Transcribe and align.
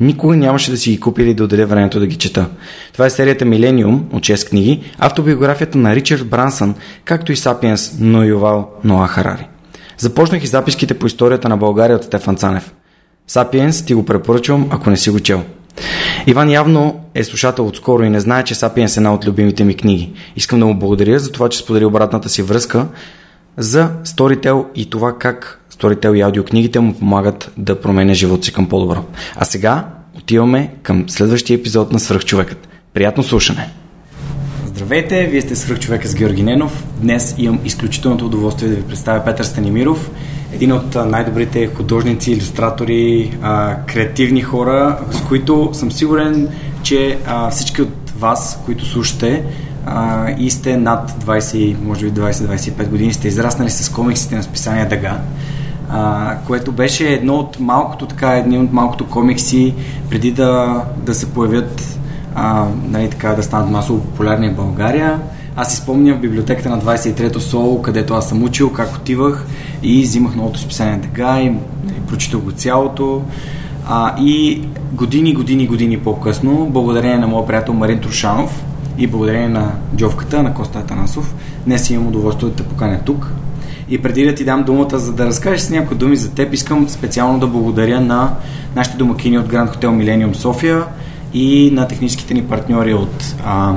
Никога 0.00 0.36
нямаше 0.36 0.70
да 0.70 0.76
си 0.76 0.90
ги 0.90 1.00
купи 1.00 1.22
или 1.22 1.34
да 1.34 1.44
отделя 1.44 1.66
времето 1.66 2.00
да 2.00 2.06
ги 2.06 2.16
чета. 2.16 2.46
Това 2.92 3.06
е 3.06 3.10
серията 3.10 3.44
Милениум 3.44 4.04
от 4.12 4.22
6 4.22 4.48
книги, 4.48 4.80
автобиографията 4.98 5.78
на 5.78 5.94
Ричард 5.94 6.26
Брансън, 6.26 6.74
както 7.04 7.32
и 7.32 7.36
Сапиенс 7.36 7.96
но 8.00 8.24
Ювал 8.24 8.70
Ноа 8.84 9.06
Харари. 9.08 9.48
Започнах 9.98 10.44
и 10.44 10.46
записките 10.46 10.94
по 10.94 11.06
историята 11.06 11.48
на 11.48 11.56
България 11.56 11.96
от 11.96 12.04
Стефан 12.04 12.36
Цанев. 12.36 12.72
Сапиенс 13.26 13.84
ти 13.84 13.94
го 13.94 14.04
препоръчвам, 14.04 14.66
ако 14.70 14.90
не 14.90 14.96
си 14.96 15.10
го 15.10 15.20
чел. 15.20 15.42
Иван 16.26 16.50
явно 16.50 17.00
е 17.14 17.24
слушател 17.24 17.66
отскоро 17.66 18.02
и 18.02 18.10
не 18.10 18.20
знае, 18.20 18.44
че 18.44 18.54
Сапиенс 18.54 18.96
е 18.96 19.00
една 19.00 19.14
от 19.14 19.26
любимите 19.26 19.64
ми 19.64 19.76
книги. 19.76 20.12
Искам 20.36 20.60
да 20.60 20.66
му 20.66 20.78
благодаря 20.78 21.18
за 21.18 21.32
това, 21.32 21.48
че 21.48 21.58
сподели 21.58 21.84
обратната 21.84 22.28
си 22.28 22.42
връзка 22.42 22.86
за 23.56 23.90
Storytel 24.04 24.64
и 24.74 24.90
това 24.90 25.18
как 25.18 25.65
Storytel 25.78 26.16
и 26.16 26.20
аудиокнигите 26.20 26.80
му 26.80 26.94
помагат 26.94 27.52
да 27.56 27.80
променя 27.80 28.14
живота 28.14 28.44
си 28.44 28.52
към 28.52 28.68
по-добро. 28.68 29.04
А 29.36 29.44
сега 29.44 29.88
отиваме 30.18 30.70
към 30.82 31.04
следващия 31.08 31.54
епизод 31.54 31.92
на 31.92 32.00
Свръхчовекът. 32.00 32.68
Приятно 32.94 33.22
слушане! 33.22 33.70
Здравейте, 34.66 35.26
вие 35.26 35.40
сте 35.40 35.56
Свръхчовека 35.56 36.08
с 36.08 36.14
Георги 36.14 36.42
Ненов. 36.42 36.84
Днес 37.00 37.34
имам 37.38 37.60
изключителното 37.64 38.26
удоволствие 38.26 38.68
да 38.68 38.74
ви 38.74 38.82
представя 38.82 39.24
Петър 39.24 39.44
Станимиров, 39.44 40.10
един 40.52 40.72
от 40.72 40.94
най-добрите 41.06 41.66
художници, 41.66 42.32
иллюстратори, 42.32 43.32
креативни 43.86 44.42
хора, 44.42 44.98
с 45.10 45.20
които 45.20 45.70
съм 45.72 45.92
сигурен, 45.92 46.48
че 46.82 47.18
всички 47.50 47.82
от 47.82 48.10
вас, 48.18 48.60
които 48.64 48.86
слушате, 48.86 49.44
и 50.38 50.50
сте 50.50 50.76
над 50.76 51.10
20, 51.10 51.76
може 51.82 52.10
би 52.10 52.20
20-25 52.20 52.88
години, 52.88 53.12
сте 53.12 53.28
израснали 53.28 53.70
с 53.70 53.88
комиксите 53.88 54.36
на 54.36 54.42
списания 54.42 54.88
Дага 54.88 55.20
а, 55.90 56.34
което 56.46 56.72
беше 56.72 57.08
едно 57.08 57.34
от 57.34 57.60
малкото, 57.60 58.06
така, 58.06 58.30
едни 58.30 58.58
от 58.58 58.72
малкото 58.72 59.06
комикси 59.06 59.74
преди 60.10 60.30
да, 60.30 60.82
да 60.96 61.14
се 61.14 61.32
появят, 61.32 61.98
а, 62.34 62.66
нали, 62.88 63.10
така, 63.10 63.28
да 63.28 63.42
станат 63.42 63.70
масово 63.70 64.00
популярни 64.00 64.48
в 64.48 64.56
България. 64.56 65.20
Аз 65.56 65.70
си 65.70 65.76
спомня 65.76 66.14
в 66.14 66.20
библиотеката 66.20 66.70
на 66.70 66.82
23-то 66.82 67.40
СОЛ, 67.40 67.82
където 67.82 68.14
аз 68.14 68.28
съм 68.28 68.42
учил, 68.42 68.72
как 68.72 68.96
отивах 68.96 69.46
и 69.82 70.02
взимах 70.02 70.34
новото 70.34 70.58
списание 70.58 71.00
така 71.00 71.40
и, 71.40 71.46
и 71.88 72.00
прочитах 72.08 72.40
го 72.40 72.52
цялото. 72.52 73.22
А, 73.88 74.14
и 74.20 74.62
години, 74.92 75.34
години, 75.34 75.66
години 75.66 75.98
по-късно, 75.98 76.66
благодарение 76.70 77.18
на 77.18 77.26
моят 77.26 77.46
приятел 77.46 77.74
Марин 77.74 78.00
Трушанов 78.00 78.64
и 78.98 79.06
благодарение 79.06 79.48
на 79.48 79.72
джовката 79.96 80.42
на 80.42 80.54
Коста 80.54 80.78
Атанасов, 80.78 81.34
днес 81.66 81.90
имам 81.90 82.06
удоволствие 82.06 82.48
да 82.48 82.56
те 82.56 82.62
поканя 82.62 83.00
тук 83.04 83.32
и 83.88 84.02
преди 84.02 84.24
да 84.24 84.34
ти 84.34 84.44
дам 84.44 84.62
думата, 84.62 84.98
за 84.98 85.12
да 85.12 85.26
разкажеш 85.26 85.60
с 85.60 85.70
някои 85.70 85.96
думи 85.96 86.16
за 86.16 86.30
теб, 86.30 86.54
искам 86.54 86.88
специално 86.88 87.38
да 87.38 87.46
благодаря 87.46 88.00
на 88.00 88.34
нашите 88.76 88.96
домакини 88.96 89.38
от 89.38 89.46
Гранд 89.46 89.70
Хотел 89.70 89.92
Милениум 89.92 90.34
София 90.34 90.84
и 91.34 91.70
на 91.72 91.88
техническите 91.88 92.34
ни 92.34 92.42
партньори 92.42 92.94
от 92.94 93.34
а, 93.44 93.74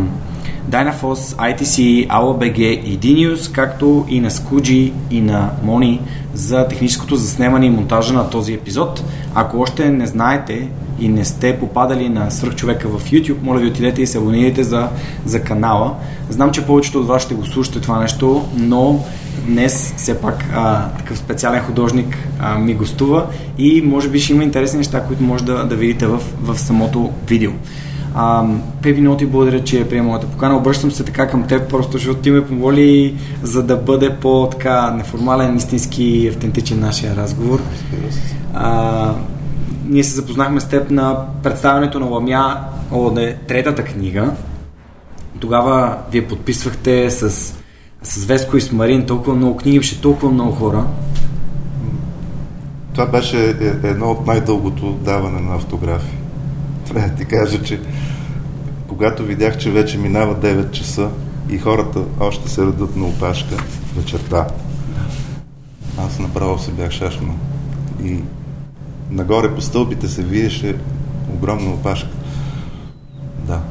Dynafos, 0.69 1.35
ITC, 1.35 2.07
AOBG 2.07 2.59
и 2.59 2.99
DNews, 2.99 3.51
както 3.51 4.05
и 4.09 4.19
на 4.19 4.31
Скуджи 4.31 4.93
и 5.11 5.21
на 5.21 5.49
Мони 5.63 6.01
за 6.33 6.67
техническото 6.67 7.15
заснемане 7.15 7.65
и 7.65 7.69
монтажа 7.69 8.13
на 8.13 8.29
този 8.29 8.53
епизод. 8.53 9.03
Ако 9.35 9.61
още 9.61 9.89
не 9.89 10.07
знаете 10.07 10.67
и 10.99 11.07
не 11.07 11.25
сте 11.25 11.59
попадали 11.59 12.09
на 12.09 12.31
свръхчовека 12.31 12.87
в 12.87 13.11
YouTube, 13.11 13.43
моля 13.43 13.59
ви 13.59 13.67
отидете 13.67 14.01
и 14.01 14.07
се 14.07 14.17
абонирайте 14.17 14.63
за, 14.63 14.89
за 15.25 15.41
канала. 15.41 15.95
Знам, 16.29 16.51
че 16.51 16.65
повечето 16.65 16.99
от 16.99 17.07
вас 17.07 17.21
ще 17.21 17.35
го 17.35 17.45
слушате 17.45 17.81
това 17.81 17.99
нещо, 17.99 18.45
но 18.55 19.03
днес 19.47 19.93
все 19.97 20.21
пак 20.21 20.45
а, 20.53 20.89
такъв 20.89 21.17
специален 21.17 21.61
художник 21.61 22.17
а, 22.39 22.57
ми 22.57 22.73
гостува 22.73 23.27
и 23.57 23.81
може 23.81 24.09
би 24.09 24.19
ще 24.19 24.33
има 24.33 24.43
интересни 24.43 24.77
неща, 24.77 25.03
които 25.03 25.23
може 25.23 25.43
да, 25.43 25.63
да 25.63 25.75
видите 25.75 26.07
в, 26.07 26.21
в 26.41 26.59
самото 26.59 27.11
видео. 27.27 27.51
А, 28.15 28.43
много 28.97 29.17
ти 29.17 29.25
благодаря, 29.25 29.63
че 29.63 29.89
приема 29.89 30.07
моята 30.07 30.27
покана. 30.27 30.57
Обръщам 30.57 30.91
се 30.91 31.03
така 31.03 31.27
към 31.27 31.47
теб, 31.47 31.69
просто 31.69 31.91
защото 31.91 32.21
ти 32.21 32.31
ме 32.31 32.47
помоли, 32.47 33.15
за 33.43 33.63
да 33.63 33.77
бъде 33.77 34.15
по-така 34.15 34.91
неформален, 34.91 35.57
истински, 35.57 36.27
автентичен 36.27 36.79
нашия 36.79 37.15
разговор. 37.15 37.61
А, 38.53 39.13
ние 39.85 40.03
се 40.03 40.15
запознахме 40.15 40.59
с 40.59 40.65
теб 40.65 40.91
на 40.91 41.17
представянето 41.43 41.99
на 41.99 42.05
Ламя 42.05 42.57
ОД, 42.91 43.35
третата 43.47 43.83
книга. 43.83 44.31
Тогава 45.39 45.97
вие 46.11 46.27
подписвахте 46.27 47.11
с 47.11 47.53
с 48.03 48.25
Веско 48.25 48.57
и 48.57 48.61
с 48.61 48.71
Марин 48.71 49.05
толкова 49.05 49.35
много 49.35 49.57
книги, 49.57 49.75
имаше 49.75 50.01
толкова 50.01 50.31
много 50.31 50.51
хора. 50.51 50.85
Това 52.93 53.05
беше 53.05 53.49
е, 53.49 53.87
едно 53.87 54.11
от 54.11 54.27
най-дългото 54.27 54.93
даване 54.93 55.39
на 55.39 55.55
автографи. 55.55 56.15
Трябва 56.87 57.09
да 57.09 57.15
ти 57.15 57.25
кажа, 57.25 57.63
че 57.63 57.79
когато 58.87 59.23
видях, 59.23 59.57
че 59.57 59.71
вече 59.71 59.97
минава 59.97 60.35
9 60.35 60.71
часа 60.71 61.09
и 61.49 61.57
хората 61.57 61.99
още 62.19 62.49
се 62.49 62.61
редат 62.61 62.95
на 62.95 63.05
опашка 63.05 63.55
вечерта, 63.95 64.47
аз 65.97 66.19
направо 66.19 66.59
се 66.59 66.71
бях 66.71 66.91
шашно. 66.91 67.35
И 68.03 68.17
нагоре 69.11 69.55
по 69.55 69.61
стълбите 69.61 70.07
се 70.07 70.23
виеше 70.23 70.75
огромна 71.33 71.71
опашка. 71.73 72.09
Да, 73.47 73.61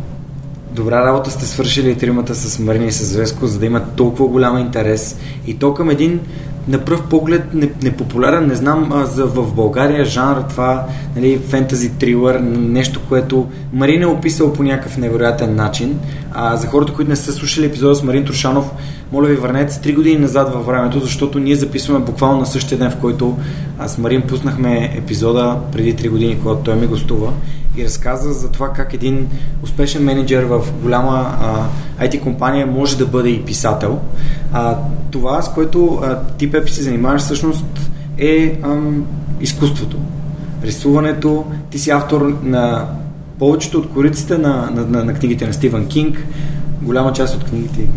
добра 0.72 1.06
работа 1.06 1.30
сте 1.30 1.46
свършили 1.46 1.98
тримата 1.98 2.34
с 2.34 2.58
Марини 2.58 2.86
и 2.86 2.92
с 2.92 3.16
Веско, 3.16 3.46
за 3.46 3.58
да 3.58 3.66
имат 3.66 3.92
толкова 3.96 4.28
голям 4.28 4.58
интерес 4.58 5.16
и 5.46 5.54
то 5.54 5.74
към 5.74 5.90
един 5.90 6.20
на 6.68 6.78
пръв 6.78 7.02
поглед 7.02 7.42
непопулярен, 7.82 8.46
не 8.46 8.54
знам 8.54 8.92
а, 8.92 9.06
за 9.06 9.26
в 9.26 9.54
България 9.54 10.04
жанр 10.04 10.42
това, 10.48 10.86
нали, 11.16 11.38
фентази 11.38 11.90
трилър, 11.90 12.40
нещо, 12.40 13.00
което 13.08 13.46
Марин 13.72 14.02
е 14.02 14.06
описал 14.06 14.52
по 14.52 14.62
някакъв 14.62 14.96
невероятен 14.96 15.56
начин. 15.56 15.98
А 16.32 16.56
за 16.56 16.66
хората, 16.66 16.92
които 16.92 17.10
не 17.10 17.16
са 17.16 17.32
слушали 17.32 17.66
епизода 17.66 17.94
с 17.94 18.02
Марин 18.02 18.24
Трушанов, 18.24 18.70
моля 19.12 19.26
ви 19.26 19.36
върнете 19.36 19.72
с 19.72 19.78
3 19.78 19.94
години 19.94 20.18
назад 20.18 20.52
във 20.52 20.66
времето, 20.66 21.00
защото 21.00 21.38
ние 21.38 21.56
записваме 21.56 22.04
буквално 22.04 22.40
на 22.40 22.46
същия 22.46 22.78
ден, 22.78 22.90
в 22.90 22.96
който 22.96 23.36
с 23.86 23.98
Марин 23.98 24.22
пуснахме 24.22 24.94
епизода 24.98 25.56
преди 25.72 25.96
3 25.96 26.10
години, 26.10 26.38
когато 26.42 26.62
той 26.62 26.76
ми 26.76 26.86
гостува 26.86 27.32
и 27.78 27.84
разказа 27.84 28.32
за 28.32 28.50
това 28.50 28.72
как 28.72 28.94
един 28.94 29.28
успешен 29.62 30.04
менеджер 30.04 30.44
в 30.44 30.64
голяма 30.82 31.36
а, 31.40 32.06
IT 32.06 32.20
компания 32.20 32.66
може 32.66 32.98
да 32.98 33.06
бъде 33.06 33.28
и 33.28 33.44
писател. 33.44 33.98
А, 34.52 34.76
това, 35.10 35.42
с 35.42 35.52
което 35.54 36.00
а, 36.02 36.22
ти, 36.38 36.50
Пепи, 36.50 36.72
се 36.72 36.82
занимаваш 36.82 37.22
всъщност 37.22 37.90
е 38.18 38.58
ам, 38.62 39.04
изкуството. 39.40 39.96
Рисуването. 40.62 41.44
Ти 41.70 41.78
си 41.78 41.90
автор 41.90 42.38
на 42.42 42.86
повечето 43.38 43.78
от 43.78 43.90
кориците 43.90 44.38
на, 44.38 44.70
на, 44.74 44.86
на, 44.86 45.04
на 45.04 45.14
книгите 45.14 45.46
на 45.46 45.52
Стивън 45.52 45.86
Кинг. 45.86 46.26
Голяма 46.82 47.12
част 47.12 47.34
от 47.34 47.44
книгите 47.44 47.88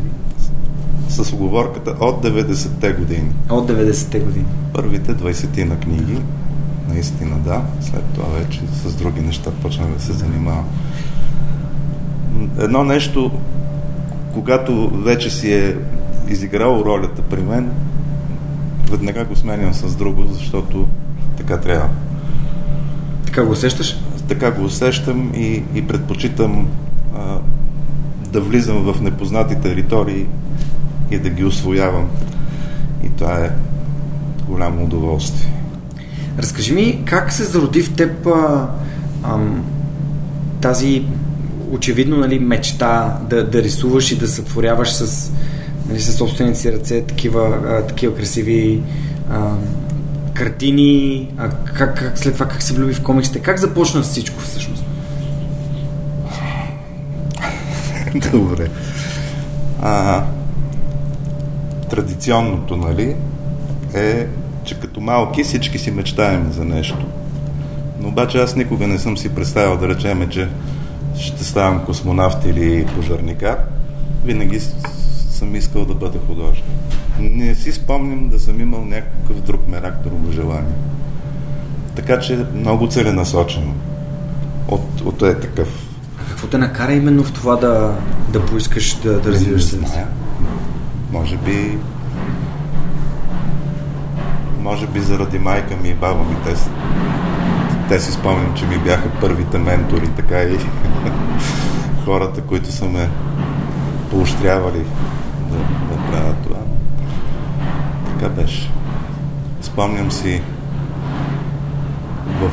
с 1.09 1.33
оговорката 1.33 1.95
от 1.99 2.23
90-те 2.25 2.93
години. 2.93 3.29
От 3.49 3.69
90-те 3.69 4.19
години. 4.19 4.45
Първите 4.73 5.15
20 5.15 5.63
на 5.63 5.79
книги 5.79 6.17
наистина 6.93 7.37
да. 7.39 7.61
След 7.81 8.03
това 8.03 8.27
вече 8.39 8.61
с 8.73 8.95
други 8.95 9.21
неща 9.21 9.51
почнах 9.61 9.87
да 9.89 10.01
се 10.01 10.13
занимавам. 10.13 10.65
Едно 12.59 12.83
нещо, 12.83 13.31
когато 14.33 14.89
вече 14.89 15.29
си 15.29 15.53
е 15.53 15.77
изиграл 16.29 16.83
ролята 16.85 17.21
при 17.21 17.41
мен, 17.41 17.71
веднага 18.91 19.25
го 19.25 19.35
сменям 19.35 19.73
с 19.73 19.95
друго, 19.95 20.23
защото 20.27 20.87
така 21.37 21.57
трябва. 21.57 21.89
Така 23.25 23.45
го 23.45 23.51
усещаш? 23.51 23.97
Така 24.27 24.51
го 24.51 24.63
усещам 24.63 25.31
и, 25.35 25.63
и 25.75 25.87
предпочитам 25.87 26.67
а, 27.15 27.37
да 28.31 28.41
влизам 28.41 28.77
в 28.77 29.01
непознати 29.01 29.55
територии 29.55 30.25
и 31.11 31.19
да 31.19 31.29
ги 31.29 31.45
освоявам. 31.45 32.09
И 33.03 33.09
това 33.09 33.45
е 33.45 33.51
голямо 34.47 34.83
удоволствие. 34.83 35.60
Разкажи 36.39 36.73
ми 36.73 37.01
как 37.05 37.33
се 37.33 37.43
зароди 37.43 37.81
в 37.81 37.93
теб 37.93 38.27
а, 38.27 38.69
ам, 39.23 39.63
тази 40.61 41.05
очевидно 41.71 42.17
нали, 42.17 42.39
мечта 42.39 43.17
да, 43.29 43.47
да 43.47 43.63
рисуваш 43.63 44.11
и 44.11 44.17
да 44.17 44.27
сътворяваш 44.27 44.91
с, 44.93 45.31
нали, 45.89 46.01
със 46.01 46.15
собствените 46.15 46.59
си 46.59 46.71
ръце 46.71 47.01
такива, 47.01 47.59
а, 47.67 47.87
такива 47.87 48.15
красиви 48.15 48.81
а, 49.29 49.51
картини, 50.33 51.29
а 51.37 51.49
как, 51.49 51.99
как, 51.99 52.17
след 52.17 52.33
това 52.33 52.45
как 52.45 52.61
се 52.61 52.73
влюби 52.73 52.93
в 52.93 53.03
комиксите, 53.03 53.39
как 53.39 53.59
започна 53.59 54.01
всичко 54.01 54.39
всъщност? 54.39 54.83
Добре. 58.31 58.69
А, 59.81 60.23
традиционното, 61.89 62.75
нали, 62.75 63.15
е, 63.93 64.27
че 64.63 64.79
като 64.79 65.01
малки 65.01 65.43
всички 65.43 65.79
си 65.79 65.91
мечтаем 65.91 66.51
за 66.51 66.65
нещо. 66.65 67.05
Но 67.99 68.07
обаче 68.07 68.41
аз 68.41 68.55
никога 68.55 68.87
не 68.87 68.99
съм 68.99 69.17
си 69.17 69.29
представил 69.29 69.77
да 69.77 69.89
речеме, 69.89 70.29
че 70.29 70.49
ще 71.19 71.43
ставам 71.43 71.85
космонавт 71.85 72.45
или 72.45 72.85
пожарникар. 72.95 73.57
Винаги 74.25 74.59
съм 75.29 75.55
искал 75.55 75.85
да 75.85 75.93
бъда 75.93 76.19
художник. 76.27 76.65
Не 77.19 77.55
си 77.55 77.71
спомням 77.71 78.29
да 78.29 78.39
съм 78.39 78.61
имал 78.61 78.85
някакъв 78.85 79.41
друг 79.41 79.67
мерак, 79.67 80.03
друго 80.03 80.31
желание. 80.31 80.75
Така 81.95 82.19
че 82.19 82.45
много 82.55 82.87
целенасочено. 82.87 83.73
От, 84.67 85.01
от 85.05 85.21
е 85.21 85.39
такъв. 85.39 85.87
А 86.19 86.29
какво 86.29 86.47
те 86.47 86.57
накара 86.57 86.93
именно 86.93 87.23
в 87.23 87.33
това 87.33 87.55
да, 87.55 87.95
да 88.29 88.45
поискаш 88.45 88.95
да, 88.95 89.19
да 89.19 89.31
развиваш 89.31 89.63
се? 89.63 89.79
Може 91.11 91.37
би 91.37 91.77
може 94.63 94.87
би 94.87 94.99
заради 94.99 95.39
майка 95.39 95.75
ми 95.75 95.89
и 95.89 95.93
баба 95.93 96.23
ми. 96.23 96.35
Те, 96.45 96.55
те 97.89 97.99
си 97.99 98.11
спомням, 98.11 98.53
че 98.55 98.65
ми 98.65 98.77
бяха 98.77 99.09
първите 99.21 99.57
ментори, 99.57 100.07
така 100.07 100.41
и 100.41 100.57
хората, 102.05 102.41
които 102.41 102.71
са 102.71 102.85
ме 102.85 103.09
поощрявали 104.09 104.85
да, 105.51 105.57
да 105.95 106.11
правя 106.11 106.35
това. 106.43 106.59
Така 108.07 108.29
беше. 108.29 108.71
Спомням 109.61 110.11
си 110.11 110.41
в, 112.41 112.51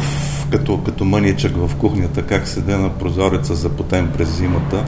като, 0.50 0.82
като 0.82 1.04
мъничък 1.04 1.56
в 1.56 1.76
кухнята, 1.76 2.26
как 2.26 2.48
седя 2.48 2.78
на 2.78 2.90
прозореца 2.90 3.54
запотен 3.54 4.12
през 4.16 4.28
зимата 4.36 4.84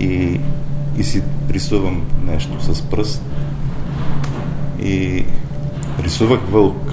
и, 0.00 0.40
и 0.96 1.04
си 1.04 1.22
рисувам 1.50 2.02
нещо 2.26 2.74
с 2.74 2.82
пръст. 2.82 3.22
И 4.82 5.24
рисувах 6.00 6.40
вълк. 6.50 6.92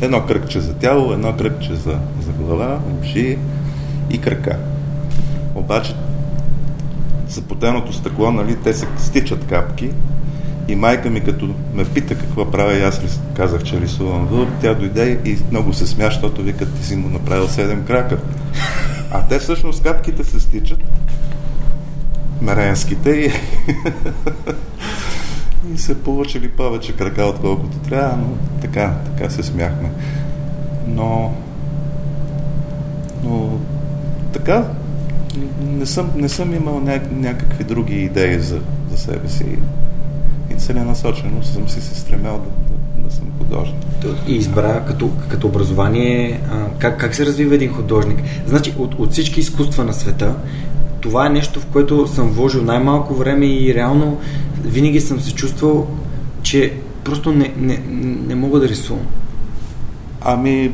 Едно 0.00 0.26
кръгче 0.26 0.60
за 0.60 0.74
тяло, 0.74 1.12
едно 1.12 1.36
кръгче 1.36 1.74
за, 1.74 1.98
за 2.20 2.32
глава, 2.32 2.80
уши 3.02 3.38
и 4.10 4.18
крака. 4.18 4.58
Обаче 5.54 5.94
запотеното 7.28 7.92
стъкло, 7.92 8.30
нали, 8.30 8.56
те 8.56 8.74
се 8.74 8.86
стичат 8.98 9.46
капки 9.46 9.90
и 10.68 10.76
майка 10.76 11.10
ми 11.10 11.20
като 11.20 11.54
ме 11.74 11.84
пита 11.84 12.14
какво 12.18 12.50
правя 12.50 12.74
и 12.74 12.82
аз 12.82 13.20
казах, 13.36 13.62
че 13.62 13.80
рисувам 13.80 14.26
вълк, 14.26 14.48
тя 14.60 14.74
дойде 14.74 15.20
и 15.24 15.38
много 15.50 15.72
се 15.72 15.86
смя, 15.86 16.04
защото 16.04 16.42
вика, 16.42 16.72
ти 16.72 16.86
си 16.86 16.96
му 16.96 17.08
направил 17.08 17.48
седем 17.48 17.84
крака. 17.84 18.18
А 19.10 19.22
те 19.22 19.38
всъщност 19.38 19.82
капките 19.82 20.24
се 20.24 20.40
стичат, 20.40 20.78
меренските 22.40 23.10
и 23.10 23.32
и 25.74 25.78
се 25.78 26.02
получили 26.02 26.48
повече 26.48 26.92
крака, 26.92 27.22
отколкото 27.22 27.78
трябва, 27.78 28.16
но 28.16 28.60
така, 28.60 28.94
така 29.04 29.30
се 29.30 29.42
смяхме. 29.42 29.90
Но, 30.86 31.34
но 33.24 33.58
така, 34.32 34.64
не 35.62 35.86
съм, 35.86 36.10
не 36.16 36.28
съм 36.28 36.54
имал 36.54 36.80
ня, 36.80 37.00
някакви 37.12 37.64
други 37.64 37.94
идеи 37.94 38.38
за, 38.38 38.60
за 38.90 38.98
себе 38.98 39.28
си 39.28 39.58
и 40.50 40.54
целенасочено 40.54 41.42
съм 41.42 41.68
си 41.68 41.80
се 41.80 41.94
стремял 41.94 42.38
да, 42.38 42.74
да, 42.74 43.08
да 43.08 43.14
съм 43.14 43.24
художник. 43.38 43.84
И 44.26 44.34
избра 44.34 44.84
като, 44.84 45.10
като 45.28 45.46
образование 45.46 46.40
а, 46.52 46.78
как, 46.78 47.00
как 47.00 47.14
се 47.14 47.26
развива 47.26 47.54
един 47.54 47.72
художник. 47.72 48.18
Значи 48.46 48.74
от, 48.78 48.94
от 48.94 49.12
всички 49.12 49.40
изкуства 49.40 49.84
на 49.84 49.92
света 49.92 50.34
това 51.00 51.26
е 51.26 51.30
нещо, 51.30 51.60
в 51.60 51.66
което 51.66 52.06
съм 52.06 52.30
вложил 52.30 52.62
най-малко 52.62 53.14
време 53.14 53.46
и 53.46 53.74
реално 53.74 54.20
винаги 54.64 55.00
съм 55.00 55.20
се 55.20 55.34
чувствал, 55.34 55.86
че 56.42 56.74
просто 57.04 57.32
не, 57.32 57.54
не, 57.56 57.78
не 58.26 58.34
мога 58.34 58.60
да 58.60 58.68
рисувам. 58.68 59.06
Ами, 60.20 60.72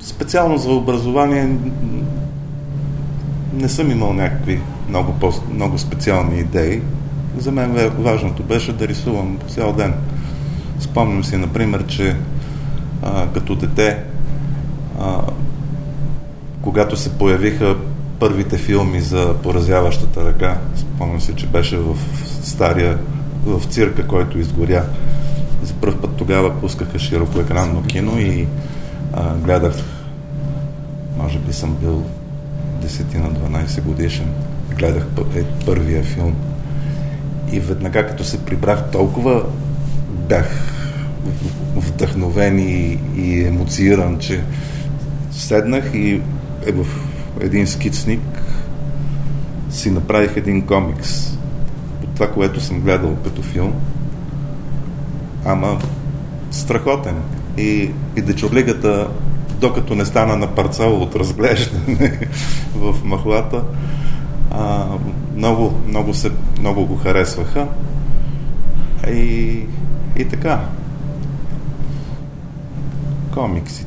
специално 0.00 0.58
за 0.58 0.70
образование 0.70 1.56
не 3.52 3.68
съм 3.68 3.90
имал 3.90 4.12
някакви 4.12 4.60
много, 4.88 5.12
по, 5.12 5.32
много 5.54 5.78
специални 5.78 6.40
идеи. 6.40 6.82
За 7.38 7.52
мен 7.52 7.90
важното 7.98 8.42
беше 8.42 8.72
да 8.72 8.88
рисувам 8.88 9.38
цял 9.48 9.72
ден. 9.72 9.94
Спомням 10.80 11.24
си, 11.24 11.36
например, 11.36 11.86
че 11.86 12.16
а, 13.02 13.26
като 13.34 13.54
дете 13.54 14.02
а, 15.00 15.20
когато 16.62 16.96
се 16.96 17.18
появиха 17.18 17.76
първите 18.18 18.58
филми 18.58 19.00
за 19.00 19.34
поразяващата 19.42 20.24
ръка, 20.24 20.58
спомням 20.76 21.20
се, 21.20 21.34
че 21.34 21.46
беше 21.46 21.76
в 21.76 21.96
стария, 22.42 22.98
в 23.44 23.66
цирка, 23.66 24.06
който 24.06 24.38
изгоря. 24.38 24.84
За 25.62 25.74
първ 25.74 26.00
път 26.00 26.16
тогава 26.16 26.60
пускаха 26.60 26.98
широко 26.98 27.40
екранно 27.40 27.82
кино 27.82 28.18
и 28.18 28.46
а, 29.12 29.34
гледах, 29.34 29.74
може 31.18 31.38
би 31.38 31.52
съм 31.52 31.76
бил 31.80 32.02
10 32.84 33.18
на 33.18 33.30
12 33.30 33.82
годишен, 33.82 34.28
гледах 34.78 35.06
е, 35.36 35.44
първия 35.66 36.02
филм. 36.02 36.34
И 37.52 37.60
веднага 37.60 38.06
като 38.06 38.24
се 38.24 38.44
прибрах 38.44 38.90
толкова 38.90 39.44
бях 40.10 40.76
вдъхновен 41.76 42.58
и, 42.58 42.98
и 43.16 43.44
емоциран, 43.44 44.18
че 44.18 44.42
седнах 45.32 45.90
и 45.94 46.20
е 46.66 46.72
в 46.72 46.86
един 47.40 47.66
скицник 47.66 48.42
си 49.70 49.90
направих 49.90 50.36
един 50.36 50.66
комикс 50.66 51.32
от 52.04 52.14
това, 52.14 52.30
което 52.30 52.60
съм 52.60 52.80
гледал 52.80 53.16
като 53.24 53.42
филм. 53.42 53.72
Ама 55.44 55.78
страхотен. 56.50 57.16
И, 57.58 57.90
и 58.16 58.22
дечорлигата, 58.22 59.08
докато 59.60 59.94
не 59.94 60.04
стана 60.04 60.36
на 60.36 60.54
парцал 60.54 61.02
от 61.02 61.16
разглеждане 61.16 62.20
в 62.74 63.04
махлата, 63.04 63.62
а, 64.50 64.86
много, 65.36 65.80
много, 65.88 66.14
се, 66.14 66.30
много 66.60 66.86
го 66.86 66.96
харесваха. 66.96 67.66
И, 69.08 69.60
и 70.16 70.24
така. 70.28 70.60
Комикси 73.34 73.85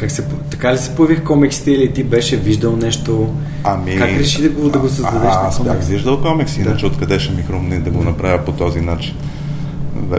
как 0.00 0.10
се, 0.10 0.24
така 0.50 0.72
ли 0.72 0.78
се 0.78 0.94
появих 0.94 1.24
комиксите 1.24 1.70
или 1.70 1.92
ти 1.92 2.04
беше 2.04 2.36
виждал 2.36 2.76
нещо? 2.76 3.34
Ами, 3.64 3.96
как 3.96 4.08
реши 4.08 4.42
да 4.42 4.48
го, 4.48 4.68
да 4.68 4.78
го 4.78 4.88
създадеш? 4.88 5.30
А, 5.32 5.46
аз 5.46 5.62
бях 5.62 5.84
виждал 5.84 6.22
комикси, 6.22 6.62
да. 6.62 6.70
иначе 6.70 6.86
откъде 6.86 7.18
ще 7.18 7.34
ми 7.34 7.42
хрумне 7.42 7.78
да 7.78 7.90
го 7.90 8.02
направя 8.02 8.44
по 8.44 8.52
този 8.52 8.80
начин. 8.80 9.14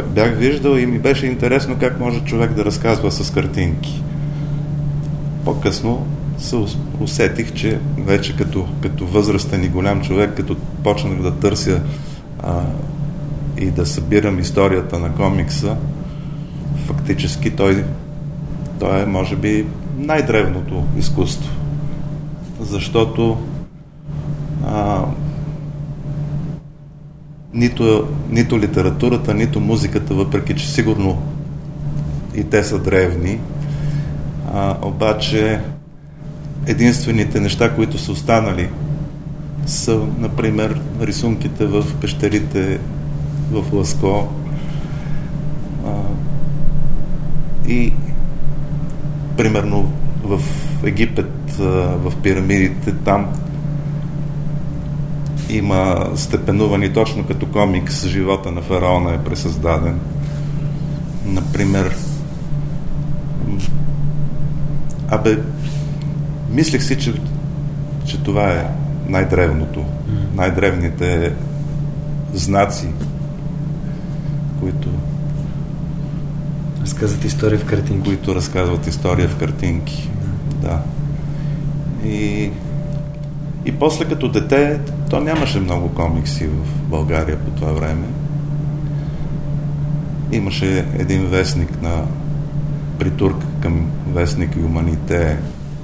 Бях 0.07 0.37
виждал 0.37 0.77
и 0.77 0.85
ми 0.85 0.99
беше 0.99 1.25
интересно 1.25 1.75
как 1.79 1.99
може 1.99 2.19
човек 2.19 2.53
да 2.53 2.65
разказва 2.65 3.11
с 3.11 3.31
картинки. 3.31 4.03
По-късно 5.45 6.07
се 6.37 6.55
усетих, 6.99 7.53
че 7.53 7.79
вече 7.97 8.37
като, 8.37 8.67
като 8.81 9.05
възрастен 9.05 9.63
и 9.63 9.69
голям 9.69 10.01
човек, 10.01 10.33
като 10.35 10.57
почнах 10.83 11.21
да 11.21 11.31
търся 11.31 11.81
а, 12.43 12.61
и 13.57 13.65
да 13.65 13.85
събирам 13.85 14.39
историята 14.39 14.99
на 14.99 15.11
комикса, 15.11 15.75
фактически 16.87 17.51
той 17.51 17.83
то 18.81 18.97
е, 18.97 19.05
може 19.05 19.35
би, 19.35 19.65
най-древното 19.97 20.83
изкуство. 20.97 21.51
Защото 22.59 23.37
а, 24.67 25.05
нито, 27.53 28.07
нито 28.29 28.59
литературата, 28.59 29.33
нито 29.33 29.59
музиката, 29.59 30.13
въпреки 30.13 30.55
че 30.55 30.71
сигурно 30.71 31.21
и 32.35 32.43
те 32.43 32.63
са 32.63 32.79
древни, 32.79 33.39
а, 34.53 34.77
обаче 34.81 35.61
единствените 36.67 37.39
неща, 37.39 37.75
които 37.75 37.97
са 37.97 38.11
останали, 38.11 38.69
са, 39.65 39.99
например, 40.19 40.81
рисунките 41.01 41.65
в 41.65 41.85
пещерите 42.01 42.79
в 43.51 43.73
Ласко 43.73 44.27
а, 45.85 45.91
и 47.67 47.93
примерно 49.37 49.91
в 50.23 50.41
Египет, 50.83 51.51
в 51.97 52.13
пирамидите, 52.23 52.91
там 52.91 53.27
има 55.49 56.09
степенувани 56.15 56.93
точно 56.93 57.23
като 57.23 57.45
комикс. 57.45 58.07
Живота 58.07 58.51
на 58.51 58.61
фараона 58.61 59.13
е 59.13 59.23
пресъздаден. 59.23 59.99
Например, 61.25 61.95
абе, 65.09 65.37
мислех 66.51 66.83
си, 66.83 66.99
че, 66.99 67.13
че 68.05 68.23
това 68.23 68.51
е 68.51 68.67
най-древното, 69.07 69.85
най-древните 70.35 71.33
знаци, 72.33 72.87
които 74.59 74.89
разказват 76.81 77.25
история 77.25 77.59
в 77.59 77.65
картинки. 77.65 78.09
Които 78.09 78.35
разказват 78.35 78.87
история 78.87 79.29
в 79.29 79.35
картинки. 79.35 80.09
Да. 80.61 80.81
И, 82.05 82.49
и 83.65 83.71
после 83.71 84.05
като 84.05 84.29
дете, 84.29 84.79
то 85.09 85.19
нямаше 85.19 85.59
много 85.59 85.89
комикси 85.89 86.47
в 86.47 86.89
България 86.89 87.39
по 87.39 87.51
това 87.51 87.71
време. 87.71 88.07
Имаше 90.31 90.85
един 90.99 91.27
вестник 91.27 91.81
на 91.81 92.03
притурка 92.99 93.45
към 93.61 93.91
вестник 94.13 94.55
Юманите, 94.55 95.37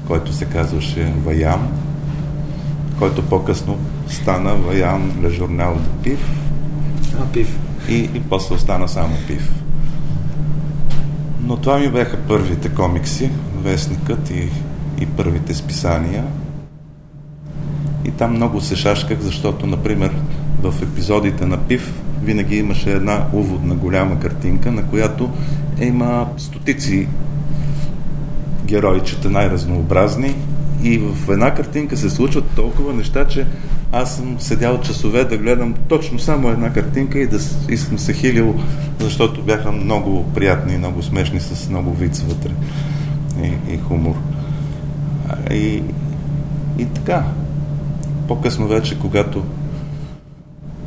който 0.07 0.33
се 0.33 0.45
казваше 0.45 1.13
Ваян, 1.25 1.67
който 2.99 3.25
по-късно 3.25 3.77
стана 4.07 4.55
Ваян 4.55 5.11
Ле 5.23 5.29
Журнал 5.29 5.77
Пив. 6.03 6.31
А, 7.19 7.25
Пив. 7.25 7.59
И, 7.89 7.97
и 7.97 8.21
после 8.29 8.55
остана 8.55 8.87
само 8.87 9.15
Пив. 9.27 9.51
Но 11.47 11.57
това 11.57 11.77
ми 11.77 11.89
бяха 11.89 12.17
първите 12.27 12.69
комикси, 12.69 13.29
вестникът 13.63 14.29
и, 14.29 14.49
и 15.01 15.05
първите 15.05 15.53
списания. 15.53 16.23
И 18.05 18.11
там 18.11 18.31
много 18.31 18.61
се 18.61 18.75
шашках, 18.75 19.19
защото, 19.19 19.67
например, 19.67 20.15
в 20.61 20.73
епизодите 20.83 21.45
на 21.45 21.57
Пив 21.57 22.01
винаги 22.23 22.57
имаше 22.57 22.91
една 22.91 23.25
уводна 23.33 23.75
голяма 23.75 24.19
картинка, 24.19 24.71
на 24.71 24.83
която 24.83 25.29
има 25.81 26.27
стотици 26.37 27.07
геройчета, 28.65 29.29
най-разнообразни. 29.29 30.35
И 30.87 30.97
в 30.97 31.31
една 31.31 31.53
картинка 31.53 31.97
се 31.97 32.09
случват 32.09 32.45
толкова 32.55 32.93
неща, 32.93 33.27
че 33.27 33.45
аз 33.91 34.15
съм 34.15 34.39
седял 34.39 34.81
часове 34.81 35.23
да 35.23 35.37
гледам 35.37 35.73
точно 35.87 36.19
само 36.19 36.49
една 36.49 36.73
картинка 36.73 37.19
и, 37.19 37.27
да, 37.27 37.39
и 37.69 37.77
съм 37.77 37.99
се 37.99 38.13
хилил, 38.13 38.55
защото 38.99 39.43
бяха 39.43 39.71
много 39.71 40.25
приятни 40.33 40.73
и 40.73 40.77
много 40.77 41.03
смешни 41.03 41.39
с 41.39 41.69
много 41.69 41.93
виц 41.93 42.19
вътре 42.19 42.51
и, 43.43 43.73
и 43.73 43.77
хумор. 43.77 44.15
И, 45.51 45.83
и 46.77 46.85
така, 46.85 47.23
по-късно 48.27 48.67
вече, 48.67 48.99
когато, 48.99 49.43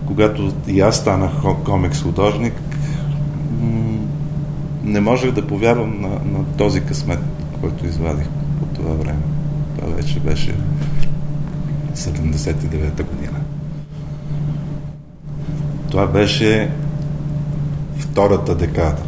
когато 0.07 0.52
и 0.69 0.80
аз 0.80 0.97
станах 0.97 1.33
комикс 1.64 2.02
художник, 2.02 2.54
не 4.85 5.00
можех 5.00 5.33
да 5.33 5.47
повярвам 5.47 6.00
на, 6.00 6.09
на 6.09 6.45
този 6.57 6.80
късмет, 6.80 7.21
който 7.61 7.87
извадих 7.87 8.28
по 8.61 8.66
това 8.66 8.95
време. 8.95 9.39
Това 9.78 9.94
вече 9.94 10.20
беше 10.20 10.54
79-та 11.94 13.02
година. 13.02 13.40
Това 15.90 16.06
беше 16.06 16.70
втората 17.98 18.54
декада. 18.54 19.02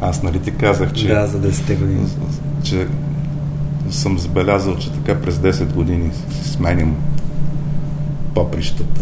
Аз 0.00 0.22
нали 0.22 0.38
ти 0.38 0.50
казах, 0.50 0.92
че... 0.92 1.08
Да, 1.08 1.26
за 1.26 1.40
10 1.40 1.78
години. 1.78 2.06
Че 2.62 2.86
съм 3.90 4.18
забелязал, 4.18 4.76
че 4.76 4.92
така 4.92 5.20
през 5.20 5.34
10 5.36 5.72
години 5.72 6.10
сменим 6.42 6.96
поприщата. 8.34 9.00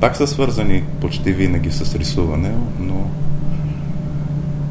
Пак 0.00 0.16
са 0.16 0.26
свързани 0.26 0.82
почти 1.00 1.32
винаги 1.32 1.70
с 1.70 1.94
рисуване, 1.94 2.52
но, 2.80 3.06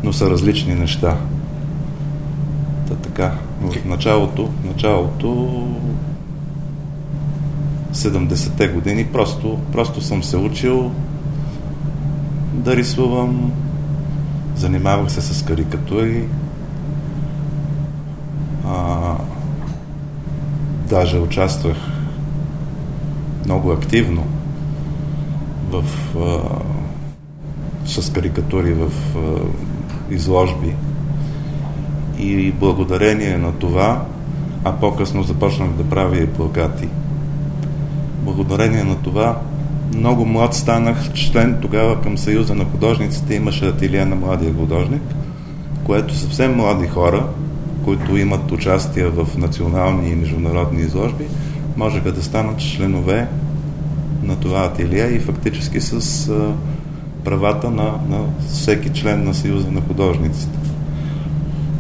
но 0.04 0.14
са 0.14 0.30
различни 0.30 0.76
неща. 0.76 1.18
Та 2.92 2.98
така, 2.98 3.32
в 3.62 3.86
началото, 3.86 4.50
началото 4.66 5.68
70-те 7.94 8.68
години 8.68 9.06
просто, 9.06 9.60
просто 9.72 10.02
съм 10.02 10.24
се 10.24 10.38
учил 10.38 10.92
да 12.54 12.76
рисувам, 12.76 13.52
занимавах 14.56 15.12
се 15.12 15.22
с 15.22 15.46
карикатури, 15.46 16.28
а, 18.68 19.16
даже 20.90 21.20
участвах 21.20 21.78
много 23.46 23.72
активно 23.72 24.24
в, 25.70 25.84
а, 26.18 26.40
с 27.86 28.14
карикатури 28.14 28.74
в 28.74 28.92
а, 29.16 29.40
изложби 30.14 30.76
и 32.22 32.52
благодарение 32.52 33.38
на 33.38 33.52
това, 33.52 34.06
а 34.64 34.72
по-късно 34.72 35.24
започнах 35.24 35.70
да 35.70 35.84
правя 35.84 36.18
и 36.18 36.28
плакати. 36.28 36.88
Благодарение 38.20 38.84
на 38.84 38.96
това 38.96 39.40
много 39.96 40.26
млад 40.26 40.54
станах 40.54 41.14
член 41.14 41.58
тогава 41.62 42.02
към 42.02 42.18
Съюза 42.18 42.56
на 42.56 42.66
художниците, 42.66 43.36
имаше 43.36 43.68
ателия 43.68 44.06
на 44.06 44.16
младия 44.16 44.54
художник, 44.54 45.02
което 45.84 46.16
съвсем 46.16 46.56
млади 46.56 46.88
хора, 46.88 47.26
които 47.86 48.18
имат 48.18 48.52
участие 48.52 49.06
в 49.06 49.38
национални 49.38 50.10
и 50.10 50.16
международни 50.16 50.82
изложби, 50.82 51.24
можеха 51.78 52.12
да 52.12 52.24
станат 52.24 52.60
членове 52.60 53.28
на 54.24 54.36
това 54.36 54.66
ателие 54.66 55.06
и 55.06 55.20
фактически 55.20 55.82
с 55.82 56.32
правата 57.24 57.70
на, 57.70 57.84
на 57.84 58.20
всеки 58.48 58.90
член 58.90 59.24
на 59.24 59.34
Съюза 59.34 59.72
на 59.72 59.82
художниците. 59.82 60.71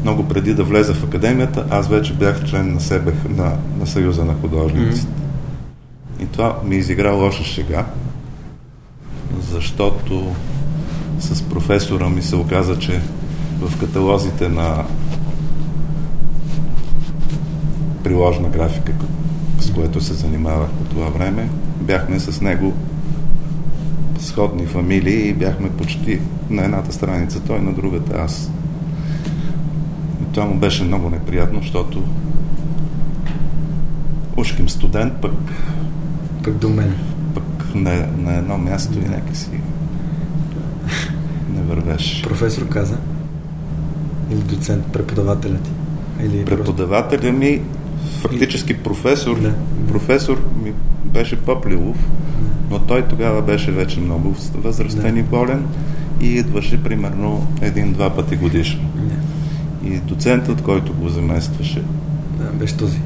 Много 0.01 0.27
преди 0.27 0.53
да 0.53 0.63
влеза 0.63 0.93
в 0.93 1.03
академията, 1.03 1.65
аз 1.69 1.87
вече 1.87 2.13
бях 2.13 2.45
член 2.45 2.73
на 2.73 2.81
себе 2.81 3.13
на, 3.29 3.53
на 3.79 3.87
Съюза 3.87 4.25
на 4.25 4.33
художниците. 4.33 5.07
Mm-hmm. 5.07 6.23
И 6.23 6.25
това 6.25 6.59
ми 6.65 6.75
изигра 6.75 7.11
лоша 7.11 7.43
шега, 7.43 7.85
защото 9.51 10.35
с 11.19 11.41
професора 11.41 12.09
ми 12.09 12.21
се 12.21 12.35
оказа, 12.35 12.79
че 12.79 13.01
в 13.61 13.79
каталозите 13.79 14.49
на 14.49 14.85
приложна 18.03 18.49
графика, 18.49 18.93
с 19.59 19.71
което 19.71 20.01
се 20.01 20.13
занимавах 20.13 20.69
по 20.69 20.83
това 20.83 21.09
време. 21.09 21.49
Бяхме 21.81 22.19
с 22.19 22.41
него 22.41 22.73
сходни 24.19 24.65
фамилии 24.65 25.29
и 25.29 25.33
бяхме 25.33 25.69
почти 25.69 26.19
на 26.49 26.63
едната 26.63 26.93
страница, 26.93 27.39
той 27.47 27.61
на 27.61 27.73
другата 27.73 28.17
аз. 28.17 28.51
Това 30.33 30.45
му 30.45 30.55
беше 30.55 30.83
много 30.83 31.09
неприятно, 31.09 31.61
защото 31.61 32.03
ушким 34.37 34.69
студент, 34.69 35.13
пък 35.21 35.33
пък 36.43 36.53
до 36.53 36.69
мен. 36.69 36.95
Пък 37.33 37.75
на, 37.75 38.07
на 38.17 38.37
едно 38.37 38.57
място 38.57 38.99
и 38.99 39.09
нека 39.09 39.35
си 39.35 39.49
не 41.55 41.61
вървеш. 41.61 42.21
Професор 42.23 42.67
каза? 42.67 42.97
Или 44.31 44.39
доцент, 44.39 44.85
преподавателят 44.85 45.61
ти? 45.61 45.69
Или 46.25 46.45
Преподавателя 46.45 47.31
ми 47.31 47.61
фактически 48.21 48.77
професор, 48.77 49.39
да. 49.41 49.53
професор 49.87 50.41
ми 50.63 50.73
беше 51.05 51.41
Пъплилов, 51.41 51.97
но 52.69 52.79
той 52.79 53.07
тогава 53.07 53.41
беше 53.41 53.71
вече 53.71 53.99
много 53.99 54.35
възрастен 54.53 55.13
да. 55.13 55.19
и 55.19 55.23
болен 55.23 55.65
и 56.21 56.27
идваше 56.27 56.83
примерно 56.83 57.47
един-два 57.61 58.15
пъти 58.15 58.35
годишно. 58.35 58.89
Да. 58.95 59.30
И 59.91 59.99
доцентът, 59.99 60.61
който 60.61 60.93
го 60.93 61.09
заместваше, 61.09 61.83
да, 62.39 62.45
беше 62.59 62.77
този. 62.77 62.99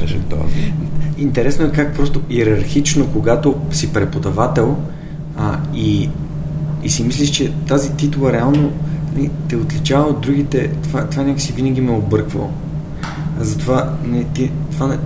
Беше 0.00 0.18
този. 0.18 0.72
Интересно 1.18 1.66
е 1.66 1.72
как 1.72 1.96
просто 1.96 2.20
иерархично, 2.30 3.06
когато 3.12 3.54
си 3.70 3.92
преподавател 3.92 4.76
а, 5.36 5.58
и, 5.74 6.10
и 6.82 6.90
си 6.90 7.04
мислиш, 7.04 7.30
че 7.30 7.52
тази 7.68 7.92
титла 7.96 8.32
реално 8.32 8.72
нали, 9.16 9.30
те 9.48 9.56
отличава 9.56 10.04
от 10.04 10.20
другите, 10.20 10.70
това, 10.82 11.06
това 11.06 11.22
някакси 11.22 11.52
винаги 11.52 11.80
ме 11.80 11.92
е 11.92 11.96
обърквало. 11.96 12.50
Затова 13.40 13.92
не, 14.04 14.24
ти, 14.24 14.50
това, 14.72 14.86
не, 14.86 14.98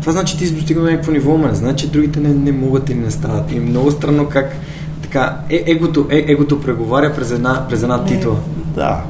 това 0.00 0.12
значи 0.12 0.38
ти 0.38 0.46
си 0.46 0.54
достигнал 0.54 0.86
някакво 0.86 1.12
ниво, 1.12 1.36
ма 1.36 1.48
не 1.48 1.54
значи 1.54 1.88
другите 1.88 2.20
не, 2.20 2.28
не 2.28 2.52
могат 2.52 2.90
или 2.90 2.98
не 2.98 3.10
стават. 3.10 3.52
И 3.52 3.60
много 3.60 3.90
странно 3.90 4.28
как 4.28 4.56
така, 5.02 5.36
е, 5.50 5.64
егото, 5.66 6.06
е, 6.10 6.24
егото 6.28 6.60
преговаря 6.60 7.14
през 7.14 7.30
една, 7.30 7.68
през 7.68 7.82
една 7.82 8.04
титла. 8.04 8.36
Да. 8.74 9.04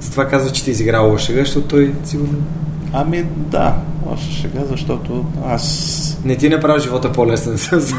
С 0.00 0.10
това 0.10 0.28
казва, 0.28 0.50
че 0.50 0.64
ти 0.64 0.70
изиграл 0.70 1.18
шега, 1.18 1.40
защото 1.40 1.68
той 1.68 1.94
сигурно... 2.04 2.38
Ами 2.92 3.24
да, 3.36 3.76
още 4.06 4.32
шега, 4.32 4.60
защото 4.70 5.24
аз... 5.46 6.18
Не 6.24 6.36
ти 6.36 6.48
направи 6.48 6.80
живота 6.80 7.12
по-лесен 7.12 7.58
с... 7.58 7.94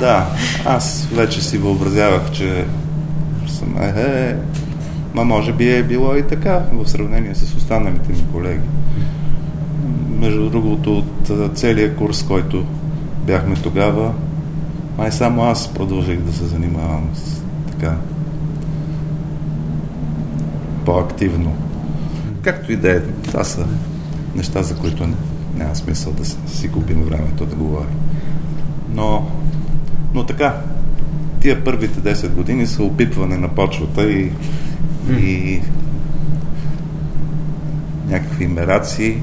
да, 0.00 0.26
аз 0.64 1.08
вече 1.12 1.44
си 1.44 1.58
въобразявах, 1.58 2.30
че 2.32 2.64
съм 3.46 3.76
е, 3.82 4.00
е, 4.00 4.36
ма 5.14 5.24
може 5.24 5.52
би 5.52 5.76
е 5.76 5.82
било 5.82 6.16
и 6.16 6.22
така 6.22 6.62
в 6.72 6.88
сравнение 6.88 7.34
с 7.34 7.56
останалите 7.56 8.12
ми 8.12 8.24
колеги. 8.32 8.60
Между 10.20 10.50
другото, 10.50 10.98
от 10.98 11.56
целият 11.58 11.96
курс, 11.96 12.22
който 12.22 12.64
бяхме 13.26 13.56
тогава, 13.56 14.12
май 14.98 15.12
само 15.12 15.42
аз 15.42 15.68
продължих 15.74 16.20
да 16.20 16.32
се 16.32 16.44
занимавам 16.44 17.10
с 17.14 17.42
така 17.70 17.96
по-активно. 20.84 21.56
Както 22.42 22.72
и 22.72 22.76
да 22.76 22.96
е, 22.96 23.00
това 23.00 23.44
са 23.44 23.66
неща, 24.34 24.62
за 24.62 24.76
които 24.76 25.08
няма 25.56 25.76
смисъл 25.76 26.12
да 26.12 26.24
си 26.24 26.70
купим 26.72 27.02
времето 27.02 27.46
да 27.46 27.56
говорим. 27.56 27.96
Но, 28.94 29.30
но 30.14 30.26
така, 30.26 30.60
тия 31.40 31.64
първите 31.64 32.14
10 32.14 32.28
години 32.28 32.66
са 32.66 32.82
опитване 32.82 33.38
на 33.38 33.48
почвата 33.48 34.10
и, 34.10 34.32
и 35.10 35.62
някакви 38.08 38.46
мерации 38.46 39.16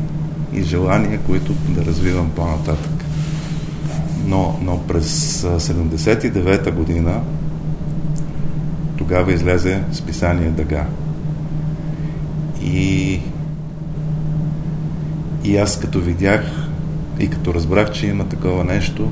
и 0.53 0.63
желания, 0.63 1.19
които 1.19 1.53
да 1.53 1.85
развивам 1.85 2.31
по-нататък. 2.35 3.05
Но, 4.25 4.59
но 4.61 4.79
през 4.87 5.41
79-та 5.41 6.71
година 6.71 7.21
тогава 8.97 9.33
излезе 9.33 9.83
списание 9.91 10.49
Дъга. 10.49 10.85
И, 12.63 13.19
и 15.43 15.57
аз 15.57 15.79
като 15.79 15.99
видях 15.99 16.67
и 17.19 17.29
като 17.29 17.53
разбрах, 17.53 17.91
че 17.91 18.07
има 18.07 18.25
такова 18.25 18.63
нещо, 18.63 19.11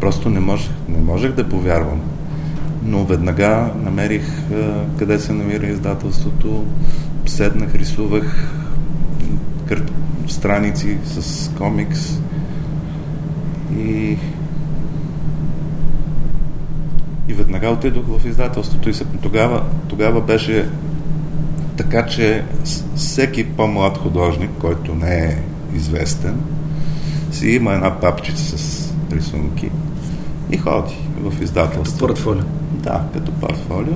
просто 0.00 0.30
не 0.30 0.40
можех, 0.40 0.70
не 0.88 0.98
можех 0.98 1.32
да 1.32 1.48
повярвам. 1.48 2.00
Но 2.84 3.04
веднага 3.04 3.70
намерих 3.76 4.26
къде 4.98 5.18
се 5.18 5.32
намира 5.32 5.66
издателството, 5.66 6.64
седнах, 7.26 7.74
рисувах 7.74 8.52
страници 10.26 10.98
с 11.04 11.50
комикс 11.58 12.18
и 13.78 14.16
и 17.28 17.34
веднага 17.34 17.68
отидох 17.68 18.04
в 18.06 18.26
издателството 18.26 18.88
и 18.88 18.92
тогава, 19.22 19.62
тогава 19.88 20.20
беше 20.20 20.68
така, 21.82 22.06
че 22.06 22.44
всеки 22.96 23.44
по-млад 23.48 23.98
художник, 23.98 24.50
който 24.60 24.94
не 24.94 25.24
е 25.24 25.38
известен, 25.74 26.40
си 27.32 27.48
има 27.48 27.72
една 27.72 28.00
папчица 28.00 28.58
с 28.58 28.94
рисунки 29.12 29.70
и 30.50 30.56
ходи 30.56 30.96
в 31.22 31.42
издателството. 31.42 32.06
Като 32.06 32.24
портфолио. 32.24 32.44
Да, 32.72 33.04
като 33.12 33.32
портфолио. 33.32 33.94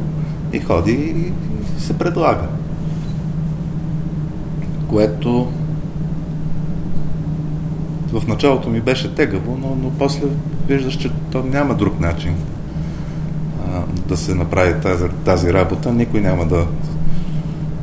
И 0.52 0.60
ходи 0.60 0.92
и 0.92 1.32
се 1.80 1.98
предлага. 1.98 2.46
Което 4.88 5.52
в 8.12 8.26
началото 8.26 8.70
ми 8.70 8.80
беше 8.80 9.14
тегаво, 9.14 9.58
но, 9.60 9.76
но 9.82 9.90
после 9.90 10.26
виждаш, 10.68 10.96
че 10.96 11.12
то 11.32 11.42
няма 11.42 11.74
друг 11.74 12.00
начин 12.00 12.34
а, 13.68 13.82
да 14.08 14.16
се 14.16 14.34
направи 14.34 14.80
тази, 14.80 15.04
тази 15.24 15.52
работа. 15.52 15.92
Никой 15.92 16.20
няма 16.20 16.46
да 16.46 16.66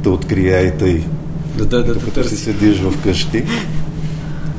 да 0.04 0.10
открие 0.10 0.62
и 0.62 0.78
тъй. 0.78 1.04
Да, 1.58 1.66
да, 1.66 1.84
да, 1.84 1.94
докато 1.94 2.24
си 2.24 2.38
седиш 2.38 2.80
в 2.80 3.04
къщи. 3.04 3.46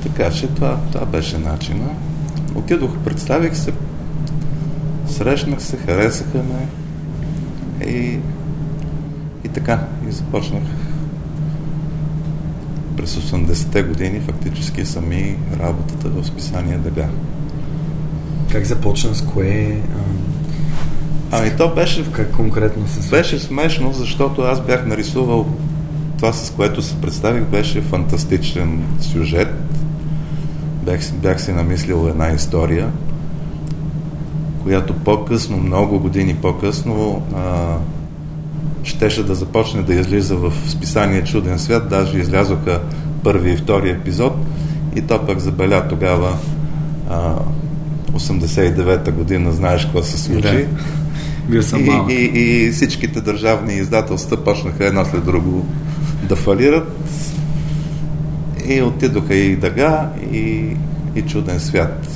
Така 0.03 0.31
че 0.31 0.47
това, 0.47 0.81
това 0.93 1.07
беше 1.07 1.39
начина. 1.39 1.89
Отидох, 2.55 2.99
представих 3.05 3.57
се, 3.57 3.73
срещнах 5.07 5.63
се, 5.63 5.77
харесаха 5.77 6.39
ме 6.39 6.69
и, 7.87 8.19
и 9.45 9.49
така, 9.49 9.87
и 10.09 10.13
започнах 10.13 10.63
през 12.97 13.17
80-те 13.17 13.83
години 13.83 14.21
фактически 14.21 14.87
сами 14.87 15.37
работата 15.61 16.09
в 16.09 16.27
списание 16.27 16.79
Дъга. 16.79 17.09
Как 18.53 18.65
започна 18.65 19.15
с 19.15 19.23
кое? 19.23 19.81
Ами 21.33 21.51
то 21.57 21.75
беше... 21.75 22.13
Как 22.13 22.31
конкретно 22.31 22.89
се 22.89 23.11
Беше 23.11 23.39
смешно, 23.39 23.93
защото 23.93 24.43
аз 24.43 24.61
бях 24.61 24.87
нарисувал 24.87 25.47
това, 26.19 26.33
с 26.33 26.51
което 26.51 26.83
се 26.83 27.01
представих, 27.01 27.43
беше 27.43 27.81
фантастичен 27.81 28.83
сюжет. 29.01 29.49
Бях, 30.85 31.01
бях 31.13 31.43
си 31.43 31.53
намислил 31.53 32.09
една 32.09 32.29
история, 32.29 32.91
която 34.63 34.95
по-късно, 34.95 35.57
много 35.57 35.99
години 35.99 36.35
по-късно, 36.35 37.23
а, 37.37 37.77
щеше 38.83 39.27
да 39.27 39.35
започне 39.35 39.83
да 39.83 39.95
излиза 39.95 40.37
в 40.37 40.53
списание 40.69 41.25
Чуден 41.25 41.59
свят. 41.59 41.89
Даже 41.89 42.19
излязоха 42.19 42.81
първи 43.25 43.51
и 43.51 43.57
втори 43.57 43.91
епизод 43.91 44.37
и 44.97 45.03
то 45.03 45.27
пък 45.27 45.39
забеля 45.39 45.89
тогава 45.89 46.37
а, 47.11 47.35
89-та 48.13 49.11
година, 49.13 49.53
знаеш 49.53 49.85
какво 49.85 50.03
се 50.03 50.19
случи. 50.19 50.43
Да. 50.43 51.02
Бил 51.49 51.63
съм 51.63 51.81
и, 52.11 52.15
и, 52.15 52.67
и 52.67 52.71
всичките 52.71 53.21
държавни 53.21 53.75
издателства 53.75 54.45
почнаха 54.45 54.87
едно 54.87 55.05
след 55.05 55.25
друго 55.25 55.67
да 56.29 56.37
фалират. 56.37 56.97
И 58.69 58.83
отидоха 58.83 59.35
и 59.35 59.57
Дъга, 59.57 60.11
и, 60.33 60.77
и 61.15 61.23
Чуден 61.23 61.61
свят. 61.61 62.09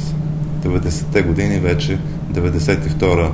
90-те 0.65 1.23
години 1.23 1.59
вече, 1.59 1.99
92-а 2.33 3.31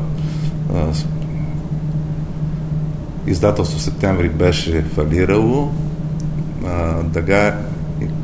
издателство 3.26 3.80
септември 3.80 4.28
беше 4.28 4.82
фалирало. 4.82 5.72
А, 6.66 7.02
Дъга 7.02 7.56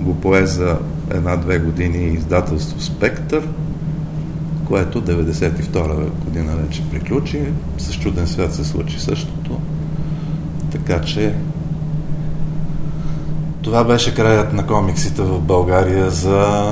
го 0.00 0.14
пое 0.14 0.46
за 0.46 0.78
една-две 1.10 1.58
години 1.58 2.14
издателство 2.14 2.80
Спектър 2.80 3.48
което 4.68 5.02
92 5.02 6.10
година 6.24 6.56
вече 6.56 6.90
приключи. 6.90 7.42
С 7.78 7.94
чуден 7.94 8.26
свят 8.26 8.54
се 8.54 8.64
случи 8.64 9.00
същото. 9.00 9.60
Така 10.70 11.00
че 11.00 11.34
това 13.62 13.84
беше 13.84 14.14
краят 14.14 14.52
на 14.52 14.66
комиксите 14.66 15.22
в 15.22 15.40
България 15.40 16.10
за 16.10 16.62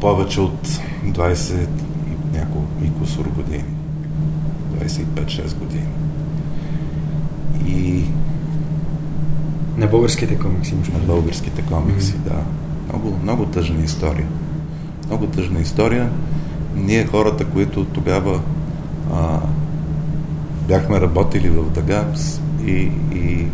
повече 0.00 0.40
от 0.40 0.66
20 1.04 1.54
и 1.54 2.38
няколко 2.38 2.84
и 2.84 2.90
кусор 2.90 3.24
години. 3.24 3.64
25-6 4.78 5.54
години. 5.58 5.86
И 7.66 8.04
на 9.76 9.86
българските 9.86 10.38
комикси, 10.38 10.74
На 10.74 10.98
българските 11.06 11.62
комикси, 11.62 12.12
mm-hmm. 12.12 12.28
да. 12.28 12.42
Много, 12.88 13.18
много 13.22 13.46
тъжна 13.46 13.84
история. 13.84 14.26
Много 15.06 15.26
тъжна 15.26 15.60
история 15.60 16.10
ние 16.78 17.06
хората, 17.06 17.44
които 17.44 17.84
тогава 17.84 18.40
а, 19.12 19.38
бяхме 20.68 21.00
работили 21.00 21.48
в 21.48 21.70
Дага 21.70 22.04
и, 22.66 22.90
и 23.12 23.46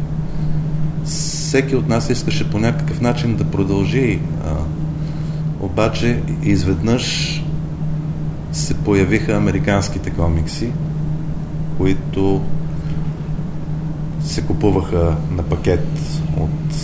всеки 1.05 1.77
от 1.77 1.89
нас 1.89 2.11
искаше 2.11 2.51
по 2.51 2.59
някакъв 2.59 3.01
начин 3.01 3.37
да 3.37 3.45
продължи. 3.45 4.21
А, 4.47 4.55
обаче 5.61 6.23
изведнъж 6.43 7.41
се 8.53 8.75
появиха 8.75 9.37
американските 9.37 10.11
комикси, 10.11 10.71
които 11.79 12.43
се 14.21 14.43
купуваха 14.43 15.17
на 15.37 15.43
пакет 15.43 15.89
от 16.37 16.75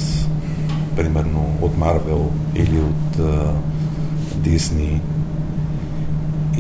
примерно 0.97 1.59
от 1.63 1.79
Марвел 1.79 2.31
или 2.55 2.79
от 2.79 3.21
Дисни 4.37 5.01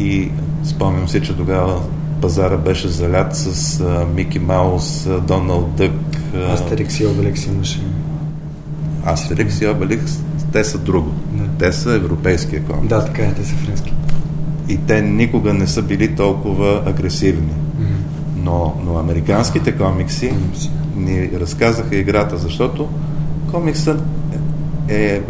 и 0.00 0.30
спомням 0.64 1.08
си, 1.08 1.22
че 1.22 1.36
тогава 1.36 1.80
пазара 2.20 2.56
беше 2.56 2.88
залят 2.88 3.36
с 3.36 3.80
а, 3.80 4.06
Мики 4.14 4.38
Маус, 4.38 5.06
а, 5.06 5.20
Доналд 5.20 5.74
Дък. 5.76 5.92
А... 6.34 6.52
Астерикс 6.52 7.00
и 7.00 7.06
Обеликс 7.06 7.46
имаше. 7.46 7.80
Астерикс 9.04 9.60
и 9.60 9.66
Обеликс, 9.66 10.18
те 10.52 10.64
са 10.64 10.78
друго. 10.78 11.12
Да. 11.32 11.44
Те 11.58 11.72
са 11.72 11.94
европейския 11.94 12.64
комикс. 12.64 12.88
Да, 12.88 13.04
така 13.04 13.22
е, 13.22 13.34
те 13.34 13.44
са 13.44 13.54
френски. 13.54 13.94
И 14.68 14.76
те 14.76 15.02
никога 15.02 15.54
не 15.54 15.66
са 15.66 15.82
били 15.82 16.16
толкова 16.16 16.82
агресивни. 16.86 17.52
Mm-hmm. 17.52 17.84
Но, 18.36 18.74
но 18.84 18.98
американските 18.98 19.76
комикси 19.76 20.32
mm-hmm. 20.32 20.70
ни 20.96 21.30
разказаха 21.40 21.96
играта, 21.96 22.38
защото 22.38 22.88
комиксът 23.50 24.02
е 24.88 25.20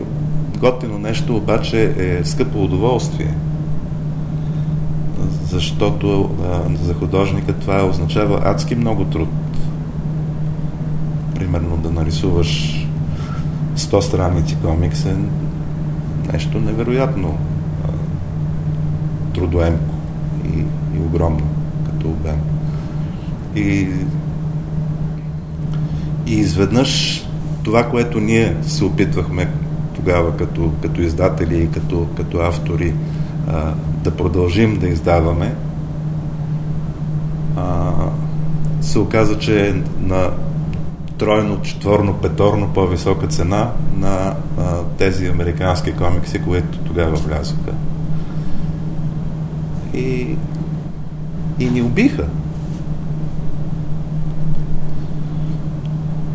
готино 0.59 0.99
нещо 0.99 1.37
обаче 1.37 1.95
е 1.99 2.25
скъпо 2.25 2.65
удоволствие. 2.65 3.35
Защото 5.51 6.31
а, 6.45 6.85
за 6.85 6.95
художника 6.95 7.53
това 7.53 7.85
означава 7.85 8.41
адски 8.45 8.75
много 8.75 9.05
труд. 9.05 9.29
Примерно 11.35 11.77
да 11.77 11.91
нарисуваш 11.91 12.81
100 13.77 14.01
страници 14.01 14.57
комикс 14.65 15.05
е 15.05 15.17
нещо 16.33 16.61
невероятно 16.61 17.39
а, 17.85 17.89
трудоемко 19.35 19.95
и, 20.45 20.59
и 20.97 20.99
огромно 20.99 21.47
като 21.87 22.09
обем. 22.09 22.41
И, 23.57 23.89
и 26.27 26.35
изведнъж 26.35 27.23
това, 27.63 27.91
което 27.91 28.21
ние 28.21 28.57
се 28.63 28.85
опитвахме 28.85 29.51
тогава 29.95 30.37
като, 30.37 30.73
като 30.83 31.01
издатели 31.01 31.63
и 31.63 31.71
като, 31.71 32.07
като 32.17 32.39
автори 32.39 32.95
да 34.05 34.11
продължим 34.11 34.79
да 34.79 34.89
издаваме, 34.89 35.55
а, 37.57 37.93
се 38.81 38.99
оказа, 38.99 39.39
че 39.39 39.69
е 39.69 39.75
на 40.01 40.31
тройно, 41.19 41.63
четворно, 41.63 42.15
петорно 42.15 42.69
по-висока 42.75 43.27
цена 43.27 43.71
на 43.97 44.35
а, 44.59 44.83
тези 44.99 45.27
американски 45.27 45.93
комикси, 45.93 46.43
които 46.43 46.79
тогава 46.79 47.17
влязоха. 47.17 47.73
И, 49.95 50.37
и 51.59 51.71
ни 51.71 51.83
убиха. 51.83 52.27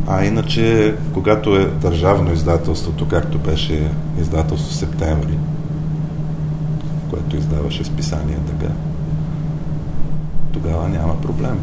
А 0.08 0.26
иначе, 0.26 0.96
когато 1.14 1.56
е 1.56 1.66
държавно 1.66 2.34
издателството, 2.34 3.08
както 3.08 3.40
беше 3.40 3.92
издателство 4.20 4.72
в 4.72 4.76
септември, 4.76 5.38
което 7.10 7.38
издаваше 7.38 7.84
списание 7.84 8.38
Дъга, 8.38 8.74
тогава 10.54 10.90
няма 10.90 11.22
проблем. 11.22 11.60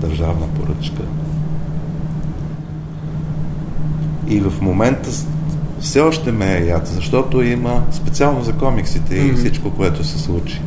Държавна 0.00 0.46
поръчка. 0.46 1.02
И 4.28 4.40
в 4.40 4.52
момента 4.60 5.10
все 5.80 6.00
още 6.00 6.32
ме 6.32 6.56
е 6.56 6.64
яд, 6.64 6.86
защото 6.86 7.42
има 7.42 7.82
специално 7.90 8.44
за 8.44 8.52
комиксите 8.52 9.16
и 9.16 9.32
всичко, 9.32 9.70
което 9.70 10.04
се 10.04 10.18
случи. 10.18 10.60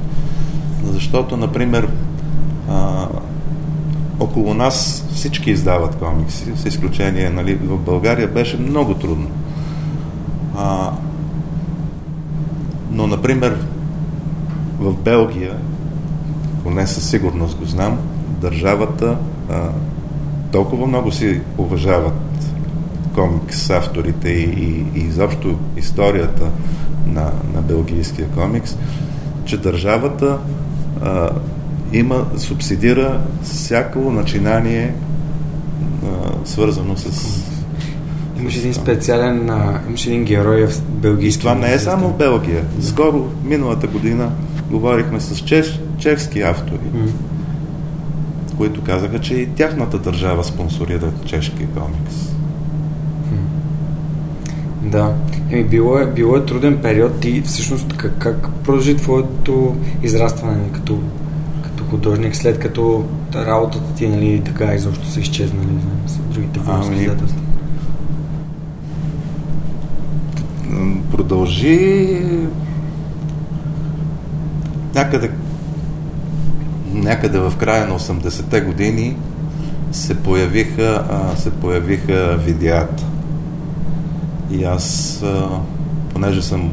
Защото, 0.84 1.38
например, 1.38 1.90
а, 2.70 3.08
около 4.20 4.54
нас 4.54 5.06
всички 5.14 5.52
издават 5.52 5.96
комикси, 5.96 6.46
с 6.56 6.66
изключение, 6.66 7.30
нали, 7.30 7.56
в 7.56 7.78
България 7.78 8.28
беше 8.28 8.58
много 8.58 8.94
трудно. 8.94 9.28
А, 10.58 10.92
но, 12.92 13.08
например, 13.08 13.58
в 14.80 14.94
Белгия, 14.94 15.58
поне 16.64 16.88
със 16.88 17.10
сигурност 17.10 17.58
го 17.58 17.66
знам, 17.66 17.98
държавата 18.42 19.18
а, 19.50 19.70
толкова 20.52 20.88
много 20.88 21.12
си 21.12 21.42
уважават 21.58 22.54
комикс 23.16 23.70
авторите 23.70 24.30
и, 24.30 24.44
и, 24.44 24.86
и 24.96 25.00
изобщо 25.00 25.58
историята 25.78 26.50
на, 27.08 27.32
на 27.54 27.62
белгийския 27.62 28.28
комикс, 28.28 28.78
че 29.46 29.58
държавата 29.58 30.38
а, 31.02 31.30
има, 31.94 32.26
субсидира 32.38 33.22
всяко 33.44 34.00
начинание 34.00 34.94
а, 36.06 36.32
свързано 36.46 36.98
с 36.98 37.51
Имаше 38.42 38.60
един 38.60 38.74
специален, 38.74 39.50
а, 39.50 39.80
имаше 39.88 40.10
един 40.10 40.24
герой 40.24 40.68
в 40.68 40.82
белгийски. 40.84 41.40
Това 41.40 41.56
не 41.56 41.74
е 41.74 41.80
само 41.80 42.10
в 42.10 42.18
Белгия. 42.18 42.66
Скоро, 42.82 43.30
миналата 43.44 43.88
година, 43.88 44.32
говорихме 44.72 45.20
с 45.20 45.40
чеш, 45.40 45.80
чешки 45.98 46.42
автори, 46.42 46.80
mm. 46.96 47.10
които 48.58 48.82
казаха, 48.82 49.20
че 49.20 49.36
и 49.36 49.48
тяхната 49.48 50.00
държава 50.00 50.44
спонсорира 50.44 51.12
чешки 51.26 51.66
комикс. 51.66 52.32
Да. 54.82 55.14
Еми, 55.52 55.64
било 55.64 55.98
е, 55.98 56.06
било 56.06 56.38
е 56.38 56.46
труден 56.46 56.78
период. 56.78 57.20
Ти 57.20 57.42
всъщност 57.42 57.94
как, 57.98 58.18
как 58.18 58.50
продължи 58.64 58.96
твоето 58.96 59.76
израстване 60.04 60.72
като, 60.74 61.00
като 61.64 61.84
художник, 61.84 62.36
след 62.36 62.60
като 62.60 63.06
работата 63.36 63.94
ти 63.96 64.08
нали, 64.08 64.42
така 64.46 64.74
изобщо 64.76 65.08
са 65.08 65.20
изчезнали 65.20 65.68
с 66.08 66.18
другите 66.18 66.60
български 66.60 66.94
ами, 66.94 67.02
издателства? 67.02 67.42
Продължи 71.12 72.22
някъде 74.96 75.32
някъде 76.94 77.40
в 77.40 77.54
края 77.58 77.88
на 77.88 78.00
80-те 78.00 78.62
години 78.62 79.16
се 79.92 80.16
появиха, 80.16 81.04
се 81.38 81.52
появиха 81.52 82.38
видеята 82.46 83.04
и 84.52 84.64
аз, 84.64 85.24
понеже 86.14 86.42
съм 86.42 86.72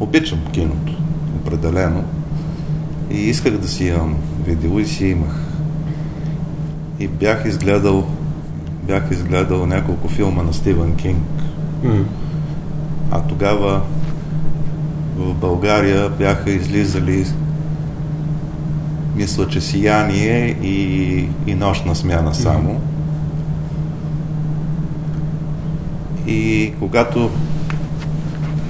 обичам 0.00 0.38
киното, 0.52 0.92
определено, 1.40 2.04
и 3.10 3.16
исках 3.18 3.58
да 3.58 3.68
си 3.68 3.84
имам 3.84 4.16
видео 4.46 4.78
и 4.78 4.86
си 4.86 5.06
имах. 5.06 5.44
И 6.98 7.08
бях 7.08 7.44
изгледал 7.44 8.06
бях 8.86 9.10
изгледал 9.10 9.66
няколко 9.66 10.08
филма 10.08 10.42
на 10.42 10.52
Стивен 10.52 10.96
Кинг. 10.96 11.22
Mm. 11.84 12.04
А 13.10 13.20
тогава 13.20 13.82
в 15.16 15.34
България 15.34 16.08
бяха 16.08 16.50
излизали 16.50 17.26
мисля, 19.16 19.48
че 19.48 19.60
Сияние 19.60 20.56
и, 20.62 21.28
и 21.46 21.54
Нощна 21.54 21.94
смяна 21.94 22.34
само. 22.34 22.80
И 26.26 26.72
когато 26.78 27.30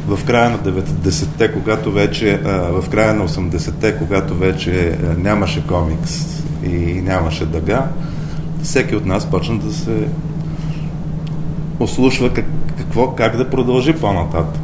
в 0.09 0.25
края 0.25 0.51
на 0.51 0.59
90-те, 0.59 1.53
когато 1.53 1.93
вече, 1.93 2.41
в 2.71 2.85
края 2.91 3.15
на 3.15 3.29
80-те, 3.29 3.97
когато 3.97 4.35
вече 4.35 4.99
нямаше 5.19 5.67
комикс 5.67 6.43
и 6.65 6.77
нямаше 7.03 7.47
дъга, 7.47 7.89
всеки 8.63 8.97
от 8.97 9.07
нас 9.07 9.31
почна 9.31 9.59
да 9.59 9.73
се 9.73 10.09
ослушва 11.81 12.33
как, 12.33 12.45
какво, 12.91 13.15
как 13.15 13.37
да 13.37 13.51
продължи 13.51 13.93
по-нататък. 13.93 14.63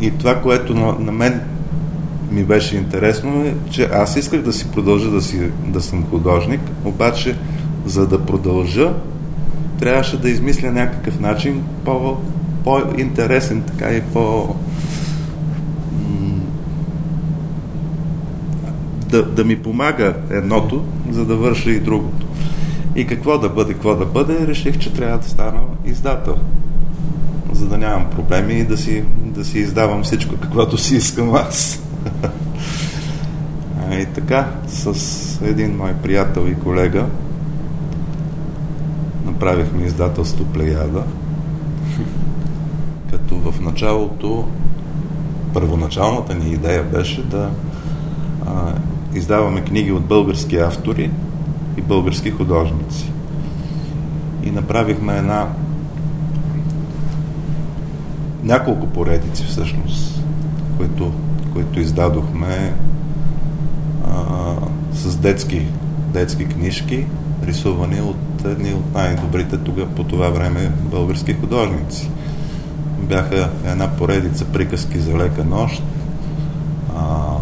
И 0.00 0.10
това, 0.10 0.42
което 0.42 0.74
на, 0.74 0.92
на 0.98 1.12
мен 1.12 1.40
ми 2.30 2.44
беше 2.44 2.76
интересно 2.76 3.44
е, 3.44 3.54
че 3.70 3.88
аз 3.92 4.16
исках 4.16 4.42
да 4.42 4.52
си 4.52 4.70
продължа 4.72 5.10
да, 5.10 5.22
си, 5.22 5.50
да 5.66 5.80
съм 5.80 6.06
художник, 6.10 6.60
обаче 6.84 7.36
за 7.86 8.06
да 8.06 8.26
продължа 8.26 8.92
трябваше 9.78 10.20
да 10.20 10.30
измисля 10.30 10.72
някакъв 10.72 11.20
начин 11.20 11.62
по, 11.84 12.16
по-интересен, 12.64 13.62
така 13.62 13.90
и 13.90 14.00
по... 14.00 14.54
Да, 19.08 19.22
да 19.22 19.44
ми 19.44 19.62
помага 19.62 20.14
едното, 20.30 20.84
за 21.10 21.24
да 21.24 21.36
върша 21.36 21.70
и 21.70 21.80
другото. 21.80 22.27
И 22.98 23.06
какво 23.06 23.38
да 23.38 23.48
бъде, 23.48 23.72
какво 23.72 23.94
да 23.94 24.06
бъде, 24.06 24.46
реших, 24.46 24.78
че 24.78 24.92
трябва 24.92 25.18
да 25.18 25.28
стана 25.28 25.60
издател. 25.84 26.36
За 27.52 27.66
да 27.66 27.78
нямам 27.78 28.10
проблеми 28.10 28.54
и 28.54 28.64
да 28.64 28.76
си, 28.76 29.04
да 29.24 29.44
си 29.44 29.58
издавам 29.58 30.02
всичко, 30.02 30.34
каквото 30.36 30.78
си 30.78 30.96
искам 30.96 31.34
аз. 31.34 31.82
И 33.92 34.06
така, 34.14 34.48
с 34.66 35.40
един 35.42 35.76
мой 35.76 35.92
приятел 35.94 36.46
и 36.48 36.54
колега, 36.54 37.06
направихме 39.26 39.84
издателство 39.84 40.44
Плеяда, 40.44 41.02
като 43.10 43.36
в 43.36 43.60
началото 43.60 44.48
първоначалната 45.54 46.34
ни 46.34 46.52
идея 46.52 46.82
беше 46.82 47.22
да 47.22 47.50
а, 48.46 48.72
издаваме 49.14 49.60
книги 49.60 49.92
от 49.92 50.04
български 50.04 50.56
автори 50.56 51.10
и 51.78 51.80
български 51.80 52.30
художници. 52.30 53.12
И 54.42 54.50
направихме 54.50 55.16
една 55.16 55.48
няколко 58.42 58.86
поредици 58.86 59.44
всъщност, 59.44 60.22
които, 60.76 61.12
които 61.52 61.80
издадохме 61.80 62.74
а, 64.06 64.54
с 64.92 65.16
детски, 65.16 65.66
детски 66.12 66.44
книжки, 66.44 67.06
рисувани 67.46 68.00
от 68.00 68.44
едни 68.44 68.72
от 68.72 68.94
най-добрите 68.94 69.58
тогава 69.58 69.88
по 69.94 70.04
това 70.04 70.28
време 70.28 70.72
български 70.90 71.32
художници. 71.32 72.10
Бяха 73.02 73.50
една 73.64 73.88
поредица 73.88 74.44
приказки 74.44 74.98
за 74.98 75.16
лека 75.16 75.44
нощ. 75.44 75.82
А, 76.96 77.36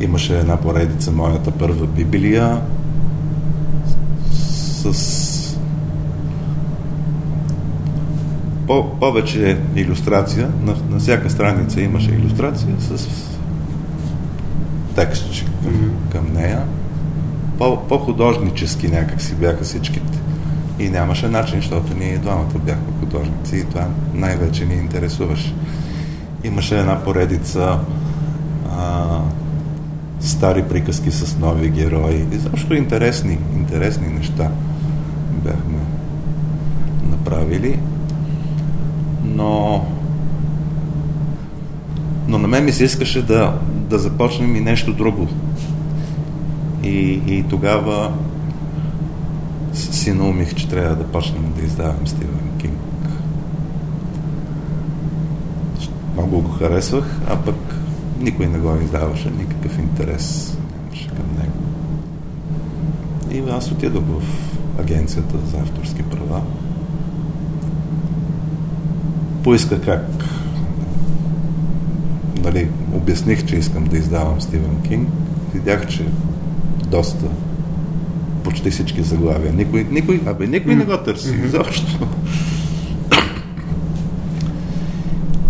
имаше 0.00 0.38
една 0.38 0.56
поредица 0.56 1.12
моята 1.12 1.50
първа 1.50 1.86
Библия 1.86 2.60
с 4.92 5.38
по, 8.68 8.90
повече 9.00 9.58
иллюстрация. 9.76 10.50
На, 10.62 10.74
на 10.90 10.98
всяка 10.98 11.30
страница 11.30 11.80
имаше 11.80 12.10
иллюстрация 12.10 12.74
с 12.80 13.08
текст 14.94 15.44
към, 15.64 15.72
mm-hmm. 15.72 16.12
към 16.12 16.32
нея. 16.34 16.62
По, 17.58 17.88
по-художнически 17.88 18.88
някак 18.88 19.22
си 19.22 19.34
бяха 19.34 19.64
всичките. 19.64 20.18
И 20.78 20.88
нямаше 20.88 21.28
начин, 21.28 21.60
защото 21.60 21.94
ние 21.94 22.18
двамата 22.18 22.58
бяхме 22.58 22.92
художници 23.00 23.56
и 23.56 23.64
това 23.64 23.86
най-вече 24.14 24.64
ни 24.64 24.74
интересуваше. 24.74 25.54
Имаше 26.44 26.78
една 26.78 27.04
поредица 27.04 27.78
а, 28.78 29.18
стари 30.20 30.62
приказки 30.62 31.10
с 31.10 31.38
нови 31.38 31.68
герои. 31.68 32.26
И 32.32 32.38
защо 32.38 32.74
интересни, 32.74 33.38
интересни 33.56 34.06
неща 34.08 34.50
направили. 37.48 37.78
Но 39.24 39.84
но 42.28 42.38
на 42.38 42.48
мен 42.48 42.64
ми 42.64 42.72
се 42.72 42.84
искаше 42.84 43.22
да, 43.22 43.58
да 43.70 43.98
започнем 43.98 44.56
и 44.56 44.60
нещо 44.60 44.92
друго. 44.92 45.28
И, 46.84 47.22
и 47.26 47.44
тогава 47.50 48.12
си 49.72 50.12
наумих, 50.12 50.54
че 50.54 50.68
трябва 50.68 50.96
да 50.96 51.04
почнем 51.04 51.52
да 51.56 51.64
издавам 51.64 52.06
Стивен 52.06 52.50
Кинг. 52.58 52.78
Много 56.14 56.40
го 56.40 56.50
харесвах, 56.50 57.20
а 57.28 57.36
пък 57.36 57.56
никой 58.20 58.46
не 58.46 58.58
го 58.58 58.80
издаваше, 58.82 59.30
никакъв 59.30 59.78
интерес 59.78 60.58
нямаше 60.76 61.08
към 61.08 61.26
него. 61.38 61.58
И 63.30 63.50
аз 63.50 63.72
отидох 63.72 64.04
в 64.04 64.22
агенцията 64.80 65.38
за 65.50 65.56
авторски 65.58 66.02
права. 66.02 66.42
Поисках 69.48 69.84
как 69.84 70.04
нали, 72.42 72.68
обясних, 72.92 73.46
че 73.46 73.56
искам 73.56 73.84
да 73.84 73.96
издавам 73.96 74.40
Стивен 74.40 74.82
Кинг. 74.88 75.08
Видях, 75.54 75.86
че 75.86 76.04
доста 76.86 77.24
почти 78.44 78.70
всички 78.70 79.02
заглавия. 79.02 79.52
Никой, 79.52 79.86
никой, 79.90 80.20
абе, 80.26 80.46
никой 80.46 80.74
не 80.74 80.84
го 80.84 80.96
търси, 80.96 81.34
изобщо. 81.44 82.08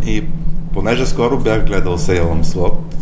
И 0.07 0.25
понеже 0.73 1.07
скоро 1.07 1.39
бях 1.39 1.67
гледал 1.67 1.99
Сейлъм 1.99 2.45
Слот 2.45 2.95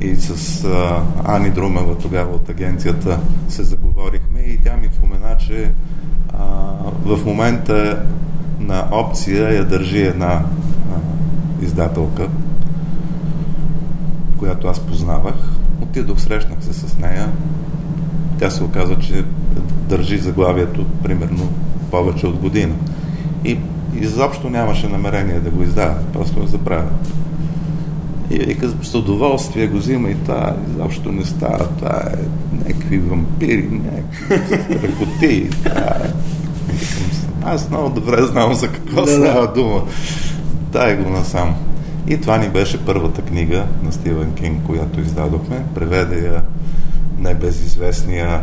и 0.00 0.16
с 0.16 0.64
а, 0.64 1.02
Ани 1.24 1.50
Друмева 1.50 1.98
тогава 1.98 2.34
от 2.34 2.48
агенцията 2.48 3.20
се 3.48 3.62
заговорихме 3.62 4.40
и 4.40 4.58
тя 4.64 4.76
ми 4.76 4.88
спомена, 4.94 5.36
че 5.46 5.70
а, 6.32 6.44
в 7.04 7.24
момента 7.24 8.04
на 8.66 8.88
опция 8.92 9.54
я 9.54 9.64
държи 9.64 10.02
една 10.02 10.32
а, 10.32 10.44
издателка, 11.64 12.28
която 14.38 14.68
аз 14.68 14.80
познавах. 14.80 15.34
Отидох, 15.82 16.20
срещнах 16.20 16.64
се 16.64 16.72
с 16.72 16.98
нея. 16.98 17.28
Тя 18.38 18.50
се 18.50 18.64
оказа, 18.64 18.98
че 18.98 19.24
държи 19.88 20.18
заглавието 20.18 20.84
примерно 21.02 21.48
повече 21.90 22.26
от 22.26 22.36
година. 22.36 22.74
И 23.44 23.58
изобщо 24.00 24.50
нямаше 24.50 24.88
намерение 24.88 25.40
да 25.40 25.50
го 25.50 25.62
издава, 25.62 25.94
просто 26.12 26.40
го 26.40 26.46
забравя. 26.46 26.90
И 28.30 28.38
вика, 28.38 28.68
с 28.82 28.94
удоволствие 28.94 29.66
го 29.66 29.78
взима 29.78 30.10
и 30.10 30.14
това 30.14 30.56
изобщо 30.70 31.12
не 31.12 31.24
става. 31.24 31.68
Това 31.68 32.02
е 32.12 32.16
някакви 32.56 32.98
вампири, 32.98 33.68
някакви 33.68 34.88
ръкоти. 34.88 35.50
Е... 35.66 36.10
Аз 37.44 37.70
много 37.70 37.90
добре 37.90 38.22
знам 38.22 38.54
за 38.54 38.68
какво 38.68 39.02
да, 39.02 39.10
става 39.10 39.46
да. 39.46 39.52
дума. 39.52 39.82
Дай 40.72 40.96
го 40.96 41.10
насам. 41.10 41.54
И 42.06 42.20
това 42.20 42.38
ни 42.38 42.48
беше 42.48 42.84
първата 42.84 43.22
книга 43.22 43.66
на 43.82 43.92
Стивен 43.92 44.34
Кинг, 44.34 44.62
която 44.66 45.00
издадохме. 45.00 45.64
Преведе 45.74 46.26
я 46.26 46.42
небезизвестния 47.18 48.28
а, 48.28 48.42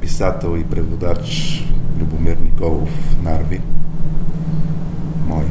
писател 0.00 0.58
и 0.58 0.64
преводач 0.64 1.62
Любомир 2.00 2.36
Николов 2.36 2.88
Нарви. 3.22 3.60
Мой 5.28 5.44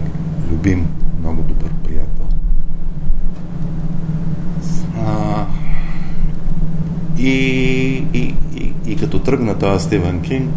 любим, 0.52 0.88
много 1.20 1.42
добър 1.42 1.70
приятел. 1.84 2.26
А, 5.06 5.46
и, 7.18 7.30
и, 8.14 8.36
и, 8.56 8.74
и 8.86 8.96
като 8.96 9.20
тръгна 9.20 9.60
този 9.60 9.86
Стивен 9.86 10.22
Кинг, 10.22 10.52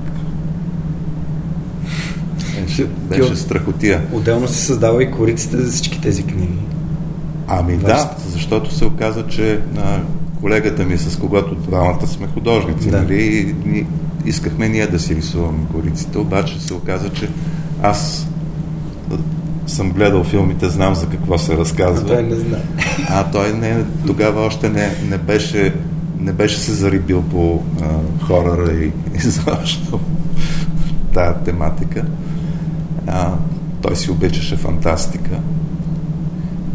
беше, 2.84 3.20
беше 3.20 3.36
страхотия. 3.36 4.02
Отделно 4.12 4.48
се 4.48 4.58
създава 4.58 5.02
и 5.02 5.10
кориците 5.10 5.56
за 5.56 5.72
всички 5.72 6.00
тези 6.00 6.22
книги. 6.22 6.58
Ами 7.46 7.76
да, 7.76 8.10
защото 8.32 8.74
се 8.74 8.84
оказа, 8.84 9.26
че 9.26 9.60
а, 9.78 10.00
колегата 10.40 10.84
ми, 10.84 10.98
с 10.98 11.18
когото 11.18 11.54
двамата 11.54 12.06
сме 12.06 12.26
художници, 12.26 12.90
да. 12.90 13.00
нали, 13.00 13.14
и, 13.14 13.78
и, 13.78 13.86
искахме 14.24 14.68
ние 14.68 14.86
да 14.86 14.98
си 14.98 15.16
рисуваме 15.16 15.58
кориците, 15.72 16.18
обаче 16.18 16.60
се 16.60 16.74
оказа, 16.74 17.08
че 17.08 17.28
аз 17.82 18.26
съм 19.66 19.92
гледал 19.92 20.24
филмите, 20.24 20.68
знам 20.68 20.94
за 20.94 21.06
какво 21.06 21.38
се 21.38 21.56
разказва. 21.56 22.12
А 22.12 22.14
той 22.14 22.22
не 22.22 22.34
знае. 22.34 22.62
А 23.08 23.30
той 23.30 23.52
не, 23.52 23.84
тогава 24.06 24.40
още 24.40 24.68
не, 24.68 24.94
не 25.10 25.18
беше 25.18 25.74
не 26.20 26.32
беше 26.32 26.58
се 26.58 26.72
зарибил 26.72 27.22
по 27.22 27.62
а, 27.82 28.24
хорора 28.24 28.72
и, 28.72 28.86
и 29.14 29.18
защо 29.18 30.00
тая 31.14 31.34
тематика. 31.34 32.04
А, 33.08 33.32
той 33.82 33.96
си 33.96 34.10
обичаше 34.10 34.56
фантастика. 34.56 35.40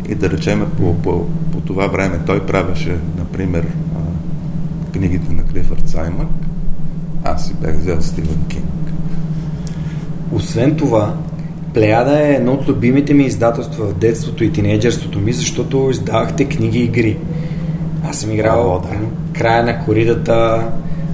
И 0.10 0.16
да 0.16 0.30
речеме 0.30 0.66
по, 0.66 0.96
по, 0.96 1.26
по 1.52 1.60
това 1.60 1.88
време 1.88 2.20
той 2.26 2.46
правеше, 2.46 2.98
например, 3.18 3.68
а, 3.96 4.00
книгите 4.94 5.34
на 5.34 5.44
Клифърд 5.44 5.90
Саймък. 5.90 6.28
Аз 7.24 7.48
си 7.48 7.54
бях 7.62 7.78
взел 7.78 8.02
Стивен 8.02 8.46
Кинг. 8.48 8.66
Освен 10.32 10.76
това, 10.76 11.16
Плеяда 11.74 12.20
е 12.20 12.34
едно 12.34 12.52
от 12.52 12.68
любимите 12.68 13.14
ми 13.14 13.24
издателства 13.24 13.86
в 13.86 13.94
детството 13.94 14.44
и 14.44 14.52
тинейджерството 14.52 15.20
ми, 15.20 15.34
защото 15.34 15.90
издавахте 15.92 16.46
книги 16.46 16.80
и 16.80 16.84
игри. 16.84 17.18
Аз 18.10 18.18
съм 18.18 18.32
играл 18.32 18.76
О, 18.76 18.80
да. 18.80 18.90
края 19.40 19.64
на 19.64 19.86
коридата, 19.86 20.68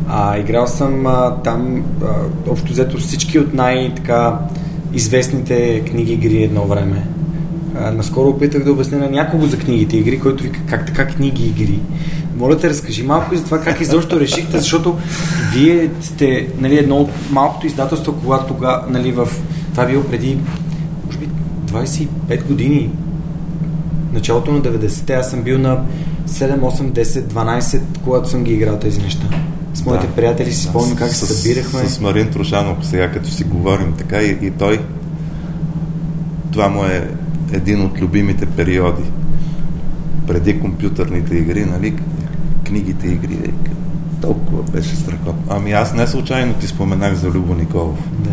а, 0.08 0.38
играл 0.38 0.68
съм 0.68 1.08
а, 1.08 1.36
там 1.44 1.86
а, 2.04 2.06
общо 2.52 2.72
взето 2.72 2.98
всички 2.98 3.40
от 3.40 3.54
най-така 3.54 4.40
известните 4.94 5.82
книги 5.86 6.14
игри 6.14 6.44
едно 6.44 6.66
време. 6.66 7.04
Наскоро 7.94 8.30
опитах 8.30 8.64
да 8.64 8.72
обясня 8.72 8.98
на 8.98 9.10
някого 9.10 9.46
за 9.46 9.58
книгите 9.58 9.98
игри, 9.98 10.20
който 10.20 10.44
вика 10.44 10.60
как 10.70 10.86
така 10.86 11.08
книги 11.08 11.48
игри. 11.48 11.80
Моля 12.38 12.58
те, 12.58 12.70
разкажи 12.70 13.04
малко 13.04 13.34
и 13.34 13.38
за 13.38 13.46
това 13.46 13.62
как 13.62 13.82
изобщо 13.82 14.20
решихте, 14.20 14.60
защото 14.60 14.98
вие 15.54 15.90
сте 16.02 16.48
нали, 16.60 16.78
едно 16.78 16.98
от 16.98 17.10
малкото 17.32 17.68
издателство, 17.68 18.14
когато 18.22 18.54
тога, 18.54 18.84
нали, 18.90 19.12
в... 19.12 19.28
това 19.72 19.86
било 19.86 20.04
преди, 20.04 20.38
може 21.06 21.18
би, 21.18 21.28
25 21.66 22.44
години. 22.48 22.92
Началото 24.14 24.52
на 24.52 24.62
90-те, 24.62 25.14
аз 25.14 25.30
съм 25.30 25.42
бил 25.42 25.60
на 25.60 25.84
7, 26.28 26.60
8, 26.60 27.04
10, 27.04 27.04
12, 27.04 27.82
когато 28.04 28.30
съм 28.30 28.44
ги 28.44 28.54
играл 28.54 28.78
тези 28.78 29.02
неща 29.02 29.26
с 29.74 29.86
моите 29.86 30.08
да, 30.08 30.14
приятели 30.14 30.54
си 30.54 30.64
спомням 30.64 30.98
как 30.98 31.10
се 31.10 31.26
събирахме. 31.26 31.90
С 31.90 32.00
Марин 32.00 32.32
Трошанов, 32.32 32.88
сега 32.88 33.12
като 33.12 33.30
си 33.30 33.44
говорим 33.44 33.94
така 33.98 34.22
и, 34.22 34.38
и 34.42 34.52
той, 34.52 34.80
това 36.52 36.70
му 36.70 36.84
е 36.84 37.10
един 37.52 37.82
от 37.82 38.02
любимите 38.02 38.46
периоди. 38.46 39.04
Преди 40.28 40.60
компютърните 40.60 41.36
игри, 41.38 41.66
нали, 41.66 41.96
книгите 42.64 43.08
игри, 43.08 43.34
е, 43.34 43.52
толкова 44.22 44.64
беше 44.64 44.96
страхотно. 44.96 45.44
Ами 45.50 45.72
аз 45.72 45.94
не 45.94 46.08
случайно 46.08 46.54
ти 46.54 46.68
споменах 46.68 47.16
за 47.16 47.30
Любо 47.30 47.56
Николов. 47.56 48.00
Да. 48.20 48.30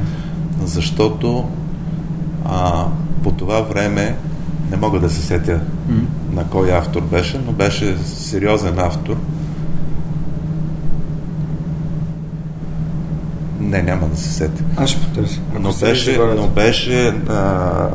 Защото 0.66 1.48
а, 2.44 2.86
по 3.22 3.30
това 3.30 3.60
време 3.60 4.16
не 4.70 4.76
мога 4.76 5.00
да 5.00 5.10
се 5.10 5.22
сетя 5.22 5.60
mm. 5.90 6.04
на 6.32 6.44
кой 6.44 6.72
автор 6.72 7.02
беше, 7.02 7.40
но 7.46 7.52
беше 7.52 7.96
сериозен 7.98 8.78
автор– 8.78 9.16
Не, 13.66 13.82
няма 13.82 14.08
да 14.08 14.16
се 14.16 14.32
сети. 14.32 14.62
Аз 14.76 14.90
ще 14.90 15.00
потърся. 15.00 15.40
Но 15.60 15.72
беше, 15.72 16.18
но 16.36 16.48
беше, 16.48 17.14
а, 17.28 17.88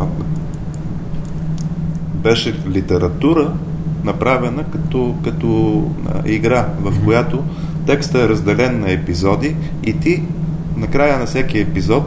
беше 2.13 2.55
литература, 2.69 3.53
направена 4.03 4.63
като, 4.63 5.15
като 5.23 5.83
а, 6.07 6.29
игра, 6.29 6.67
в 6.79 6.91
mm-hmm. 6.91 7.03
която 7.03 7.43
текстът 7.85 8.21
е 8.21 8.29
разделен 8.29 8.79
на 8.79 8.91
епизоди 8.91 9.55
и 9.83 9.99
ти 9.99 10.23
на 10.77 10.87
края 10.87 11.19
на 11.19 11.25
всеки 11.25 11.59
епизод 11.59 12.03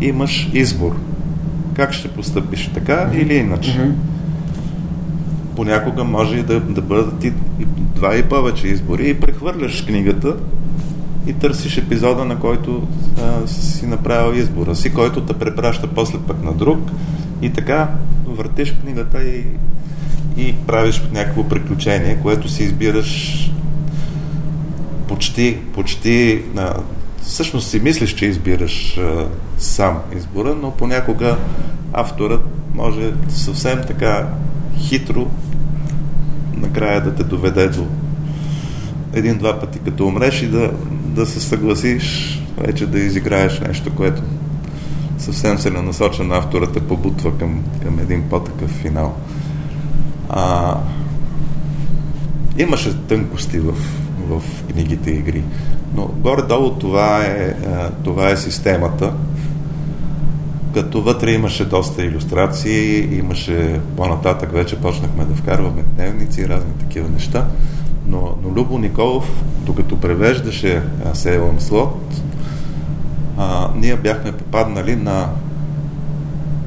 имаш 0.00 0.50
избор. 0.52 0.96
Как 1.74 1.92
ще 1.92 2.08
постъпиш, 2.08 2.70
така 2.74 2.92
mm-hmm. 2.92 3.22
или 3.22 3.34
иначе. 3.34 3.70
Mm-hmm. 3.70 3.92
Понякога 5.56 6.04
може 6.04 6.36
и 6.36 6.42
да, 6.42 6.60
да 6.60 6.82
бъдат 6.82 7.24
и 7.24 7.32
два 7.94 8.16
и 8.16 8.22
повече 8.22 8.68
избори 8.68 9.08
и 9.08 9.14
прехвърляш 9.14 9.84
книгата 9.86 10.36
и 11.26 11.32
търсиш 11.32 11.78
епизода, 11.78 12.24
на 12.24 12.38
който 12.38 12.82
а, 13.22 13.46
си 13.46 13.86
направил 13.86 14.38
избора 14.38 14.76
си, 14.76 14.94
който 14.94 15.20
те 15.20 15.32
препраща 15.32 15.86
после 15.86 16.18
пък 16.18 16.44
на 16.44 16.52
друг. 16.52 16.78
И 17.42 17.50
така 17.50 17.88
въртиш 18.26 18.72
книгата 18.72 19.24
и, 19.24 19.44
и 20.36 20.54
правиш 20.66 21.02
някакво 21.12 21.44
приключение, 21.44 22.18
което 22.22 22.48
си 22.48 22.62
избираш 22.62 23.42
почти, 25.08 25.58
почти 25.74 26.42
а, 26.56 26.74
всъщност 27.22 27.68
си 27.68 27.80
мислиш, 27.80 28.14
че 28.14 28.26
избираш 28.26 28.98
а, 28.98 29.26
сам 29.58 29.98
избора, 30.16 30.56
но 30.62 30.70
понякога 30.70 31.36
авторът 31.92 32.42
може 32.74 33.12
съвсем 33.28 33.80
така 33.86 34.28
хитро 34.78 35.30
накрая 36.56 37.00
да 37.00 37.14
те 37.14 37.24
доведе 37.24 37.68
до 37.68 37.86
един-два 39.12 39.60
пъти 39.60 39.78
като 39.78 40.06
умреш 40.06 40.42
и 40.42 40.46
да, 40.46 40.70
да 41.16 41.26
се 41.26 41.40
съгласиш 41.40 42.38
вече 42.58 42.86
да 42.86 42.98
изиграеш 42.98 43.60
нещо, 43.60 43.94
което 43.96 44.22
съвсем 45.18 45.58
се 45.58 45.70
насочен 45.70 46.32
авторът 46.32 46.72
те 46.72 46.80
побутва 46.80 47.38
към, 47.38 47.64
към 47.82 47.98
един 47.98 48.22
по-такъв 48.30 48.70
финал. 48.70 49.16
А, 50.28 50.74
имаше 52.58 52.98
тънкости 52.98 53.58
в, 53.58 53.72
в 54.28 54.42
книгите 54.72 55.10
игри, 55.10 55.42
но 55.94 56.06
горе-долу 56.06 56.70
това 56.70 57.24
е, 57.24 57.54
това 58.04 58.30
е 58.30 58.36
системата, 58.36 59.12
като 60.74 61.02
вътре 61.02 61.32
имаше 61.32 61.64
доста 61.64 62.04
иллюстрации, 62.04 63.18
имаше 63.18 63.80
по-нататък 63.96 64.52
вече 64.52 64.80
почнахме 64.80 65.24
да 65.24 65.34
вкарваме 65.34 65.82
дневници 65.96 66.40
и 66.40 66.48
разни 66.48 66.72
такива 66.80 67.08
неща. 67.08 67.46
Но, 68.06 68.36
но 68.42 68.54
Любо 68.56 68.78
Николов, 68.78 69.44
докато 69.66 70.00
превеждаше 70.00 70.82
Сейлъм 71.14 71.60
Слот, 71.60 72.22
а, 73.38 73.70
ние 73.76 73.96
бяхме 73.96 74.32
попаднали 74.32 74.96
на, 74.96 75.28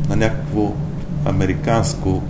на 0.10 0.15
някакво 0.15 0.73
американско 1.25 2.23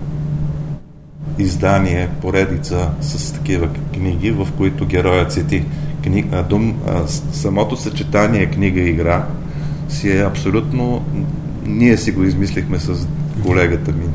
издание, 1.38 2.10
поредица 2.22 2.90
с 3.02 3.34
такива 3.34 3.68
книги, 3.94 4.32
в 4.32 4.48
които 4.58 4.86
героят 4.86 5.32
сети 5.32 5.66
книг, 6.04 6.26
а, 6.34 6.44
дум, 6.44 6.76
а, 6.88 7.08
самото 7.32 7.78
съчетание 7.78 8.46
книга-игра 8.46 9.26
си 9.90 10.10
е 10.10 10.26
абсолютно 10.26 11.06
ние 11.66 11.98
си 11.98 12.12
го 12.12 12.24
измислихме 12.24 12.80
с 12.80 13.08
колегата 13.46 13.92
ми. 13.92 14.06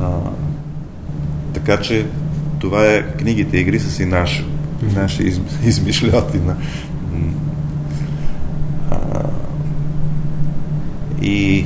А, 0.00 0.10
така 1.54 1.80
че 1.80 2.06
това 2.64 2.86
е 2.86 3.02
книгите 3.02 3.58
игри 3.58 3.80
са 3.80 3.90
си 3.90 4.06
наши, 4.06 4.44
наши 4.96 5.22
из, 5.22 5.40
и 11.22 11.64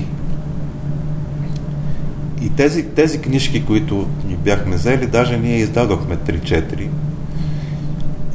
и 2.42 2.50
тези, 2.56 2.84
тези 2.84 3.20
книжки, 3.20 3.64
които 3.64 4.08
ни 4.28 4.36
бяхме 4.36 4.76
взели, 4.76 5.06
даже 5.06 5.38
ние 5.38 5.56
издадохме 5.56 6.16
3-4. 6.16 6.88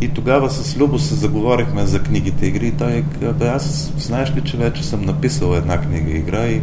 И 0.01 0.09
тогава 0.09 0.49
с 0.49 0.77
Любо 0.77 0.99
се 0.99 1.15
заговорихме 1.15 1.85
за 1.85 2.03
книгите 2.03 2.45
игри 2.45 2.67
и 2.67 2.71
той 2.71 3.03
бе, 3.33 3.47
аз 3.47 3.93
знаеш 3.97 4.35
ли, 4.35 4.41
че 4.41 4.57
вече 4.57 4.83
съм 4.83 5.01
написал 5.01 5.55
една 5.55 5.81
книга 5.81 6.11
игра 6.11 6.47
и, 6.47 6.61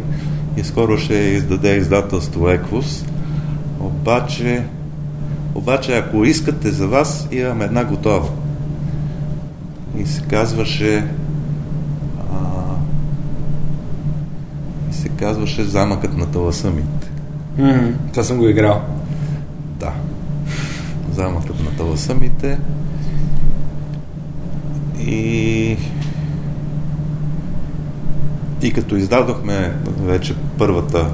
и 0.57 0.63
скоро 0.63 0.97
ще 0.97 1.13
издаде 1.13 1.75
издателство 1.75 2.49
Еквус. 2.49 3.05
Обаче, 3.79 4.63
обаче, 5.55 5.97
ако 5.97 6.25
искате 6.25 6.71
за 6.71 6.87
вас, 6.87 7.27
имам 7.31 7.61
една 7.61 7.83
готова. 7.83 8.29
И 9.97 10.05
се 10.05 10.21
казваше 10.21 11.07
а, 12.33 12.35
и 14.91 14.93
се 14.93 15.09
казваше 15.09 15.63
Замъкът 15.63 16.17
на 16.17 16.25
таласъмите. 16.25 17.11
Mm, 17.59 17.93
това 18.11 18.23
съм 18.23 18.37
го 18.37 18.47
играл. 18.47 18.81
Да. 19.79 19.93
Замъкът 21.11 21.63
на 21.63 21.77
таласъмите. 21.77 22.59
И 24.99 25.77
и 28.61 28.73
като 28.73 28.95
издадохме 28.95 29.73
вече 30.01 30.35
първата 30.57 31.09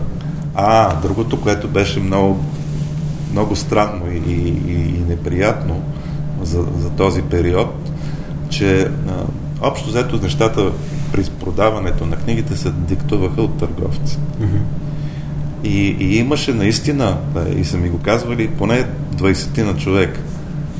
а, 0.55 0.95
другото, 1.01 1.41
което 1.41 1.67
беше 1.67 1.99
много, 1.99 2.39
много 3.31 3.55
странно 3.55 4.11
и, 4.11 4.31
и, 4.31 4.49
и 4.71 5.03
неприятно 5.09 5.81
за, 6.41 6.65
за 6.77 6.89
този 6.89 7.21
период, 7.21 7.91
че 8.49 8.81
а, 8.81 8.89
общо 9.61 9.89
взето 9.89 10.21
нещата 10.21 10.71
при 11.11 11.23
продаването 11.23 12.05
на 12.05 12.15
книгите 12.15 12.57
се 12.57 12.71
диктуваха 12.71 13.41
от 13.41 13.57
търговци. 13.57 14.17
Mm-hmm. 14.17 14.61
И, 15.63 15.95
и 15.99 16.17
имаше 16.17 16.53
наистина, 16.53 17.17
и 17.55 17.65
са 17.65 17.77
ми 17.77 17.89
го 17.89 17.99
казвали, 17.99 18.47
поне 18.47 18.87
20 19.15 19.63
на 19.63 19.77
човек. 19.77 20.19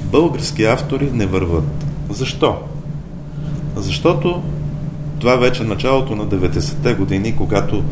Български 0.03 0.63
автори 0.63 1.09
не 1.13 1.25
върват. 1.25 1.85
Защо? 2.09 2.57
Защото 3.75 4.43
това 5.19 5.35
вече 5.35 5.63
началото 5.63 6.15
на 6.15 6.27
90-те 6.27 6.93
години, 6.93 7.35
когато 7.35 7.83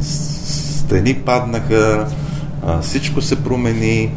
стени 0.00 1.14
паднаха, 1.14 2.08
всичко 2.82 3.20
се 3.20 3.44
промени, 3.44 4.10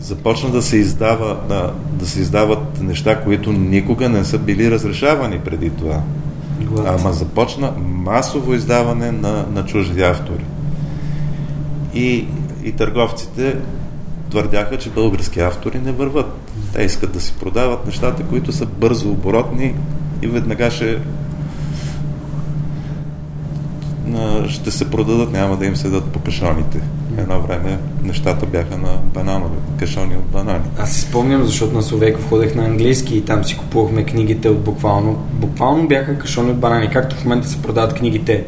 започна 0.00 0.50
да 0.50 0.62
се, 0.62 0.76
издава, 0.76 1.36
да, 1.48 1.72
да 1.92 2.06
се 2.06 2.20
издават 2.20 2.80
неща, 2.80 3.20
които 3.24 3.52
никога 3.52 4.08
не 4.08 4.24
са 4.24 4.38
били 4.38 4.70
разрешавани 4.70 5.38
преди 5.38 5.70
това. 5.70 6.00
Глад. 6.60 7.00
Ама 7.00 7.12
започна 7.12 7.72
масово 7.82 8.54
издаване 8.54 9.12
на, 9.12 9.46
на 9.54 9.64
чужди 9.64 10.02
автори. 10.02 10.44
И, 11.94 12.26
и 12.64 12.72
търговците 12.72 13.56
твърдяха, 14.30 14.78
че 14.78 14.90
български 14.90 15.40
автори 15.40 15.78
не 15.78 15.92
върват. 15.92 16.32
Те 16.72 16.82
искат 16.82 17.12
да 17.12 17.20
си 17.20 17.34
продават 17.40 17.86
нещата, 17.86 18.22
които 18.22 18.52
са 18.52 18.66
бързо 18.66 19.10
оборотни 19.10 19.74
и 20.22 20.26
веднага 20.26 20.70
ще 20.70 20.98
ще 24.48 24.70
се 24.70 24.90
продадат, 24.90 25.32
няма 25.32 25.56
да 25.56 25.66
им 25.66 25.76
седат 25.76 26.04
по 26.04 26.18
кашоните. 26.18 26.80
Едно 27.18 27.40
време 27.40 27.78
нещата 28.02 28.46
бяха 28.46 28.78
на 28.78 28.98
бананови, 29.14 29.56
кашони 29.78 30.16
от 30.16 30.24
банани. 30.24 30.64
Аз 30.78 30.92
си 30.92 31.00
спомням, 31.00 31.44
защото 31.44 31.74
на 31.74 31.82
Словеков 31.82 32.28
ходех 32.28 32.54
на 32.54 32.64
английски 32.64 33.16
и 33.16 33.24
там 33.24 33.44
си 33.44 33.58
купувахме 33.58 34.04
книгите 34.04 34.48
от 34.48 34.60
буквално. 34.60 35.18
Буквално 35.32 35.88
бяха 35.88 36.18
кашони 36.18 36.50
от 36.50 36.58
банани, 36.58 36.90
както 36.90 37.16
в 37.16 37.24
момента 37.24 37.48
се 37.48 37.62
продават 37.62 37.94
книгите 37.94 38.44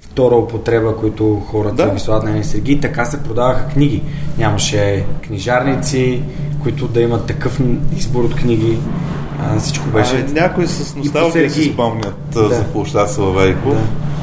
втора 0.00 0.34
употреба, 0.34 0.96
които 0.96 1.42
хората 1.46 1.86
да. 1.86 1.94
ги 1.94 2.00
слагат 2.00 2.34
на 2.34 2.44
Сергий, 2.44 2.80
така 2.80 3.04
се 3.04 3.22
продаваха 3.22 3.68
книги. 3.68 4.02
Нямаше 4.38 5.04
книжарници, 5.26 6.22
които 6.62 6.88
да 6.88 7.00
имат 7.00 7.26
такъв 7.26 7.60
избор 7.96 8.24
от 8.24 8.34
книги. 8.34 8.78
А, 9.40 9.58
всичко 9.58 9.88
беше... 9.88 10.26
А, 10.28 10.32
някои 10.32 10.66
с 10.66 10.96
носталгия 10.96 11.50
си 11.50 11.64
спомнят 11.64 12.14
да. 12.32 12.48
за 12.48 12.64
площад 12.64 13.10
Славейков. 13.10 13.74
Да. 13.74 14.17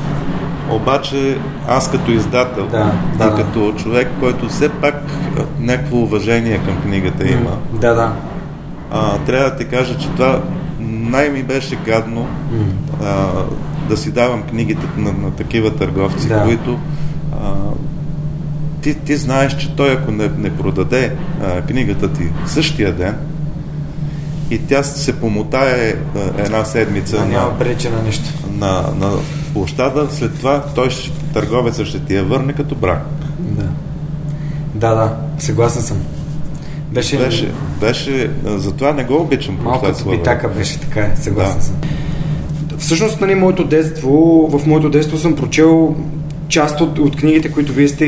Обаче 0.72 1.38
аз 1.68 1.92
като 1.92 2.12
издател 2.12 2.68
да, 2.68 2.92
да, 3.18 3.26
и 3.26 3.36
като 3.36 3.74
човек, 3.78 4.08
който 4.20 4.50
все 4.50 4.70
пак 4.70 5.04
някакво 5.60 5.98
уважение 5.98 6.58
към 6.58 6.82
книгата 6.82 7.28
има, 7.28 7.58
да, 7.74 7.94
да. 7.94 8.14
А, 8.92 9.18
трябва 9.18 9.50
да 9.50 9.56
ти 9.56 9.66
кажа, 9.66 9.98
че 9.98 10.10
това 10.10 10.42
най-ми 10.80 11.44
беше 11.44 11.76
гадно 11.76 12.28
а, 13.04 13.28
да 13.90 13.98
си 13.98 14.12
давам 14.12 14.44
книгите 14.44 14.86
на, 14.98 15.14
на 15.14 15.32
такива 15.32 15.76
търговци, 15.76 16.28
да. 16.28 16.44
които 16.44 16.80
а, 17.34 17.54
ти, 18.82 18.94
ти 18.94 19.18
знаеш, 19.18 19.58
че 19.58 19.76
той 19.76 19.92
ако 19.92 20.12
не, 20.12 20.30
не 20.38 20.58
продаде 20.58 21.16
а, 21.44 21.62
книгата 21.62 22.14
ти 22.14 22.30
същия 22.46 22.94
ден 22.94 23.16
и 24.50 24.58
тя 24.58 24.84
се 24.84 25.20
помотае 25.20 25.96
една 26.38 26.66
седмица 26.66 27.18
а, 27.22 27.26
няма 27.26 27.60
прече 27.60 27.90
на 27.90 28.02
нещо. 28.04 28.24
На, 28.52 28.84
на 29.00 29.12
площада, 29.56 30.08
след 30.12 30.36
това 30.38 30.64
той 30.76 30.90
ще, 30.90 31.12
търговецът 31.34 31.88
ще 31.88 32.00
ти 32.00 32.16
я 32.16 32.24
върне 32.24 32.54
като 32.54 32.76
брак. 32.76 33.06
Да. 33.40 33.64
Да, 34.74 34.96
да, 34.96 35.16
съгласен 35.38 35.82
съм. 35.82 35.98
Беше, 36.92 37.18
беше, 37.18 37.52
беше 37.80 38.32
затова 38.46 38.94
не 38.94 39.04
го 39.04 39.16
обичам. 39.16 39.58
Малката 39.64 40.10
питака 40.10 40.50
беше 40.50 40.80
така, 40.80 41.10
съгласен 41.16 41.58
да. 41.58 41.64
съм. 41.64 41.76
Всъщност, 42.78 43.22
нали, 43.22 43.36
моето 43.36 43.64
детство, 43.64 44.10
в 44.52 44.68
моето 44.68 44.90
детство 44.90 45.18
съм 45.18 45.36
прочел 45.36 45.96
част 46.48 46.82
от, 46.82 47.00
от 47.00 47.16
книгите, 47.16 47.52
които 47.52 47.74
вие 47.74 47.88
сте 47.88 48.06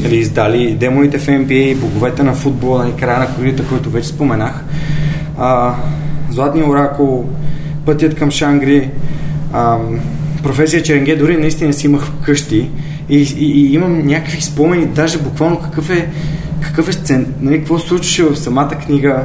нали, 0.00 0.16
издали, 0.16 0.74
демоните 0.74 1.18
в 1.18 1.26
NBA, 1.26 1.76
боговете 1.76 2.22
на 2.22 2.32
футбола, 2.32 2.78
нали, 2.84 2.92
края 2.92 3.18
на 3.18 3.34
колите, 3.34 3.62
който 3.68 3.90
вече 3.90 4.08
споменах, 4.08 4.64
а, 5.38 5.74
Златния 6.30 6.68
оракул, 6.68 7.24
Пътят 7.86 8.14
към 8.14 8.30
Шангри, 8.30 8.90
а, 9.52 9.78
професия 10.46 10.82
Черенге, 10.82 11.16
дори 11.16 11.36
наистина 11.36 11.72
си 11.72 11.86
имах 11.86 12.04
вкъщи 12.04 12.70
и, 13.08 13.16
и, 13.16 13.46
и 13.46 13.74
имам 13.74 14.06
някакви 14.06 14.42
спомени, 14.42 14.86
даже 14.86 15.18
буквално 15.18 15.60
какъв 15.60 15.90
е, 15.90 16.08
какъв 16.60 16.88
е 16.88 16.92
сцен, 16.92 17.34
нали, 17.40 17.58
какво 17.58 17.78
случваше 17.78 18.22
в 18.24 18.36
самата 18.36 18.70
книга, 18.70 19.24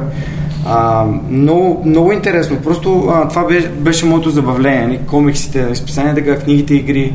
А, 0.66 1.04
много, 1.30 1.82
много 1.86 2.12
интересно. 2.12 2.56
Просто 2.56 3.08
а, 3.10 3.28
това 3.28 3.44
беше, 3.44 3.68
беше 3.68 4.06
моето 4.06 4.30
забавление. 4.30 4.86
Нали? 4.86 5.00
Комиксите, 5.06 5.68
изписания 5.72 6.14
така, 6.14 6.38
книгите, 6.38 6.74
игри. 6.74 7.12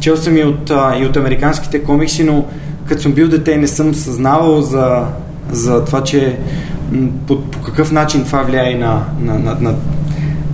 Чел 0.00 0.16
съм 0.16 0.36
и 0.36 0.44
от, 0.44 0.70
а, 0.70 0.98
и 1.00 1.06
от 1.06 1.16
американските 1.16 1.82
комикси, 1.82 2.24
но 2.24 2.44
като 2.86 3.02
съм 3.02 3.12
бил 3.12 3.28
дете 3.28 3.56
не 3.56 3.66
съм 3.66 3.94
съзнавал 3.94 4.60
за, 4.60 5.06
за 5.50 5.84
това, 5.84 6.04
че 6.04 6.38
по, 7.26 7.40
по 7.42 7.62
какъв 7.62 7.92
начин 7.92 8.24
това 8.24 8.42
влияе 8.42 8.74
на, 8.74 9.04
на, 9.20 9.38
на, 9.38 9.56
на, 9.60 9.74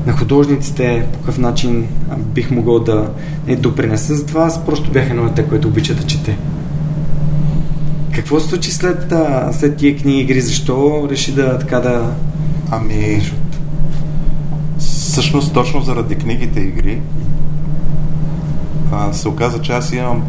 на 0.07 0.13
художниците, 0.13 1.07
по 1.13 1.19
какъв 1.19 1.39
начин 1.39 1.87
бих 2.19 2.51
могъл 2.51 2.79
да 2.81 3.11
не 3.47 3.57
допринеса 3.57 4.15
за 4.15 4.27
това. 4.27 4.45
Аз 4.45 4.65
просто 4.65 4.91
бях 4.91 5.11
едно 5.11 5.25
дете, 5.25 5.45
което 5.49 5.69
обича 5.69 5.95
да 5.95 6.03
чете. 6.03 6.39
Какво 8.15 8.41
се 8.41 8.49
случи 8.49 8.73
след, 8.73 9.13
след 9.53 9.77
тия 9.77 9.97
книги 9.97 10.21
игри? 10.21 10.41
Защо 10.41 11.09
реши 11.11 11.35
да 11.35 11.59
така 11.59 11.81
да... 11.81 12.13
Ами, 12.71 13.23
всъщност 14.79 15.55
точно 15.55 15.83
заради 15.83 16.15
книгите 16.15 16.61
игри 16.61 17.01
а, 18.93 19.13
се 19.13 19.29
оказа, 19.29 19.63
че 19.63 19.73
аз 19.73 19.93
имам 19.93 20.23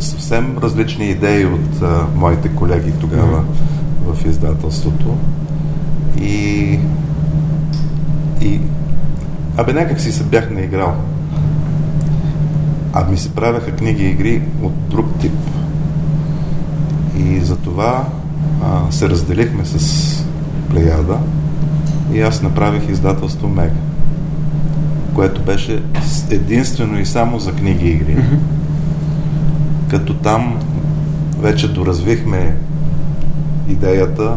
съвсем 0.00 0.58
различни 0.58 1.10
идеи 1.10 1.44
от 1.44 1.82
а, 1.82 2.06
моите 2.14 2.48
колеги 2.48 2.92
тогава 3.00 3.42
mm-hmm. 3.42 4.14
в 4.14 4.26
издателството. 4.26 5.16
И, 6.20 6.78
и 8.40 8.60
абе 9.56 9.72
някак 9.72 10.00
си 10.00 10.12
се 10.12 10.24
бях 10.24 10.50
наиграл. 10.50 10.94
А 12.92 13.04
ми 13.10 13.18
се 13.18 13.34
правяха 13.34 13.72
книги 13.72 14.04
и 14.04 14.10
игри 14.10 14.42
от 14.62 14.88
друг 14.88 15.06
тип. 15.18 15.34
И 17.18 17.40
затова 17.40 18.04
а, 18.64 18.92
се 18.92 19.08
разделихме 19.08 19.64
с 19.64 20.26
Плеяда 20.70 21.18
и 22.12 22.20
аз 22.20 22.42
направих 22.42 22.88
издателство 22.88 23.48
Мега, 23.48 23.74
което 25.14 25.42
беше 25.42 25.82
единствено 26.30 27.00
и 27.00 27.06
само 27.06 27.38
за 27.38 27.52
книги 27.52 27.86
и 27.86 27.92
игри. 27.92 28.16
Mm-hmm. 28.16 28.38
Като 29.90 30.14
там 30.14 30.58
вече 31.38 31.72
доразвихме 31.72 32.56
идеята 33.68 34.36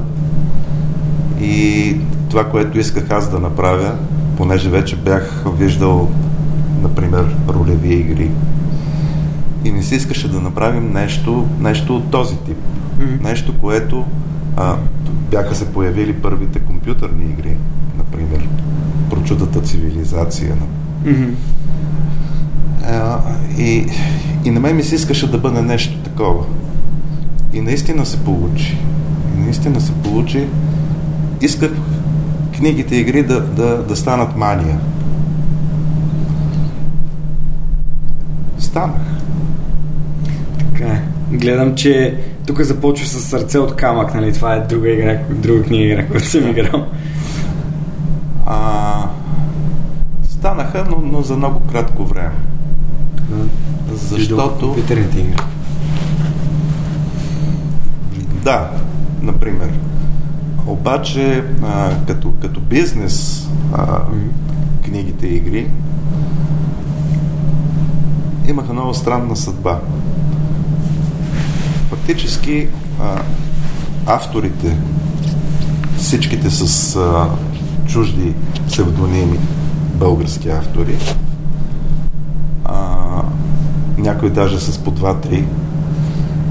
и 1.41 1.95
това, 2.29 2.49
което 2.49 2.79
исках 2.79 3.11
аз 3.11 3.31
да 3.31 3.39
направя, 3.39 3.95
понеже 4.39 4.69
вече 4.69 4.95
бях 4.95 5.45
виждал, 5.57 6.09
например, 6.81 7.35
ролеви 7.49 7.93
игри, 7.93 8.31
и 9.65 9.71
не 9.71 9.83
се 9.83 9.95
искаше 9.95 10.31
да 10.31 10.39
направим 10.39 10.93
нещо, 10.93 11.47
нещо 11.59 11.95
от 11.95 12.11
този 12.11 12.37
тип. 12.37 12.57
Mm-hmm. 12.57 13.23
Нещо, 13.23 13.57
което 13.61 14.05
а, 14.57 14.75
бяха 15.31 15.55
се 15.55 15.73
появили 15.73 16.13
първите 16.13 16.59
компютърни 16.59 17.23
игри, 17.23 17.57
например, 17.97 18.47
прочутата 19.09 19.61
цивилизация. 19.61 20.55
Mm-hmm. 21.05 21.33
А, 22.85 23.19
и, 23.57 23.87
и 24.45 24.51
на 24.51 24.59
мен 24.59 24.75
ми 24.75 24.83
се 24.83 24.95
искаше 24.95 25.31
да 25.31 25.37
бъде 25.37 25.61
нещо 25.61 25.97
такова. 25.97 26.45
И 27.53 27.61
наистина 27.61 28.05
се 28.05 28.17
получи. 28.17 28.77
И 29.37 29.39
наистина 29.39 29.81
се 29.81 29.91
получи. 29.91 30.47
Исках 31.41 31.71
книгите 32.59 32.95
игри 32.95 33.23
да, 33.23 33.41
да, 33.41 33.77
да 33.83 33.95
станат 33.95 34.35
мания. 34.35 34.79
Станах. 38.57 39.01
Така 40.59 40.85
е. 40.85 41.01
Гледам, 41.31 41.75
че 41.75 42.17
тук 42.47 42.61
започва 42.61 43.07
с 43.07 43.21
сърце 43.21 43.59
от 43.59 43.75
камък, 43.75 44.13
нали? 44.13 44.33
Това 44.33 44.55
е 44.55 44.59
друга 44.59 44.89
игра, 44.89 45.19
друга 45.29 45.63
книга 45.63 45.85
игра, 45.85 46.07
която 46.07 46.27
съм 46.27 46.49
играл. 46.49 46.85
А, 48.45 49.09
станаха, 50.29 50.85
но, 50.89 51.01
но 51.11 51.21
за 51.21 51.37
много 51.37 51.59
кратко 51.59 52.05
време. 52.05 52.35
Защото... 53.93 54.67
Компютърните 54.67 55.19
игри. 55.19 55.35
Да, 58.43 58.69
например. 59.21 59.69
Обаче, 60.69 61.43
а, 61.63 61.91
като, 62.07 62.33
като 62.41 62.59
бизнес 62.59 63.47
а, 63.73 64.01
книгите 64.85 65.27
и 65.27 65.35
игри 65.35 65.71
имаха 68.47 68.73
много 68.73 68.93
странна 68.93 69.35
съдба 69.35 69.79
фактически 71.89 72.67
а, 73.01 73.21
авторите, 74.05 74.77
всичките 75.97 76.49
с 76.49 76.95
а, 76.95 77.29
чужди 77.87 78.33
псевдоними 78.67 79.39
български 79.93 80.49
автори, 80.49 80.97
а, 82.65 82.75
някои 83.97 84.29
даже 84.29 84.59
с 84.59 84.77
по 84.77 84.91
два-три, 84.91 85.45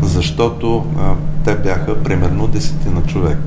защото 0.02 0.86
а, 0.98 1.14
те 1.44 1.56
бяха 1.56 2.02
примерно 2.02 2.46
десетина 2.48 3.02
човек. 3.02 3.38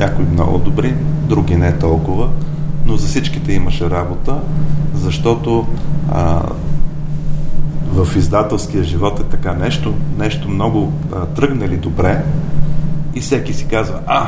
Някои 0.00 0.24
много 0.24 0.58
добри, 0.58 0.94
други 1.28 1.56
не 1.56 1.78
толкова, 1.78 2.28
но 2.86 2.96
за 2.96 3.06
всичките 3.06 3.52
имаше 3.52 3.90
работа, 3.90 4.38
защото 4.94 5.66
а, 6.12 6.42
в 7.92 8.16
издателския 8.16 8.84
живот 8.84 9.20
е 9.20 9.22
така 9.22 9.54
нещо, 9.54 9.94
нещо 10.18 10.48
много 10.48 10.92
а, 11.12 11.26
тръгнали 11.26 11.76
добре 11.76 12.24
и 13.14 13.20
всеки 13.20 13.52
си 13.52 13.66
казва, 13.66 14.00
а, 14.06 14.26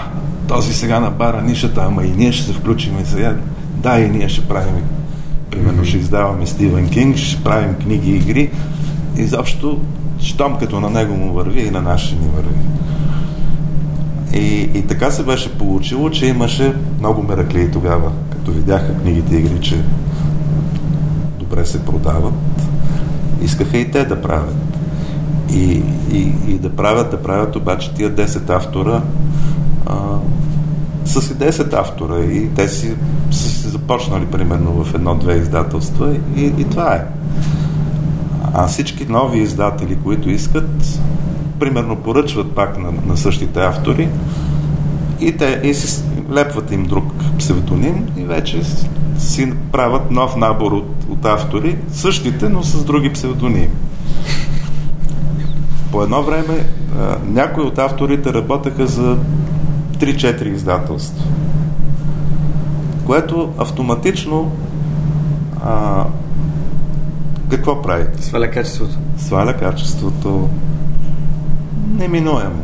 този 0.48 0.74
сега 0.74 1.00
на 1.00 1.10
бара 1.10 1.42
нишата, 1.42 1.84
ама 1.86 2.04
и 2.04 2.10
ние 2.10 2.32
ще 2.32 2.46
се 2.46 2.52
включим 2.52 2.98
и 3.02 3.04
сега, 3.04 3.36
да, 3.76 4.00
и 4.00 4.10
ние 4.10 4.28
ще 4.28 4.48
правим, 4.48 4.84
примерно 5.50 5.84
ще 5.84 5.96
издаваме 5.96 6.46
Стивен 6.46 6.88
Кинг, 6.88 7.16
ще 7.16 7.44
правим 7.44 7.74
книги 7.74 8.10
и 8.10 8.16
игри, 8.16 8.50
и 9.16 9.24
заобщо, 9.24 9.80
щом 10.18 10.58
като 10.58 10.80
на 10.80 10.90
него 10.90 11.16
му 11.16 11.32
върви 11.32 11.60
и 11.60 11.70
на 11.70 11.98
ще 11.98 12.14
ни 12.14 12.28
върви. 12.36 12.71
И, 14.34 14.70
и 14.74 14.86
така 14.86 15.10
се 15.10 15.22
беше 15.22 15.58
получило, 15.58 16.10
че 16.10 16.26
имаше 16.26 16.74
много 16.98 17.22
мераклии 17.22 17.70
тогава, 17.70 18.12
като 18.30 18.50
видяха 18.50 18.98
книгите 18.98 19.36
игри, 19.36 19.60
че 19.60 19.82
добре 21.38 21.66
се 21.66 21.84
продават 21.84 22.34
искаха 23.42 23.78
и 23.78 23.90
те 23.90 24.04
да 24.04 24.22
правят. 24.22 24.56
И, 25.52 25.82
и, 26.12 26.34
и 26.48 26.58
да 26.58 26.76
правят, 26.76 27.10
да 27.10 27.22
правят 27.22 27.56
обаче 27.56 27.94
тия 27.94 28.10
10 28.14 28.50
автора 28.50 29.02
а, 29.86 29.96
с 31.04 31.30
и 31.30 31.34
10 31.34 31.72
автора 31.80 32.24
и 32.24 32.48
те 32.54 32.68
си, 32.68 32.94
са 33.30 33.48
си 33.48 33.68
започнали 33.68 34.26
примерно 34.26 34.84
в 34.84 34.94
едно-две 34.94 35.36
издателства 35.36 36.16
и, 36.36 36.44
и 36.44 36.64
това 36.64 36.94
е. 36.94 37.04
А 38.54 38.66
всички 38.66 39.06
нови 39.06 39.38
издатели, 39.38 39.96
които 40.04 40.30
искат, 40.30 41.00
примерно 41.62 41.96
поръчват 41.96 42.54
пак 42.54 42.78
на, 42.78 42.92
на 43.06 43.16
същите 43.16 43.60
автори 43.60 44.08
и 45.20 45.36
те 45.36 45.60
и 45.64 45.74
си 45.74 46.02
лепват 46.34 46.72
им 46.72 46.84
друг 46.84 47.04
псевдоним 47.38 48.08
и 48.16 48.24
вече 48.24 48.62
си 49.18 49.52
правят 49.72 50.10
нов 50.10 50.36
набор 50.36 50.72
от, 50.72 51.04
от 51.08 51.24
автори, 51.24 51.78
същите, 51.92 52.48
но 52.48 52.62
с 52.62 52.84
други 52.84 53.12
псевдоними. 53.12 53.68
По 55.92 56.02
едно 56.02 56.22
време 56.22 56.66
а, 56.98 57.16
някои 57.26 57.64
от 57.64 57.78
авторите 57.78 58.32
работеха 58.32 58.86
за 58.86 59.16
3-4 59.98 60.54
издателства, 60.54 61.24
което 63.06 63.52
автоматично 63.58 64.52
а, 65.64 66.04
какво 67.50 67.82
прави? 67.82 68.04
Сваля 68.20 68.50
качеството. 68.50 68.98
Сваля 69.18 69.56
качеството. 69.56 70.48
Неминуемо. 71.92 72.62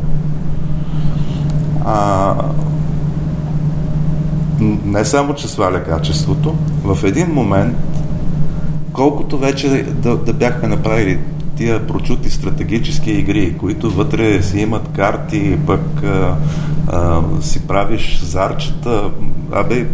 А, 1.85 2.35
не 4.85 5.05
само, 5.05 5.33
че 5.33 5.47
сваля 5.47 5.83
качеството, 5.83 6.55
в 6.83 7.03
един 7.03 7.27
момент, 7.27 7.77
колкото 8.93 9.37
вече 9.37 9.83
да, 9.83 10.17
да 10.17 10.33
бяхме 10.33 10.67
направили 10.67 11.19
тия 11.55 11.87
прочути 11.87 12.29
стратегически 12.29 13.11
игри, 13.11 13.57
които 13.57 13.91
вътре 13.91 14.43
си 14.43 14.59
имат 14.59 14.89
карти, 14.95 15.57
пък 15.67 16.03
а, 16.03 16.35
а, 16.87 17.21
си 17.41 17.67
правиш 17.67 18.21
зарчета, 18.23 19.11
абе, 19.51 19.87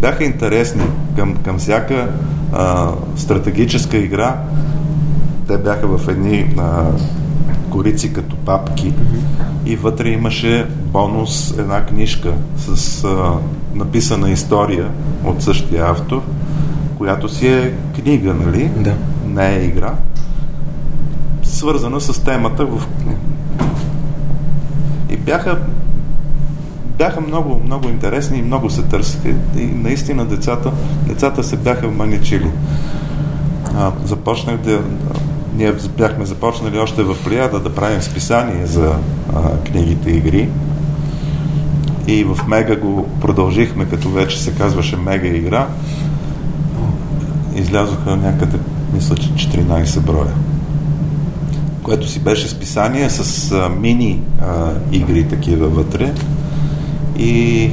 бяха 0.00 0.24
интересни 0.24 0.82
към, 1.16 1.36
към 1.36 1.58
всяка 1.58 2.08
а, 2.52 2.90
стратегическа 3.16 3.96
игра. 3.96 4.36
Те 5.48 5.58
бяха 5.58 5.98
в 5.98 6.08
едни 6.08 6.54
а, 6.58 6.84
корици 7.74 8.12
като 8.12 8.36
папки 8.36 8.92
mm-hmm. 8.92 9.66
и 9.66 9.76
вътре 9.76 10.08
имаше 10.08 10.66
бонус 10.70 11.54
една 11.58 11.86
книжка 11.86 12.32
с 12.56 13.04
а, 13.04 13.32
написана 13.74 14.30
история 14.30 14.90
от 15.24 15.42
същия 15.42 15.90
автор, 15.90 16.22
която 16.98 17.28
си 17.28 17.48
е 17.48 17.74
книга, 17.94 18.34
нали? 18.34 18.70
Да. 18.76 18.94
Не 19.26 19.56
е 19.56 19.64
игра. 19.64 19.94
Свързана 21.42 22.00
с 22.00 22.24
темата 22.24 22.66
в... 22.66 22.86
И 25.10 25.16
бяха 25.16 25.58
бяха 26.98 27.20
много, 27.20 27.60
много 27.64 27.88
интересни 27.88 28.38
и 28.38 28.42
много 28.42 28.70
се 28.70 28.82
търсиха. 28.82 29.28
И 29.56 29.64
наистина 29.64 30.24
децата, 30.24 30.72
децата 31.06 31.44
се 31.44 31.56
бяха 31.56 31.88
маничили. 31.88 32.50
А, 33.76 33.92
започнах 34.04 34.56
да... 34.56 34.82
Ние 35.56 35.72
бяхме 35.72 36.26
започнали 36.26 36.78
още 36.78 37.02
в 37.02 37.16
Плеяда 37.24 37.60
да 37.60 37.74
правим 37.74 38.02
списание 38.02 38.66
за 38.66 38.94
а, 39.34 39.56
книгите 39.58 40.10
и 40.10 40.16
игри. 40.16 40.48
И 42.06 42.24
в 42.24 42.38
Мега 42.48 42.76
го 42.76 43.08
продължихме, 43.20 43.84
като 43.84 44.10
вече 44.10 44.42
се 44.42 44.54
казваше 44.54 44.96
Мега 44.96 45.28
игра. 45.28 45.66
Излязоха 47.54 48.16
някъде, 48.16 48.58
мисля, 48.92 49.16
че 49.16 49.30
14 49.30 50.00
броя 50.00 50.34
което 51.84 52.08
си 52.08 52.20
беше 52.20 52.48
списание 52.48 53.10
с 53.10 53.52
а, 53.52 53.68
мини 53.68 54.20
а, 54.40 54.70
игри 54.92 55.28
такива 55.28 55.68
вътре 55.68 56.12
и, 57.18 57.70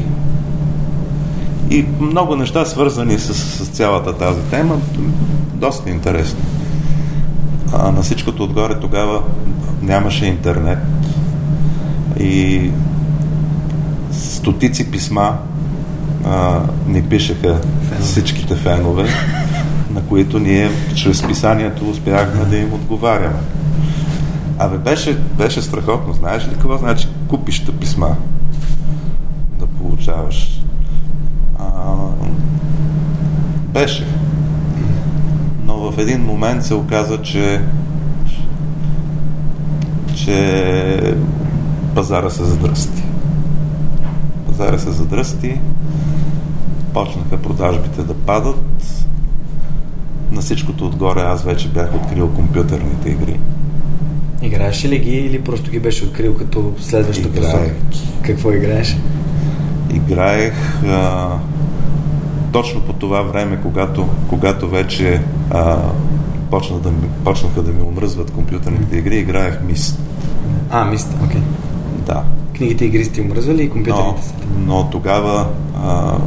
и 1.69 1.85
много 2.01 2.35
неща 2.35 2.65
свързани 2.65 3.19
с, 3.19 3.33
с 3.33 3.69
цялата 3.69 4.13
тази 4.13 4.41
тема, 4.41 4.77
доста 5.53 5.89
интересни. 5.89 6.39
А 7.73 7.91
на 7.91 8.01
всичкото 8.01 8.43
отгоре 8.43 8.79
тогава 8.79 9.21
нямаше 9.81 10.25
интернет 10.25 10.79
и 12.19 12.71
стотици 14.11 14.91
писма 14.91 15.37
а, 16.25 16.61
ни 16.87 17.03
пишеха 17.03 17.61
всичките 18.01 18.55
фенове, 18.55 19.09
на 19.93 20.01
които 20.01 20.39
ние 20.39 20.71
чрез 20.95 21.27
писанието 21.27 21.89
успяхме 21.89 22.45
да 22.45 22.57
им 22.57 22.73
отговаряме. 22.73 23.39
Абе, 24.59 24.77
беше, 24.77 25.17
беше 25.17 25.61
страхотно. 25.61 26.13
Знаеш 26.13 26.47
ли 26.47 26.51
какво 26.51 26.77
значи 26.77 27.07
купиш 27.27 27.65
писма? 27.79 28.15
Да 29.59 29.67
получаваш. 29.67 30.63
А, 31.59 31.65
беше. 33.67 34.07
В 35.91 35.97
един 35.97 36.21
момент 36.21 36.65
се 36.65 36.73
оказа, 36.73 37.21
че 37.21 37.61
че 40.15 41.15
пазара 41.95 42.29
се 42.29 42.43
задръсти. 42.43 43.03
Пазара 44.47 44.77
се 44.77 44.91
задръсти, 44.91 45.59
почнаха 46.93 47.37
продажбите 47.37 48.03
да 48.03 48.13
падат. 48.13 49.05
На 50.31 50.41
всичкото 50.41 50.85
отгоре 50.85 51.21
аз 51.21 51.43
вече 51.43 51.69
бях 51.69 51.95
открил 51.95 52.29
компютърните 52.29 53.09
игри. 53.09 53.39
Играеш 54.41 54.85
ли 54.85 54.99
ги 54.99 55.17
или 55.17 55.41
просто 55.41 55.71
ги 55.71 55.79
беше 55.79 56.05
открил 56.05 56.37
като 56.37 56.73
следваща 56.79 57.31
посока? 57.31 57.71
Какво 58.21 58.51
играеш? 58.51 58.97
Играех 59.93 60.83
а, 60.85 61.29
точно 62.51 62.81
по 62.81 62.93
това 62.93 63.21
време, 63.21 63.59
когато, 63.61 64.09
когато 64.27 64.69
вече 64.69 65.21
а, 65.49 65.77
почна 66.49 66.79
да 66.79 66.91
почнаха 67.23 67.61
да 67.61 67.71
ми 67.71 67.81
омръзват 67.81 68.31
компютърните 68.31 68.97
игри, 68.97 69.17
играех 69.17 69.61
Мист. 69.63 69.99
А, 70.69 70.85
Мист, 70.85 71.17
окей. 71.25 71.41
Okay. 71.41 71.43
Да. 72.05 72.23
Книгите 72.57 72.85
игри 72.85 73.05
сте 73.05 73.21
омръзвали 73.21 73.63
и 73.63 73.69
компютърните 73.69 74.23
са? 74.23 74.33
Но, 74.57 74.75
но 74.75 74.89
тогава 74.89 75.47
а, 75.83 76.17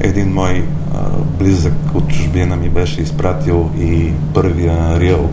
един 0.00 0.32
мой 0.32 0.64
а, 0.94 0.98
близък 1.38 1.74
от 1.94 2.08
чужбина 2.08 2.56
ми 2.56 2.68
беше 2.68 3.02
изпратил 3.02 3.70
и 3.78 4.12
първия 4.34 4.98
Real 4.98 5.26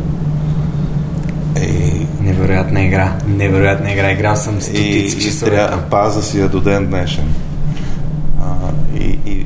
и... 1.58 2.06
Невероятна 2.24 2.82
игра. 2.82 3.18
Невероятна 3.28 3.92
игра. 3.92 4.12
Играл 4.12 4.36
съм 4.36 4.62
стотици 4.62 5.20
часове. 5.20 5.70
Паза 5.90 6.24
си 6.24 6.40
я 6.40 6.50
до 6.50 6.62
ден 6.62 6.88
днешен. 6.88 7.34
А, 8.42 8.54
и, 9.00 9.20
и 9.26 9.46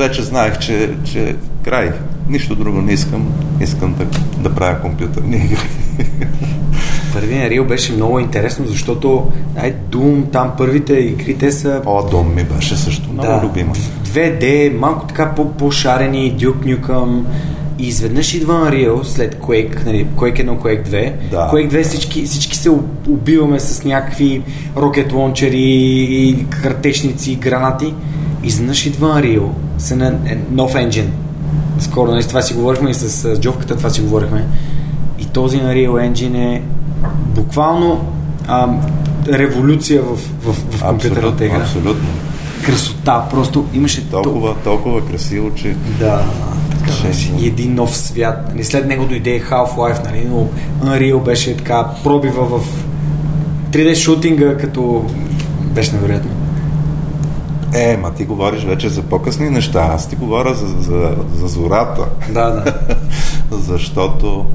вече 0.00 0.22
знаех, 0.22 0.58
че, 0.58 0.90
че 1.04 1.36
край. 1.64 1.92
Нищо 2.28 2.54
друго 2.54 2.80
не 2.80 2.92
искам. 2.92 3.26
Искам 3.60 3.94
да, 3.94 4.04
да 4.42 4.54
правя 4.54 4.80
компютърни 4.80 5.36
игри. 5.36 5.58
Първият 7.12 7.50
Рил 7.50 7.64
беше 7.64 7.92
много 7.92 8.18
интересно, 8.18 8.66
защото 8.66 9.32
ай, 9.62 9.74
Doom, 9.90 10.32
там 10.32 10.52
първите 10.58 10.92
игри, 10.92 11.38
те 11.38 11.52
са... 11.52 11.82
О, 11.86 12.02
Doom 12.02 12.34
ми 12.34 12.44
беше 12.44 12.76
също 12.76 13.12
много 13.12 13.32
да, 13.32 13.42
любима. 13.44 13.72
2D, 14.04 14.76
малко 14.78 15.06
така 15.06 15.34
по-шарени, 15.58 16.36
Duke 16.38 16.78
Nukem, 16.78 17.22
и 17.78 17.86
изведнъж 17.86 18.34
идва 18.34 18.54
Unreal 18.54 19.02
след 19.02 19.34
Quake, 19.34 19.86
нали, 19.86 20.06
Quake 20.16 20.44
1, 20.44 20.58
Quake 20.58 20.88
2. 20.88 21.12
Да. 21.30 21.50
Quake 21.52 21.70
2 21.70 21.82
всички, 21.82 22.22
всички 22.22 22.56
се 22.56 22.70
убиваме 23.08 23.60
с 23.60 23.84
някакви 23.84 24.42
рокет 24.76 25.12
лончери 25.12 26.46
картечници, 26.62 27.36
гранати. 27.36 27.94
Изведнъж 28.44 28.86
идва 28.86 29.06
Unreal 29.06 29.48
с 29.80 29.96
на, 29.96 30.06
е, 30.06 30.38
нов 30.50 30.74
енджин. 30.74 31.12
Скоро, 31.78 32.10
нали, 32.10 32.22
с 32.22 32.26
това 32.26 32.42
си 32.42 32.54
говорихме 32.54 32.90
и 32.90 32.94
с 32.94 33.36
Джовката, 33.40 33.76
това 33.76 33.90
си 33.90 34.00
говорихме. 34.00 34.46
И 35.18 35.26
този 35.26 35.58
Unreal 35.58 35.90
Engine 35.90 36.56
е 36.56 36.62
буквално 37.34 38.04
ам, 38.46 38.80
революция 39.28 40.02
в, 40.02 40.16
в, 40.16 40.52
в 40.70 40.82
компютърната 40.82 41.44
игра. 41.44 41.56
Абсолютно. 41.56 42.08
Красота, 42.64 43.24
просто 43.30 43.66
имаше 43.74 44.10
толкова, 44.10 44.54
толкова 44.64 45.06
красиво, 45.06 45.54
че 45.54 45.76
да 45.98 46.24
и 47.38 47.46
един 47.46 47.74
нов 47.74 47.96
свят. 47.96 48.48
Нали, 48.52 48.64
след 48.64 48.86
него 48.86 49.04
дойде 49.04 49.42
Half-Life, 49.50 50.04
нали, 50.04 50.28
но 50.28 50.48
Unreal 50.84 51.24
беше 51.24 51.56
така 51.56 51.88
пробива 52.04 52.58
в 52.58 52.84
3D 53.70 53.94
шутинга, 53.94 54.56
като 54.56 55.04
беше 55.74 55.92
невероятно. 55.92 56.30
Е, 57.74 57.96
ма 57.96 58.14
ти 58.14 58.24
говориш 58.24 58.64
вече 58.64 58.88
за 58.88 59.02
по-късни 59.02 59.50
неща. 59.50 59.88
Аз 59.92 60.08
ти 60.08 60.16
говоря 60.16 60.54
за, 60.54 60.66
за, 60.66 61.16
за 61.34 61.48
зората. 61.48 62.06
Да, 62.28 62.50
да. 62.50 62.74
Защото 63.50 64.46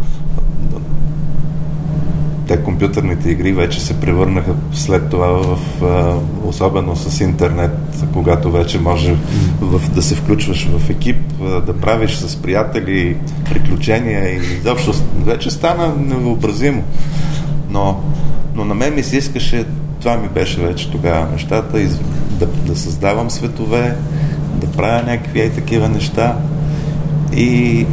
те 2.47 2.63
компютърните 2.63 3.29
игри 3.29 3.53
вече 3.53 3.81
се 3.81 3.99
превърнаха 3.99 4.55
след 4.73 5.09
това 5.09 5.27
в, 5.27 5.59
особено 6.43 6.95
с 6.95 7.21
интернет, 7.21 8.05
когато 8.13 8.51
вече 8.51 8.79
може 8.79 9.15
в, 9.61 9.89
да 9.89 10.01
се 10.01 10.15
включваш 10.15 10.67
в 10.67 10.89
екип, 10.89 11.17
да 11.65 11.79
правиш 11.81 12.15
с 12.15 12.35
приятели 12.35 13.17
приключения 13.49 14.33
и 14.33 14.37
изобщо 14.37 14.93
вече 15.25 15.51
стана 15.51 15.93
невъобразимо. 15.97 16.83
Но, 17.69 18.01
но 18.55 18.65
на 18.65 18.75
мен 18.75 18.95
ми 18.95 19.03
се 19.03 19.17
искаше, 19.17 19.65
това 20.05 20.17
ми 20.17 20.29
беше 20.29 20.61
вече 20.61 20.91
тогава 20.91 21.31
нещата, 21.31 21.79
да, 22.31 22.45
да 22.45 22.75
създавам 22.75 23.29
светове, 23.29 23.97
да 24.55 24.71
правя 24.71 25.03
някакви 25.03 25.45
и 25.45 25.49
такива 25.49 25.89
неща 25.89 26.37
и 27.33 27.85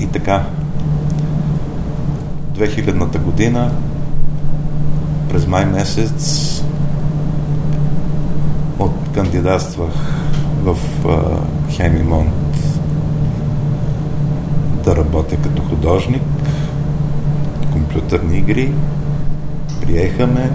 и 0.00 0.06
така. 0.12 0.44
2000-та 2.54 3.18
година, 3.18 3.70
през 5.30 5.46
май 5.46 5.66
месец, 5.66 6.62
от 8.78 8.94
кандидатствах 9.14 10.22
в 10.62 10.76
Хемимонт 11.70 12.78
да 14.84 14.96
работя 14.96 15.36
като 15.36 15.62
художник, 15.62 16.22
компютърни 17.72 18.38
игри, 18.38 18.72
приехаме 19.80 20.50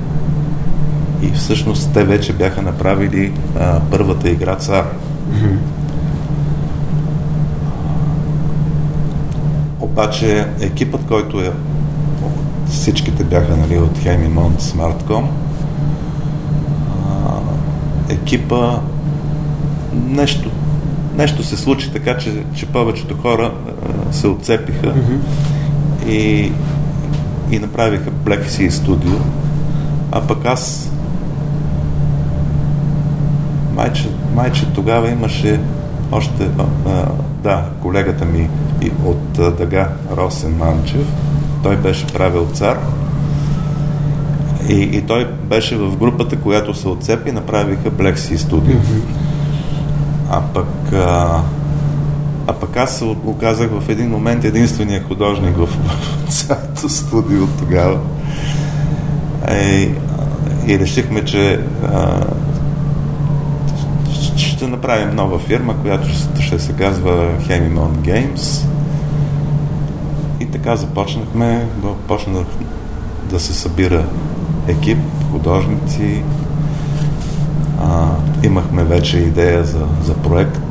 и 1.21 1.31
всъщност 1.31 1.93
те 1.93 2.03
вече 2.03 2.33
бяха 2.33 2.61
направили 2.61 3.33
а, 3.59 3.79
първата 3.91 4.29
игра 4.29 4.55
Цар. 4.55 4.85
Mm-hmm. 5.31 5.57
Обаче 9.79 10.47
екипът, 10.61 11.05
който 11.07 11.41
е 11.41 11.51
всичките 12.69 13.23
бяха 13.23 13.57
нали, 13.57 13.79
от 13.79 13.97
Хемимонт 13.97 14.61
Smartcom. 14.61 15.23
екипа 18.09 18.79
нещо, 19.93 20.49
нещо 21.15 21.43
се 21.43 21.57
случи 21.57 21.91
така, 21.91 22.17
че, 22.17 22.43
че 22.55 22.65
повечето 22.65 23.17
хора 23.17 23.53
а, 23.53 24.13
се 24.13 24.27
отцепиха 24.27 24.87
mm-hmm. 24.87 25.19
и, 26.07 26.51
и 27.51 27.59
направиха 27.59 28.11
Black 28.25 28.45
Sea 28.45 28.69
Studio, 28.69 29.17
а 30.11 30.21
пък 30.21 30.45
аз 30.45 30.91
майче, 33.75 34.09
майче 34.35 34.73
тогава 34.73 35.09
имаше 35.09 35.59
още, 36.11 36.49
а, 36.57 36.89
а, 36.89 37.05
да, 37.43 37.65
колегата 37.81 38.25
ми 38.25 38.49
от 39.05 39.39
а, 39.39 39.51
Дага 39.51 39.89
Росен 40.17 40.57
Манчев, 40.57 41.07
той 41.63 41.77
беше 41.77 42.07
правил 42.07 42.47
цар. 42.53 42.79
И, 44.69 44.81
и 44.81 45.01
той 45.01 45.27
беше 45.43 45.77
в 45.77 45.97
групата, 45.97 46.35
която 46.35 46.73
се 46.73 46.87
отцепи, 46.87 47.31
направиха 47.31 47.91
Black 47.91 48.15
Sea 48.15 48.35
Studio. 48.35 48.77
А 50.29 50.41
пък 50.41 50.93
а, 50.93 51.41
а 52.47 52.53
пък 52.53 52.77
аз 52.77 52.97
се 52.97 53.03
оказах 53.03 53.69
в 53.71 53.89
един 53.89 54.09
момент 54.09 54.43
единствения 54.43 55.03
художник 55.03 55.57
в 55.57 55.69
цялото 56.29 56.89
студио 56.89 57.47
тогава. 57.47 57.99
Е, 59.47 59.91
и 60.67 60.79
решихме, 60.79 61.25
че 61.25 61.59
а, 61.83 62.21
ще 64.37 64.67
направим 64.67 65.15
нова 65.15 65.39
фирма, 65.39 65.75
която 65.81 66.09
ще, 66.09 66.41
ще 66.41 66.59
се 66.59 66.73
казва 66.73 67.29
Hemimon 67.41 67.91
Games. 67.91 68.65
И 70.39 70.45
така 70.45 70.75
започнахме, 70.75 71.67
почнах 72.07 72.45
да 73.29 73.39
се 73.39 73.53
събира 73.53 74.05
екип, 74.67 74.97
художници. 75.31 76.23
А, 77.81 78.07
имахме 78.43 78.83
вече 78.83 79.17
идея 79.17 79.63
за, 79.63 79.85
за 80.03 80.13
проект, 80.13 80.61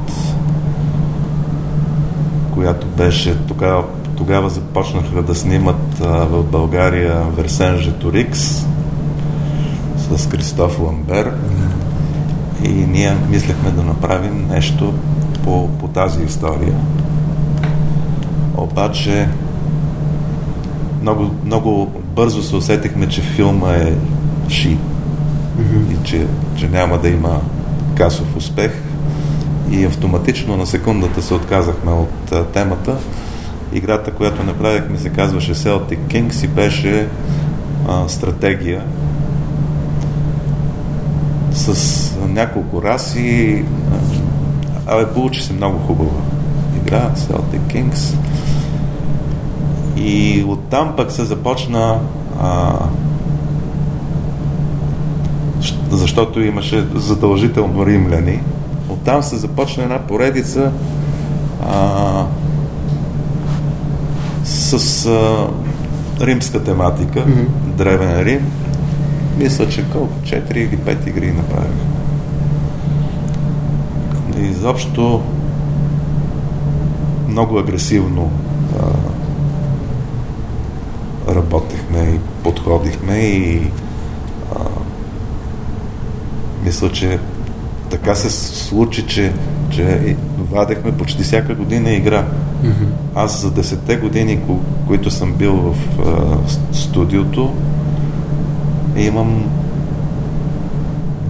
която 2.64 2.86
беше 2.86 3.36
тогава, 3.48 3.84
тогава 4.16 4.50
започнаха 4.50 5.22
да 5.22 5.34
снимат 5.34 6.00
а, 6.00 6.06
в 6.06 6.44
България 6.44 7.22
Версен 7.36 7.76
Жеторикс 7.76 8.66
с 10.10 10.28
Кристоф 10.28 10.80
Ламбер 10.80 11.32
и 12.64 12.68
ние 12.68 13.16
мислехме 13.30 13.70
да 13.70 13.82
направим 13.82 14.48
нещо 14.48 14.94
по, 15.42 15.68
по 15.68 15.88
тази 15.88 16.22
история. 16.22 16.74
Обаче 18.56 19.28
много, 21.02 21.34
много 21.44 21.92
бързо 22.16 22.42
се 22.42 22.56
усетихме, 22.56 23.08
че 23.08 23.20
филма 23.20 23.72
е 23.74 23.92
ши 24.48 24.78
mm-hmm. 25.58 25.92
и 25.92 26.04
че, 26.04 26.26
че 26.56 26.68
няма 26.68 26.98
да 26.98 27.08
има 27.08 27.40
касов 27.96 28.36
успех 28.36 28.72
и 29.70 29.84
автоматично 29.84 30.56
на 30.56 30.66
секундата 30.66 31.22
се 31.22 31.34
отказахме 31.34 31.92
от 31.92 32.32
а, 32.32 32.44
темата. 32.44 32.96
Играта, 33.72 34.10
която 34.10 34.42
направихме, 34.42 34.98
се 34.98 35.08
казваше 35.08 35.54
Celtic 35.54 35.98
Kings 35.98 36.44
и 36.44 36.48
беше 36.48 37.08
а, 37.88 38.08
стратегия 38.08 38.84
с 41.52 42.16
няколко 42.28 42.82
раси. 42.82 43.64
Абе, 44.86 45.06
получи 45.06 45.42
се 45.42 45.52
много 45.52 45.78
хубава 45.78 46.20
игра, 46.76 47.10
Celtic 47.16 47.60
Kings. 47.60 48.16
И 49.96 50.44
оттам 50.48 50.94
пък 50.96 51.12
се 51.12 51.24
започна 51.24 51.98
а, 52.40 52.78
защото 55.90 56.40
имаше 56.40 56.84
задължително 56.94 57.86
римляни. 57.86 58.40
Оттам 59.04 59.22
се 59.22 59.36
започна 59.36 59.82
една 59.82 59.98
поредица 59.98 60.72
а, 61.62 62.26
с 64.44 65.06
а, 65.06 65.48
римска 66.20 66.64
тематика, 66.64 67.18
mm-hmm. 67.18 67.46
Древен 67.66 68.20
Рим. 68.20 68.52
Мисля, 69.38 69.68
че 69.68 69.90
колко? 69.90 70.12
4 70.22 70.56
или 70.56 70.78
5 70.78 71.08
игри 71.08 71.32
направих. 71.32 71.76
Изобщо 74.36 75.22
много 77.28 77.58
агресивно 77.58 78.30
а, 81.28 81.34
работехме 81.34 81.98
и 81.98 82.18
подходихме 82.42 83.16
и 83.16 83.70
а, 84.54 84.58
мисля, 86.64 86.92
че 86.92 87.18
така 88.04 88.16
се 88.16 88.30
случи, 88.30 89.06
че, 89.06 89.32
че 89.70 90.16
вадехме 90.38 90.92
почти 90.92 91.22
всяка 91.22 91.54
година 91.54 91.90
игра. 91.90 92.24
Mm-hmm. 92.64 92.86
Аз 93.14 93.40
за 93.40 93.50
10 93.50 94.00
години, 94.00 94.38
ко- 94.38 94.58
които 94.86 95.10
съм 95.10 95.32
бил 95.32 95.52
в 95.56 95.74
а, 95.98 96.74
студиото, 96.74 97.52
имам 98.96 99.44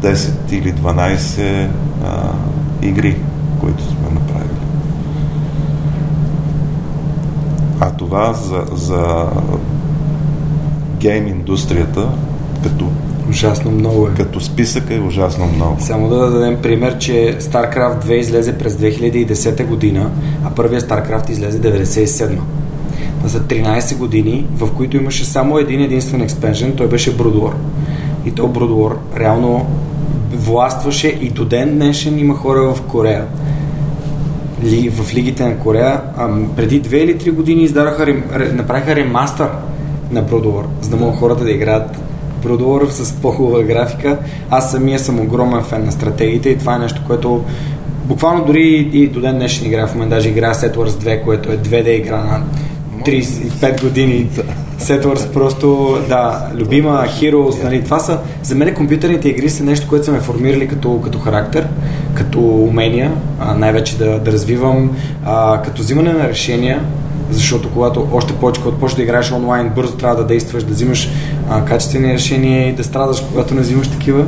10 0.01 0.53
или 0.53 0.73
12 0.73 1.69
а, 2.05 2.33
игри, 2.83 3.17
които 3.61 3.85
сме 3.85 4.11
направили. 4.15 4.59
А 7.81 7.91
това 7.91 8.33
за, 8.33 8.65
за 8.73 9.27
гейм 10.99 11.27
индустрията 11.29 12.09
като 12.63 12.89
Ужасно 13.31 13.71
много 13.71 14.07
е. 14.07 14.11
Като 14.17 14.41
списък 14.41 14.91
е 14.91 15.01
ужасно 15.01 15.47
много. 15.47 15.77
Само 15.81 16.09
да 16.09 16.31
дадем 16.31 16.59
пример, 16.63 16.99
че 16.99 17.39
StarCraft 17.41 18.05
2 18.05 18.13
излезе 18.13 18.59
през 18.59 18.75
2010 18.75 19.67
година, 19.67 20.11
а 20.45 20.51
първия 20.51 20.81
StarCraft 20.81 21.31
излезе 21.31 21.61
97. 21.61 22.39
Това 23.19 23.29
са 23.29 23.41
13 23.41 23.97
години, 23.97 24.47
в 24.57 24.75
които 24.75 24.97
имаше 24.97 25.25
само 25.25 25.59
един 25.59 25.81
единствен 25.81 26.21
експенжен, 26.21 26.73
той 26.77 26.89
беше 26.89 27.17
Brood 27.17 27.35
War. 27.35 27.53
И 28.25 28.31
то 28.31 28.43
Brood 28.43 28.71
War 28.71 28.97
реално 29.21 29.67
властваше 30.33 31.09
и 31.09 31.31
до 31.31 31.45
ден 31.45 31.75
днешен 31.75 32.19
има 32.19 32.35
хора 32.35 32.75
в 32.75 32.83
Корея. 32.83 33.25
Ли, 34.65 34.89
в 34.89 35.15
лигите 35.15 35.45
на 35.45 35.59
Корея. 35.59 36.01
А, 36.17 36.29
преди 36.57 36.83
2 36.83 36.95
или 36.95 37.19
3 37.19 37.31
години 37.31 37.63
издадаха, 37.63 38.15
направиха 38.53 38.97
ремастър 38.97 39.49
на 40.11 40.25
Brood 40.25 40.45
War, 40.45 40.65
за 40.81 40.91
да 40.91 40.97
могат 40.97 41.17
хората 41.17 41.45
да 41.45 41.51
играят 41.51 42.04
Бродоларов 42.45 42.95
с 42.95 43.13
по-хубава 43.13 43.63
графика. 43.63 44.19
Аз 44.51 44.71
самия 44.71 44.99
съм 44.99 45.21
огромен 45.21 45.63
фен 45.63 45.85
на 45.85 45.93
стратегиите 45.93 46.49
и 46.49 46.59
това 46.59 46.75
е 46.75 46.79
нещо, 46.79 47.03
което 47.07 47.45
буквално 48.05 48.45
дори 48.45 48.91
и 48.93 49.09
до 49.09 49.21
ден 49.21 49.35
днешен 49.37 49.67
игра 49.67 49.87
в 49.87 49.95
момента. 49.95 50.15
Даже 50.15 50.29
игра 50.29 50.55
Settlers 50.55 50.89
2, 50.89 51.25
което 51.25 51.53
е 51.53 51.59
2D 51.59 51.89
игра 51.89 52.17
на 52.17 52.43
35 53.05 53.83
години. 53.83 54.29
Settlers 54.81 55.33
просто, 55.33 55.99
да, 56.09 56.51
любима, 56.55 57.07
Heroes, 57.21 57.63
нали, 57.63 57.85
това 57.85 57.99
са, 57.99 58.19
за 58.43 58.55
мен 58.55 58.75
компютърните 58.75 59.29
игри 59.29 59.51
са 59.51 59.65
нещо, 59.65 59.89
което 59.89 60.05
са 60.05 60.13
ме 60.13 60.21
формирали 60.21 60.69
като, 60.69 61.01
като 61.01 61.19
характер, 61.19 61.69
като 62.15 62.41
умения, 62.41 63.13
най-вече 63.57 63.99
да, 63.99 64.19
да 64.19 64.33
развивам, 64.33 64.97
а, 65.25 65.63
като 65.63 65.83
взимане 65.83 66.13
на 66.13 66.29
решения, 66.29 66.85
защото 67.31 67.71
когато 67.71 68.09
още 68.13 68.33
повече, 68.33 68.61
когато 68.61 68.79
почнеш 68.79 68.97
да 68.97 69.03
играеш 69.03 69.33
онлайн, 69.33 69.73
бързо 69.77 69.97
трябва 69.97 70.17
да 70.17 70.25
действаш, 70.25 70.65
да 70.65 70.75
взимаш 70.75 71.11
а, 71.51 71.65
качествени 71.65 72.13
решения 72.13 72.69
и 72.69 72.73
да 72.73 72.85
страдаш, 72.85 73.21
когато 73.21 73.55
не 73.55 73.61
взимаш 73.61 73.89
такива. 73.89 74.25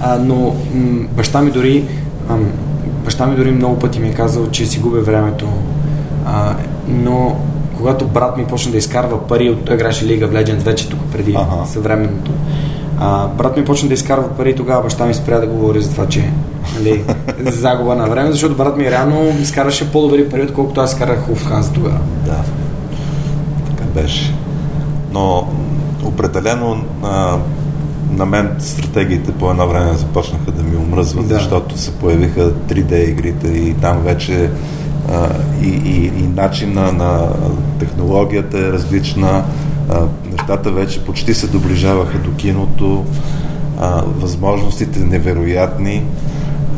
А, 0.00 0.18
но 0.18 0.36
м- 0.74 1.06
баща 1.10 1.40
ми 1.40 1.50
дори 1.50 1.84
а, 2.28 2.36
баща 3.04 3.26
ми 3.26 3.36
дори 3.36 3.50
много 3.50 3.78
пъти 3.78 4.00
ми 4.00 4.08
е 4.08 4.14
казал, 4.14 4.50
че 4.50 4.66
си 4.66 4.78
губя 4.78 5.00
времето. 5.00 5.48
А, 6.26 6.54
но 6.88 7.36
когато 7.76 8.04
брат 8.06 8.36
ми 8.36 8.44
почна 8.44 8.72
да 8.72 8.78
изкарва 8.78 9.26
пари, 9.26 9.50
от 9.50 9.64
той 9.64 9.74
играше 9.74 10.04
League 10.04 10.28
of 10.28 10.44
Legends 10.44 10.62
вече 10.62 10.88
тук 10.88 11.00
преди 11.12 11.34
ага. 11.36 11.66
съвременното, 11.66 12.30
а, 12.98 13.28
брат 13.28 13.56
ми 13.56 13.64
почна 13.64 13.88
да 13.88 13.94
изкарва 13.94 14.28
пари, 14.28 14.56
тогава 14.56 14.82
баща 14.82 15.06
ми 15.06 15.14
спря 15.14 15.38
да 15.38 15.46
говори 15.46 15.80
за 15.80 15.90
това, 15.90 16.06
че 16.06 16.30
нали, 16.78 17.04
загуба 17.40 17.94
на 17.94 18.08
време, 18.08 18.32
защото 18.32 18.56
брат 18.56 18.76
ми 18.76 18.90
реално 18.90 19.36
изкараше 19.40 19.92
по-добри 19.92 20.28
пари, 20.28 20.42
отколкото 20.42 20.80
аз 20.80 20.92
изкарах 20.92 21.20
Хуфханс 21.26 21.72
тогава. 21.72 22.00
Да, 22.26 22.42
така 23.66 23.84
беше. 23.84 24.34
Но 25.12 25.48
определено 26.04 26.84
а, 27.02 27.38
на 28.12 28.26
мен 28.26 28.50
стратегиите 28.58 29.32
по 29.32 29.50
едно 29.50 29.68
време 29.68 29.94
започнаха 29.94 30.50
да 30.50 30.62
ми 30.62 30.76
омръзват, 30.76 31.28
да. 31.28 31.34
защото 31.34 31.78
се 31.78 31.92
появиха 31.92 32.52
3D 32.52 33.08
игрите 33.08 33.48
и 33.48 33.74
там 33.74 34.02
вече 34.02 34.50
а, 35.12 35.28
и, 35.62 35.68
и, 35.68 36.06
и 36.06 36.22
начина 36.22 36.92
на 36.92 37.28
технологията 37.78 38.58
е 38.58 38.72
различна, 38.72 39.44
а, 39.88 40.00
нещата 40.32 40.70
вече 40.70 41.04
почти 41.04 41.34
се 41.34 41.46
доближаваха 41.46 42.18
до 42.18 42.34
киното, 42.34 43.04
а, 43.80 44.02
възможностите 44.06 44.98
невероятни, 44.98 46.04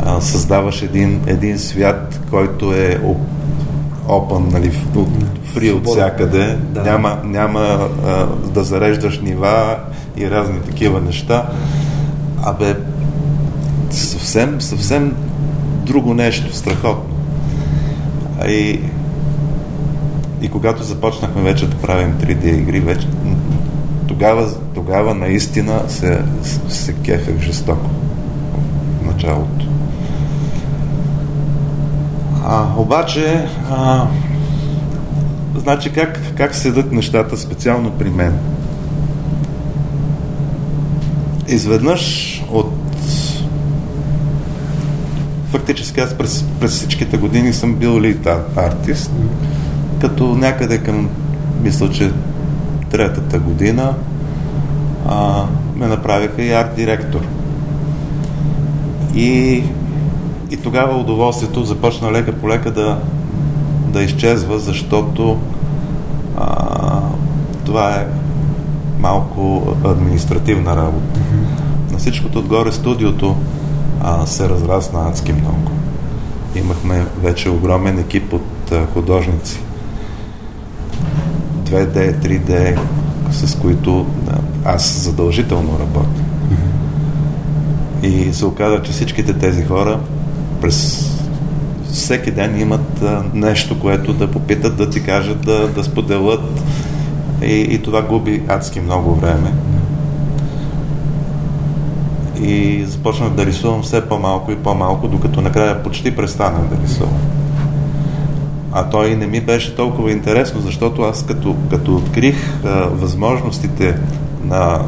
а, 0.04 0.20
създаваш 0.20 0.82
един, 0.82 1.20
един 1.26 1.58
свят, 1.58 2.20
който 2.30 2.72
е 2.72 3.00
open, 4.08 4.52
нали, 4.52 4.70
фри 5.54 5.70
от 5.70 5.86
всякъде, 5.86 6.56
да. 6.70 6.82
няма, 6.82 7.18
няма 7.24 7.88
а, 8.06 8.26
да 8.26 8.64
зареждаш 8.64 9.20
нива 9.20 9.76
и 10.16 10.30
разни 10.30 10.60
такива 10.60 11.00
неща. 11.00 11.46
Абе, 12.42 12.76
съвсем, 13.90 14.60
съвсем 14.60 15.16
друго 15.86 16.14
нещо, 16.14 16.56
страхотно. 16.56 17.14
И, 18.48 18.80
и 20.42 20.48
когато 20.48 20.82
започнахме 20.82 21.42
вече 21.42 21.68
да 21.68 21.76
правим 21.76 22.14
3D 22.14 22.44
игри, 22.44 22.80
вече, 22.80 23.08
тогава, 24.06 24.48
тогава 24.74 25.14
наистина 25.14 25.82
се, 25.88 26.22
се 26.68 26.92
кефех 26.92 27.40
жестоко 27.40 27.90
в 29.02 29.06
началото. 29.06 29.71
А, 32.44 32.66
обаче, 32.76 33.48
а, 33.70 34.06
значи 35.56 35.92
как, 35.92 36.20
как 36.36 36.54
седат 36.54 36.92
нещата 36.92 37.36
специално 37.36 37.90
при 37.90 38.10
мен? 38.10 38.38
Изведнъж 41.48 42.44
от 42.50 42.72
фактически 45.50 46.00
аз 46.00 46.14
през, 46.14 46.44
през 46.60 46.72
всичките 46.72 47.16
години 47.16 47.52
съм 47.52 47.74
бил 47.74 48.00
лид 48.00 48.26
артист, 48.56 49.10
като 50.00 50.34
някъде 50.34 50.78
към, 50.78 51.08
мисля, 51.62 51.90
че 51.90 52.12
третата 52.90 53.38
година 53.38 53.94
а, 55.08 55.44
ме 55.76 55.86
направиха 55.86 56.42
и 56.42 56.52
арт-директор. 56.52 57.20
И, 59.14 59.62
и 60.52 60.56
тогава 60.56 60.98
удоволствието 60.98 61.64
започна 61.64 62.12
лека 62.12 62.32
по 62.32 62.48
лека 62.48 62.70
да, 62.70 62.98
да 63.88 64.02
изчезва, 64.02 64.58
защото 64.58 65.38
а, 66.38 67.00
това 67.64 67.94
е 67.94 68.06
малко 68.98 69.74
административна 69.84 70.76
работа. 70.76 71.20
На 71.92 71.98
всичкото 71.98 72.38
отгоре 72.38 72.72
студиото 72.72 73.36
а, 74.02 74.26
се 74.26 74.48
разрасна 74.48 75.08
адски 75.08 75.32
много. 75.32 75.70
Имахме 76.54 77.06
вече 77.22 77.50
огромен 77.50 77.98
екип 77.98 78.32
от 78.32 78.72
а, 78.72 78.86
художници. 78.86 79.60
2D, 81.64 82.16
3D, 82.16 82.78
с 83.30 83.58
които 83.58 84.06
а, 84.28 84.38
аз 84.64 85.02
задължително 85.02 85.78
работя. 85.78 86.22
И 88.02 88.32
се 88.32 88.46
оказа, 88.46 88.82
че 88.82 88.92
всичките 88.92 89.32
тези 89.32 89.64
хора 89.64 90.00
през 90.62 91.08
всеки 91.92 92.30
ден 92.30 92.60
имат 92.60 93.04
нещо, 93.34 93.80
което 93.80 94.12
да 94.12 94.30
попитат, 94.30 94.76
да 94.76 94.90
ти 94.90 95.02
кажат, 95.02 95.40
да, 95.40 95.68
да 95.68 95.84
споделят. 95.84 96.62
И, 97.42 97.60
и 97.60 97.82
това 97.82 98.02
губи 98.02 98.42
адски 98.48 98.80
много 98.80 99.14
време. 99.14 99.52
И 102.40 102.84
започнах 102.84 103.30
да 103.30 103.46
рисувам 103.46 103.82
все 103.82 104.08
по-малко 104.08 104.52
и 104.52 104.56
по-малко, 104.56 105.08
докато 105.08 105.40
накрая 105.40 105.82
почти 105.82 106.16
престанах 106.16 106.62
да 106.62 106.82
рисувам. 106.82 107.18
А 108.72 108.90
той 108.90 109.16
не 109.16 109.26
ми 109.26 109.40
беше 109.40 109.76
толкова 109.76 110.10
интересно, 110.10 110.60
защото 110.60 111.02
аз 111.02 111.26
като, 111.26 111.56
като 111.70 111.96
открих 111.96 112.64
а, 112.64 112.68
възможностите 112.70 113.98
на 114.44 114.80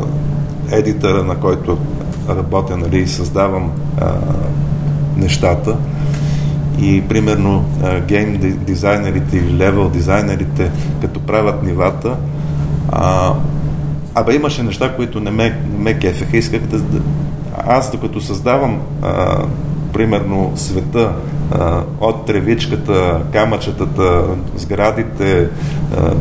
едитъра, 0.73 1.25
на 1.25 1.37
който 1.37 1.79
работя, 2.29 2.77
нали, 2.77 2.99
и 2.99 3.07
създавам 3.07 3.73
а, 4.01 4.13
нещата, 5.17 5.77
и 6.79 7.03
примерно 7.09 7.65
гейм 8.07 8.39
дизайнерите 8.67 9.37
или 9.37 9.57
левел 9.57 9.89
дизайнерите, 9.89 10.71
като 11.01 11.21
правят 11.21 11.63
нивата, 11.63 12.17
а, 12.89 13.33
абе 14.15 14.35
имаше 14.35 14.63
неща, 14.63 14.97
които 14.97 15.21
не 15.21 15.31
ме, 15.31 15.59
не 15.73 15.79
ме 15.79 15.99
кефеха. 15.99 16.37
Исках 16.37 16.61
да, 16.61 17.01
аз 17.67 17.91
докато 17.91 18.21
създавам 18.21 18.81
а, 19.03 19.45
примерно 19.93 20.53
света 20.57 21.13
а, 21.51 21.83
от 22.01 22.27
тревичката, 22.27 23.21
камъчетата, 23.33 24.23
сградите, 24.57 25.49
а, 25.97 26.15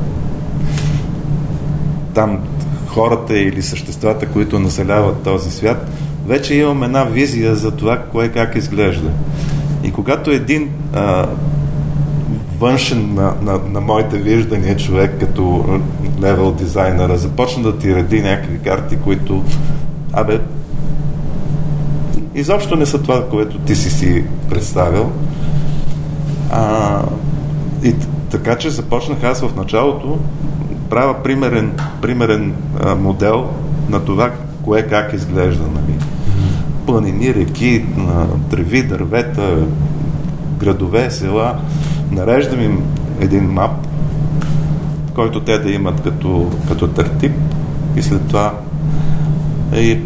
там 2.14 2.40
хората 2.88 3.38
или 3.40 3.62
съществата, 3.62 4.26
които 4.26 4.60
населяват 4.60 5.24
този 5.24 5.52
свят, 5.52 5.90
вече 6.26 6.56
имам 6.56 6.84
една 6.84 7.04
визия 7.04 7.56
за 7.56 7.72
това, 7.72 7.98
кое 7.98 8.30
как 8.30 8.56
изглежда. 8.56 9.10
И 9.84 9.92
когато 9.92 10.32
един 10.32 10.70
а, 10.94 11.28
външен 12.60 13.14
на, 13.14 13.34
на, 13.42 13.60
на 13.70 13.82
моите 13.82 14.18
виждания 14.18 14.78
човек, 14.78 15.16
като 15.20 15.66
левел 16.22 16.52
дизайнера, 16.52 17.18
започна 17.18 17.64
да 17.64 17.78
ти 17.78 17.96
реди 17.96 18.22
някакви 18.22 18.60
карти, 18.60 18.98
които, 18.98 19.44
абе, 20.14 20.40
изобщо 22.36 22.76
не 22.76 22.86
са 22.86 23.02
това, 23.02 23.30
което 23.30 23.58
ти 23.58 23.76
си 23.76 23.90
си 23.90 24.26
представил. 24.50 25.12
А, 26.52 27.02
и 27.84 27.96
така, 28.32 28.56
че 28.56 28.70
започнах 28.70 29.24
аз 29.24 29.42
в 29.42 29.56
началото 29.56 30.20
правя 30.90 31.24
примерен, 31.24 31.72
примерен 32.02 32.54
а, 32.84 32.96
модел 32.96 33.50
на 33.90 34.06
това, 34.06 34.32
кое 34.64 34.88
как 34.88 35.14
изглежда. 35.14 35.64
Нали. 35.64 35.93
Планини, 36.86 37.34
реки, 37.34 37.86
треви, 38.50 38.84
дървета, 38.84 39.66
градове, 40.58 41.12
села. 41.12 41.56
Нареждам 42.12 42.62
им 42.62 42.84
един 43.20 43.44
мап, 43.44 43.88
който 45.16 45.40
те 45.40 45.60
да 45.60 45.72
имат 45.72 46.02
като, 46.02 46.52
като 46.68 46.88
търтип 46.88 47.34
и 47.96 48.02
след 48.02 48.28
това 48.28 48.54
и 49.76 50.00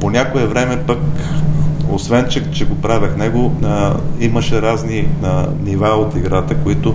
по 0.00 0.10
някое 0.10 0.46
време 0.46 0.82
пък 0.86 0.98
освен, 1.90 2.26
че, 2.30 2.50
че 2.50 2.66
го 2.66 2.74
правех 2.74 3.16
него, 3.16 3.52
а, 3.64 3.94
имаше 4.20 4.62
разни 4.62 5.08
а, 5.22 5.46
нива 5.64 5.88
от 5.88 6.16
играта, 6.16 6.54
които 6.54 6.94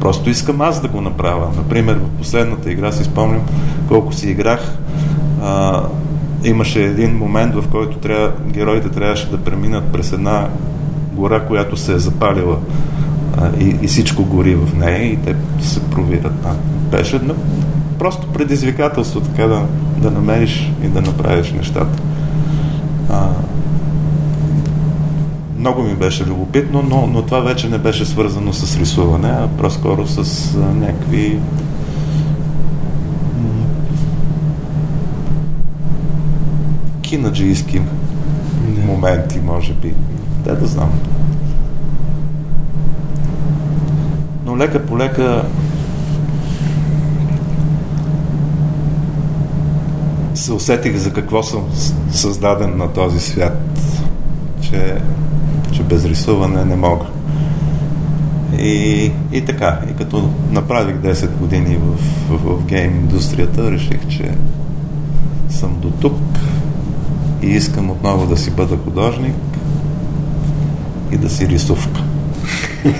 просто 0.00 0.30
искам 0.30 0.60
аз 0.60 0.82
да 0.82 0.88
го 0.88 1.00
направя. 1.00 1.48
Например, 1.56 1.94
в 1.94 2.18
последната 2.18 2.70
игра 2.70 2.92
си 2.92 3.04
спомням 3.04 3.42
колко 3.88 4.12
си 4.12 4.30
играх. 4.30 4.78
А, 5.42 5.82
имаше 6.44 6.84
един 6.84 7.16
момент, 7.16 7.54
в 7.54 7.64
който 7.70 7.96
трябва, 7.96 8.32
героите 8.46 8.88
трябваше 8.88 9.30
да 9.30 9.38
преминат 9.38 9.92
през 9.92 10.12
една 10.12 10.48
гора, 11.12 11.40
която 11.40 11.76
се 11.76 11.94
е 11.94 11.98
запалила 11.98 12.58
а, 13.36 13.50
и, 13.60 13.76
и 13.82 13.86
всичко 13.86 14.24
гори 14.24 14.54
в 14.54 14.74
нея 14.74 15.12
и 15.12 15.16
те 15.16 15.36
се 15.60 15.80
провират. 15.80 16.34
А, 16.44 16.54
беше 16.90 17.20
но, 17.24 17.34
просто 17.98 18.26
предизвикателство 18.26 19.20
така 19.20 19.46
да, 19.46 19.62
да 19.98 20.10
намериш 20.10 20.72
и 20.84 20.86
да 20.86 21.00
направиш 21.00 21.52
нещата. 21.52 22.02
А, 23.10 23.28
много 25.58 25.82
ми 25.82 25.94
беше 25.94 26.26
любопитно, 26.26 26.84
но, 26.88 27.06
но 27.06 27.22
това 27.22 27.40
вече 27.40 27.68
не 27.68 27.78
беше 27.78 28.04
свързано 28.04 28.52
с 28.52 28.78
рисуване, 28.78 29.28
а 29.28 29.48
по-скоро 29.48 30.06
с 30.06 30.50
а, 30.54 30.58
някакви 30.74 31.38
кинаджийски 37.12 37.80
моменти, 38.86 39.40
може 39.40 39.72
би. 39.72 39.94
Те 40.44 40.52
да 40.52 40.66
знам. 40.66 40.92
Но 44.44 44.58
лека 44.58 44.86
по 44.86 44.98
лека 44.98 45.44
се 50.34 50.52
усетих 50.52 50.96
за 50.96 51.12
какво 51.12 51.42
съм 51.42 51.62
създаден 52.12 52.76
на 52.76 52.92
този 52.92 53.20
свят, 53.20 53.62
че 54.60 54.98
че 55.72 55.82
без 55.82 56.04
рисуване 56.04 56.64
не 56.64 56.76
мога. 56.76 57.06
И, 58.58 59.10
и 59.32 59.44
така, 59.44 59.80
и 59.90 59.96
като 59.96 60.30
направих 60.50 60.96
10 60.96 61.36
години 61.36 61.76
в, 61.76 61.96
в, 62.28 62.58
в 62.58 62.64
гейм 62.64 62.96
индустрията, 62.96 63.70
реших, 63.70 64.08
че 64.08 64.30
съм 65.50 65.80
до 65.80 65.90
тук 65.90 66.18
и 67.42 67.46
искам 67.46 67.90
отново 67.90 68.26
да 68.26 68.36
си 68.36 68.50
бъда 68.50 68.76
художник 68.76 69.34
и 71.12 71.16
да 71.16 71.30
си 71.30 71.48
рисувка. 71.48 72.02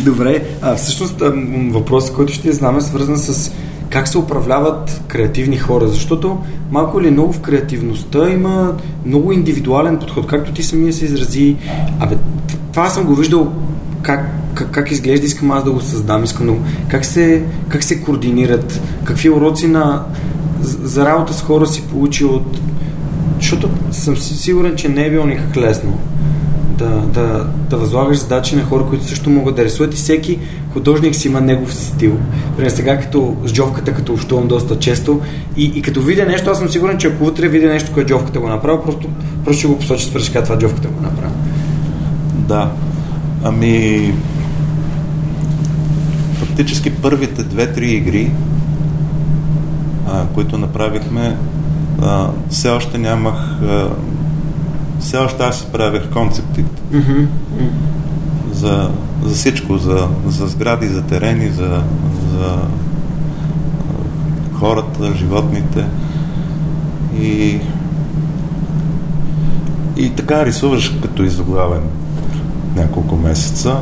Добре, 0.00 0.42
а 0.62 0.74
всъщност 0.74 1.22
въпросът, 1.70 2.14
който 2.14 2.32
ще 2.32 2.52
знаме, 2.52 2.78
е 2.78 2.80
свързан 2.80 3.18
с 3.18 3.52
как 3.90 4.08
се 4.08 4.18
управляват 4.18 5.00
креативни 5.08 5.58
хора, 5.58 5.88
защото 5.88 6.38
малко 6.70 7.00
или 7.00 7.10
много 7.10 7.32
в 7.32 7.40
креативността 7.40 8.30
има 8.30 8.74
много 9.06 9.32
индивидуален 9.32 9.98
подход, 9.98 10.26
както 10.26 10.52
ти 10.52 10.62
самия 10.62 10.92
се 10.92 11.04
изрази. 11.04 11.56
Абе, 12.00 12.16
това 12.72 12.88
съм 12.88 13.04
го 13.04 13.14
виждал 13.14 13.52
как, 14.02 14.30
как, 14.54 14.70
как 14.70 14.90
изглежда, 14.90 15.26
искам 15.26 15.50
аз 15.50 15.64
да 15.64 15.70
го 15.70 15.80
създам, 15.80 16.24
искам 16.24 16.46
да. 16.46 16.58
Как 16.88 17.04
се, 17.04 17.42
как 17.68 17.82
се 17.82 18.00
координират, 18.00 18.80
какви 19.04 19.30
уроци 19.30 19.66
на, 19.66 20.04
за 20.62 21.06
работа 21.06 21.34
с 21.34 21.42
хора 21.42 21.66
си 21.66 21.82
получил 21.82 22.34
от... 22.34 22.60
Защото 23.40 23.68
съм 23.90 24.16
сигурен, 24.16 24.76
че 24.76 24.88
не 24.88 25.06
е 25.06 25.10
било 25.10 25.26
никак 25.26 25.56
лесно 25.56 25.98
да, 26.78 26.88
да, 26.88 27.46
да 27.70 27.76
възлагаш 27.76 28.18
задачи 28.18 28.56
на 28.56 28.64
хора, 28.64 28.84
които 28.88 29.04
също 29.04 29.30
могат 29.30 29.56
да 29.56 29.64
рисуват 29.64 29.94
и 29.94 29.96
всеки 29.96 30.38
художник 30.72 31.14
си 31.14 31.28
има 31.28 31.40
негов 31.40 31.74
стил. 31.74 32.18
Пример 32.56 32.70
сега 32.70 33.00
като 33.00 33.36
с 33.44 33.52
джовката, 33.52 33.94
като 33.94 34.12
общувам 34.12 34.48
доста 34.48 34.78
често 34.78 35.20
и, 35.56 35.64
и 35.64 35.82
като 35.82 36.00
видя 36.00 36.26
нещо, 36.26 36.50
аз 36.50 36.58
съм 36.58 36.68
сигурен, 36.68 36.98
че 36.98 37.06
ако 37.06 37.24
утре 37.24 37.48
видя 37.48 37.68
нещо, 37.68 37.90
което 37.94 38.08
джовката 38.08 38.40
го 38.40 38.48
направи, 38.48 38.78
просто, 38.84 39.08
просто 39.44 39.58
ще 39.58 39.68
го 39.68 39.78
посочи 39.78 40.04
с 40.04 40.12
пръчка, 40.12 40.44
това 40.44 40.58
джовката 40.58 40.88
го 40.88 41.02
направи. 41.02 41.34
Да. 42.32 42.70
Ами 43.44 44.14
фактически 46.34 46.90
първите 46.90 47.42
две-три 47.42 47.90
игри, 47.90 48.30
а, 50.06 50.26
които 50.26 50.58
направихме, 50.58 51.36
а, 52.02 52.28
все 52.50 52.68
още 52.68 52.98
нямах 52.98 53.62
а, 53.62 53.88
все 55.00 55.16
още 55.16 55.42
аз 55.42 55.58
си 55.58 55.66
правях 55.72 56.10
концептите. 56.10 56.82
Mm-hmm. 56.92 57.26
За, 58.52 58.90
за 59.24 59.34
всичко, 59.34 59.78
за, 59.78 60.08
за 60.26 60.46
сгради, 60.46 60.88
за 60.88 61.02
терени, 61.02 61.48
за, 61.48 61.82
за 62.32 62.58
хората, 64.52 65.14
животните. 65.14 65.84
И, 67.20 67.60
и 69.96 70.10
така 70.10 70.46
рисуваш 70.46 70.88
като 71.02 71.22
изоглавен 71.22 71.82
няколко 72.76 73.16
месеца. 73.16 73.76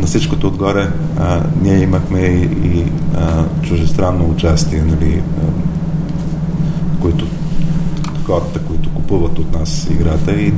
На 0.00 0.06
всичкото 0.06 0.46
отгоре 0.46 0.88
а, 1.18 1.42
ние 1.62 1.78
имахме 1.78 2.18
и, 2.18 2.68
и 2.68 2.84
а, 3.16 3.44
чужестранно 3.62 4.30
участие, 4.30 4.82
нали, 4.82 5.22
които 7.00 7.26
хората, 8.24 8.58
които 8.58 8.90
купуват 8.90 9.38
от 9.38 9.58
нас 9.58 9.88
играта 9.90 10.32
и 10.32 10.52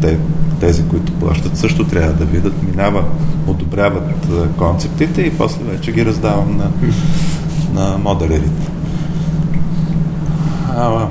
те, 0.00 0.18
тези, 0.60 0.88
които 0.88 1.12
плащат, 1.12 1.56
също 1.56 1.84
трябва 1.84 2.12
да 2.12 2.24
видят, 2.24 2.62
минава, 2.62 3.04
одобряват 3.46 4.28
концептите 4.56 5.22
и 5.22 5.36
после 5.36 5.64
вече 5.64 5.92
ги 5.92 6.06
раздавам 6.06 6.56
на, 6.56 6.70
на 7.80 7.98
моделерите. 7.98 8.70
А, 10.68 11.08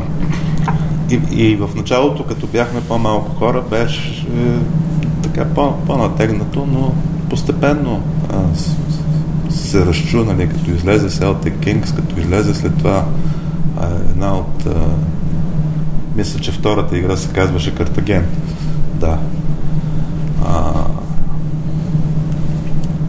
и, 1.10 1.20
и 1.32 1.56
в 1.56 1.70
началото, 1.76 2.24
като 2.24 2.48
бяхме 2.48 2.82
по-малко 2.82 3.36
хора, 3.36 3.64
беше 3.70 4.26
е, 4.38 4.58
така 5.24 5.46
по, 5.46 5.74
по-натегнато, 5.88 6.68
но 6.72 6.94
постепенно 7.34 8.04
а, 8.30 8.42
се 9.52 9.86
разчу, 9.86 10.24
нали, 10.24 10.50
като 10.50 10.72
излезе 10.72 11.10
Celtic 11.10 11.54
Kings, 11.54 11.96
като 11.96 12.20
излезе 12.20 12.54
след 12.54 12.78
това 12.78 13.06
а, 13.80 13.88
една 14.12 14.38
от 14.38 14.66
а, 14.66 14.70
мисля, 16.16 16.40
че 16.40 16.52
втората 16.52 16.98
игра 16.98 17.18
се 17.18 17.30
казваше 17.30 17.76
Картаген. 17.76 18.26
Да. 18.96 19.18
А, 20.46 20.74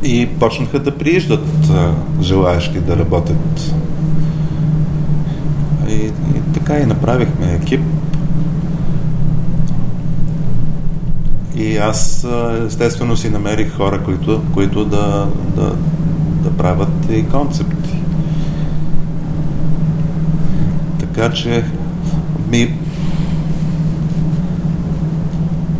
и 0.02 0.28
почнаха 0.40 0.78
да 0.78 0.98
прииждат 0.98 1.70
а, 1.70 1.92
желаящи 2.22 2.80
да 2.80 2.96
работят. 2.96 3.74
И, 5.88 5.94
и 5.94 6.12
така 6.54 6.78
и 6.78 6.86
направихме 6.86 7.52
екип. 7.52 7.80
И 11.56 11.76
аз 11.76 12.26
естествено 12.66 13.16
си 13.16 13.30
намерих 13.30 13.76
хора, 13.76 14.02
които, 14.04 14.42
които 14.54 14.84
да, 14.84 15.28
да, 15.56 15.76
да 16.42 16.50
правят 16.56 17.10
и 17.10 17.28
концепти. 17.28 17.98
Така 21.00 21.32
че 21.32 21.64
ми, 22.50 22.78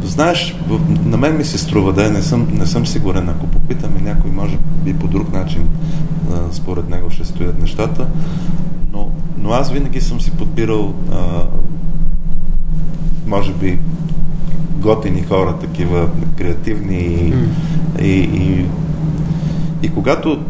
Знаеш, 0.05 0.57
на 1.05 1.16
мен 1.16 1.37
ми 1.37 1.45
се 1.45 1.59
струва, 1.59 1.93
да, 1.93 2.11
не 2.11 2.22
съм, 2.22 2.49
не 2.53 2.66
съм 2.66 2.87
сигурен. 2.87 3.29
Ако 3.29 3.47
попитаме 3.47 4.01
някой, 4.01 4.31
може 4.31 4.59
би 4.85 4.95
по 4.95 5.09
друг 5.09 5.33
начин 5.33 5.68
според 6.53 6.91
него 6.91 7.11
ще 7.11 7.25
стоят 7.25 7.61
нещата, 7.61 8.07
но, 8.93 9.11
но 9.39 9.51
аз 9.51 9.70
винаги 9.70 10.01
съм 10.01 10.20
си 10.20 10.31
подбирал 10.31 10.95
а, 11.12 11.43
може 13.27 13.53
би 13.53 13.79
готини 14.85 15.22
хора, 15.22 15.59
такива 15.61 16.09
креативни 16.39 16.97
и, 16.97 17.35
и, 18.05 18.20
и, 18.20 18.66
и 19.82 19.95
когато 19.95 20.43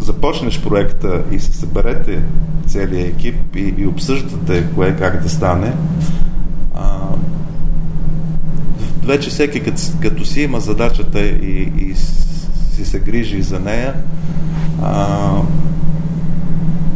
започнеш 0.00 0.60
проекта 0.60 1.22
и 1.32 1.40
се 1.40 1.52
съберете 1.52 2.22
целият 2.66 3.08
екип 3.08 3.56
и, 3.56 3.74
и 3.78 3.86
обсъждате 3.86 4.64
кое 4.74 4.96
как 4.96 5.22
да 5.22 5.28
стане, 5.28 5.72
а, 6.74 6.98
вече 9.04 9.30
всеки 9.30 9.60
като, 9.60 9.82
като 10.00 10.24
си 10.24 10.40
има 10.40 10.60
задачата 10.60 11.20
и, 11.20 11.72
и 11.78 11.94
си 12.74 12.84
се 12.84 12.98
грижи 12.98 13.42
за 13.42 13.60
нея, 13.60 13.94
а, 14.82 15.30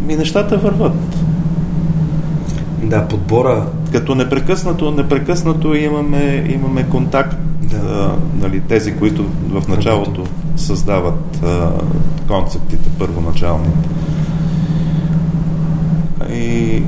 ми 0.07 0.17
нещата 0.17 0.59
върват. 0.59 1.10
Да, 2.91 3.09
подбора. 3.09 3.67
Като 3.93 4.15
непрекъснато, 4.15 4.91
непрекъснато 4.91 5.75
имаме, 5.75 6.47
имаме 6.55 6.89
контакт. 6.89 7.37
Да. 7.63 7.77
А, 7.77 8.13
нали, 8.43 8.61
тези, 8.61 8.97
които 8.97 9.25
в 9.49 9.69
началото 9.69 10.25
създават 10.57 11.41
а, 11.45 11.71
концептите 12.29 12.89
първоначалните. 12.99 13.89
И 16.33 16.83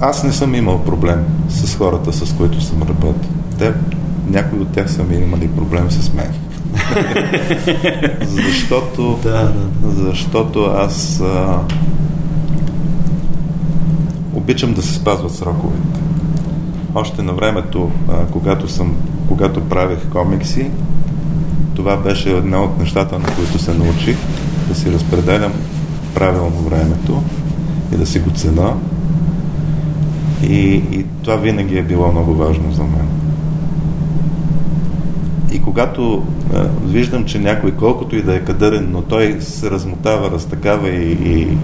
аз 0.00 0.24
не 0.24 0.32
съм 0.32 0.54
имал 0.54 0.84
проблем 0.84 1.24
с 1.48 1.76
хората, 1.76 2.12
с 2.12 2.32
които 2.32 2.60
съм 2.60 2.82
работил. 2.82 3.30
Те, 3.58 3.72
някои 4.28 4.58
от 4.58 4.68
тях 4.68 4.90
са 4.90 5.02
ми 5.02 5.16
имали 5.16 5.48
проблем 5.48 5.90
с 5.90 6.12
мен. 6.14 6.32
защото, 8.22 9.18
да, 9.22 9.52
да. 9.82 9.90
защото 9.90 10.64
аз 10.64 11.20
а, 11.20 11.58
обичам 14.42 14.74
да 14.74 14.82
се 14.82 14.94
спазват 14.94 15.34
сроковете. 15.34 16.00
Още 16.94 17.22
на 17.22 17.32
времето, 17.32 17.90
а, 18.08 18.26
когато, 18.26 18.68
съм, 18.68 18.96
когато 19.28 19.68
правих 19.68 20.08
комикси, 20.08 20.70
това 21.74 21.96
беше 21.96 22.36
една 22.36 22.62
от 22.62 22.78
нещата, 22.78 23.18
на 23.18 23.24
които 23.36 23.58
се 23.58 23.74
научих, 23.74 24.16
да 24.68 24.74
си 24.74 24.92
разпределям 24.92 25.52
правилно 26.14 26.56
времето 26.56 27.22
и 27.94 27.96
да 27.96 28.06
си 28.06 28.18
го 28.18 28.30
цена, 28.30 28.74
и, 30.42 30.74
и 30.74 31.06
това 31.22 31.36
винаги 31.36 31.78
е 31.78 31.82
било 31.82 32.12
много 32.12 32.34
важно 32.34 32.72
за 32.72 32.82
мен. 32.82 33.08
И 35.52 35.62
когато 35.62 36.22
а, 36.54 36.68
виждам, 36.84 37.24
че 37.24 37.38
някой 37.38 37.70
колкото 37.70 38.16
и 38.16 38.22
да 38.22 38.34
е 38.34 38.40
кадърен, 38.40 38.88
но 38.90 39.02
той 39.02 39.36
се 39.40 39.70
размотава, 39.70 40.30
разтакава 40.30 40.88
и, 40.88 41.12
и, 41.12 41.56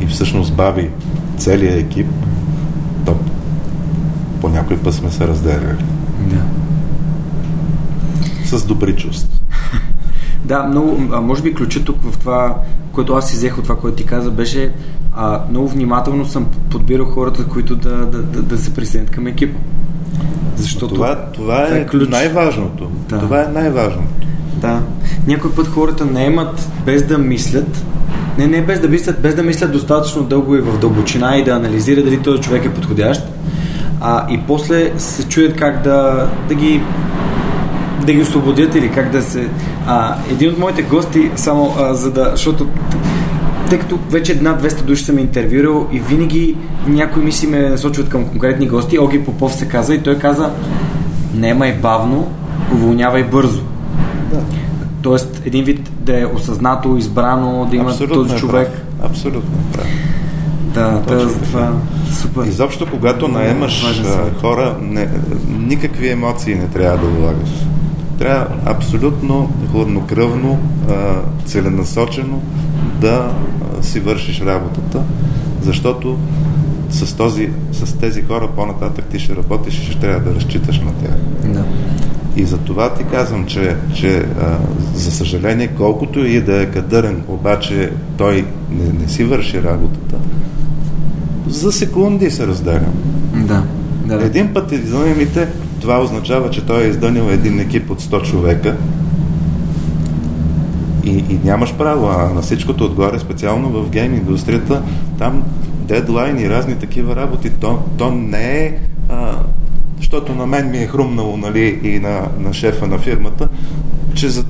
и 0.00 0.06
всъщност 0.06 0.54
бави 0.54 0.90
целият 1.40 1.80
екип, 1.80 2.06
то 3.06 3.16
по 4.40 4.48
някой 4.48 4.76
път 4.76 4.94
сме 4.94 5.10
се 5.10 5.28
разделяли. 5.28 5.84
Да. 6.20 6.42
С 8.44 8.64
добри 8.64 8.96
чувства. 8.96 9.38
Да, 10.44 10.62
много, 10.62 11.02
а 11.12 11.20
може 11.20 11.42
би 11.42 11.54
ключът 11.54 11.84
тук 11.84 11.96
в 12.02 12.18
това, 12.18 12.56
което 12.92 13.14
аз 13.14 13.28
си 13.28 13.36
взех 13.36 13.58
от 13.58 13.62
това, 13.62 13.76
което 13.76 13.96
ти 13.96 14.04
каза, 14.04 14.30
беше 14.30 14.72
а, 15.12 15.40
много 15.50 15.68
внимателно 15.68 16.26
съм 16.26 16.46
подбирал 16.70 17.06
хората, 17.06 17.46
които 17.48 17.76
да, 17.76 17.96
да, 17.96 18.22
да, 18.22 18.42
да 18.42 18.58
се 18.58 18.74
присъединят 18.74 19.10
към 19.10 19.26
екипа. 19.26 19.58
Защото 20.56 20.94
това, 20.94 21.24
това 21.32 21.68
е, 21.68 21.80
е 21.80 21.86
ключ. 21.86 22.08
най-важното. 22.08 22.90
Да. 23.08 23.18
Това 23.18 23.42
е 23.42 23.48
най-важното. 23.48 24.26
Да. 24.56 24.82
Някой 25.26 25.52
път 25.52 25.66
хората 25.66 26.04
не 26.04 26.24
имат 26.24 26.68
без 26.86 27.06
да 27.06 27.18
мислят, 27.18 27.84
не, 28.40 28.46
не 28.46 28.62
без 28.62 28.80
да 28.80 28.88
мислят, 28.88 29.22
без 29.22 29.34
да 29.34 29.42
мислят 29.42 29.72
достатъчно 29.72 30.22
дълго 30.22 30.56
и 30.56 30.60
в 30.60 30.78
дълбочина 30.78 31.36
и 31.36 31.44
да 31.44 31.50
анализират 31.50 32.04
дали 32.04 32.18
този 32.18 32.42
човек 32.42 32.64
е 32.64 32.74
подходящ. 32.74 33.22
А, 34.00 34.26
и 34.30 34.40
после 34.46 34.92
се 34.98 35.28
чуят 35.28 35.56
как 35.56 35.82
да, 35.82 36.28
да 36.48 36.54
ги 36.54 36.82
да 38.06 38.12
ги 38.12 38.22
освободят 38.22 38.74
или 38.74 38.90
как 38.90 39.10
да 39.10 39.22
се... 39.22 39.48
А, 39.86 40.16
един 40.30 40.50
от 40.50 40.58
моите 40.58 40.82
гости, 40.82 41.30
само 41.36 41.74
а, 41.78 41.94
за 41.94 42.10
да... 42.10 42.30
Защото 42.30 42.66
тъй 43.70 43.78
като 43.78 43.98
вече 44.10 44.40
над 44.42 44.62
200 44.62 44.82
души 44.82 45.04
съм 45.04 45.18
интервюрал 45.18 45.88
и 45.92 46.00
винаги 46.00 46.56
някои 46.86 47.22
мисли 47.22 47.46
ме 47.46 47.58
насочват 47.58 48.08
към 48.08 48.24
конкретни 48.24 48.68
гости. 48.68 48.98
Оги 48.98 49.24
Попов 49.24 49.54
се 49.54 49.68
каза 49.68 49.94
и 49.94 50.02
той 50.02 50.18
каза 50.18 50.50
немай 51.34 51.72
бавно, 51.82 52.28
уволнявай 52.72 53.24
бързо. 53.24 53.62
Тоест, 55.02 55.42
един 55.44 55.64
вид 55.64 55.90
да 56.00 56.20
е 56.20 56.26
осъзнато, 56.26 56.96
избрано, 56.96 57.66
да 57.70 57.76
има 57.76 57.90
Абсолютно 57.90 58.16
този 58.16 58.34
е 58.34 58.38
човек. 58.38 58.68
Прав. 58.68 59.10
Абсолютно 59.10 59.58
е 59.58 59.72
прав. 59.72 59.86
Да, 60.74 61.02
Точно 61.08 61.42
това 61.42 61.72
супер. 62.12 62.46
Изобщо, 62.46 62.86
когато 62.90 63.28
наемаш 63.28 64.04
хора, 64.40 64.76
не, 64.80 65.08
никакви 65.48 66.10
емоции 66.10 66.54
не 66.54 66.66
трябва 66.68 66.98
да 66.98 67.06
влагаш. 67.06 67.50
Трябва 68.18 68.46
абсолютно 68.64 69.52
хладнокръвно, 69.72 70.58
целенасочено 71.44 72.42
да 73.00 73.30
си 73.80 74.00
вършиш 74.00 74.40
работата, 74.40 75.02
защото 75.62 76.18
с, 76.90 77.16
този, 77.16 77.50
с 77.72 77.98
тези 77.98 78.22
хора 78.22 78.48
по-нататък 78.56 79.04
ти 79.04 79.18
ще 79.18 79.36
работиш 79.36 79.78
и 79.78 79.84
ще 79.84 80.00
трябва 80.00 80.30
да 80.30 80.34
разчиташ 80.34 80.80
на 80.80 80.92
тях. 80.92 81.16
Да. 81.44 81.64
И 82.36 82.44
за 82.44 82.58
това 82.58 82.94
ти 82.94 83.04
казвам, 83.04 83.46
че, 83.46 83.76
че 83.94 84.18
а, 84.18 84.58
за 84.94 85.10
съжаление, 85.10 85.68
колкото 85.68 86.26
и 86.26 86.40
да 86.40 86.62
е 86.62 86.66
кадърен, 86.66 87.22
обаче 87.28 87.92
той 88.16 88.46
не, 88.70 89.02
не 89.02 89.08
си 89.08 89.24
върши 89.24 89.62
работата, 89.62 90.16
за 91.48 91.72
секунди 91.72 92.30
се 92.30 92.46
разделям. 92.46 92.94
Да. 93.34 93.64
да, 94.04 94.18
да. 94.18 94.24
Един 94.24 94.54
път 94.54 94.72
издънимите, 94.72 95.48
това 95.80 96.00
означава, 96.00 96.50
че 96.50 96.66
той 96.66 96.84
е 96.84 96.88
издънил 96.88 97.22
един 97.22 97.60
екип 97.60 97.90
от 97.90 98.02
100 98.02 98.30
човека 98.30 98.76
и, 101.04 101.10
и 101.10 101.38
нямаш 101.44 101.74
право, 101.74 102.06
а 102.06 102.34
на 102.34 102.42
всичкото 102.42 102.84
отгоре, 102.84 103.18
специално 103.18 103.68
в 103.68 103.90
гейм 103.90 104.14
индустрията, 104.14 104.82
там 105.18 105.42
дедлайн 105.88 106.38
и 106.38 106.48
разни 106.48 106.74
такива 106.74 107.16
работи, 107.16 107.50
то, 107.50 107.78
то 107.98 108.10
не 108.10 108.58
е 108.58 108.78
защото 110.10 110.34
на 110.34 110.46
мен 110.46 110.70
ми 110.70 110.78
е 110.78 110.86
хрумнало 110.86 111.36
нали, 111.36 111.80
и 111.82 111.98
на, 111.98 112.28
на 112.38 112.54
шефа 112.54 112.86
на 112.86 112.98
фирмата, 112.98 113.48
че 114.14 114.28
за 114.28 114.44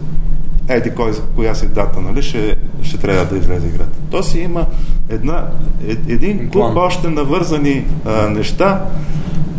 еди 0.69 0.91
кой, 0.91 1.13
коя 1.37 1.55
си 1.55 1.69
дата, 1.69 2.01
нали, 2.01 2.23
ще, 2.23 2.57
ще 2.83 2.99
трябва 2.99 3.25
да 3.25 3.39
излезе 3.39 3.67
играта. 3.67 3.99
То 4.11 4.23
си 4.23 4.39
има 4.39 4.67
една, 5.09 5.47
е, 5.89 5.91
един 5.91 6.51
клуб 6.51 6.77
още 6.77 7.09
навързани 7.09 7.85
а, 8.05 8.29
неща, 8.29 8.85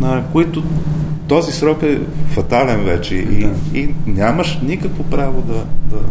на 0.00 0.22
които 0.32 0.62
този 1.28 1.52
срок 1.52 1.82
е 1.82 2.00
фатален 2.28 2.84
вече 2.84 3.14
и, 3.14 3.44
да. 3.44 3.78
и 3.78 3.94
нямаш 4.06 4.58
никакво 4.62 5.04
право 5.04 5.42
да, 5.42 5.64
да, 5.96 6.02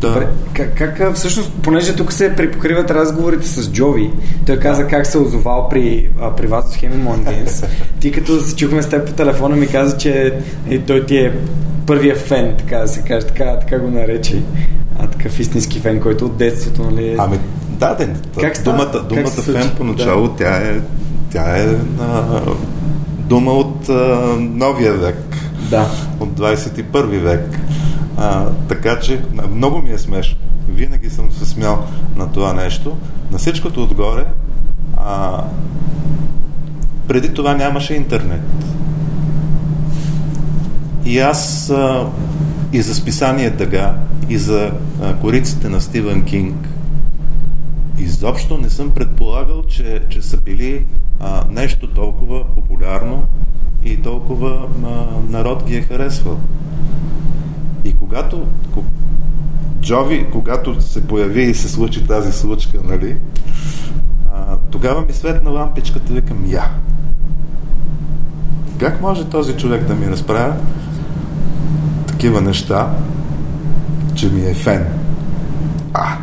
да. 0.00 0.08
Да. 0.08 0.14
Добре, 0.14 0.28
как, 0.52 0.96
как 0.96 1.14
всъщност, 1.14 1.52
понеже 1.62 1.96
тук 1.96 2.12
се 2.12 2.36
припокриват 2.36 2.90
разговорите 2.90 3.48
с 3.48 3.72
Джови, 3.72 4.10
той 4.46 4.56
каза 4.56 4.86
как 4.86 5.06
се 5.06 5.18
озовал 5.18 5.68
при, 5.68 6.10
а, 6.20 6.36
при 6.36 6.46
вас 6.46 6.76
в 6.76 6.80
Hemimon 6.80 7.18
Games. 7.18 7.66
Ти 8.00 8.12
като 8.12 8.40
се 8.40 8.56
чухме 8.56 8.82
с 8.82 8.88
теб 8.88 9.06
по 9.06 9.12
телефона 9.12 9.56
ми 9.56 9.66
каза, 9.66 9.98
че 9.98 10.34
е, 10.70 10.78
той 10.78 11.06
ти 11.06 11.16
е 11.16 11.32
първия 11.86 12.16
фен, 12.16 12.54
така 12.58 12.78
да 12.78 12.88
се 12.88 13.02
каже, 13.02 13.26
така, 13.26 13.58
така 13.58 13.78
го 13.78 13.90
нарече. 13.90 14.42
А 14.98 15.06
такъв 15.06 15.40
истински 15.40 15.80
фен, 15.80 16.00
който 16.00 16.26
от 16.26 16.36
детството, 16.36 16.82
нали? 16.82 17.16
Ами, 17.18 17.38
да, 17.68 17.94
да. 17.94 18.08
Как 18.40 18.56
става? 18.56 18.76
думата, 18.76 18.92
Как 18.92 19.06
думата 19.06 19.28
се 19.28 19.52
фен 19.52 19.70
поначало, 19.76 20.28
тя 20.28 20.56
е, 20.56 20.80
тя 21.32 21.56
е 21.56 21.76
а, 22.00 22.40
дума 23.18 23.52
от 23.52 23.88
а, 23.88 23.94
новия 24.38 24.94
век. 24.94 25.16
Да. 25.70 25.90
от 26.20 26.28
21 26.28 27.18
век. 27.18 27.58
А, 28.20 28.50
така 28.68 29.00
че 29.00 29.22
много 29.50 29.82
ми 29.82 29.90
е 29.90 29.98
смешно. 29.98 30.38
Винаги 30.68 31.10
съм 31.10 31.30
се 31.30 31.46
смял 31.46 31.86
на 32.16 32.32
това 32.32 32.52
нещо. 32.52 32.96
На 33.32 33.38
всичкото 33.38 33.82
отгоре, 33.82 34.24
а, 34.96 35.44
преди 37.08 37.34
това 37.34 37.54
нямаше 37.54 37.94
интернет. 37.94 38.42
И 41.04 41.18
аз 41.18 41.70
а, 41.70 42.06
и 42.72 42.82
за 42.82 42.94
списание 42.94 43.50
Дъга, 43.50 43.94
и 44.28 44.38
за 44.38 44.72
а, 45.02 45.14
кориците 45.14 45.68
на 45.68 45.80
Стивън 45.80 46.24
Кинг, 46.24 46.68
изобщо 47.98 48.58
не 48.58 48.70
съм 48.70 48.90
предполагал, 48.90 49.62
че, 49.62 50.02
че 50.08 50.22
са 50.22 50.36
били 50.36 50.86
а, 51.20 51.44
нещо 51.50 51.86
толкова 51.86 52.44
популярно 52.46 53.22
и 53.84 53.96
толкова 53.96 54.66
а, 54.84 54.88
народ 55.30 55.64
ги 55.64 55.76
е 55.76 55.82
харесвал. 55.82 56.38
И 57.84 57.92
когато 57.92 58.46
ко- 58.74 58.84
Джови, 59.80 60.26
когато 60.32 60.80
се 60.80 61.06
появи 61.06 61.42
и 61.42 61.54
се 61.54 61.68
случи 61.68 62.06
тази 62.06 62.32
случка, 62.32 62.78
нали, 62.84 63.16
а, 64.34 64.56
тогава 64.70 65.00
ми 65.00 65.12
светна 65.12 65.50
лампичката, 65.50 66.12
викам, 66.12 66.44
я. 66.46 66.70
Как 68.78 69.00
може 69.00 69.24
този 69.24 69.56
човек 69.56 69.84
да 69.84 69.94
ми 69.94 70.10
разправя 70.10 70.54
такива 72.06 72.40
неща, 72.40 72.90
че 74.14 74.28
ми 74.28 74.40
е 74.40 74.54
фен? 74.54 74.86
А, 75.94 76.16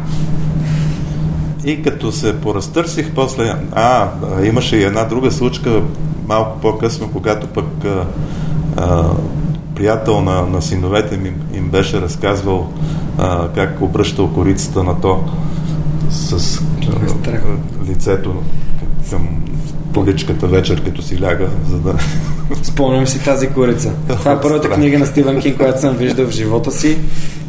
и 1.65 1.81
като 1.81 2.11
се 2.11 2.41
поразтърсих 2.41 3.11
после, 3.15 3.55
а, 3.71 4.09
имаше 4.43 4.77
и 4.77 4.83
една 4.83 5.03
друга 5.03 5.31
случка 5.31 5.81
малко 6.27 6.59
по-късно, 6.59 7.09
когато 7.11 7.47
пък 7.47 7.85
а, 7.85 8.05
а, 8.77 9.09
приятел 9.75 10.21
на, 10.21 10.41
на 10.41 10.61
синовете 10.61 11.17
ми 11.17 11.33
им 11.53 11.69
беше 11.69 12.01
разказвал 12.01 12.69
а, 13.17 13.47
как 13.55 13.81
обръщал 13.81 14.33
корицата 14.33 14.83
на 14.83 15.01
то 15.01 15.23
с 16.09 16.59
е 16.61 17.29
а, 17.29 17.89
лицето 17.91 18.35
към 19.09 19.27
поличката 19.93 20.47
вечер, 20.47 20.83
като 20.83 21.01
си 21.01 21.21
ляга, 21.21 21.47
за 21.69 21.77
да... 21.77 21.93
Спомням 22.63 23.07
си 23.07 23.23
тази 23.23 23.47
корица. 23.47 23.91
Това 24.07 24.31
е 24.31 24.41
първата 24.41 24.69
книга 24.69 24.99
на 24.99 25.05
Стивън 25.05 25.39
Кинг, 25.39 25.57
която 25.57 25.81
съм 25.81 25.95
виждал 25.95 26.27
в 26.27 26.31
живота 26.31 26.71
си. 26.71 26.97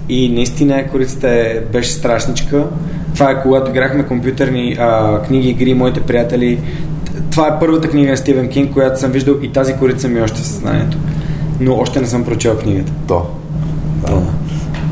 И 0.09 0.28
наистина 0.28 0.88
корицата 0.88 1.28
е, 1.28 1.61
беше 1.72 1.90
страшничка. 1.90 2.64
Това 3.14 3.30
е 3.30 3.42
когато 3.42 3.70
играхме 3.70 4.07
компютърни 4.07 4.76
а, 4.78 5.22
книги, 5.22 5.48
игри, 5.48 5.74
моите 5.74 6.00
приятели. 6.00 6.61
Това 7.30 7.48
е 7.48 7.59
първата 7.61 7.88
книга 7.88 8.11
на 8.11 8.16
Стивен 8.16 8.48
Кинг, 8.48 8.72
която 8.72 9.00
съм 9.00 9.11
виждал 9.11 9.34
и 9.42 9.52
тази 9.52 9.74
корица 9.74 10.09
ми 10.09 10.18
е 10.18 10.22
още 10.22 10.40
в 10.40 10.46
съзнанието. 10.46 10.98
Но 11.61 11.74
още 11.76 12.00
не 12.00 12.07
съм 12.07 12.24
прочел 12.24 12.59
книгата. 12.59 12.92
То. 13.09 13.26
Да. 14.07 14.12
Да. 14.12 14.22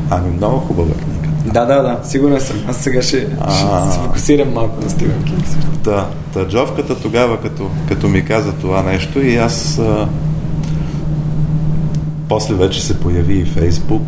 Ами 0.09 0.31
много 0.37 0.57
хубава 0.57 0.93
книга. 0.93 1.53
Да, 1.53 1.65
да, 1.65 1.81
да, 1.81 1.99
сигурен 2.03 2.41
съм. 2.41 2.57
Аз 2.67 2.77
сега 2.77 3.01
ще, 3.01 3.17
ще 3.17 3.91
се 3.91 3.99
фокусирам 4.03 4.53
малко 4.53 4.83
на 4.83 4.89
Стивен 4.89 5.23
Кинг. 5.23 5.47
също. 5.47 5.71
Та, 5.83 6.07
та 6.33 6.47
Джовката 6.47 7.01
тогава, 7.01 7.41
като, 7.41 7.69
като 7.87 8.07
ми 8.07 8.25
каза 8.25 8.53
това 8.53 8.83
нещо 8.83 9.19
и 9.21 9.35
аз 9.35 9.79
а, 9.79 10.07
после 12.29 12.53
вече 12.55 12.85
се 12.85 12.99
появи 12.99 13.39
и 13.39 13.45
Фейсбук. 13.45 14.03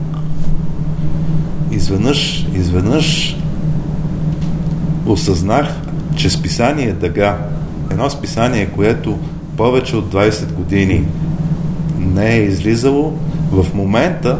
Изведнъж, 1.77 2.47
изведнъж 2.53 3.37
осъзнах, 5.05 5.75
че 6.15 6.29
списание 6.29 6.93
Дъга, 6.93 7.37
едно 7.91 8.09
списание, 8.09 8.65
което 8.65 9.19
повече 9.57 9.95
от 9.95 10.13
20 10.13 10.53
години 10.53 11.03
не 11.99 12.35
е 12.35 12.41
излизало, 12.43 13.13
в 13.51 13.65
момента 13.73 14.39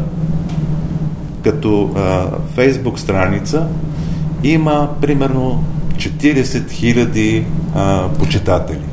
като 1.44 1.90
а, 1.96 2.26
фейсбук 2.54 2.98
страница 2.98 3.66
има 4.42 4.88
примерно 5.00 5.64
40 5.96 6.44
000 6.44 7.44
а, 7.74 8.08
почитатели. 8.08 8.84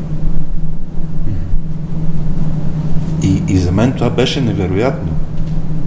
И, 3.24 3.41
и 3.48 3.58
за 3.58 3.72
мен 3.72 3.91
това 3.91 4.10
беше 4.10 4.41
невероятно. 4.41 5.12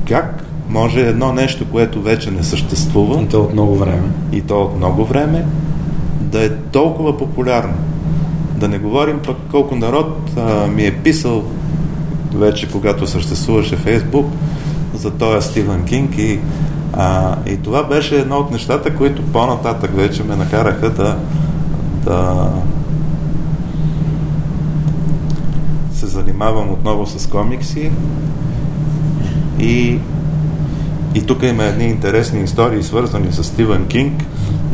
Как 0.08 0.47
може 0.68 1.00
едно 1.00 1.32
нещо, 1.32 1.64
което 1.72 2.02
вече 2.02 2.30
не 2.30 2.42
съществува, 2.42 3.22
И 3.22 3.28
то 3.28 3.42
от 3.42 3.52
много 3.52 3.76
време. 3.76 4.08
и 4.32 4.40
то 4.40 4.62
от 4.62 4.76
много 4.76 5.04
време, 5.04 5.46
да 6.20 6.44
е 6.44 6.50
толкова 6.50 7.18
популярно. 7.18 7.74
Да 8.56 8.68
не 8.68 8.78
говорим 8.78 9.20
пък 9.26 9.36
колко 9.50 9.76
народ 9.76 10.30
а, 10.36 10.66
ми 10.66 10.86
е 10.86 10.96
писал 10.96 11.44
вече, 12.34 12.68
когато 12.68 13.06
съществуваше 13.06 13.76
Фейсбук, 13.76 14.26
за 14.94 15.10
този 15.10 15.48
Стивен 15.48 15.84
Кинг 15.84 16.18
и, 16.18 16.40
а, 16.92 17.36
и 17.46 17.56
това 17.56 17.82
беше 17.84 18.16
едно 18.16 18.36
от 18.36 18.50
нещата, 18.50 18.96
които 18.96 19.22
по-нататък 19.22 19.96
вече 19.96 20.24
ме 20.24 20.36
накараха 20.36 20.90
да, 20.90 21.16
да 22.04 22.48
се 25.92 26.06
занимавам 26.06 26.70
отново 26.70 27.06
с 27.06 27.26
комикси 27.26 27.90
и 29.58 29.98
и 31.14 31.22
тук 31.22 31.42
има 31.42 31.64
едни 31.64 31.84
интересни 31.84 32.42
истории, 32.42 32.82
свързани 32.82 33.32
с 33.32 33.44
Стивен 33.44 33.86
Кинг 33.86 34.24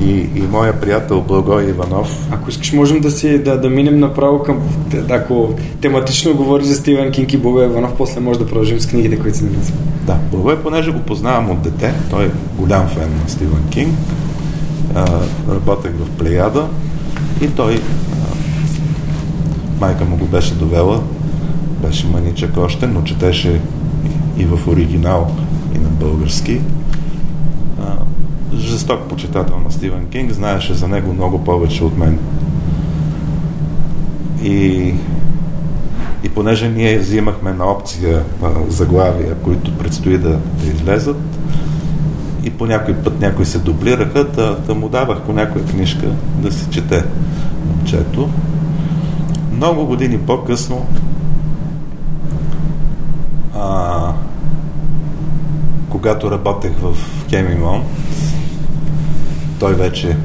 и, 0.02 0.10
и 0.10 0.42
моя 0.50 0.80
приятел 0.80 1.20
Благой 1.20 1.64
Иванов. 1.64 2.28
Ако 2.30 2.50
искаш, 2.50 2.72
можем 2.72 3.00
да 3.00 3.10
си 3.10 3.38
да, 3.38 3.60
да 3.60 3.70
минем 3.70 4.00
направо 4.00 4.42
към... 4.42 4.60
Ако 5.10 5.54
тематично 5.80 6.34
говориш 6.34 6.66
за 6.66 6.74
Стивен 6.74 7.12
Кинг 7.12 7.32
и 7.32 7.36
Бога 7.36 7.64
Иванов, 7.64 7.94
после 7.98 8.20
може 8.20 8.38
да 8.38 8.46
продължим 8.46 8.80
с 8.80 8.86
книгите, 8.86 9.18
които 9.18 9.38
си 9.38 9.44
написал. 9.44 9.76
Да, 10.06 10.18
Благой, 10.30 10.62
понеже 10.62 10.92
го 10.92 10.98
познавам 10.98 11.50
от 11.50 11.62
дете, 11.62 11.94
той 12.10 12.24
е 12.24 12.30
голям 12.58 12.88
фен 12.88 13.10
на 13.22 13.28
Стивен 13.28 13.64
Кинг, 13.70 13.94
а, 14.94 15.06
работех 15.48 15.92
в 15.92 16.10
Плеяда 16.10 16.66
и 17.40 17.48
той, 17.48 17.74
а, 17.74 18.34
майка 19.80 20.04
му 20.04 20.16
го 20.16 20.26
беше 20.26 20.54
довела, 20.54 21.00
беше 21.82 22.06
маничък 22.06 22.56
още, 22.56 22.86
но 22.86 23.02
четеше 23.02 23.60
и 24.38 24.44
в 24.44 24.68
оригинал, 24.68 25.30
и 25.74 25.78
на 25.78 25.88
български. 25.88 26.60
Жесток 28.54 29.08
почитател 29.08 29.60
на 29.64 29.70
Стивен 29.70 30.06
Кинг, 30.06 30.32
знаеше 30.32 30.74
за 30.74 30.88
него 30.88 31.12
много 31.12 31.44
повече 31.44 31.84
от 31.84 31.98
мен. 31.98 32.18
И 34.42 34.94
и 36.24 36.28
понеже 36.28 36.68
ние 36.68 36.98
взимахме 36.98 37.52
на 37.52 37.64
опция 37.64 38.22
заглавия, 38.68 39.34
които 39.34 39.78
предстои 39.78 40.18
да, 40.18 40.28
да 40.30 40.66
излезат, 40.66 41.16
и 42.44 42.50
по 42.50 42.66
някой 42.66 42.94
път 42.94 43.20
някои 43.20 43.44
се 43.44 43.58
дублираха, 43.58 44.24
да, 44.24 44.56
да 44.66 44.74
му 44.74 44.88
давах 44.88 45.20
по 45.20 45.32
някоя 45.32 45.64
книжка 45.64 46.06
да 46.38 46.52
си 46.52 46.66
чете 46.70 47.04
момчето. 47.66 48.28
Много 49.52 49.86
години 49.86 50.18
по-късно 50.18 50.86
а, 53.54 53.93
когато 55.94 56.30
работех 56.30 56.72
в 56.82 56.96
Хемимон, 57.30 57.82
той 59.58 59.74
вече 59.74 60.16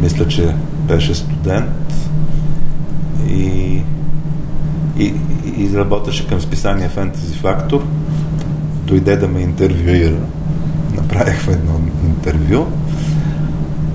мисля, 0.00 0.28
че 0.28 0.54
беше 0.88 1.14
студент 1.14 1.94
и 3.28 3.82
и, 4.98 5.14
и 5.56 5.76
работеше 5.76 6.28
към 6.28 6.40
списание 6.40 6.90
Fantasy 6.96 7.42
Factor. 7.42 7.82
Дойде 8.84 9.16
да 9.16 9.28
ме 9.28 9.40
интервюира. 9.40 10.20
Направихме 10.96 11.52
едно 11.52 11.80
интервю. 12.04 12.66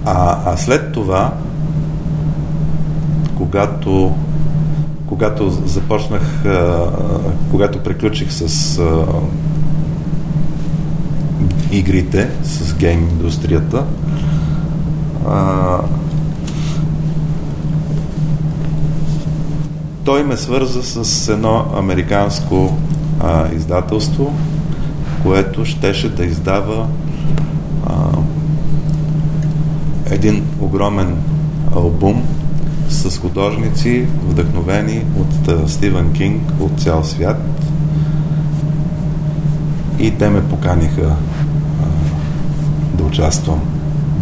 А, 0.06 0.40
а 0.46 0.58
след 0.58 0.92
това, 0.94 1.34
когато, 3.38 4.16
когато 5.08 5.50
започнах, 5.50 6.44
когато 7.52 7.80
приключих 7.80 8.32
с 8.32 8.80
игрите, 11.78 12.30
с 12.44 12.76
гейм 12.76 13.00
индустрията, 13.00 13.84
а, 15.28 15.78
той 20.06 20.24
ме 20.24 20.38
свърза 20.38 20.84
с 20.84 21.30
едно 21.30 21.66
американско 21.78 22.78
а, 23.20 23.48
издателство, 23.56 24.34
което 25.24 25.66
щеше 25.66 26.16
да 26.16 26.26
издава 26.26 26.88
а, 27.86 27.94
един 30.12 30.44
огромен 30.60 31.18
албум 31.76 32.24
с 32.90 33.18
художници, 33.18 34.06
вдъхновени 34.28 35.06
от 35.20 35.70
Стивен 35.70 36.14
Кинг 36.14 36.42
от 36.60 36.82
цял 36.82 37.04
свят. 37.04 37.42
И 40.00 40.12
те 40.12 40.30
ме 40.30 40.44
поканиха 40.44 41.02
а, 41.02 41.53
участвам 43.14 43.62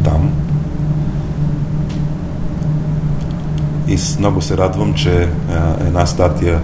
там. 0.04 0.32
И 3.88 3.98
много 4.20 4.42
се 4.42 4.58
радвам, 4.58 4.94
че 4.94 5.30
а, 5.50 5.86
една 5.88 6.06
статия, 6.06 6.60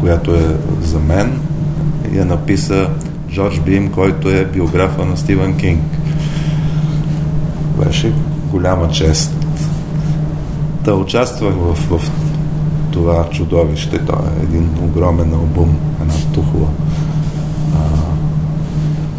която 0.00 0.34
е 0.34 0.56
за 0.82 0.98
мен, 0.98 1.40
я 2.12 2.24
написа 2.24 2.88
Джордж 3.30 3.60
Бим, 3.60 3.92
който 3.92 4.28
е 4.28 4.44
биографа 4.44 5.04
на 5.04 5.16
Стивен 5.16 5.56
Кинг. 5.56 5.82
Беше 7.84 8.12
голяма 8.50 8.88
чест 8.88 9.46
да 10.84 10.94
участвах 10.94 11.54
в, 11.54 11.98
в 11.98 12.10
това 12.90 13.28
чудовище. 13.30 13.98
Това 13.98 14.18
е 14.40 14.42
един 14.42 14.70
огромен 14.82 15.34
албум, 15.34 15.76
една 16.00 16.14
тухла. 16.34 16.68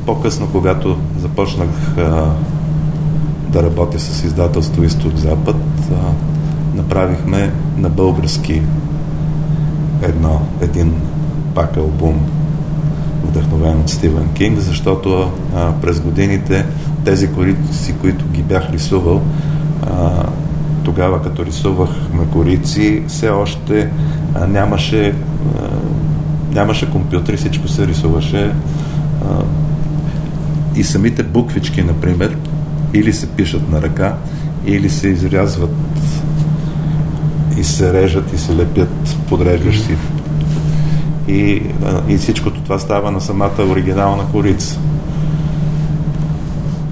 По-късно, 0.06 0.48
когато 0.52 0.98
започнах 1.28 1.98
а, 1.98 2.32
да 3.50 3.64
работя 3.64 4.00
с 4.00 4.24
издателство 4.24 4.84
Изток-Запад, 4.84 5.56
направихме 6.76 7.52
на 7.78 7.90
български 7.90 8.62
едно, 10.02 10.42
един 10.62 10.94
пак 11.56 11.78
албум 11.78 12.16
вдъхновен 13.24 13.80
от 13.80 13.90
Стивен 13.90 14.30
Кинг, 14.34 14.60
защото 14.60 15.32
а, 15.56 15.72
през 15.82 16.00
годините 16.00 16.66
тези 17.06 17.32
корици, 17.32 17.96
които 18.02 18.26
ги 18.28 18.44
бях 18.44 18.72
рисувал, 18.72 19.22
а, 19.84 20.10
тогава 20.84 21.22
като 21.22 21.46
рисувахме 21.46 22.26
корици, 22.34 23.04
все 23.08 23.30
още 23.30 23.90
а, 24.36 24.48
нямаше, 24.48 25.10
а, 25.10 25.14
нямаше 26.54 26.92
компютри, 26.92 27.38
всичко 27.38 27.68
се 27.68 27.88
рисуваше 27.88 28.52
и 30.78 30.84
самите 30.84 31.24
буквички, 31.24 31.84
например, 31.84 32.38
или 32.94 33.14
се 33.14 33.28
пишат 33.30 33.70
на 33.70 33.82
ръка, 33.82 34.16
или 34.66 34.90
се 34.90 35.08
изрязват 35.08 35.76
и 37.58 37.64
се 37.64 37.94
режат 37.94 38.34
и 38.34 38.38
се 38.38 38.56
лепят 38.56 39.18
подреждащи. 39.30 39.96
И, 41.28 41.62
и 42.08 42.18
всичкото 42.18 42.62
това 42.62 42.80
става 42.80 43.12
на 43.12 43.22
самата 43.22 43.64
оригинална 43.70 44.24
корица. 44.32 44.80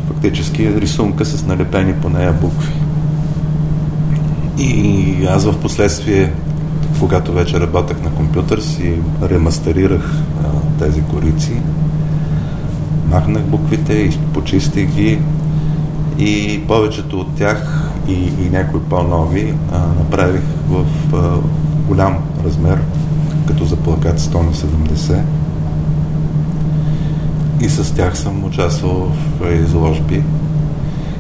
Фактически 0.07 0.65
е 0.65 0.81
рисунка 0.81 1.25
с 1.25 1.45
налепени 1.45 1.93
по 1.93 2.09
нея 2.09 2.33
букви. 2.33 2.73
И 4.59 5.27
аз 5.29 5.45
в 5.45 5.59
последствие, 5.59 6.33
когато 6.99 7.33
вече 7.33 7.59
работех 7.59 8.01
на 8.03 8.09
компютър, 8.09 8.59
си 8.59 8.93
ремастерирах 9.23 10.13
а, 10.43 10.83
тези 10.83 11.01
корици, 11.01 11.61
махнах 13.11 13.43
буквите 13.43 14.19
почистих 14.33 14.95
ги 14.95 15.19
и 16.17 16.61
повечето 16.67 17.19
от 17.19 17.35
тях 17.35 17.91
и, 18.07 18.13
и 18.13 18.49
някои 18.51 18.79
по-нови 18.79 19.53
а, 19.71 19.79
направих 19.79 20.41
в 20.69 20.85
а, 21.13 21.37
голям 21.87 22.17
размер, 22.45 22.81
като 23.47 23.65
за 23.65 23.75
плакат 23.75 24.19
100 24.19 24.33
на 24.33 24.53
70 24.53 25.21
и 27.61 27.69
с 27.69 27.95
тях 27.95 28.17
съм 28.17 28.43
участвал 28.43 29.11
в 29.39 29.53
изложби. 29.53 30.23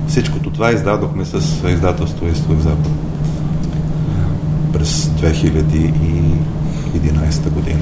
Всичкото 0.07 0.51
това 0.51 0.71
издадохме 0.71 1.25
с 1.25 1.69
издателство 1.69 2.27
Изток 2.27 2.59
Запад 2.59 2.91
през 4.73 5.05
2011 5.05 7.49
година. 7.49 7.79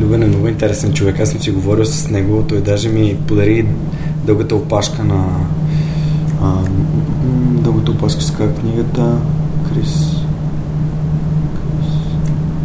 Любен 0.00 0.22
е 0.22 0.26
много 0.26 0.48
интересен 0.48 0.92
човек. 0.92 1.20
Аз 1.20 1.30
съм 1.30 1.40
си 1.40 1.50
говорил 1.50 1.84
с 1.84 2.10
него. 2.10 2.44
Той 2.48 2.60
даже 2.60 2.88
ми 2.88 3.16
подари 3.26 3.66
дългата 4.24 4.56
опашка 4.56 5.04
на 5.04 5.24
а, 6.42 6.54
дългата 7.62 7.90
опашка 7.90 8.22
с 8.22 8.32
книгата 8.60 9.16
Крис. 9.68 10.16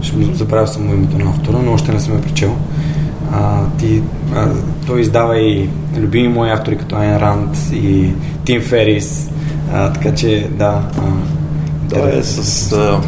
Ще 0.01 0.33
забравя 0.33 0.67
само 0.67 0.93
името 0.93 1.17
на 1.17 1.29
автора, 1.29 1.57
но 1.65 1.73
още 1.73 1.91
не 1.91 1.99
съм 1.99 2.13
я 2.13 2.21
прочел. 2.21 2.55
А, 3.31 3.67
ти, 3.77 4.01
а, 4.35 4.49
той 4.87 5.01
издава 5.01 5.39
и 5.39 5.69
любими 5.97 6.27
мои 6.27 6.49
автори 6.49 6.77
като 6.77 6.95
Айн 6.95 7.17
Ранд 7.17 7.57
и 7.73 8.13
Тим 8.45 8.61
Ферис. 8.61 9.29
А, 9.73 9.93
така 9.93 10.15
че, 10.15 10.49
да. 10.51 10.89
А, 10.97 11.01
той 11.89 12.19
е 12.19 12.23
с 12.23 12.71
а, 12.73 13.01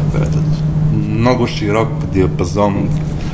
много 1.08 1.46
широк 1.46 1.88
диапазон 2.12 2.88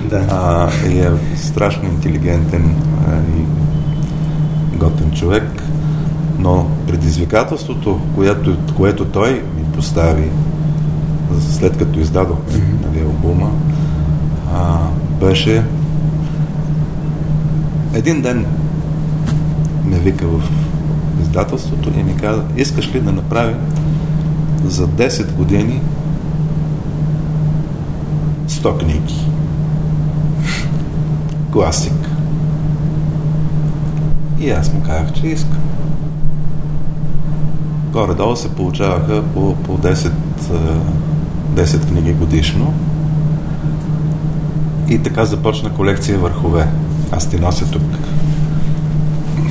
да. 0.05 0.26
а, 0.30 0.70
и 0.88 0.98
е 0.98 1.11
страшно 1.36 1.88
интелигентен 1.88 2.76
а, 3.09 3.16
и 3.38 3.44
готен 4.76 5.11
човек. 5.11 5.62
Но 6.38 6.70
предизвикателството, 6.86 8.00
което, 8.14 8.57
което 8.76 9.05
той 9.05 9.32
ми 9.32 9.64
постави 9.74 10.30
след 11.50 11.76
като 11.76 12.00
издадохме 12.00 12.52
mm-hmm. 12.52 12.86
нали, 12.86 13.05
албума, 13.05 13.50
а, 14.55 14.78
беше 15.20 15.64
един 17.94 18.22
ден 18.22 18.46
ме 19.84 19.98
вика 19.98 20.26
в 20.26 20.50
издателството 21.22 21.92
и 21.98 22.02
ми 22.02 22.16
каза, 22.16 22.42
искаш 22.57 22.94
ли 22.94 23.00
да 23.00 23.12
направим 23.12 23.57
за 24.64 24.88
10 24.88 25.32
години 25.32 25.80
100 28.48 28.80
книги. 28.80 29.34
Класик. 31.55 32.09
И 34.40 34.50
аз 34.50 34.72
му 34.72 34.82
казах, 34.82 35.12
че 35.12 35.26
искам. 35.26 35.59
Горе-долу 37.92 38.36
се 38.36 38.55
получаваха 38.55 39.22
по, 39.34 39.55
по 39.55 39.78
10, 39.78 40.12
10 41.55 41.88
книги 41.88 42.12
годишно. 42.12 42.74
И 44.88 44.98
така 44.98 45.24
започна 45.24 45.70
колекция 45.70 46.18
върхове. 46.18 46.68
Аз 47.11 47.28
ти 47.30 47.40
нося 47.40 47.70
тук 47.70 47.82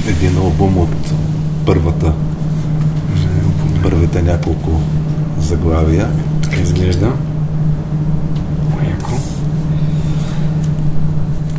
един 0.07 0.37
албум 0.37 0.77
от 0.77 1.13
първата 1.65 2.13
първите 3.83 4.21
няколко 4.21 4.81
заглавия. 5.39 6.09
Така 6.41 6.61
изглежда. 6.61 7.11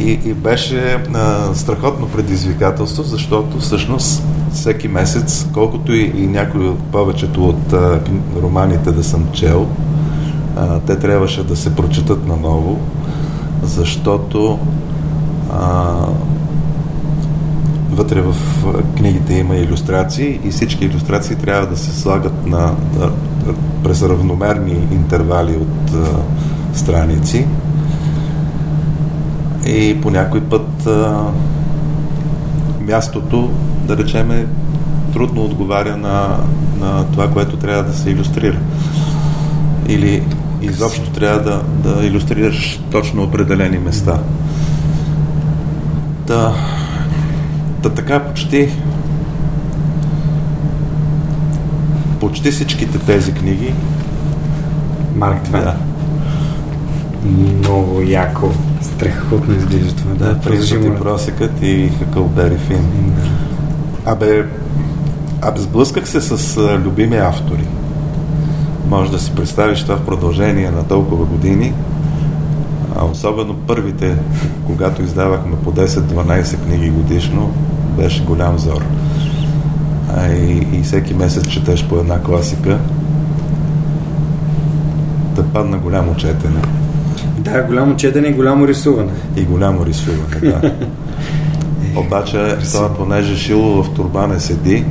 И, 0.05 0.21
и 0.25 0.35
беше 0.35 1.05
а, 1.15 1.55
страхотно 1.55 2.09
предизвикателство, 2.09 3.03
защото 3.03 3.59
всъщност 3.59 4.23
всеки 4.53 4.89
месец, 4.89 5.47
колкото 5.53 5.93
и, 5.93 6.13
и 6.17 6.27
някои 6.27 6.69
от 6.69 6.79
повечето 6.79 7.49
от 7.49 7.73
а, 7.73 8.01
романите 8.43 8.93
да 8.93 9.05
съм 9.05 9.29
чел, 9.33 9.69
а, 10.57 10.81
те 10.81 10.99
трябваше 10.99 11.45
да 11.45 11.57
се 11.57 11.77
прочитат 11.77 12.27
наново, 12.27 12.81
защото 13.63 14.59
а, 15.53 15.95
вътре 17.91 18.21
в 18.21 18.35
книгите 18.97 19.35
има 19.35 19.57
иллюстрации 19.57 20.41
и 20.45 20.51
всички 20.51 20.85
иллюстрации 20.85 21.37
трябва 21.37 21.67
да 21.67 21.77
се 21.77 22.01
слагат 22.01 22.47
на, 22.47 22.75
на, 22.99 23.11
през 23.85 24.03
равномерни 24.03 24.89
интервали 24.93 25.57
от 25.57 25.95
а, 25.95 26.07
страници 26.77 27.47
и 29.67 30.01
по 30.01 30.11
някой 30.11 30.41
път 30.41 30.87
а, 30.87 31.25
мястото, 32.81 33.51
да 33.87 33.97
речеме, 33.97 34.47
трудно 35.13 35.45
отговаря 35.45 35.97
на, 35.97 36.37
на 36.81 37.05
това, 37.13 37.31
което 37.31 37.57
трябва 37.57 37.83
да 37.83 37.95
се 37.95 38.11
иллюстрира. 38.11 38.59
Или 39.89 40.23
изобщо 40.63 41.11
трябва 41.11 41.41
да, 41.41 41.63
да 41.63 42.07
иллюстрираш 42.07 42.81
точно 42.91 43.23
определени 43.23 43.79
места. 43.79 44.19
Да, 46.27 46.55
да 47.83 47.91
така 47.91 48.21
почти 48.21 48.69
почти 52.21 52.51
всичките 52.51 52.99
тези 52.99 53.35
книги 53.35 53.75
Марк 55.15 55.43
Твен. 55.43 55.63
Да. 55.63 55.75
Много 57.59 58.01
яко. 58.01 58.51
Страхотно 58.95 59.55
изглежда 59.55 59.97
това. 59.97 60.15
Да, 60.15 60.41
Пръстът 60.41 60.85
и 60.85 60.95
просекът 60.95 61.63
и 61.63 61.91
Хъкълбери 61.99 62.59
Фин. 62.59 63.13
Да. 63.17 64.11
Абе, 64.11 64.47
абе, 65.43 65.61
сблъсках 65.61 66.09
се 66.09 66.21
с 66.21 66.57
а, 66.57 66.79
любими 66.79 67.17
автори. 67.17 67.67
Може 68.89 69.11
да 69.11 69.19
си 69.19 69.33
представиш 69.35 69.83
това 69.83 69.97
в 69.97 70.05
продължение 70.05 70.71
на 70.71 70.85
толкова 70.89 71.25
години. 71.25 71.73
А 72.97 73.05
особено 73.05 73.55
първите, 73.55 74.17
когато 74.67 75.03
издавахме 75.03 75.57
по 75.57 75.73
10-12 75.73 76.65
книги 76.65 76.91
годишно, 76.91 77.53
беше 77.99 78.25
голям 78.25 78.59
зор. 78.59 78.85
а 80.17 80.29
и, 80.29 80.67
и 80.73 80.83
всеки 80.83 81.15
месец 81.15 81.49
четеш 81.49 81.85
по 81.85 81.97
една 81.97 82.23
класика, 82.23 82.79
да 85.35 85.43
падна 85.45 85.79
голямо 85.79 86.17
четене. 86.17 86.61
Да, 87.55 87.63
голямо 87.63 87.97
четене 87.97 88.29
и 88.29 88.33
голямо 88.33 88.69
рисуване. 88.69 89.13
И 89.37 89.45
голямо 89.45 89.87
рисуване, 89.87 90.41
да. 90.43 90.73
Обаче, 92.01 92.57
това, 92.73 92.95
понеже 92.95 93.37
шило 93.37 93.83
в 93.83 93.95
турба 93.95 94.27
не 94.27 94.41
седи, 94.41 94.85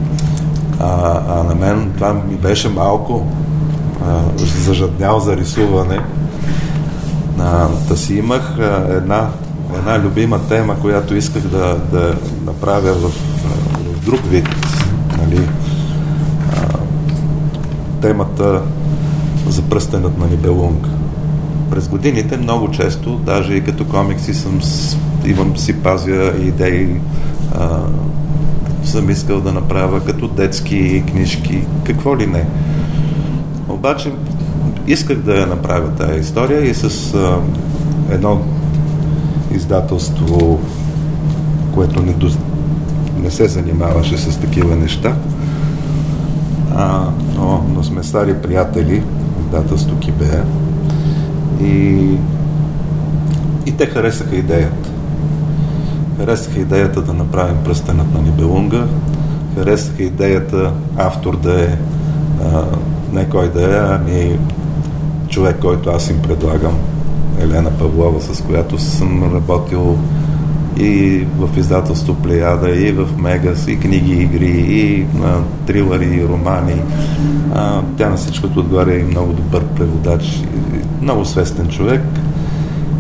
а, 0.80 1.22
а 1.28 1.44
на 1.44 1.56
мен 1.56 1.92
това 1.96 2.14
ми 2.14 2.36
беше 2.36 2.70
малко 2.70 3.28
а, 4.08 4.22
зажаднял 4.38 5.20
за 5.20 5.38
рисуване. 5.38 6.00
А, 7.40 7.68
да 7.90 7.98
си 7.98 8.16
имах 8.16 8.60
а, 8.60 8.88
една, 8.90 9.30
една 9.78 10.00
любима 10.00 10.40
тема, 10.50 10.76
която 10.82 11.16
исках 11.16 11.44
да, 11.44 11.78
да 11.92 12.16
направя 12.46 12.94
в, 12.94 13.10
в 13.94 14.06
друг 14.06 14.20
вид. 14.30 14.50
Нали? 15.18 15.42
А, 16.52 16.78
темата 18.02 18.62
за 19.48 19.62
пръстенът 19.62 20.18
на 20.18 20.26
Нибелунг. 20.26 20.88
През 21.74 21.88
годините 21.88 22.38
много 22.38 22.72
често, 22.72 23.16
даже 23.16 23.54
и 23.54 23.64
като 23.64 23.86
комикси 23.86 24.34
съм, 24.34 24.60
имам 25.26 25.58
си 25.58 25.74
пазя 25.74 26.34
идеи, 26.42 26.90
а, 27.56 27.80
съм 28.84 29.10
искал 29.10 29.42
да 29.42 29.52
направя 29.52 30.06
като 30.06 30.28
детски 30.28 31.04
книжки, 31.12 31.66
какво 31.84 32.18
ли 32.18 32.28
не. 32.28 32.46
Обаче 33.70 34.12
исках 34.88 35.18
да 35.18 35.40
я 35.40 35.48
направя 35.48 35.90
тази 35.90 36.20
история 36.20 36.70
и 36.70 36.74
с 36.74 37.14
а, 37.14 37.38
едно 38.12 38.42
издателство, 39.52 40.60
което 41.74 42.02
не, 42.02 42.14
до, 42.14 42.30
не 43.18 43.32
се 43.32 43.48
занимаваше 43.48 44.18
с 44.18 44.38
такива 44.38 44.76
неща, 44.76 45.16
а, 46.76 47.08
но, 47.36 47.66
но 47.76 47.84
сме 47.84 48.04
стари 48.04 48.42
приятели, 48.42 49.04
издателство 49.46 50.00
Кибея, 50.00 50.46
и, 51.64 52.18
и 53.66 53.72
те 53.72 53.86
харесаха 53.86 54.36
идеята. 54.36 54.90
Харесаха 56.18 56.60
идеята 56.60 57.02
да 57.02 57.14
направим 57.14 57.58
пръстенът 57.64 58.14
на 58.14 58.22
Нибелунга, 58.22 58.86
харесаха 59.56 60.04
идеята 60.04 60.72
автор 60.98 61.38
да 61.38 61.62
е 61.64 61.78
а, 62.46 62.66
не 63.14 63.30
кой 63.30 63.52
да 63.52 63.64
е, 63.64 63.96
ами 63.96 64.40
човек, 65.30 65.58
който 65.62 65.90
аз 65.90 66.10
им 66.10 66.22
предлагам, 66.22 66.78
Елена 67.40 67.72
Павлова, 67.72 68.22
с 68.22 68.42
която 68.42 68.80
съм 68.80 69.36
работил 69.36 69.98
и 70.78 71.26
в 71.38 71.58
издателство 71.58 72.16
Плеяда, 72.16 72.76
и 72.76 72.92
в 72.92 73.08
Мегас, 73.18 73.68
и 73.68 73.80
книги, 73.80 74.14
игри, 74.14 74.66
и 74.68 75.06
а, 75.24 75.42
трилъри, 75.68 76.06
и 76.06 76.28
романи. 76.28 76.82
А, 77.56 77.82
тя 77.98 78.10
на 78.10 78.18
всичкото 78.18 78.60
отгоре 78.60 79.00
е 79.00 79.04
много 79.04 79.34
добър 79.34 79.64
преводач, 79.64 80.44
и 80.74 81.04
много 81.04 81.26
свестен 81.26 81.68
човек. 81.68 82.02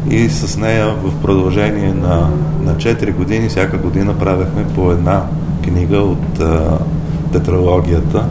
И 0.10 0.30
с 0.30 0.58
нея 0.58 0.96
в 1.04 1.22
продължение 1.22 1.94
на, 1.94 2.30
на 2.64 2.76
4 2.76 3.14
години, 3.14 3.50
всяка 3.50 3.78
година 3.78 4.20
правехме 4.20 4.66
по 4.76 4.92
една 4.92 5.24
книга 5.64 5.98
от 5.98 6.40
а, 6.40 6.78
тетралогията 7.32 8.26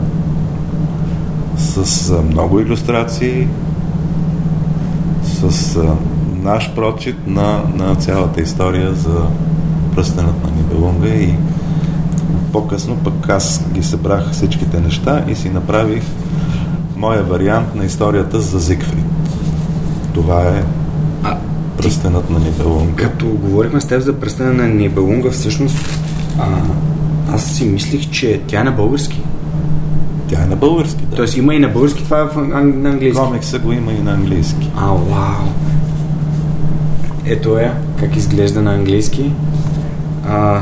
с 1.57 2.09
а, 2.09 2.21
много 2.21 2.59
иллюстрации, 2.59 3.47
с 5.23 5.75
а, 5.77 5.95
наш 6.43 6.71
прочит 6.75 7.27
на, 7.27 7.61
на 7.75 7.95
цялата 7.95 8.41
история 8.41 8.93
за 8.93 9.21
пръстенът 9.95 10.43
на 10.43 10.51
Нибелунга 10.51 11.07
и 11.07 11.35
по-късно 12.51 12.95
пък 13.03 13.29
аз 13.29 13.65
ги 13.71 13.83
събрах 13.83 14.31
всичките 14.31 14.79
неща 14.79 15.25
и 15.27 15.35
си 15.35 15.49
направих 15.49 16.03
моя 16.97 17.23
вариант 17.23 17.75
на 17.75 17.85
историята 17.85 18.41
за 18.41 18.59
Зигфрид. 18.59 19.05
Това 20.13 20.41
е 20.41 20.63
а, 21.23 21.37
пръстенът 21.77 22.29
на 22.29 22.39
Нибелунга. 22.39 23.03
Като 23.03 23.25
говорихме 23.25 23.81
с 23.81 23.87
теб 23.87 24.01
за 24.01 24.13
пръстена 24.13 24.53
на 24.53 24.67
Нибелунга, 24.67 25.31
всъщност 25.31 25.77
а, 26.39 26.45
аз 27.33 27.45
си 27.45 27.65
мислих, 27.65 28.09
че 28.09 28.41
тя 28.47 28.61
е 28.61 28.63
на 28.63 28.71
български. 28.71 29.21
Тя 30.27 30.43
е 30.43 30.45
на 30.45 30.55
български, 30.55 31.05
да. 31.05 31.15
Тоест 31.15 31.37
има 31.37 31.55
и 31.55 31.59
на 31.59 31.67
български, 31.67 32.03
това 32.03 32.19
е 32.19 32.23
в, 32.23 32.47
на 32.47 32.89
английски. 32.89 33.21
Комикса 33.21 33.59
го 33.59 33.71
има 33.71 33.91
и 33.91 34.01
на 34.01 34.11
английски. 34.13 34.71
А, 34.75 34.85
вау! 34.85 35.47
Ето 37.25 37.57
е, 37.57 37.71
как 37.99 38.15
изглежда 38.15 38.61
на 38.61 38.73
английски. 38.73 39.31
А, 40.27 40.61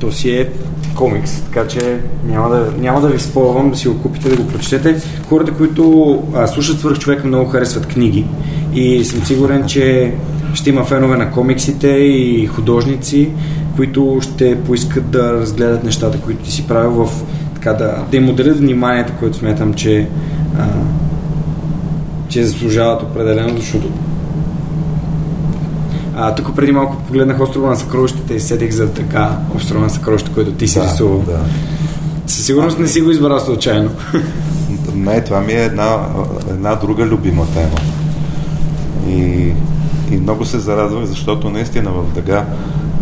то 0.00 0.12
си 0.12 0.30
е 0.30 0.48
комикс, 0.94 1.40
така 1.40 1.68
че 1.68 2.00
няма 2.26 2.48
да, 2.48 2.72
няма 2.78 3.00
да 3.00 3.08
ви 3.08 3.18
спорвам 3.18 3.70
да 3.70 3.76
си 3.76 3.88
го 3.88 4.02
купите, 4.02 4.28
да 4.28 4.36
го 4.36 4.48
прочетете. 4.48 5.02
Хората, 5.28 5.52
които 5.52 6.18
а, 6.34 6.46
слушат 6.46 6.78
свърх 6.78 6.98
човек, 6.98 7.24
много 7.24 7.50
харесват 7.50 7.86
книги 7.86 8.26
и 8.74 9.04
съм 9.04 9.24
сигурен, 9.24 9.66
че 9.66 10.14
ще 10.54 10.70
има 10.70 10.84
фенове 10.84 11.16
на 11.16 11.30
комиксите 11.30 11.88
и 11.88 12.46
художници, 12.46 13.30
които 13.76 14.18
ще 14.20 14.62
поискат 14.62 15.10
да 15.10 15.32
разгледат 15.32 15.84
нещата, 15.84 16.20
които 16.20 16.44
ти 16.44 16.52
си 16.52 16.66
правил 16.66 16.90
в 16.90 17.24
така 17.54 17.72
да, 17.72 18.04
да 18.10 18.16
им 18.16 18.28
отделят 18.28 18.58
вниманието, 18.58 19.12
което 19.18 19.36
смятам, 19.36 19.74
че 19.74 20.08
а, 20.58 20.66
че 22.32 22.44
заслужават 22.44 23.02
определено, 23.02 23.56
защото 23.58 23.88
а, 26.16 26.34
тук 26.34 26.56
преди 26.56 26.72
малко 26.72 26.96
погледнах 27.06 27.40
острова 27.40 27.68
на 27.68 27.76
съкровищата 27.76 28.34
и 28.34 28.40
седих 28.40 28.70
за 28.70 28.92
така 28.92 29.38
острова 29.56 29.80
на 29.80 29.90
съкровищата, 29.90 30.34
което 30.34 30.52
ти 30.52 30.68
си 30.68 30.78
да, 30.78 30.84
рисувал. 30.84 31.22
Да. 31.26 31.38
Със 32.26 32.46
сигурност 32.46 32.78
не 32.78 32.88
си 32.88 33.00
го 33.00 33.10
избрал 33.10 33.40
случайно. 33.40 33.90
Не, 34.94 35.24
това 35.24 35.40
ми 35.40 35.52
е 35.52 35.64
една, 35.64 35.98
една 36.50 36.74
друга 36.74 37.06
любима 37.06 37.46
тема. 37.46 37.76
И, 39.08 39.52
и 40.10 40.16
много 40.16 40.44
се 40.44 40.58
зарадвах, 40.58 41.04
защото 41.04 41.50
наистина 41.50 41.90
в 41.90 42.14
Дъга 42.14 42.44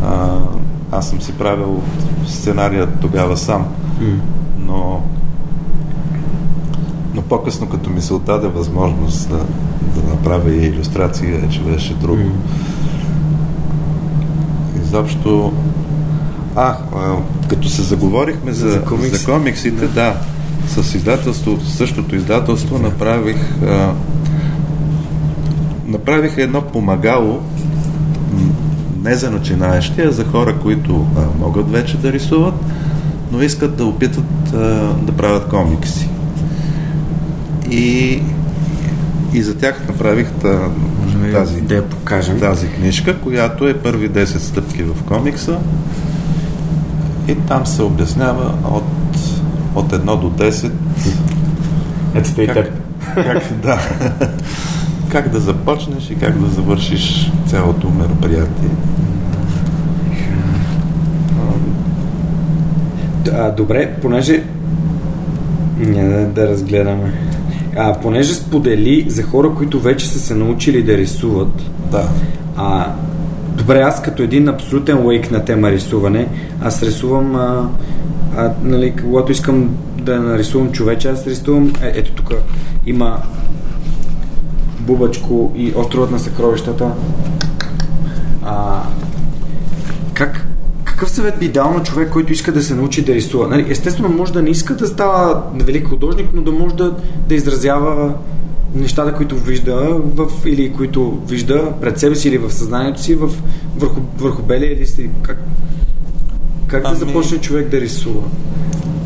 а, 0.04 0.38
аз 0.92 1.08
съм 1.08 1.22
си 1.22 1.32
правил 1.32 1.82
сценария 2.26 2.88
тогава 3.00 3.36
сам, 3.36 3.66
но 4.58 5.02
по-късно, 7.30 7.68
като 7.68 7.90
ми 7.90 8.00
се 8.00 8.14
отдаде 8.14 8.48
възможност 8.48 9.28
да, 9.28 9.38
да 10.00 10.08
направя 10.08 10.50
и 10.50 10.66
иллюстрации, 10.66 11.32
вече 11.32 11.60
беше 11.60 11.94
друго. 11.94 12.22
Mm. 12.22 12.32
Изобщо... 14.82 15.52
А, 16.56 16.76
а, 16.96 17.16
като 17.48 17.68
се 17.68 17.82
заговорихме 17.82 18.52
за, 18.52 18.70
за, 18.70 18.84
комикс. 18.84 19.18
за 19.18 19.32
комиксите, 19.32 19.86
да. 19.86 19.92
да, 19.92 20.82
с 20.82 20.94
издателство, 20.94 21.60
същото 21.60 22.16
издателство 22.16 22.78
направих 22.78 23.62
а, 23.62 23.92
направих 25.86 26.38
едно 26.38 26.62
помагало 26.62 27.40
не 29.04 29.14
за 29.14 29.30
начинаещи, 29.30 30.00
а 30.00 30.12
за 30.12 30.24
хора, 30.24 30.58
които 30.62 31.06
а, 31.16 31.20
могат 31.38 31.70
вече 31.70 31.96
да 31.96 32.12
рисуват, 32.12 32.54
но 33.32 33.42
искат 33.42 33.76
да 33.76 33.84
опитат 33.84 34.52
а, 34.54 34.58
да 35.02 35.12
правят 35.12 35.48
комикси. 35.48 36.09
И, 37.70 38.22
и 39.32 39.42
за 39.42 39.58
тях 39.58 39.88
направих 39.88 40.28
тази, 41.32 41.60
да 41.60 41.74
я 41.74 41.88
покажем. 41.88 42.40
тази 42.40 42.68
книжка, 42.68 43.20
която 43.20 43.68
е 43.68 43.78
първи 43.78 44.10
10 44.10 44.24
стъпки 44.24 44.82
в 44.82 45.02
комикса. 45.02 45.58
И 47.28 47.34
там 47.34 47.66
се 47.66 47.82
обяснява 47.82 48.54
от, 48.64 48.84
от 49.74 49.92
1 49.92 50.20
до 50.20 50.30
10 50.30 50.70
ето 52.14 52.54
как, 52.54 52.70
как, 53.14 53.42
да, 53.62 53.78
как 55.08 55.28
да 55.28 55.40
започнеш 55.40 56.10
и 56.10 56.14
как 56.14 56.38
да 56.38 56.46
завършиш 56.46 57.32
цялото 57.46 57.90
мероприятие. 57.90 58.68
А, 63.32 63.50
добре, 63.50 63.94
понеже 64.02 64.42
да, 65.78 66.26
да 66.26 66.48
разгледаме 66.48 67.29
а, 67.76 68.00
понеже 68.00 68.34
сподели 68.34 69.04
за 69.08 69.22
хора, 69.22 69.50
които 69.56 69.80
вече 69.80 70.06
са 70.06 70.18
се 70.18 70.34
научили 70.34 70.82
да 70.82 70.96
рисуват. 70.96 71.70
Да. 71.90 72.08
А, 72.56 72.92
добре, 73.56 73.80
аз 73.80 74.02
като 74.02 74.22
един 74.22 74.48
абсолютен 74.48 75.06
лейк 75.06 75.30
на 75.30 75.44
тема 75.44 75.70
рисуване, 75.70 76.28
аз 76.62 76.82
рисувам, 76.82 77.36
а, 77.36 77.68
а, 78.36 78.50
нали, 78.62 78.94
когато 79.02 79.32
искам 79.32 79.76
да 79.98 80.20
нарисувам 80.20 80.72
човече, 80.72 81.08
аз 81.08 81.26
рисувам, 81.26 81.72
е, 81.82 81.92
ето 81.94 82.12
тук 82.12 82.32
има 82.86 83.18
Бубачко 84.80 85.52
и 85.56 85.72
островът 85.76 86.10
на 86.10 86.18
съкровищата. 86.18 86.90
А, 88.42 88.82
какъв 91.00 91.14
съвет 91.14 91.38
би 91.38 91.48
дал 91.48 91.72
на 91.72 91.82
човек, 91.82 92.10
който 92.10 92.32
иска 92.32 92.52
да 92.52 92.62
се 92.62 92.74
научи 92.74 93.04
да 93.04 93.14
рисува? 93.14 93.48
Нали, 93.48 93.66
естествено, 93.68 94.08
може 94.08 94.32
да 94.32 94.42
не 94.42 94.50
иска 94.50 94.76
да 94.76 94.86
става 94.86 95.42
велик 95.54 95.88
художник, 95.88 96.26
но 96.34 96.42
да 96.42 96.52
може 96.52 96.74
да, 96.74 96.96
да 97.28 97.34
изразява 97.34 98.14
нещата, 98.74 99.14
които 99.14 99.36
вижда 99.36 100.00
в, 100.14 100.26
или 100.46 100.72
които 100.72 101.18
вижда 101.26 101.72
пред 101.80 101.98
себе 101.98 102.16
си 102.16 102.28
или 102.28 102.38
в 102.38 102.50
съзнанието 102.50 103.02
си 103.02 103.14
в, 103.14 103.30
върху, 103.76 104.00
върху 104.18 104.42
белия 104.42 104.76
лист. 104.76 105.00
Как, 105.22 105.42
Как 106.66 106.84
ами... 106.84 106.98
да 106.98 107.06
започне 107.06 107.38
човек 107.38 107.68
да 107.68 107.80
рисува? 107.80 108.22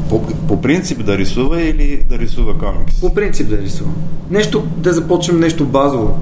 По, 0.09 0.23
по 0.49 0.63
принцип 0.63 1.05
да 1.05 1.19
рисува 1.19 1.63
или 1.63 2.05
да 2.09 2.19
рисува 2.19 2.59
комикс? 2.59 3.01
По 3.01 3.15
принцип 3.15 3.49
да 3.49 3.59
рисува. 3.59 3.91
Нещо, 4.31 4.67
да 4.77 4.93
започнем 4.93 5.41
нещо 5.41 5.65
базово. 5.65 6.19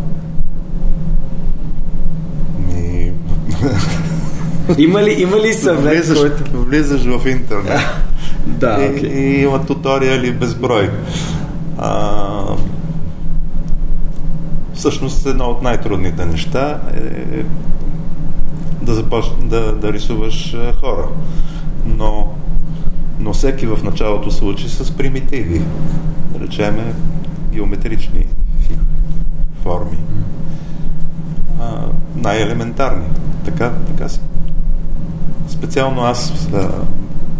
Ми... 2.69 3.13
има, 4.79 5.03
ли, 5.03 5.23
има 5.23 5.37
ли 5.37 5.55
съвет, 5.55 5.95
влизаш, 5.95 6.19
който... 6.19 6.63
Влизаш 6.63 7.03
в 7.05 7.29
интернет. 7.29 7.81
да, 8.47 8.85
и, 8.85 8.89
okay. 8.89 9.13
и 9.13 9.43
има 9.43 9.67
туториали 9.67 10.33
безброй. 10.33 10.91
А, 11.79 12.57
всъщност 14.75 15.27
едно 15.27 15.45
от 15.45 15.63
най-трудните 15.63 16.25
неща 16.27 16.81
е 16.95 17.45
да 18.83 18.95
започне 18.95 19.45
да, 19.45 19.73
да 19.73 19.93
рисуваш 19.93 20.57
хора. 20.81 21.09
Но, 21.87 22.35
но 23.19 23.33
всеки 23.33 23.67
в 23.67 23.79
началото 23.85 24.31
се 24.31 24.45
учи 24.45 24.69
с 24.69 24.97
примитиви. 24.97 25.63
Да 26.33 26.41
речеме 26.47 26.95
геометрични 27.53 28.27
форми. 29.63 29.99
А, 31.61 31.87
най-елементарни. 32.17 33.07
Така, 33.45 33.73
така 33.87 34.09
си. 34.09 34.21
Специално 35.73 36.03
аз, 36.03 36.49
а, 36.55 36.69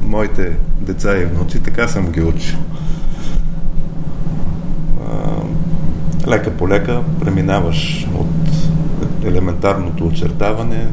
моите 0.03 0.57
деца 0.81 1.19
и 1.19 1.25
внуци, 1.25 1.63
така 1.63 1.89
съм 1.89 2.13
ги 2.13 2.23
учил. 2.23 2.59
лека 6.29 6.51
по 6.51 6.69
лека 6.69 7.01
преминаваш 7.21 8.09
от 8.15 8.27
елементарното 9.25 10.07
очертаване 10.07 10.87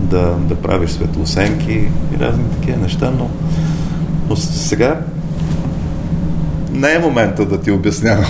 да, 0.00 0.36
да 0.48 0.54
правиш 0.54 0.90
светлосенки 0.90 1.88
и 2.14 2.18
разни 2.20 2.50
такива 2.50 2.78
неща, 2.78 3.10
но, 3.18 3.30
но 4.28 4.36
сега 4.36 5.00
не 6.74 6.94
е 6.94 6.98
момента 6.98 7.44
да 7.44 7.60
ти 7.60 7.70
обяснявам. 7.70 8.24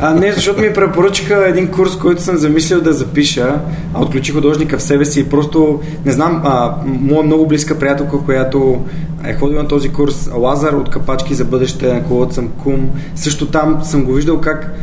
А, 0.00 0.14
не, 0.14 0.32
защото 0.32 0.60
ми 0.60 0.72
препоръчаха 0.72 1.48
един 1.48 1.68
курс, 1.68 1.98
който 1.98 2.22
съм 2.22 2.36
замислил 2.36 2.80
да 2.80 2.92
запиша, 2.92 3.60
а 3.94 4.02
отключи 4.02 4.32
художника 4.32 4.78
в 4.78 4.82
себе 4.82 5.04
си 5.04 5.20
и 5.20 5.28
просто, 5.28 5.80
не 6.04 6.12
знам, 6.12 6.42
а, 6.44 6.76
моя 6.84 7.22
много 7.22 7.46
близка 7.46 7.78
приятелка, 7.78 8.18
която 8.18 8.84
е 9.24 9.34
ходила 9.34 9.62
на 9.62 9.68
този 9.68 9.88
курс, 9.88 10.30
Лазар 10.34 10.72
от 10.72 10.90
Капачки 10.90 11.34
за 11.34 11.44
бъдеще, 11.44 11.92
на 11.92 12.04
колото 12.04 12.34
съм 12.34 12.48
кум, 12.48 12.90
също 13.14 13.46
там 13.46 13.80
съм 13.84 14.04
го 14.04 14.12
виждал 14.12 14.40
как 14.40 14.74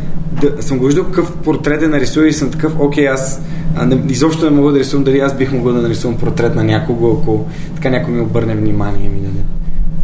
да, 0.42 0.64
съм 0.64 0.78
го 0.78 0.86
виждал 0.86 1.04
какъв 1.04 1.34
портрет 1.36 1.84
е 1.84 1.88
нарисува 1.88 2.28
и 2.28 2.34
съм 2.34 2.52
такъв, 2.52 2.80
окей, 2.80 3.08
аз 3.08 3.42
а, 3.76 3.86
не, 3.86 4.02
изобщо 4.10 4.46
не 4.46 4.58
мога 4.58 4.72
да 4.72 4.80
рисувам, 4.80 5.04
дали 5.04 5.20
аз 5.20 5.38
бих 5.38 5.52
могъл 5.52 5.74
да 5.74 5.82
нарисувам 5.82 6.18
портрет 6.18 6.56
на 6.56 6.64
някого, 6.64 7.18
ако 7.22 7.46
така 7.76 7.90
някой 7.90 8.14
ми 8.14 8.22
обърне 8.22 8.56
внимание. 8.56 9.10
Ми, 9.10 9.22
нали? 9.22 9.44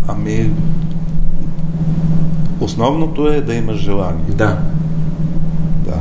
Ами, 0.07 0.49
Основното 2.59 3.27
е 3.27 3.41
да 3.41 3.53
имаш 3.53 3.77
желание. 3.77 4.25
Да. 4.29 4.59
Да. 5.85 5.99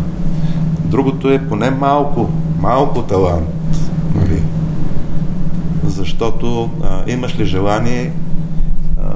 Другото 0.84 1.30
е 1.30 1.48
поне 1.48 1.70
малко, 1.70 2.30
малко 2.60 3.02
талант. 3.02 3.90
Нали? 4.14 4.42
Защото 5.86 6.70
а, 6.82 7.10
имаш 7.10 7.38
ли 7.38 7.44
желание, 7.44 8.12
а, 9.02 9.10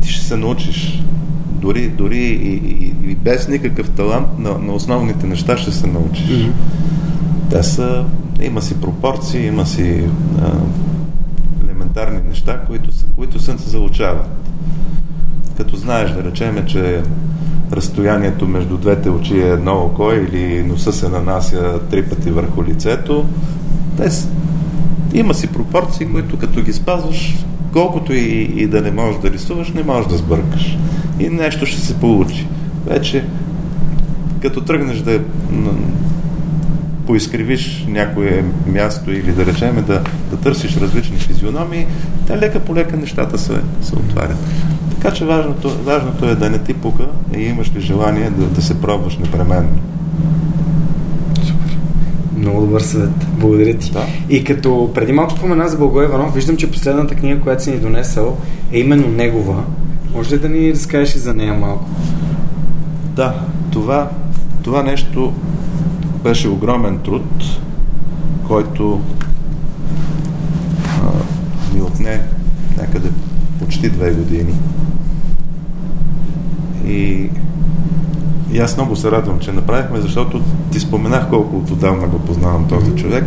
ти 0.00 0.08
ще 0.08 0.24
се 0.24 0.36
научиш. 0.36 1.02
Дори, 1.50 1.88
дори 1.88 2.18
и, 2.18 2.54
и, 2.54 2.94
и 3.10 3.14
без 3.14 3.48
никакъв 3.48 3.90
талант 3.90 4.38
на, 4.38 4.58
на 4.58 4.72
основните 4.72 5.26
неща 5.26 5.56
ще 5.56 5.72
се 5.72 5.86
научиш. 5.86 6.28
Mm-hmm. 6.28 6.52
Те 7.50 7.62
са, 7.62 8.04
има 8.42 8.62
си 8.62 8.80
пропорции, 8.80 9.46
има 9.46 9.66
си 9.66 10.04
а, 10.42 10.52
елементарни 11.64 12.20
неща, 12.28 12.60
които, 12.66 12.92
са, 12.96 13.06
които 13.16 13.40
се 13.40 13.56
заучават 13.56 14.45
като 15.56 15.76
знаеш, 15.76 16.10
да 16.10 16.24
речеме, 16.24 16.66
че 16.66 17.02
разстоянието 17.72 18.48
между 18.48 18.76
двете 18.76 19.10
очи 19.10 19.38
е 19.38 19.48
едно 19.48 19.72
око 19.72 20.12
или 20.12 20.62
носа 20.62 20.92
се 20.92 21.08
нанася 21.08 21.80
три 21.90 22.02
пъти 22.02 22.30
върху 22.30 22.64
лицето, 22.64 23.26
те 23.96 24.10
има 25.12 25.34
си 25.34 25.46
пропорции, 25.46 26.06
които 26.06 26.38
като 26.38 26.62
ги 26.62 26.72
спазваш, 26.72 27.44
колкото 27.72 28.12
и, 28.12 28.52
и 28.56 28.66
да 28.66 28.80
не 28.80 28.90
можеш 28.90 29.20
да 29.20 29.30
рисуваш, 29.30 29.72
не 29.72 29.82
можеш 29.82 30.10
да 30.10 30.16
сбъркаш. 30.16 30.78
И 31.20 31.28
нещо 31.28 31.66
ще 31.66 31.80
се 31.80 31.94
получи. 31.94 32.46
Вече, 32.86 33.24
като 34.42 34.60
тръгнеш 34.60 34.98
да 34.98 35.20
поизкривиш 37.06 37.86
някое 37.88 38.44
място 38.66 39.12
или 39.12 39.32
да 39.32 39.46
речеме 39.46 39.82
да, 39.82 40.02
да 40.30 40.36
търсиш 40.36 40.76
различни 40.76 41.16
физиономии, 41.16 41.86
те 42.26 42.38
лека 42.38 42.60
по 42.60 42.74
лека 42.74 42.96
нещата 42.96 43.38
се, 43.38 43.60
се 43.82 43.94
отварят. 43.94 44.38
Така 45.06 45.16
че 45.16 45.24
важното, 45.24 45.84
важното 45.84 46.26
е 46.28 46.34
да 46.34 46.50
не 46.50 46.58
ти 46.58 46.74
пука 46.74 47.06
и 47.36 47.42
имаш 47.42 47.72
ли 47.74 47.80
желание 47.80 48.30
да, 48.30 48.46
да 48.46 48.62
се 48.62 48.80
пробваш 48.80 49.16
непременно. 49.16 49.78
Супер. 51.42 51.78
Много 52.36 52.60
добър 52.60 52.80
съвет. 52.80 53.10
Благодаря 53.32 53.78
ти. 53.78 53.92
Да. 53.92 54.06
И 54.28 54.44
като 54.44 54.90
преди 54.94 55.12
малко 55.12 55.32
спомена 55.32 55.68
за 55.68 55.76
Благой 55.76 56.04
Иванов, 56.04 56.34
виждам, 56.34 56.56
че 56.56 56.70
последната 56.70 57.14
книга, 57.14 57.40
която 57.40 57.62
си 57.62 57.70
ни 57.70 57.78
донесъл, 57.78 58.36
е 58.72 58.78
именно 58.78 59.08
негова. 59.08 59.64
Може 60.14 60.34
ли 60.34 60.38
да 60.38 60.48
ни 60.48 60.72
разкажеш 60.72 61.14
и 61.14 61.18
за 61.18 61.34
нея 61.34 61.54
малко? 61.54 61.90
Да, 63.14 63.34
това, 63.70 64.10
това 64.62 64.82
нещо 64.82 65.32
беше 66.24 66.48
огромен 66.48 66.98
труд, 66.98 67.44
който 68.48 69.00
а, 71.02 71.74
ми 71.74 71.82
отне 71.82 72.20
някъде 72.78 73.08
почти 73.58 73.90
две 73.90 74.10
години. 74.10 74.54
И, 76.86 77.30
и 78.52 78.58
аз 78.58 78.76
много 78.76 78.96
се 78.96 79.10
радвам, 79.10 79.38
че 79.38 79.52
направихме, 79.52 80.00
защото 80.00 80.42
ти 80.72 80.80
споменах 80.80 81.28
колко 81.28 81.56
отдавна 81.56 82.06
го 82.06 82.18
познавам 82.18 82.68
този 82.68 82.90
човек 82.90 83.24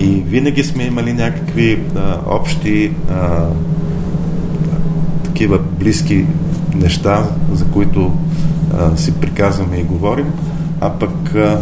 и 0.00 0.06
винаги 0.06 0.64
сме 0.64 0.84
имали 0.84 1.12
някакви 1.12 1.82
а, 1.96 2.18
общи 2.26 2.92
а, 3.10 3.46
такива 5.24 5.58
близки 5.58 6.26
неща, 6.74 7.26
за 7.52 7.64
които 7.64 8.12
а, 8.78 8.96
си 8.96 9.14
приказваме 9.14 9.76
и 9.76 9.84
говорим, 9.84 10.26
а 10.80 10.90
пък 10.90 11.34
а, 11.34 11.60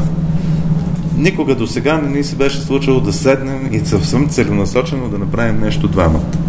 никога 1.16 1.55
до 1.55 1.66
сега 1.66 1.97
не 1.99 2.09
ни 2.09 2.24
се 2.24 2.36
беше 2.36 2.61
случило 2.61 3.01
да 3.01 3.12
седнем 3.12 3.69
и 3.73 3.78
съвсем 3.78 4.28
целенасочено 4.28 5.09
да 5.09 5.19
направим 5.19 5.61
нещо 5.61 5.89
двамата. 5.89 6.44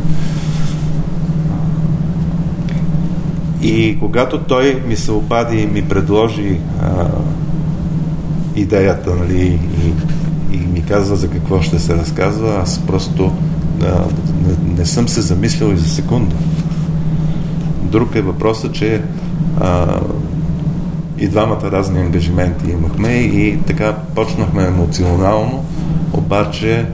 И 3.66 3.98
когато 4.00 4.40
той 4.40 4.84
ми 4.88 4.96
се 4.96 5.12
опади 5.12 5.58
и 5.58 5.68
ми 5.68 5.82
предложи 5.82 6.60
а, 6.82 7.08
идеята, 8.56 9.16
нали, 9.16 9.60
и, 10.52 10.56
и 10.56 10.58
ми 10.58 10.84
каза 10.88 11.16
за 11.16 11.30
какво 11.30 11.62
ще 11.62 11.80
се 11.80 11.96
разказва, 11.96 12.60
аз 12.62 12.80
просто 12.88 13.32
а, 13.82 13.86
не, 13.86 14.78
не 14.78 14.86
съм 14.86 15.08
се 15.08 15.22
замислял 15.22 15.70
и 15.70 15.78
за 15.78 15.90
секунда. 15.90 16.36
Друг 17.82 18.16
е 18.16 18.22
въпросът, 18.22 18.74
че 18.74 19.02
а, 19.62 20.00
и 21.18 21.28
двамата 21.28 21.72
разни 21.72 22.00
ангажименти 22.00 22.72
имахме 22.72 23.10
и 23.14 23.60
така 23.68 23.94
почнахме 24.16 24.64
емоционално, 24.64 25.66
обаче 26.14 26.86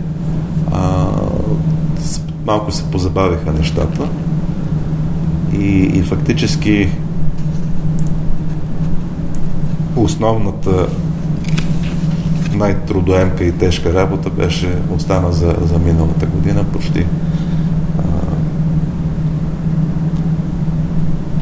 а, 0.71 1.07
малко 2.45 2.71
се 2.71 2.83
позабавиха 2.83 3.51
нещата 3.51 4.07
и, 5.53 5.91
и 5.93 6.01
фактически 6.01 6.89
основната 9.95 10.87
най-трудоемка 12.53 13.43
и 13.43 13.51
тежка 13.51 13.93
работа 13.93 14.29
беше 14.29 14.77
остана 14.95 15.31
за, 15.31 15.55
за 15.61 15.79
миналата 15.79 16.25
година 16.25 16.63
почти 16.63 17.05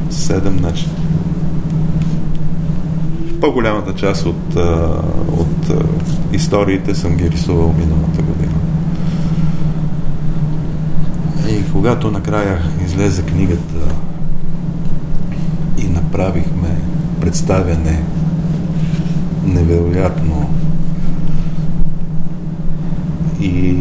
седем 0.09 0.59
значи 0.59 0.87
по-голямата 3.41 3.95
част 3.95 4.25
от, 4.25 4.55
от 5.37 5.73
историите 6.33 6.95
съм 6.95 7.15
ги 7.15 7.31
рисувал 7.31 7.73
миналата 7.79 8.21
година. 8.21 8.53
И 11.49 11.71
когато 11.71 12.11
накрая 12.11 12.61
излезе 12.99 13.21
книгата 13.21 13.95
и 15.77 15.87
направихме 15.87 16.69
представяне 17.21 18.03
невероятно 19.45 20.49
и 23.41 23.75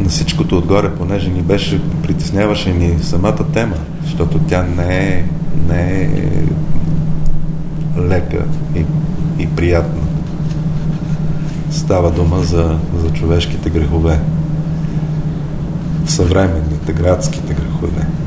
на 0.00 0.08
всичкото 0.08 0.58
отгоре, 0.58 0.94
понеже 0.94 1.30
ни 1.30 1.42
беше, 1.42 1.80
притесняваше 2.02 2.72
ни 2.72 2.98
самата 3.02 3.52
тема, 3.52 3.76
защото 4.02 4.38
тя 4.38 4.62
не 4.62 5.08
е, 5.08 5.24
не 5.68 6.02
е 6.02 6.44
лека 7.98 8.44
и, 8.76 8.84
и 9.42 9.46
приятна. 9.46 10.02
Става 11.70 12.10
дума 12.10 12.38
за, 12.38 12.78
за 12.96 13.10
човешките 13.12 13.70
грехове. 13.70 14.20
съвременните, 16.06 16.92
градските 16.92 17.54
грехове. 17.54 18.19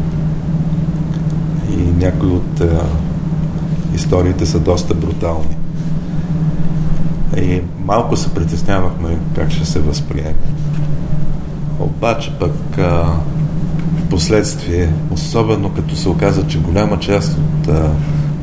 Някои 2.03 2.29
от 2.29 2.61
а, 2.61 2.85
историите 3.95 4.45
са 4.45 4.59
доста 4.59 4.93
брутални. 4.93 5.55
И 7.37 7.61
малко 7.85 8.17
се 8.17 8.33
притеснявахме 8.33 9.17
как 9.35 9.51
ще 9.51 9.65
се 9.65 9.79
възприеме. 9.79 10.33
Обаче 11.79 12.31
пък 12.39 12.77
а, 12.77 12.81
в 13.97 14.09
последствие, 14.09 14.89
особено 15.11 15.69
като 15.69 15.95
се 15.95 16.09
оказа, 16.09 16.47
че 16.47 16.59
голяма 16.59 16.99
част 16.99 17.37
от 17.37 17.67
а, 17.67 17.89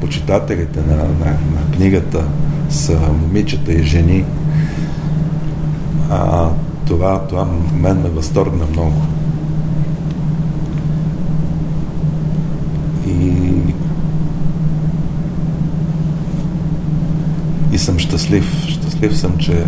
почитателите 0.00 0.80
на, 0.80 0.96
на, 0.96 1.26
на 1.26 1.76
книгата 1.76 2.24
са 2.70 2.98
момичета 3.22 3.72
и 3.72 3.82
жени, 3.82 4.24
а, 6.10 6.48
това, 6.86 7.20
това 7.28 7.46
мен 7.74 8.02
ме 8.02 8.08
възторгна 8.08 8.66
много. 8.72 9.02
И, 13.06 13.12
и 13.12 13.74
съм 17.80 17.98
щастлив. 17.98 18.64
Щастлив 18.68 19.18
съм, 19.18 19.38
че, 19.38 19.64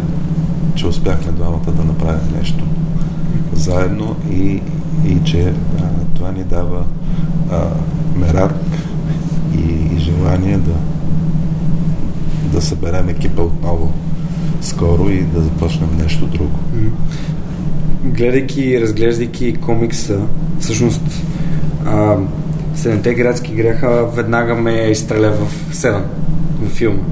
че 0.74 0.86
успяхме 0.86 1.32
двамата 1.32 1.72
да 1.76 1.84
направим 1.84 2.36
нещо 2.38 2.64
заедно 3.52 4.16
и, 4.30 4.62
и 5.06 5.18
че 5.24 5.52
а, 5.78 5.84
това 6.14 6.32
ни 6.32 6.44
дава 6.44 6.84
а, 7.50 7.60
мерак 8.16 8.54
и, 9.58 9.96
и 9.96 9.98
желание 9.98 10.58
да, 10.58 10.74
да 12.52 12.62
съберем 12.62 13.08
екипа 13.08 13.42
отново 13.42 13.92
скоро 14.60 15.10
и 15.10 15.22
да 15.22 15.40
започнем 15.40 15.96
нещо 15.98 16.26
друго. 16.26 16.58
Гледайки 18.04 18.60
и 18.60 18.80
разглеждайки 18.80 19.54
комикса, 19.54 20.20
всъщност 20.60 21.02
а, 21.86 22.16
Седемте 22.74 23.14
градски 23.14 23.54
греха 23.54 24.06
веднага 24.14 24.54
ме 24.54 24.72
изстреля 24.72 25.32
в 25.32 25.74
Седем, 25.74 26.04
в 26.62 26.70
филма. 26.70 27.02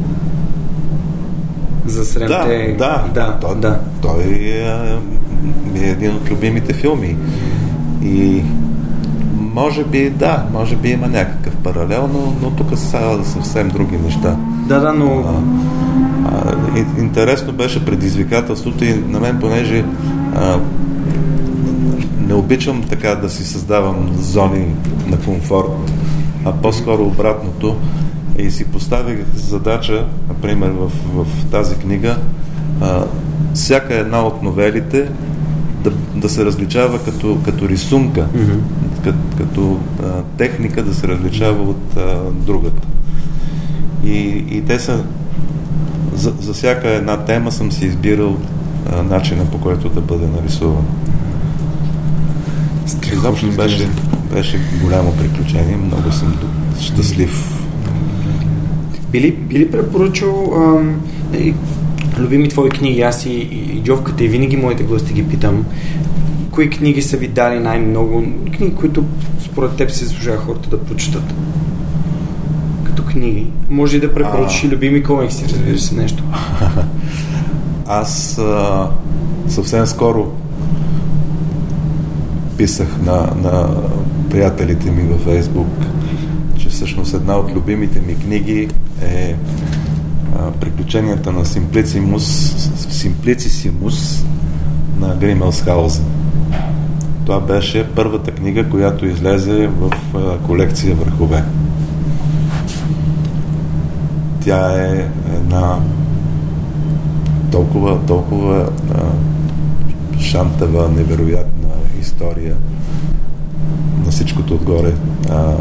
За 1.90 2.04
седемте... 2.04 2.76
Да, 2.78 3.04
да, 3.14 3.14
да, 3.14 3.38
той, 3.40 3.56
да. 3.56 3.80
той 4.02 4.22
е, 4.22 5.82
е 5.82 5.90
един 5.90 6.16
от 6.16 6.30
любимите 6.30 6.72
филми. 6.72 7.16
И 8.02 8.42
може 9.54 9.84
би, 9.84 10.10
да, 10.10 10.44
може 10.52 10.76
би 10.76 10.88
има 10.88 11.08
някакъв 11.08 11.56
паралел, 11.56 12.10
но, 12.12 12.34
но 12.42 12.50
тук 12.50 12.78
са 12.78 13.24
съвсем 13.24 13.68
други 13.68 13.96
неща. 13.96 14.36
Да, 14.68 14.80
да, 14.80 14.92
но... 14.92 15.24
А, 16.26 16.32
а, 16.34 17.00
интересно 17.00 17.52
беше 17.52 17.84
предизвикателството 17.84 18.84
и 18.84 18.94
на 18.94 19.20
мен, 19.20 19.38
понеже 19.40 19.84
а, 20.34 20.58
не 22.26 22.34
обичам 22.34 22.82
така 22.90 23.14
да 23.14 23.30
си 23.30 23.44
създавам 23.44 24.10
зони 24.18 24.74
на 25.06 25.18
комфорт, 25.18 25.92
а 26.44 26.52
по-скоро 26.52 27.02
обратното. 27.02 27.76
И 28.40 28.50
си 28.50 28.64
поставих 28.64 29.18
задача, 29.34 30.06
например, 30.28 30.70
в, 30.70 30.90
в 31.14 31.50
тази 31.50 31.74
книга, 31.74 32.18
а, 32.80 33.04
всяка 33.54 33.94
една 33.94 34.26
от 34.26 34.42
новелите 34.42 35.08
да, 35.84 35.90
да 36.14 36.28
се 36.28 36.44
различава 36.44 37.04
като, 37.04 37.38
като 37.44 37.68
рисунка, 37.68 38.20
mm-hmm. 38.20 38.58
като, 39.04 39.18
като 39.38 39.78
а, 40.02 40.22
техника 40.36 40.82
да 40.82 40.94
се 40.94 41.08
различава 41.08 41.62
от 41.62 41.96
а, 41.96 42.16
другата. 42.32 42.88
И, 44.04 44.44
и 44.50 44.62
те 44.66 44.78
са 44.78 45.04
за, 46.14 46.32
за 46.40 46.52
всяка 46.52 46.88
една 46.88 47.16
тема 47.16 47.52
съм 47.52 47.72
си 47.72 47.86
избирал 47.86 48.36
а, 48.92 49.02
начина 49.02 49.44
по 49.44 49.60
който 49.60 49.88
да 49.88 50.00
бъде 50.00 50.26
нарисуван. 50.26 50.84
Изобщо 53.12 53.46
беше, 53.46 53.88
беше 54.34 54.60
голямо 54.82 55.16
приключение, 55.16 55.76
много 55.76 56.12
съм 56.12 56.36
щастлив. 56.80 57.59
Били, 59.12 59.32
били 59.32 59.70
препоръчал 59.70 60.52
ам, 60.56 61.00
и, 61.38 61.54
любими 62.18 62.48
твои 62.48 62.70
книги, 62.70 63.00
аз 63.00 63.26
и, 63.26 63.30
и 63.30 63.82
Джовката 63.84 64.24
и 64.24 64.28
винаги 64.28 64.56
моите 64.56 64.82
гости 64.82 65.12
ги 65.12 65.28
питам, 65.28 65.64
кои 66.50 66.70
книги 66.70 67.02
са 67.02 67.16
ви 67.16 67.28
дали 67.28 67.58
най-много, 67.58 68.24
книги, 68.56 68.74
които 68.74 69.04
според 69.40 69.76
теб 69.76 69.90
се 69.90 70.04
заслужава 70.04 70.38
хората 70.38 70.70
да 70.70 70.84
прочитат? 70.84 71.34
Като 72.84 73.04
книги. 73.04 73.46
Може 73.70 73.96
и 73.96 74.00
да 74.00 74.14
препоръчиш 74.14 74.64
и 74.64 74.68
любими 74.68 75.02
комикси, 75.02 75.44
разбира 75.48 75.78
се, 75.78 75.94
нещо. 75.94 76.24
Аз 77.86 78.38
а, 78.38 78.88
съвсем 79.48 79.86
скоро 79.86 80.32
писах 82.56 82.88
на, 83.02 83.28
на 83.42 83.68
приятелите 84.30 84.90
ми 84.90 85.02
във 85.02 85.20
Фейсбук, 85.20 85.68
всъщност 86.80 87.14
една 87.14 87.36
от 87.36 87.54
любимите 87.54 88.00
ми 88.00 88.18
книги 88.18 88.68
е 89.02 89.36
Приключенията 90.60 91.32
на 91.32 91.44
Симплицимус, 91.46 92.24
Симплицисимус 92.90 94.24
на 95.00 95.16
Гримелсхаузен. 95.16 96.04
Това 97.26 97.40
беше 97.40 97.90
първата 97.94 98.30
книга, 98.30 98.68
която 98.68 99.06
излезе 99.06 99.66
в 99.66 99.90
колекция 100.46 100.94
Върхове. 100.94 101.44
Тя 104.44 104.84
е 104.84 105.08
една 105.34 105.78
толкова, 107.50 108.06
толкова 108.06 108.68
шантава, 110.20 110.88
невероятна 110.88 111.68
история 112.00 112.56
на 114.04 114.10
всичкото 114.10 114.54
отгоре. 114.54 114.92
А, 115.30 115.54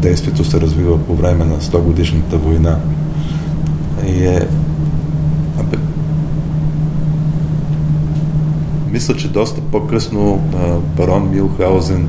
действието 0.00 0.44
се 0.44 0.60
развива 0.60 1.06
по 1.06 1.14
време 1.14 1.44
на 1.44 1.60
100 1.60 1.78
годишната 1.78 2.38
война. 2.38 2.78
И 4.06 4.26
е... 4.26 4.48
Абе, 5.60 5.76
мисля, 8.90 9.16
че 9.16 9.28
доста 9.28 9.60
по-късно 9.60 10.42
барон 10.96 11.30
Милхаузен 11.30 12.08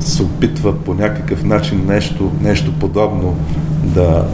се 0.00 0.22
опитва 0.22 0.78
по 0.84 0.94
някакъв 0.94 1.44
начин 1.44 1.86
нещо, 1.86 2.32
нещо 2.40 2.72
подобно 2.72 3.36
да, 3.84 4.26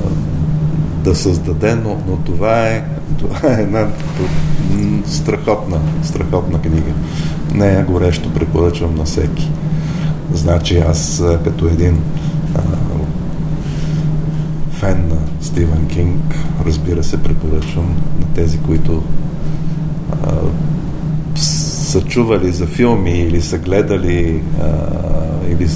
да 1.04 1.14
създаде, 1.14 1.74
но, 1.74 1.96
но 2.06 2.16
това, 2.16 2.68
е, 2.68 2.84
това 3.18 3.58
е 3.58 3.62
една 3.62 3.86
страхотна, 5.06 5.78
страхотна 6.02 6.60
книга. 6.60 6.92
Нея 7.54 7.84
горещо 7.84 8.32
препоръчвам 8.32 8.94
на 8.94 9.04
всеки. 9.04 9.50
Значи 10.32 10.78
аз 10.78 11.24
като 11.44 11.66
един 11.66 11.98
фен 14.80 15.08
на 15.08 15.16
Стивен 15.40 15.86
Кинг, 15.86 16.34
разбира 16.66 17.04
се, 17.04 17.22
препоръчвам 17.22 17.96
на 18.20 18.26
тези, 18.34 18.58
които 18.58 19.02
а, 20.24 20.32
са 21.36 22.02
чували 22.02 22.52
за 22.52 22.66
филми 22.66 23.20
или 23.20 23.42
са 23.42 23.58
гледали 23.58 24.42
а, 24.62 24.68
или 25.48 25.68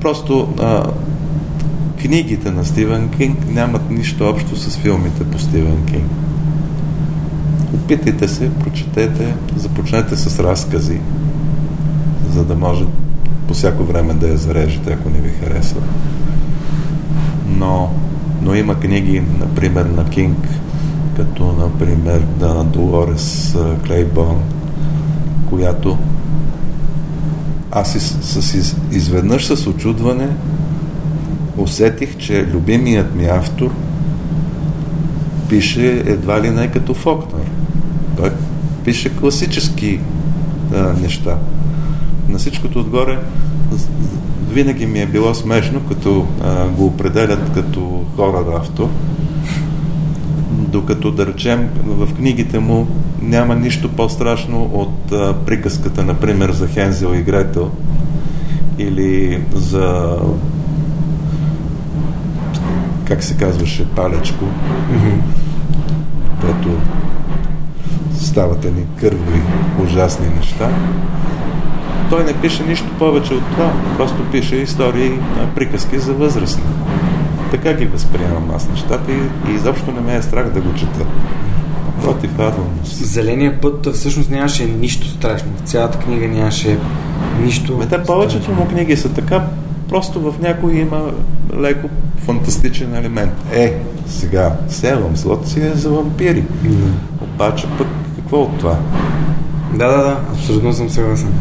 просто 0.00 0.54
а, 0.60 0.90
книгите 2.02 2.50
на 2.50 2.64
Стивен 2.64 3.08
Кинг 3.08 3.38
нямат 3.50 3.90
нищо 3.90 4.28
общо 4.28 4.56
с 4.56 4.76
филмите 4.76 5.24
по 5.24 5.38
Стивен 5.38 5.84
Кинг. 5.86 6.10
Опитайте 7.74 8.28
се, 8.28 8.50
прочетете, 8.54 9.34
започнете 9.56 10.16
с 10.16 10.38
разкази, 10.38 11.00
за 12.30 12.44
да 12.44 12.54
може 12.54 12.84
по 13.48 13.54
всяко 13.54 13.84
време 13.84 14.14
да 14.14 14.28
я 14.28 14.36
зарежете, 14.36 14.92
ако 14.92 15.10
не 15.10 15.18
ви 15.18 15.28
харесва. 15.28 15.80
Но, 17.48 17.90
но 18.42 18.54
има 18.54 18.80
книги, 18.80 19.22
например, 19.40 19.84
на 19.84 20.04
Кинг, 20.04 20.48
като, 21.16 21.52
например, 21.52 22.22
на 22.40 22.64
Долорес 22.64 23.56
Клейбон, 23.86 24.42
която 25.48 25.98
аз 27.70 27.92
с, 27.92 28.42
с, 28.42 28.76
изведнъж 28.92 29.46
с 29.46 29.66
очудване 29.66 30.28
усетих, 31.56 32.16
че 32.16 32.46
любимият 32.46 33.14
ми 33.14 33.24
автор 33.24 33.70
пише 35.48 36.02
едва 36.06 36.42
ли 36.42 36.50
не 36.50 36.70
като 36.70 36.94
Фокнер. 36.94 37.50
Той 38.16 38.30
пише 38.84 39.16
класически 39.16 40.00
а, 40.74 40.92
неща. 41.02 41.38
На 42.28 42.38
всичкото 42.38 42.80
отгоре 42.80 43.18
винаги 44.50 44.86
ми 44.86 45.00
е 45.00 45.06
било 45.06 45.34
смешно, 45.34 45.80
като 45.88 46.26
а, 46.42 46.68
го 46.68 46.86
определят 46.86 47.52
като 47.54 48.04
хорър 48.16 48.56
автор, 48.56 48.88
докато 50.50 51.10
да 51.10 51.26
речем 51.26 51.68
в 51.84 52.14
книгите 52.14 52.58
му 52.58 52.86
няма 53.22 53.54
нищо 53.54 53.88
по-страшно 53.88 54.70
от 54.74 55.12
а, 55.12 55.34
приказката, 55.46 56.04
например, 56.04 56.52
за 56.52 56.68
Хензел 56.68 57.14
и 57.14 57.22
Гретел 57.22 57.70
или 58.78 59.42
за 59.54 60.16
как 63.04 63.22
се 63.22 63.36
казваше, 63.36 63.88
палечко, 63.88 64.44
което 66.40 66.68
стават 68.20 68.64
едни 68.64 68.82
кървави, 69.00 69.42
ужасни 69.84 70.26
неща. 70.36 70.70
Той 72.10 72.24
не 72.24 72.32
пише 72.32 72.62
нищо 72.62 72.86
повече 72.98 73.34
от 73.34 73.50
това. 73.50 73.72
Просто 73.96 74.30
пише 74.32 74.56
истории, 74.56 75.18
приказки 75.54 75.98
за 75.98 76.12
възрастни. 76.14 76.62
Така 77.50 77.72
ги 77.72 77.84
възприемам 77.84 78.50
аз 78.54 78.68
нещата 78.68 79.12
и, 79.12 79.50
и 79.50 79.54
изобщо 79.54 79.92
не 79.92 80.00
ме 80.00 80.16
е 80.16 80.22
страх 80.22 80.50
да 80.50 80.60
го 80.60 80.74
чета. 80.74 81.06
Против, 82.02 82.30
се. 82.84 83.04
Зеления 83.04 83.60
път 83.60 83.94
всъщност 83.94 84.30
нямаше 84.30 84.66
нищо 84.66 85.08
страшно. 85.08 85.48
В 85.56 85.68
цялата 85.68 85.98
книга 85.98 86.28
нямаше 86.28 86.78
нищо. 87.42 87.76
Ме, 87.76 87.86
те 87.86 88.02
повечето 88.02 88.52
му 88.52 88.68
книги 88.68 88.96
са 88.96 89.08
така, 89.08 89.44
просто 89.88 90.20
в 90.20 90.34
някои 90.40 90.80
има 90.80 91.02
леко 91.60 91.88
фантастичен 92.16 92.94
елемент. 92.94 93.32
Е, 93.52 93.74
сега, 94.06 94.56
Селъм 94.68 95.16
злото 95.16 95.48
си 95.48 95.60
е 95.60 95.70
за 95.74 95.90
вампири. 95.90 96.44
Mm. 96.64 96.74
Обаче 97.22 97.66
пък 97.78 97.86
какво 98.16 98.42
от 98.42 98.58
това? 98.58 98.78
Да, 99.74 99.88
да, 99.88 100.02
да, 100.02 100.20
абсолютно 100.32 100.72
съм 100.72 100.90
съгласен. 100.90 101.32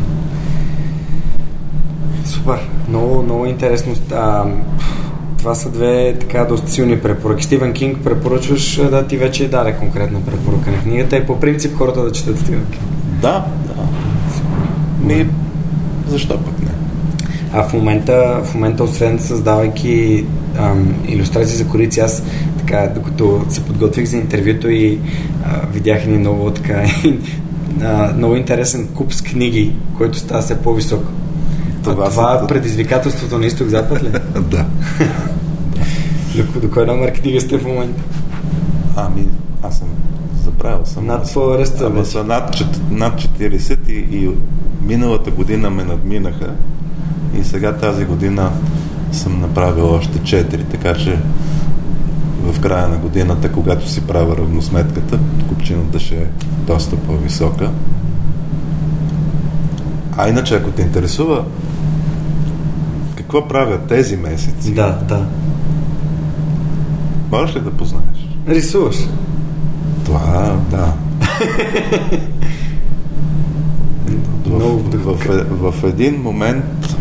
Супер, 2.48 2.69
много, 2.90 3.24
много 3.24 3.45
интересно. 3.45 3.94
А, 4.11 4.45
това 5.38 5.56
са 5.56 5.69
две 5.69 6.15
така 6.19 6.45
доста 6.45 6.72
силни 6.72 6.99
препоръки. 6.99 7.44
Стивен 7.44 7.74
Кинг 7.74 8.03
препоръчваш 8.03 8.76
да 8.76 9.07
ти 9.07 9.18
вече 9.18 9.49
даде 9.49 9.74
конкретна 9.74 10.22
препоръка 10.22 10.72
на 10.72 10.78
книгата 10.78 11.18
и 11.18 11.26
по 11.26 11.40
принцип 11.40 11.78
хората 11.78 12.03
да 12.03 12.11
четат 12.11 12.40
Стивен 12.40 12.65
Кинг. 12.72 12.84
Да, 13.22 13.45
да. 13.68 13.84
Ми, 15.07 15.28
защо 16.07 16.38
пък 16.38 16.60
не? 16.60 16.72
А 17.53 17.64
в 17.64 17.74
момента, 17.74 18.41
в 18.44 18.53
момента 18.53 18.84
освен 18.84 19.19
създавайки 19.19 20.26
ам, 20.57 20.95
иллюстрации 21.07 21.57
за 21.57 21.68
корици, 21.68 21.99
аз 21.99 22.24
така, 22.57 22.91
докато 22.95 23.45
се 23.49 23.64
подготвих 23.64 24.06
за 24.06 24.18
интервюто 24.18 24.69
и 24.69 24.99
а, 25.45 25.68
видях 25.74 26.06
ни 26.06 26.18
много 26.18 26.52
така 26.52 26.84
много 28.18 28.36
интересен 28.36 28.88
куп 28.94 29.14
с 29.14 29.22
книги, 29.22 29.76
който 29.98 30.18
става 30.18 30.41
все 30.41 30.61
по-висок. 30.61 31.03
Това, 31.91 32.09
това 32.09 32.41
е 32.43 32.47
предизвикателството 32.47 33.38
на 33.38 33.45
изток-запад 33.45 34.03
ли? 34.03 34.09
да. 34.41 34.65
До, 36.35 36.59
до 36.59 36.72
кой 36.72 36.85
номер 36.85 37.14
книга 37.14 37.41
сте 37.41 37.57
в 37.57 37.65
момента? 37.65 38.03
Ами, 38.95 39.27
аз 39.64 39.77
съм 39.77 39.88
забравил 40.43 40.85
съм. 40.85 41.05
Над 41.05 41.23
твоя 41.23 41.57
ръст 41.57 41.81
Ама 41.81 42.05
са 42.05 42.23
над, 42.23 42.64
над 42.91 43.22
40 43.22 43.89
и, 43.89 44.18
и 44.18 44.30
миналата 44.81 45.31
година 45.31 45.69
ме 45.69 45.84
надминаха 45.84 46.53
и 47.39 47.43
сега 47.43 47.73
тази 47.73 48.05
година 48.05 48.51
съм 49.11 49.41
направил 49.41 49.93
още 49.93 50.19
4, 50.19 50.72
така 50.72 50.93
че 50.93 51.19
в 52.43 52.59
края 52.59 52.88
на 52.88 52.97
годината, 52.97 53.51
когато 53.51 53.89
си 53.89 54.01
правя 54.07 54.38
равносметката, 54.38 55.19
купчината 55.49 55.99
ще 55.99 56.15
е 56.15 56.27
доста 56.68 56.95
по-висока. 56.95 57.72
А 60.18 60.30
иначе, 60.30 60.55
ако 60.55 60.72
те 60.72 60.81
интересува 60.81 61.45
какво 63.28 63.48
правят 63.48 63.88
тези 63.88 64.18
месеци, 64.18 64.74
да, 64.74 64.99
да. 65.08 65.26
можеш 67.32 67.56
ли 67.56 67.60
да 67.60 67.72
познаеш? 67.72 68.30
Рисуваш. 68.48 68.95
Това, 70.06 70.56
да. 70.72 70.94
в, 74.45 74.80
в, 74.94 75.18
в, 75.49 75.72
в 75.72 75.84
един 75.84 76.22
момент 76.22 76.95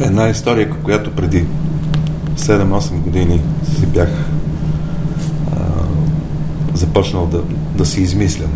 една 0.00 0.28
история, 0.28 0.70
която 0.70 1.12
преди 1.12 1.44
7-8 2.36 2.94
години 2.94 3.40
си 3.78 3.86
бях 3.86 4.10
а, 5.52 5.58
започнал 6.74 7.26
да, 7.26 7.42
да 7.76 7.86
си 7.86 8.02
измислям. 8.02 8.50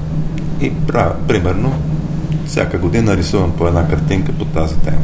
И 0.61 0.71
правя, 0.75 1.15
примерно, 1.29 1.73
всяка 2.47 2.79
година 2.79 3.17
рисувам 3.17 3.53
по 3.59 3.67
една 3.67 3.89
картинка 3.89 4.33
по 4.33 4.45
тази 4.45 4.77
тема. 4.77 5.03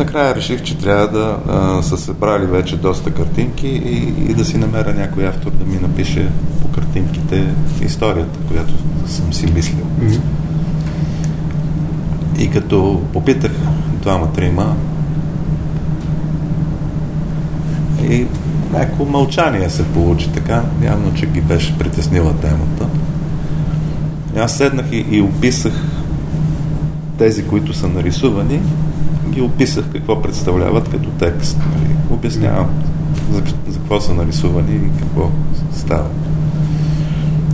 Накрая 0.00 0.34
реших, 0.34 0.62
че 0.62 0.78
трябва 0.78 1.08
да 1.08 1.38
а, 1.48 1.82
са 1.82 1.98
събрали 1.98 2.46
вече 2.46 2.76
доста 2.76 3.10
картинки 3.10 3.66
и, 3.66 4.30
и 4.30 4.34
да 4.34 4.44
си 4.44 4.58
намеря 4.58 4.94
някой 4.94 5.28
автор 5.28 5.50
да 5.50 5.64
ми 5.64 5.78
напише 5.82 6.28
по 6.62 6.68
картинките 6.68 7.46
историята, 7.82 8.38
която 8.48 8.72
съм 9.06 9.32
си 9.32 9.46
мислил. 9.46 9.84
Mm-hmm. 10.00 10.20
И 12.38 12.50
като 12.50 13.02
попитах 13.12 13.52
двама-трима, 14.02 14.76
и 18.10 18.26
някакво 18.72 19.04
мълчание 19.04 19.70
се 19.70 19.84
получи 19.84 20.30
така, 20.32 20.62
явно, 20.82 21.14
че 21.14 21.26
ги 21.26 21.40
беше 21.40 21.78
притеснила 21.78 22.32
темата. 22.32 22.86
И 24.36 24.38
аз 24.38 24.56
седнах 24.56 24.86
и, 24.92 25.06
и 25.10 25.22
описах 25.22 25.72
тези, 27.18 27.46
които 27.46 27.74
са 27.74 27.88
нарисувани, 27.88 28.60
ги 29.30 29.40
описах 29.40 29.84
какво 29.92 30.22
представляват 30.22 30.88
като 30.88 31.08
текст. 31.10 31.58
Нали? 31.58 31.96
Обяснявам 32.10 32.68
за, 33.32 33.42
за 33.68 33.78
какво 33.78 34.00
са 34.00 34.14
нарисувани 34.14 34.74
и 34.74 35.00
какво 35.00 35.30
става. 35.72 36.08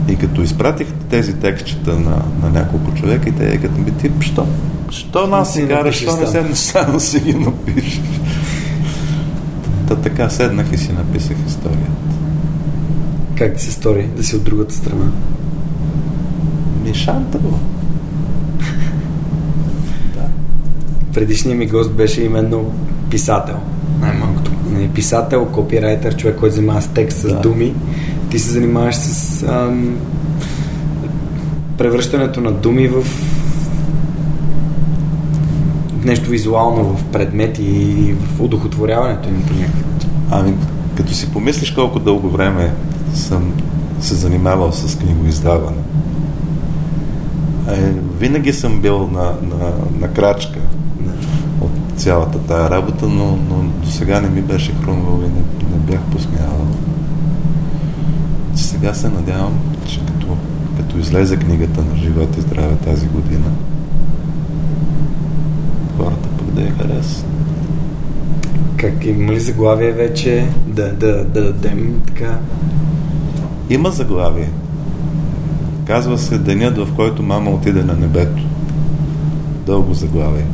И 0.08 0.16
като 0.16 0.42
изпратих 0.42 0.86
тези 1.10 1.34
текстчета 1.34 1.98
на, 1.98 2.22
на 2.42 2.50
няколко 2.50 2.94
човека 2.94 3.28
и 3.28 3.32
те 3.32 3.58
като 3.58 3.80
ми 3.80 3.90
тип, 3.90 4.22
що? 4.22 4.46
Що 4.90 5.26
нас 5.26 5.54
си 5.54 5.68
караш, 5.68 5.96
що 5.96 6.16
не 6.16 6.26
седнеш 6.26 6.58
само 6.58 7.00
си 7.00 7.20
ги 7.20 7.34
напишеш? 7.34 8.00
Та 9.88 9.96
така 9.96 10.30
седнах 10.30 10.72
и 10.72 10.78
си 10.78 10.92
написах 10.92 11.36
историята. 11.46 11.90
Как 13.38 13.56
ти 13.56 13.62
се 13.62 13.72
стори 13.72 14.08
да 14.16 14.24
си 14.24 14.36
от 14.36 14.44
другата 14.44 14.74
страна? 14.74 15.10
Ми 16.84 16.94
шантаво. 16.94 17.58
да. 20.14 20.28
Предишният 21.16 21.58
ми 21.58 21.66
гост 21.66 21.92
беше 21.92 22.22
именно 22.22 22.72
писател. 23.10 23.56
Най-малкото. 24.00 24.50
Нали, 24.70 24.88
писател, 24.88 25.46
копирайтер, 25.46 26.16
човек, 26.16 26.36
който 26.36 26.54
занимава 26.54 26.82
с 26.82 26.88
текст, 26.88 27.18
с 27.18 27.28
да. 27.28 27.40
думи. 27.40 27.74
Ти 28.30 28.38
се 28.38 28.50
занимаваш 28.50 28.94
с 28.96 29.42
ам, 29.42 29.96
превръщането 31.78 32.40
на 32.40 32.52
думи 32.52 32.88
в 32.88 33.04
нещо 36.04 36.30
визуално 36.30 36.96
в 36.96 37.04
предмети 37.04 37.62
и 37.62 38.14
в 38.14 38.40
удохотворяването 38.40 39.28
им 39.28 39.42
по 39.48 39.54
някакъв 39.54 39.94
начин. 39.94 40.10
Ами, 40.30 40.54
като 40.96 41.14
си 41.14 41.32
помислиш 41.32 41.70
колко 41.70 41.98
дълго 41.98 42.30
време 42.30 42.72
съм 43.14 43.52
се 44.00 44.14
занимавал 44.14 44.72
с 44.72 44.98
книгоиздаване, 44.98 45.82
е, 47.68 47.92
винаги 48.18 48.52
съм 48.52 48.80
бил 48.80 49.06
на, 49.06 49.22
на, 49.22 49.72
на 50.00 50.08
крачка 50.08 50.60
цялата 51.96 52.38
тая 52.38 52.70
работа, 52.70 53.08
но, 53.08 53.38
но 53.50 53.62
до 53.82 53.90
сега 53.90 54.20
не 54.20 54.28
ми 54.28 54.42
беше 54.42 54.74
хрумвало 54.74 55.22
и 55.22 55.28
не, 55.28 55.70
не 55.76 55.76
бях 55.76 56.00
посмявал. 56.00 56.66
Сега 58.54 58.94
се 58.94 59.08
надявам, 59.08 59.58
че 59.86 60.00
като, 60.06 60.26
като 60.76 60.98
излезе 60.98 61.36
книгата 61.36 61.82
на 61.82 61.96
живота 61.96 62.38
и 62.38 62.42
здраве 62.42 62.76
тази 62.76 63.06
година, 63.06 63.50
хората 65.96 66.28
пък 66.38 66.50
да 66.50 66.62
я 66.62 66.70
харесат. 66.70 67.26
Как 68.76 69.04
има 69.04 69.32
ли 69.32 69.40
заглавие 69.40 69.92
вече 69.92 70.46
да, 70.66 70.92
да, 70.92 71.24
да 71.24 71.52
дадем 71.52 72.02
така? 72.06 72.38
Има 73.70 73.90
заглавие. 73.90 74.50
Казва 75.84 76.18
се 76.18 76.38
Денят, 76.38 76.78
в 76.78 76.88
който 76.96 77.22
мама 77.22 77.50
отиде 77.50 77.82
на 77.82 77.94
небето. 77.94 78.42
Дълго 79.66 79.94
заглавие. 79.94 80.46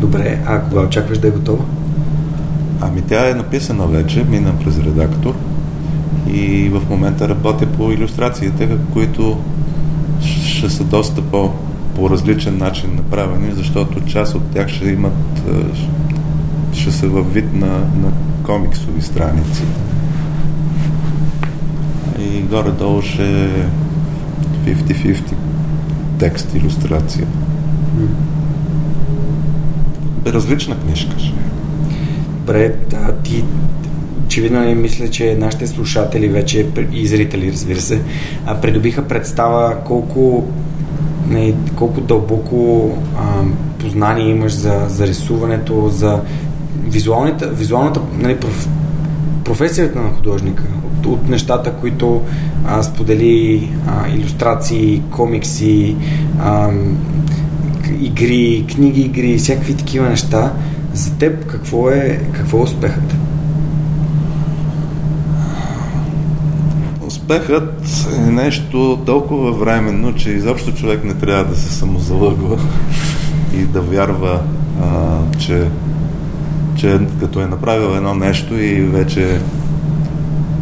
Добре, 0.00 0.42
а 0.46 0.60
кога 0.60 0.80
очакваш 0.80 1.18
да 1.18 1.28
е 1.28 1.30
готова? 1.30 1.64
Ами 2.80 3.02
тя 3.02 3.30
е 3.30 3.34
написана 3.34 3.86
вече, 3.86 4.24
мина 4.24 4.52
през 4.64 4.78
редактор 4.78 5.34
и 6.32 6.68
в 6.68 6.82
момента 6.90 7.28
работя 7.28 7.66
по 7.66 7.92
иллюстрациите, 7.92 8.68
които 8.92 9.38
ще 10.20 10.70
са 10.70 10.84
доста 10.84 11.22
по 11.22 11.52
по 11.96 12.10
различен 12.10 12.58
начин 12.58 12.94
направени, 12.96 13.52
защото 13.52 14.04
част 14.04 14.34
от 14.34 14.50
тях 14.50 14.68
ще 14.68 14.88
имат 14.88 15.42
ще 16.72 16.90
са 16.90 17.08
във 17.08 17.34
вид 17.34 17.54
на, 17.54 17.66
на 17.66 18.12
комиксови 18.42 19.02
страници. 19.02 19.62
И 22.20 22.42
горе-долу 22.42 23.02
ще 23.02 23.44
е 23.44 23.66
50-50 24.66 25.34
текст, 26.18 26.54
иллюстрация. 26.54 27.26
Различна 30.26 30.80
книжка 30.80 31.16
е. 31.18 31.32
Добре, 32.38 32.74
а 32.94 33.12
ти 33.12 33.44
очевидно 34.26 34.60
не 34.60 34.74
мисля, 34.74 35.08
че 35.08 35.36
нашите 35.40 35.66
слушатели 35.66 36.28
вече 36.28 36.66
и 36.92 37.06
зрители, 37.06 37.52
разбира 37.52 37.80
се, 37.80 38.00
придобиха 38.62 39.08
представа 39.08 39.76
колко 39.84 40.44
не, 41.28 41.54
колко 41.76 42.00
дълбоко 42.00 42.90
а, 43.16 43.42
познание 43.78 44.28
имаш 44.28 44.52
за, 44.52 44.84
за 44.88 45.06
рисуването, 45.06 45.88
за 45.88 46.20
визуалната, 46.88 47.48
визуалната 47.48 48.00
нали, 48.18 48.36
проф, 48.36 48.68
професията 49.44 49.98
на 49.98 50.10
художника. 50.10 50.62
от, 51.00 51.06
от 51.06 51.28
нещата, 51.28 51.72
които 51.72 52.22
а, 52.66 52.82
сподели 52.82 53.68
а, 53.86 54.08
иллюстрации, 54.08 55.02
комикси, 55.10 55.96
а, 56.40 56.70
игри, 58.00 58.64
книги, 58.74 59.00
игри, 59.00 59.38
всякакви 59.38 59.74
такива 59.74 60.08
неща. 60.08 60.52
За 60.92 61.14
теб 61.14 61.46
какво 61.46 61.90
е, 61.90 62.20
какво 62.32 62.58
е 62.58 62.62
успехът? 62.62 63.14
Успехът 67.06 68.06
е 68.16 68.30
нещо 68.30 68.98
толкова 69.06 69.52
временно, 69.52 70.14
че 70.14 70.30
изобщо 70.30 70.74
човек 70.74 71.04
не 71.04 71.14
трябва 71.14 71.44
да 71.44 71.56
се 71.56 71.74
самозалъгва 71.74 72.58
и 73.54 73.62
да 73.62 73.80
вярва, 73.80 74.40
а, 74.82 75.18
че, 75.38 75.68
че 76.76 77.00
като 77.20 77.40
е 77.40 77.46
направил 77.46 77.96
едно 77.96 78.14
нещо 78.14 78.54
и 78.54 78.80
вече 78.80 79.40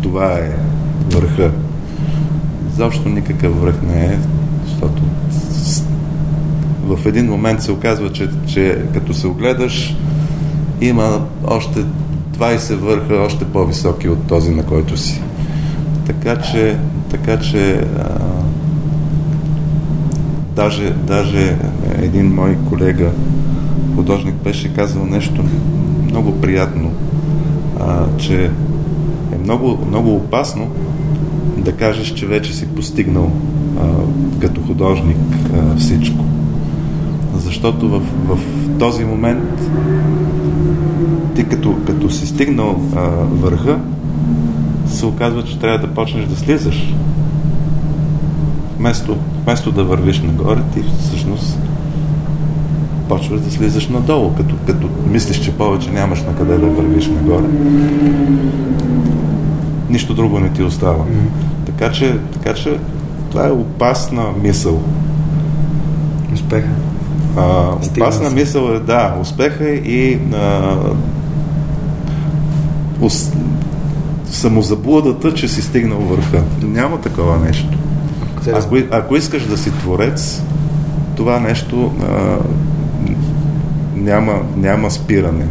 това 0.02 0.32
е 0.32 0.56
върха. 1.10 1.50
Изобщо 2.72 3.08
никакъв 3.08 3.60
връх 3.60 3.82
не 3.82 4.04
е, 4.04 4.18
защото 4.66 5.02
в 6.96 7.06
един 7.06 7.26
момент 7.26 7.62
се 7.62 7.72
оказва, 7.72 8.12
че, 8.12 8.28
че 8.46 8.78
като 8.94 9.14
се 9.14 9.26
огледаш, 9.26 9.96
има 10.80 11.26
още 11.46 11.84
20 12.38 12.74
върха, 12.74 13.14
още 13.14 13.44
по-високи 13.44 14.08
от 14.08 14.26
този, 14.26 14.50
на 14.50 14.62
който 14.62 14.96
си. 14.96 15.22
Така 16.06 16.36
че, 16.36 16.78
така 17.10 17.40
че 17.40 17.72
а, 17.98 18.18
даже, 20.56 20.90
даже 20.90 21.58
един 22.02 22.34
мой 22.34 22.56
колега, 22.68 23.10
художник, 23.94 24.34
беше 24.34 24.74
казал 24.74 25.06
нещо 25.06 25.44
много 26.04 26.40
приятно, 26.40 26.92
а, 27.80 28.06
че 28.18 28.44
е 29.32 29.38
много, 29.42 29.78
много 29.86 30.16
опасно 30.16 30.68
да 31.56 31.72
кажеш, 31.72 32.14
че 32.14 32.26
вече 32.26 32.54
си 32.54 32.68
постигнал 32.68 33.30
а, 33.80 33.86
като 34.40 34.60
художник 34.60 35.16
а, 35.54 35.76
всичко. 35.76 36.24
Защото 37.48 37.88
в, 37.88 38.02
в 38.26 38.38
този 38.78 39.04
момент 39.04 39.70
ти 41.34 41.44
като, 41.44 41.76
като 41.86 42.10
си 42.10 42.26
стигнал 42.26 42.80
а, 42.96 43.00
върха, 43.10 43.78
се 44.86 45.06
оказва, 45.06 45.44
че 45.44 45.58
трябва 45.58 45.78
да 45.78 45.94
почнеш 45.94 46.26
да 46.26 46.36
слизаш. 46.36 46.94
Вместо, 48.78 49.16
вместо 49.44 49.72
да 49.72 49.84
вървиш 49.84 50.20
нагоре, 50.20 50.60
ти 50.74 50.82
всъщност 51.00 51.58
почваш 53.08 53.40
да 53.40 53.50
слизаш 53.50 53.88
надолу, 53.88 54.34
като, 54.36 54.54
като 54.66 54.88
мислиш, 55.06 55.40
че 55.40 55.52
повече 55.52 55.90
нямаш 55.90 56.22
на 56.22 56.36
къде 56.36 56.58
да 56.58 56.66
вървиш 56.66 57.06
нагоре. 57.06 57.48
Нищо 59.90 60.14
друго 60.14 60.40
не 60.40 60.52
ти 60.52 60.62
остава. 60.62 61.04
Mm-hmm. 61.04 61.66
Така, 61.66 61.92
че, 61.92 62.18
така 62.32 62.54
че 62.54 62.78
това 63.30 63.46
е 63.46 63.50
опасна 63.50 64.24
мисъл. 64.42 64.82
Успеха. 66.34 66.87
А, 67.38 67.72
опасна 67.96 68.30
мисъл 68.30 68.74
е, 68.74 68.78
да, 68.78 69.16
успеха 69.20 69.68
и 69.68 70.18
а, 70.34 70.76
ус, 73.00 73.32
самозаблудата, 74.30 75.34
че 75.34 75.48
си 75.48 75.62
стигнал 75.62 75.98
върха. 75.98 76.42
Няма 76.62 77.00
такова 77.00 77.38
нещо. 77.38 77.78
Ако, 78.52 78.76
ако 78.90 79.16
искаш 79.16 79.42
да 79.42 79.58
си 79.58 79.70
творец, 79.70 80.42
това 81.16 81.40
нещо 81.40 81.92
а, 82.02 82.36
няма, 83.94 84.42
няма 84.56 84.90
спиране. 84.90 85.46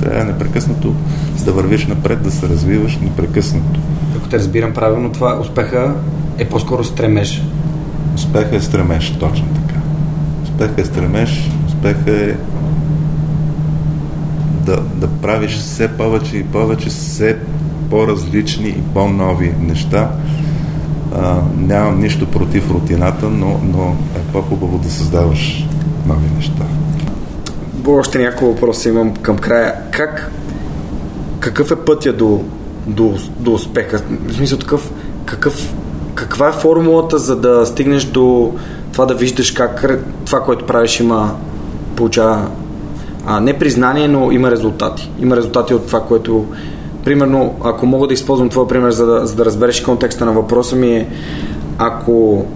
Трябва 0.00 0.24
непрекъснато 0.24 0.94
да 1.44 1.52
вървиш 1.52 1.86
напред, 1.86 2.22
да 2.22 2.30
се 2.30 2.48
развиваш 2.48 2.98
непрекъснато. 3.02 3.80
Ако 4.16 4.28
те 4.28 4.38
разбирам 4.38 4.72
правилно, 4.72 5.12
това 5.12 5.38
успеха 5.40 5.94
е 6.38 6.44
по-скоро 6.44 6.84
стремеж. 6.84 7.42
Успеха 8.14 8.56
е 8.56 8.60
стремеж, 8.60 9.16
точно 9.20 9.46
така. 9.46 9.61
Успеха 10.52 10.80
е 10.80 10.84
стремеж, 10.84 11.50
успеха 11.66 12.10
е 12.10 12.36
да, 14.66 14.80
да 14.94 15.08
правиш 15.08 15.58
все 15.58 15.88
повече 15.88 16.36
и 16.36 16.44
повече, 16.44 16.88
все 16.88 17.38
по-различни 17.90 18.68
и 18.68 18.82
по-нови 18.94 19.54
неща. 19.60 20.10
А, 21.14 21.36
нямам 21.56 22.00
нищо 22.00 22.26
против 22.26 22.70
рутината, 22.70 23.28
но, 23.28 23.60
но 23.64 23.96
е 24.16 24.32
по-хубаво 24.32 24.78
да 24.78 24.90
създаваш 24.90 25.68
нови 26.06 26.26
неща. 26.36 26.64
Още 27.86 28.18
няколко 28.18 28.46
въпроса 28.46 28.88
имам 28.88 29.16
към 29.16 29.38
края. 29.38 29.74
Как, 29.90 30.32
какъв 31.40 31.70
е 31.70 31.76
пътя 31.76 32.12
до, 32.12 32.44
до, 32.86 33.14
до 33.38 33.52
успеха? 33.52 34.02
В 34.26 34.32
смисъл 34.32 34.58
такъв, 34.58 34.92
какъв, 35.24 35.74
каква 36.14 36.48
е 36.48 36.52
формулата 36.52 37.18
за 37.18 37.36
да 37.36 37.66
стигнеш 37.66 38.04
до 38.04 38.54
това 38.92 39.06
да 39.06 39.14
виждаш 39.14 39.50
как 39.50 40.00
това, 40.24 40.40
което 40.40 40.66
правиш 40.66 41.00
има 41.00 41.34
получава 41.96 42.48
а, 43.26 43.40
не 43.40 43.58
признание, 43.58 44.08
но 44.08 44.32
има 44.32 44.50
резултати. 44.50 45.10
Има 45.20 45.36
резултати 45.36 45.74
от 45.74 45.86
това, 45.86 46.00
което 46.00 46.46
примерно, 47.04 47.54
ако 47.64 47.86
мога 47.86 48.06
да 48.06 48.14
използвам 48.14 48.48
твой 48.48 48.68
пример, 48.68 48.90
за 48.90 49.06
да, 49.06 49.26
за 49.26 49.36
да 49.36 49.44
разбереш 49.44 49.80
контекста 49.80 50.26
на 50.26 50.32
въпроса 50.32 50.76
ми 50.76 50.96
е, 50.96 51.08
ако 51.78 52.46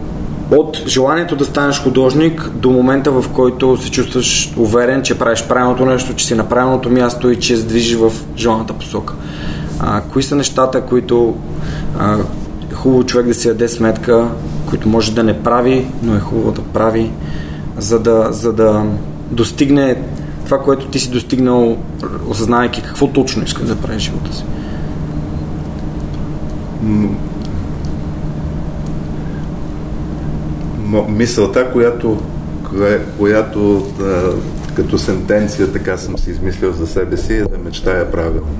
от 0.50 0.82
желанието 0.86 1.36
да 1.36 1.44
станеш 1.44 1.82
художник 1.82 2.50
до 2.54 2.70
момента, 2.70 3.10
в 3.10 3.24
който 3.32 3.76
се 3.76 3.90
чувстваш 3.90 4.54
уверен, 4.56 5.02
че 5.02 5.18
правиш 5.18 5.44
правилното 5.48 5.84
нещо, 5.84 6.14
че 6.14 6.26
си 6.26 6.34
на 6.34 6.48
правилното 6.48 6.90
място 6.90 7.30
и 7.30 7.40
че 7.40 7.56
се 7.56 7.66
движиш 7.66 7.96
в 7.96 8.12
желаната 8.36 8.72
посока. 8.72 9.14
А, 9.80 10.00
кои 10.00 10.22
са 10.22 10.36
нещата, 10.36 10.80
които 10.80 11.34
а, 11.98 12.16
хубаво 12.74 13.04
човек 13.04 13.26
да 13.26 13.34
си 13.34 13.48
даде 13.48 13.68
сметка, 13.68 14.28
които 14.68 14.88
може 14.88 15.14
да 15.14 15.22
не 15.22 15.42
прави, 15.42 15.86
но 16.02 16.16
е 16.16 16.20
хубаво 16.20 16.52
да 16.52 16.62
прави, 16.62 17.10
за 17.78 18.00
да, 18.00 18.28
за 18.30 18.52
да 18.52 18.84
достигне 19.30 20.02
това, 20.44 20.58
което 20.58 20.86
ти 20.86 20.98
си 20.98 21.10
достигнал, 21.10 21.76
осъзнавайки 22.28 22.82
какво 22.82 23.08
точно 23.08 23.44
искаш 23.44 23.68
да 23.68 23.76
правиш 23.76 24.02
живота 24.02 24.36
си? 24.36 24.44
Мисълта, 31.08 31.72
която, 31.72 32.22
която 33.18 33.86
да, 33.98 34.34
като 34.74 34.98
сентенция 34.98 35.72
така 35.72 35.96
съм 35.96 36.18
си 36.18 36.30
измислил 36.30 36.72
за 36.72 36.86
себе 36.86 37.16
си, 37.16 37.34
е 37.34 37.42
да 37.42 37.58
мечтая 37.64 38.10
правилно. 38.10 38.56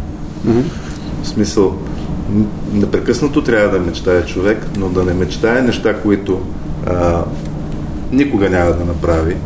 Mm-hmm. 0.46 0.62
В 1.22 1.28
смисъл, 1.28 1.74
непрекъснато 2.73 3.44
трябва 3.44 3.78
да 3.78 3.85
мечтае 3.85 4.27
човек, 4.27 4.66
но 4.77 4.89
да 4.89 5.05
не 5.05 5.15
мечтае 5.15 5.62
неща, 5.62 6.01
които 6.03 6.40
а, 6.86 7.24
никога 8.12 8.51
няма 8.51 8.73
да 8.73 8.85
направи, 8.85 9.36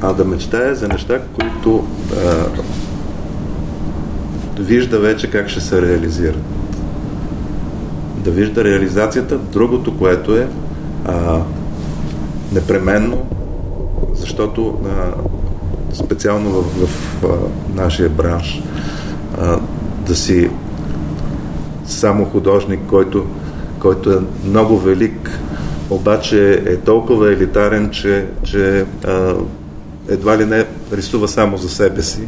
а 0.00 0.12
да 0.12 0.24
мечтае 0.24 0.74
за 0.74 0.88
неща, 0.88 1.20
които 1.34 1.86
а, 2.16 2.46
вижда 4.62 4.98
вече 4.98 5.30
как 5.30 5.48
ще 5.48 5.60
се 5.60 5.82
реализират. 5.82 6.42
Да 8.16 8.30
вижда 8.30 8.64
реализацията, 8.64 9.38
другото, 9.38 9.98
което 9.98 10.36
е 10.36 10.48
а, 11.04 11.40
непременно, 12.52 13.26
защото 14.14 14.78
а, 14.84 15.12
специално 15.94 16.50
в, 16.50 16.86
в, 16.86 17.24
а, 17.24 17.28
нашия 17.74 18.08
бранш 18.08 18.62
а, 19.40 19.58
да 20.06 20.16
си 20.16 20.50
само 21.86 22.24
художник, 22.24 22.80
който, 22.86 23.26
който 23.78 24.12
е 24.12 24.18
много 24.44 24.78
велик, 24.78 25.30
обаче 25.90 26.52
е 26.52 26.76
толкова 26.76 27.32
елитарен, 27.32 27.90
че, 27.90 28.26
че 28.42 28.84
а, 29.04 29.34
едва 30.08 30.38
ли 30.38 30.44
не 30.44 30.66
рисува 30.92 31.28
само 31.28 31.56
за 31.56 31.68
себе 31.68 32.02
си. 32.02 32.20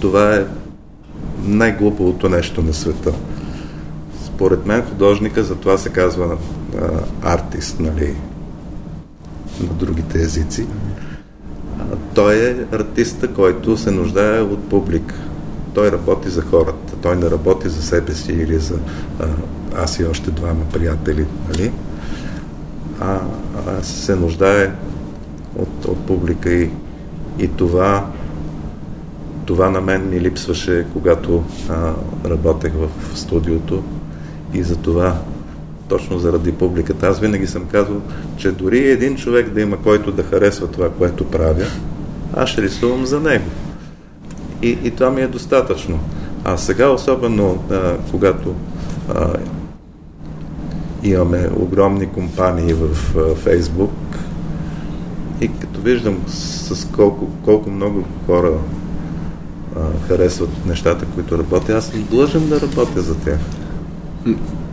Това 0.00 0.34
е 0.34 0.44
най-глупавото 1.44 2.28
нещо 2.28 2.62
на 2.62 2.74
света. 2.74 3.12
Според 4.24 4.66
мен 4.66 4.82
художника, 4.82 5.44
за 5.44 5.54
това 5.54 5.78
се 5.78 5.88
казва 5.88 6.36
а, 6.80 6.88
артист, 7.22 7.80
нали, 7.80 8.14
на 9.60 9.68
другите 9.74 10.18
езици. 10.18 10.66
А, 11.78 11.82
той 12.14 12.34
е 12.34 12.56
артиста, 12.72 13.28
който 13.28 13.76
се 13.76 13.90
нуждае 13.90 14.40
от 14.40 14.68
публика. 14.68 15.14
Той 15.74 15.92
работи 15.92 16.28
за 16.28 16.42
хората. 16.42 16.96
Той 17.02 17.16
не 17.16 17.30
работи 17.30 17.68
за 17.68 17.82
себе 17.82 18.14
си 18.14 18.32
или 18.32 18.58
за 18.58 18.78
а, 19.20 19.26
аз 19.76 19.98
и 19.98 20.04
още 20.04 20.30
двама 20.30 20.64
приятели, 20.72 21.26
нали? 21.48 21.72
А, 23.00 23.20
а 23.66 23.82
се 23.82 24.16
нуждае 24.16 24.72
от, 25.56 25.84
от 25.84 26.06
публика 26.06 26.50
и, 26.50 26.70
и 27.38 27.48
това, 27.48 28.06
това 29.46 29.70
на 29.70 29.80
мен 29.80 30.10
ми 30.10 30.20
липсваше, 30.20 30.86
когато 30.92 31.44
а, 31.68 31.92
работех 32.24 32.72
в 32.72 33.18
студиото 33.18 33.82
и 34.54 34.62
за 34.62 34.76
това 34.76 35.16
точно 35.88 36.18
заради 36.18 36.52
публиката. 36.52 37.06
Аз 37.06 37.20
винаги 37.20 37.46
съм 37.46 37.66
казвал, 37.72 38.00
че 38.36 38.52
дори 38.52 38.90
един 38.90 39.16
човек 39.16 39.50
да 39.50 39.60
има, 39.60 39.76
който 39.76 40.12
да 40.12 40.22
харесва 40.22 40.66
това, 40.66 40.90
което 40.90 41.30
правя, 41.30 41.64
аз 42.34 42.48
ще 42.48 42.62
рисувам 42.62 43.06
за 43.06 43.20
него. 43.20 43.44
И, 44.62 44.78
и 44.84 44.90
това 44.90 45.10
ми 45.10 45.20
е 45.20 45.28
достатъчно. 45.28 45.98
А 46.44 46.56
сега, 46.56 46.88
особено 46.88 47.58
а, 47.70 47.96
когато 48.10 48.54
а, 49.14 49.32
имаме 51.02 51.48
огромни 51.56 52.06
компании 52.06 52.72
в 52.72 53.16
а, 53.16 53.34
Фейсбук 53.34 53.92
и 55.40 55.48
като 55.60 55.80
виждам 55.80 56.22
с 56.26 56.88
колко, 56.96 57.28
колко 57.44 57.70
много 57.70 58.04
хора 58.26 58.52
а, 59.76 59.80
харесват 60.08 60.66
нещата, 60.66 61.06
които 61.14 61.38
работя, 61.38 61.72
аз 61.72 61.84
съм 61.84 62.02
длъжен 62.10 62.48
да 62.48 62.60
работя 62.60 63.00
за 63.00 63.14
тях. 63.14 63.38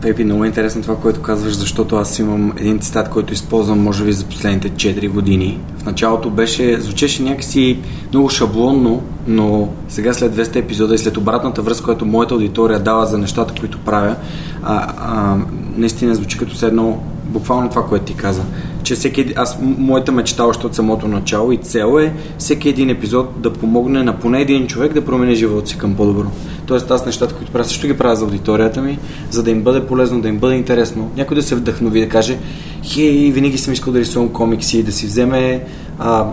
Пепи, 0.02 0.24
много 0.24 0.44
е 0.44 0.46
интересно 0.46 0.82
това, 0.82 0.96
което 0.96 1.22
казваш, 1.22 1.56
защото 1.56 1.96
аз 1.96 2.18
имам 2.18 2.52
един 2.56 2.78
цитат, 2.78 3.08
който 3.08 3.32
използвам, 3.32 3.82
може 3.82 4.04
би, 4.04 4.12
за 4.12 4.24
последните 4.24 4.70
4 4.70 5.10
години. 5.10 5.60
В 5.78 5.84
началото 5.84 6.30
беше, 6.30 6.80
звучеше 6.80 7.22
някакси 7.22 7.78
много 8.12 8.28
шаблонно, 8.30 9.02
но 9.26 9.68
сега 9.88 10.14
след 10.14 10.36
200 10.36 10.56
епизода 10.56 10.94
и 10.94 10.98
след 10.98 11.16
обратната 11.16 11.62
връзка, 11.62 11.84
която 11.84 12.06
моята 12.06 12.34
аудитория 12.34 12.78
дава 12.78 13.06
за 13.06 13.18
нещата, 13.18 13.54
които 13.60 13.78
правя, 13.78 14.16
а, 14.62 14.94
а, 14.98 15.36
наистина 15.76 16.14
звучи 16.14 16.38
като 16.38 16.54
се 16.54 16.66
едно 16.66 16.98
буквално 17.24 17.70
това, 17.70 17.86
което 17.86 18.04
ти 18.04 18.14
каза. 18.14 18.42
Че 18.86 18.94
всеки, 18.94 19.32
аз, 19.36 19.58
моята 19.60 20.12
мечта 20.12 20.44
още 20.44 20.66
от 20.66 20.74
самото 20.74 21.08
начало 21.08 21.52
и 21.52 21.56
цел 21.56 22.00
е 22.00 22.12
всеки 22.38 22.68
един 22.68 22.90
епизод 22.90 23.42
да 23.42 23.52
помогне 23.52 24.02
на 24.02 24.18
поне 24.18 24.40
един 24.40 24.66
човек 24.66 24.92
да 24.92 25.04
промени 25.04 25.34
живота 25.34 25.68
си 25.68 25.78
към 25.78 25.94
по-добро. 25.94 26.26
Тоест 26.66 26.90
аз 26.90 27.06
нещата, 27.06 27.34
които 27.34 27.52
правя, 27.52 27.64
също 27.64 27.86
ги 27.86 27.98
правя 27.98 28.16
за 28.16 28.24
аудиторията 28.24 28.82
ми, 28.82 28.98
за 29.30 29.42
да 29.42 29.50
им 29.50 29.62
бъде 29.62 29.86
полезно, 29.86 30.20
да 30.20 30.28
им 30.28 30.38
бъде 30.38 30.54
интересно. 30.54 31.10
Някой 31.16 31.34
да 31.34 31.42
се 31.42 31.54
вдъхнови, 31.54 32.00
да 32.00 32.08
каже, 32.08 32.38
хей, 32.82 33.30
винаги 33.30 33.58
съм 33.58 33.72
искал 33.72 33.92
да 33.92 34.00
рисувам 34.00 34.28
комикси, 34.28 34.82
да 34.82 34.92
си 34.92 35.06
вземе 35.06 35.64
а, 35.98 36.26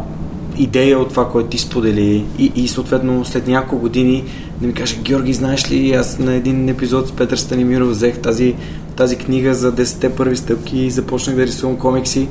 идея 0.57 0.99
от 0.99 1.09
това, 1.09 1.29
което 1.29 1.49
ти 1.49 1.57
сподели 1.57 2.25
и, 2.37 2.51
и 2.55 2.67
съответно 2.67 3.25
след 3.25 3.47
няколко 3.47 3.81
години 3.81 4.23
да 4.61 4.67
ми 4.67 4.73
каже, 4.73 4.99
Георги, 5.01 5.33
знаеш 5.33 5.71
ли, 5.71 5.93
аз 5.93 6.19
на 6.19 6.33
един 6.33 6.69
епизод 6.69 7.07
с 7.07 7.11
Петър 7.11 7.37
Станимиров 7.37 7.89
взех 7.89 8.19
тази, 8.19 8.55
тази 8.95 9.15
книга 9.15 9.53
за 9.53 9.73
10-те 9.73 10.15
първи 10.15 10.37
стъпки 10.37 10.79
и 10.79 10.91
започнах 10.91 11.35
да 11.35 11.45
рисувам 11.47 11.77
комикси. 11.77 12.27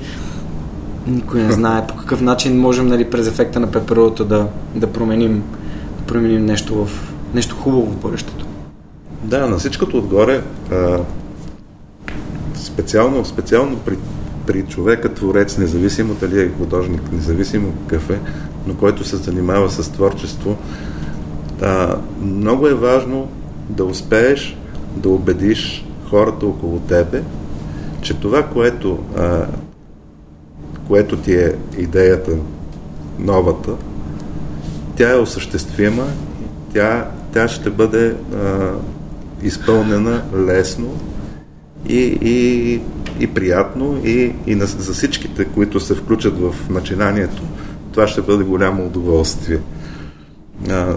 Никой 1.06 1.40
не 1.40 1.52
знае 1.52 1.86
по 1.86 1.96
какъв 1.96 2.20
начин 2.20 2.60
можем 2.60 2.86
нали, 2.86 3.10
през 3.10 3.28
ефекта 3.28 3.60
на 3.60 3.70
пеперудата 3.70 4.24
да, 4.24 4.46
да, 4.74 4.86
променим, 4.86 5.42
да 5.98 6.04
променим 6.06 6.46
нещо, 6.46 6.84
в, 6.84 7.12
нещо 7.34 7.56
хубаво 7.56 7.86
в 7.86 7.96
бъдещето. 7.96 8.46
Да, 9.22 9.46
на 9.46 9.58
всичкото 9.58 9.98
отгоре, 9.98 10.42
а, 10.72 10.98
специално, 12.54 13.24
специално 13.24 13.76
при, 13.76 13.96
при 14.46 14.62
човека 14.62 15.14
творец, 15.14 15.58
независимо 15.58 16.14
дали 16.14 16.40
е 16.40 16.50
художник, 16.58 17.12
независимо 17.12 17.72
какъв 17.72 18.10
е, 18.10 18.20
но 18.66 18.74
който 18.74 19.04
се 19.04 19.16
занимава 19.16 19.70
с 19.70 19.90
творчество, 19.90 20.56
а, 21.62 21.96
много 22.22 22.66
е 22.66 22.74
важно 22.74 23.28
да 23.68 23.84
успееш 23.84 24.56
да 24.96 25.08
убедиш 25.08 25.86
хората 26.10 26.46
около 26.46 26.78
тебе, 26.78 27.22
че 28.02 28.14
това, 28.14 28.42
което, 28.42 28.98
а, 29.16 29.46
което 30.88 31.16
ти 31.16 31.34
е 31.34 31.54
идеята, 31.78 32.32
новата, 33.18 33.72
тя 34.96 35.12
е 35.12 35.18
осъществима, 35.18 36.06
тя, 36.74 37.10
тя 37.32 37.48
ще 37.48 37.70
бъде 37.70 38.16
а, 38.34 38.70
изпълнена 39.42 40.22
лесно 40.36 40.96
и, 41.88 42.18
и, 42.22 42.80
и 43.20 43.26
приятно 43.26 44.00
и, 44.04 44.32
и 44.46 44.54
на, 44.54 44.66
за 44.66 44.92
всичките, 44.92 45.44
които 45.44 45.80
се 45.80 45.94
включат 45.94 46.38
в 46.38 46.54
начинанието, 46.70 47.42
това 47.92 48.06
ще 48.06 48.22
бъде 48.22 48.44
голямо 48.44 48.86
удоволствие. 48.86 49.58
А, 50.70 50.94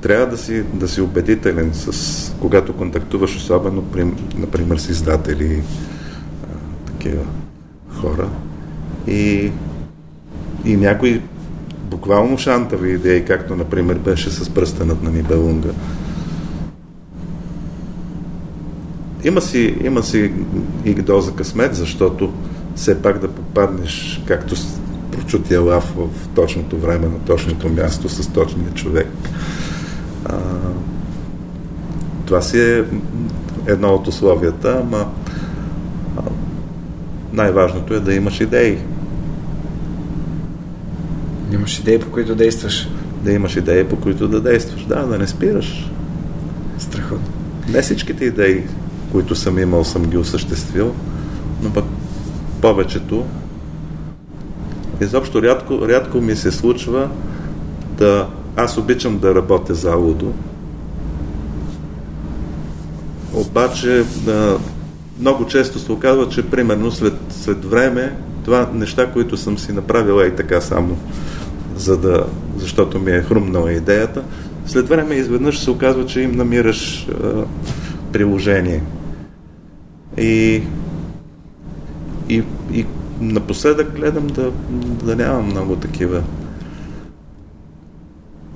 трябва 0.00 0.26
да 0.26 0.38
си, 0.38 0.62
да 0.74 0.88
си 0.88 1.00
убедителен, 1.00 1.70
с, 1.74 2.34
когато 2.40 2.72
контактуваш, 2.72 3.36
особено, 3.36 3.82
при, 3.82 4.06
например, 4.38 4.76
с 4.76 4.88
издатели, 4.88 5.62
а, 6.42 6.86
такива 6.86 7.22
хора. 7.88 8.28
И, 9.06 9.50
и 10.64 10.76
някои 10.76 11.22
буквално 11.90 12.38
шантави 12.38 12.92
идеи, 12.92 13.24
както, 13.24 13.56
например, 13.56 13.98
беше 13.98 14.30
с 14.30 14.50
пръстенът 14.50 15.02
на 15.02 15.10
Нибелунга. 15.10 15.70
Има 19.24 19.40
си, 19.40 19.76
има 19.84 20.02
си 20.02 20.32
и 20.84 20.94
доза 20.94 21.32
късмет, 21.32 21.74
защото 21.74 22.32
все 22.74 23.02
пак 23.02 23.18
да 23.18 23.28
попаднеш, 23.28 24.22
както 24.26 24.54
прочутия 25.12 25.60
лав 25.60 25.94
в 25.96 26.28
точното 26.34 26.78
време, 26.78 27.06
на 27.06 27.18
точното 27.18 27.68
място, 27.68 28.08
с 28.08 28.28
точния 28.28 28.70
човек. 28.74 29.08
А, 30.24 30.38
това 32.26 32.42
си 32.42 32.60
е 32.60 32.84
едно 33.66 33.88
от 33.88 34.08
условията, 34.08 34.82
ама 34.82 35.06
най-важното 37.32 37.94
е 37.94 38.00
да 38.00 38.14
имаш 38.14 38.40
идеи. 38.40 38.78
Имаш 41.52 41.78
идеи, 41.78 41.98
по 41.98 42.10
които 42.10 42.34
действаш. 42.34 42.88
Да 43.24 43.32
имаш 43.32 43.56
идеи, 43.56 43.84
по 43.84 43.96
които 43.96 44.28
да 44.28 44.40
действаш. 44.40 44.84
Да, 44.84 45.06
да 45.06 45.18
не 45.18 45.26
спираш. 45.26 45.90
Страхотно. 46.78 47.28
Не 47.68 47.82
всичките 47.82 48.24
идеи, 48.24 48.64
които 49.12 49.34
съм 49.34 49.58
имал, 49.58 49.84
съм 49.84 50.04
ги 50.04 50.16
осъществил, 50.16 50.94
но 51.62 51.72
пък 51.72 51.84
повечето. 52.60 53.24
Изобщо 55.00 55.42
рядко, 55.42 55.88
рядко 55.88 56.20
ми 56.20 56.36
се 56.36 56.50
случва 56.50 57.08
да 57.98 58.28
аз 58.56 58.78
обичам 58.78 59.18
да 59.18 59.34
работя 59.34 59.74
за 59.74 59.94
Лудо. 59.94 60.32
Обаче 63.34 64.04
да, 64.24 64.58
много 65.20 65.46
често 65.46 65.78
се 65.78 65.92
оказва, 65.92 66.28
че 66.28 66.50
примерно 66.50 66.90
след, 66.90 67.14
след 67.30 67.64
време 67.64 68.16
това 68.44 68.70
неща, 68.74 69.12
които 69.12 69.36
съм 69.36 69.58
си 69.58 69.72
направил 69.72 70.26
и 70.26 70.36
така 70.36 70.60
само, 70.60 70.96
за 71.76 71.96
да, 71.96 72.26
защото 72.56 72.98
ми 72.98 73.10
е 73.10 73.22
хрумнала 73.22 73.72
идеята, 73.72 74.22
след 74.66 74.88
време 74.88 75.14
изведнъж 75.14 75.58
се 75.58 75.70
оказва, 75.70 76.06
че 76.06 76.20
им 76.20 76.32
намираш 76.32 77.08
а, 77.08 77.44
приложение. 78.12 78.82
И, 80.18 80.62
и, 82.28 82.44
и 82.72 82.86
напоследък 83.20 83.96
гледам 83.96 84.26
да, 84.26 84.50
да 85.04 85.16
нямам 85.16 85.46
много 85.46 85.76
такива 85.76 86.22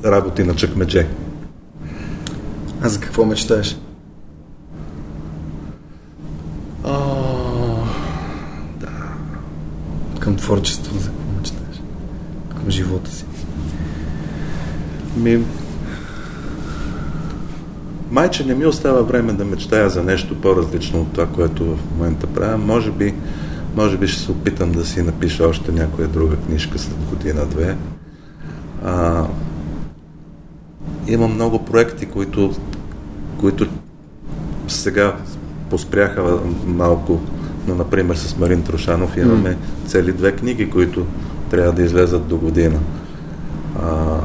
работи 0.05 0.45
на 0.45 0.57
чакмедже. 0.57 1.09
А 2.83 2.89
за 2.89 3.01
какво 3.01 3.25
мечтаеш? 3.25 3.79
О, 6.85 7.85
да. 8.81 8.89
Към 10.21 10.37
творчество, 10.37 10.99
за 10.99 11.11
какво 11.11 11.39
мечтаеш? 11.39 11.83
Към 12.49 12.71
живота 12.71 13.11
си. 13.11 13.25
Ми... 15.17 15.45
Майче 18.17 18.45
не 18.45 18.55
ми 18.55 18.67
остава 18.67 19.03
време 19.03 19.33
да 19.33 19.45
мечтая 19.45 19.91
за 19.91 20.03
нещо 20.03 20.41
по-различно 20.41 21.01
от 21.01 21.13
това, 21.13 21.27
което 21.27 21.65
в 21.65 21.79
момента 21.97 22.27
правя. 22.27 22.59
Може 22.59 22.91
би, 22.91 23.15
може 23.77 23.99
би 23.99 24.09
ще 24.09 24.23
се 24.23 24.31
опитам 24.31 24.73
да 24.73 24.87
си 24.87 25.03
напиша 25.03 25.47
още 25.47 25.73
някоя 25.73 26.09
друга 26.09 26.37
книжка 26.37 26.79
след 26.79 27.05
година-две. 27.11 27.77
А, 28.85 29.27
има 31.07 31.29
много 31.29 31.65
проекти, 31.65 32.07
които, 32.07 32.55
които 33.41 33.67
сега 34.69 35.17
поспряха 35.71 36.39
малко, 36.67 37.21
но 37.69 37.75
например 37.75 38.17
с 38.17 38.39
Марин 38.39 38.63
Трошанов 38.63 39.17
имаме 39.17 39.51
mm. 39.51 39.89
цели 39.89 40.13
две 40.13 40.33
книги, 40.33 40.71
които 40.71 41.07
трябва 41.51 41.73
да 41.73 41.83
излезат 41.83 42.27
до 42.27 42.37
година. 42.37 42.79
А, 43.83 44.19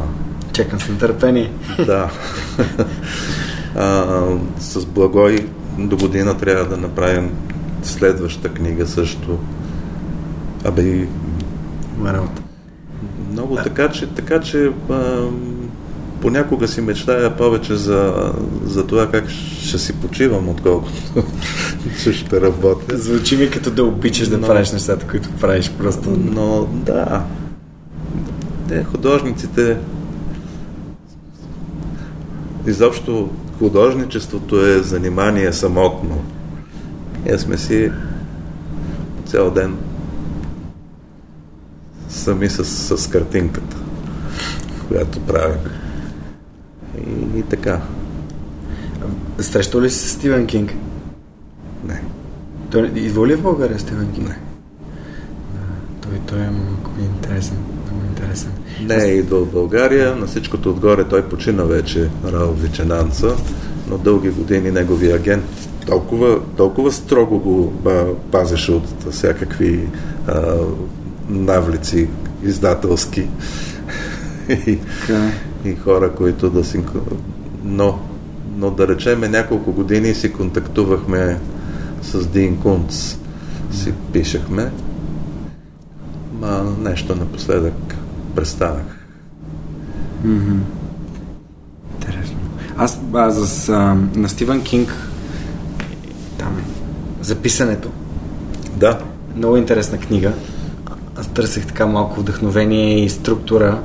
Чекам 0.54 0.80
с 0.80 0.90
нетърпение. 0.90 1.52
Да. 1.86 2.10
а, 3.76 4.24
с 4.60 4.86
Благой 4.86 5.48
до 5.78 5.98
година 5.98 6.38
трябва 6.38 6.66
да 6.66 6.78
направим 6.78 7.32
следваща 7.84 8.50
книга 8.50 8.88
също. 8.88 9.38
Абе 10.66 10.82
и... 10.82 11.08
Много, 13.32 13.56
така 13.56 13.90
че, 13.90 14.08
така 14.08 14.40
че 14.40 14.72
а, 14.90 15.28
понякога 16.22 16.68
си 16.68 16.82
мечтая 16.82 17.38
повече 17.38 17.76
за, 17.76 18.32
за 18.66 18.88
това 18.88 19.12
как 19.12 19.30
ще 19.30 19.78
си 19.78 19.94
почивам, 19.94 20.50
отколкото 20.50 21.24
ще 22.12 22.42
работя. 22.42 22.98
Звучи 22.98 23.38
ми 23.38 23.50
като 23.50 23.72
да 23.72 23.84
обичаш 23.84 24.30
но, 24.30 24.38
да 24.38 24.48
правиш 24.48 24.72
нещата, 24.72 25.08
които 25.08 25.30
правиш 25.42 25.72
просто. 25.78 26.10
Но 26.10 26.68
да, 26.72 27.24
те 28.68 28.84
художниците 28.84 29.78
изобщо 32.68 33.30
художничеството 33.62 34.66
е 34.66 34.80
занимание 34.80 35.54
самотно. 35.54 36.24
Ние 37.26 37.38
сме 37.38 37.58
си 37.58 37.92
цял 39.26 39.52
ден 39.52 39.78
сами 42.10 42.50
с, 42.50 42.66
с 42.98 43.10
картинката, 43.10 43.78
която 44.88 45.20
правим. 45.20 45.60
И, 47.08 47.40
и 47.40 47.44
така. 47.44 47.82
срещал 49.40 49.82
ли 49.82 49.90
си 49.90 50.10
с 50.10 50.12
Стивен 50.12 50.48
Кинг? 50.48 50.74
Не. 51.84 52.04
Той 52.72 52.92
идва 52.96 53.28
ли 53.28 53.36
в 53.36 53.42
България 53.42 53.80
Стивен 53.80 54.12
Кинг? 54.12 54.28
Не. 54.28 54.38
Той, 56.02 56.12
той 56.26 56.40
е 56.40 56.50
малко 56.50 56.92
интересен. 57.00 57.58
Интересен. 58.22 58.52
Не 58.82 59.04
е 59.04 59.16
идвал 59.16 59.46
в 59.46 59.52
България, 59.52 60.16
на 60.16 60.28
всичкото 60.28 60.70
отгоре 60.70 61.04
той 61.04 61.22
почина 61.22 61.64
вече, 61.64 62.10
Рао 62.34 62.54
Виченанца, 62.54 63.36
но 63.88 63.98
дълги 63.98 64.30
години 64.30 64.72
неговия 64.72 65.16
агент 65.16 65.44
толкова, 65.86 66.40
толкова 66.58 66.92
строго 66.92 67.40
го 67.40 67.74
а, 67.90 68.06
пазеше 68.32 68.72
от 68.72 69.12
всякакви 69.12 69.88
а, 70.28 70.56
навлици 71.30 72.08
издателски 72.44 73.28
и, 74.50 74.72
е. 74.72 74.80
и 75.66 75.76
хора, 75.76 76.12
които 76.12 76.50
да 76.50 76.64
си... 76.64 76.84
Но, 77.64 78.00
но 78.58 78.72
да 78.72 78.88
речеме 78.88 79.28
няколко 79.28 79.72
години 79.72 80.14
си 80.14 80.34
контактувахме 80.34 81.40
с 82.02 82.28
Дин 82.28 82.58
Кунц. 82.58 83.18
Си 83.72 83.94
пишехме. 84.14 84.72
Ма 86.40 86.76
нещо 86.80 87.16
напоследък 87.16 87.91
престанах. 88.36 89.06
Мгм. 90.24 90.60
Интересно. 91.94 92.38
Аз 92.78 93.00
а, 93.14 93.32
с, 93.32 93.70
а, 93.70 93.98
на 94.16 94.30
Стивен 94.30 94.64
Кинг 94.64 94.94
там 96.38 96.62
за 97.22 97.36
писането. 97.36 97.90
Да, 98.76 99.00
Много 99.36 99.58
интересна 99.58 99.98
книга. 99.98 100.34
Аз 101.18 101.28
търсех 101.28 101.66
така 101.66 101.86
малко 101.86 102.20
вдъхновение 102.20 103.04
и 103.04 103.10
структура. 103.10 103.80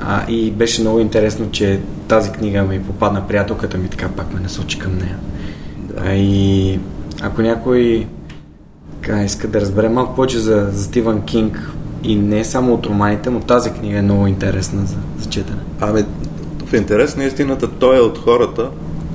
А, 0.00 0.30
и 0.30 0.50
беше 0.50 0.80
много 0.80 1.00
интересно, 1.00 1.50
че 1.50 1.80
тази 2.08 2.30
книга 2.30 2.62
ми 2.62 2.82
попадна 2.82 3.26
приятелката 3.28 3.78
ми, 3.78 3.88
така 3.88 4.08
пак 4.08 4.34
ме 4.34 4.40
насочи 4.40 4.78
към 4.78 4.98
нея. 4.98 5.18
Да. 5.78 5.94
А, 6.06 6.12
и 6.12 6.80
ако 7.22 7.42
някой 7.42 8.06
така, 9.02 9.24
иска 9.24 9.48
да 9.48 9.60
разбере 9.60 9.88
малко 9.88 10.14
повече 10.14 10.38
за, 10.38 10.68
за 10.72 10.84
Стивън 10.84 11.22
Кинг 11.22 11.70
и 12.04 12.16
не 12.16 12.44
само 12.44 12.74
от 12.74 12.86
романите, 12.86 13.30
но 13.30 13.40
тази 13.40 13.70
книга 13.70 13.98
е 13.98 14.02
много 14.02 14.26
интересна 14.26 14.86
за, 14.86 14.96
за 15.18 15.30
четене. 15.30 15.58
Ами, 15.80 16.04
в 16.66 16.72
интерес 16.72 17.16
на 17.16 17.24
истината, 17.24 17.68
той 17.68 17.96
е 17.96 18.00
от 18.00 18.18
хората, 18.18 18.70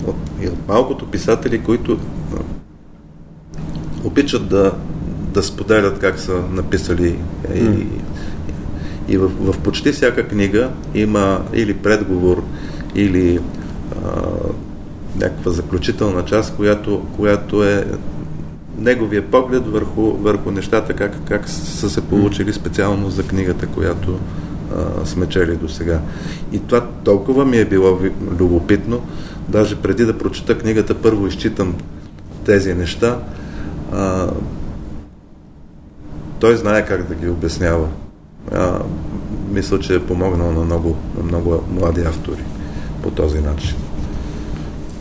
от, 0.07 0.15
и 0.41 0.47
от 0.47 0.68
малкото 0.68 1.05
писатели, 1.05 1.64
които 1.64 1.99
а, 2.34 2.39
обичат 4.03 4.47
да, 4.47 4.72
да 5.34 5.43
споделят 5.43 5.99
как 5.99 6.19
са 6.19 6.41
написали. 6.51 7.19
И, 7.55 7.64
М. 7.64 7.76
и 9.07 9.18
в, 9.18 9.27
в 9.27 9.59
почти 9.59 9.91
всяка 9.91 10.27
книга 10.27 10.69
има 10.93 11.41
или 11.53 11.73
предговор, 11.73 12.43
или 12.95 13.39
а, 14.05 14.22
някаква 15.15 15.51
заключителна 15.51 16.26
част, 16.26 16.55
която, 16.55 17.05
която 17.15 17.64
е 17.64 17.85
неговия 18.78 19.32
поглед 19.32 19.68
върху, 19.68 20.02
върху 20.02 20.52
нещата, 20.52 20.94
как, 20.94 21.24
как 21.26 21.49
са 21.49 21.90
се 21.90 22.02
получили 22.02 22.54
специално 22.54 23.10
за 23.10 23.24
книгата, 23.24 23.68
която 23.68 24.20
а, 24.76 25.06
сме 25.06 25.26
чели 25.26 25.56
до 25.56 25.70
сега. 25.70 26.02
И 26.52 26.60
това 26.60 26.88
толкова 27.04 27.45
ми 27.45 27.58
е 27.58 27.66
било 27.66 27.99
любопитно, 28.40 29.02
даже 29.49 29.76
преди 29.76 30.06
да 30.06 30.18
прочета 30.18 30.58
книгата, 30.58 30.95
първо 30.95 31.28
изчитам 31.28 31.76
тези 32.45 32.74
неща. 32.74 33.20
А, 33.91 34.30
той 36.40 36.56
знае 36.56 36.86
как 36.86 37.08
да 37.08 37.16
ги 37.16 37.30
обяснява. 37.30 37.88
А, 38.52 38.80
мисля, 39.52 39.80
че 39.80 39.95
е 39.95 40.06
помогнал 40.06 40.52
на 40.52 40.64
много, 40.64 40.95
на 41.18 41.24
много 41.24 41.64
млади 41.72 42.02
автори 42.02 42.44
по 43.04 43.12
този 43.12 43.40
начин. 43.40 43.76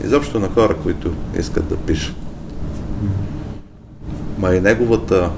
Изобщо 0.05 0.41
на 0.41 0.49
хора, 0.49 0.77
които 0.83 1.13
искат 1.39 1.69
да 1.69 1.77
пишат. 1.77 2.26
Ма 4.39 4.55
и 4.55 4.61
неговата 4.61 5.31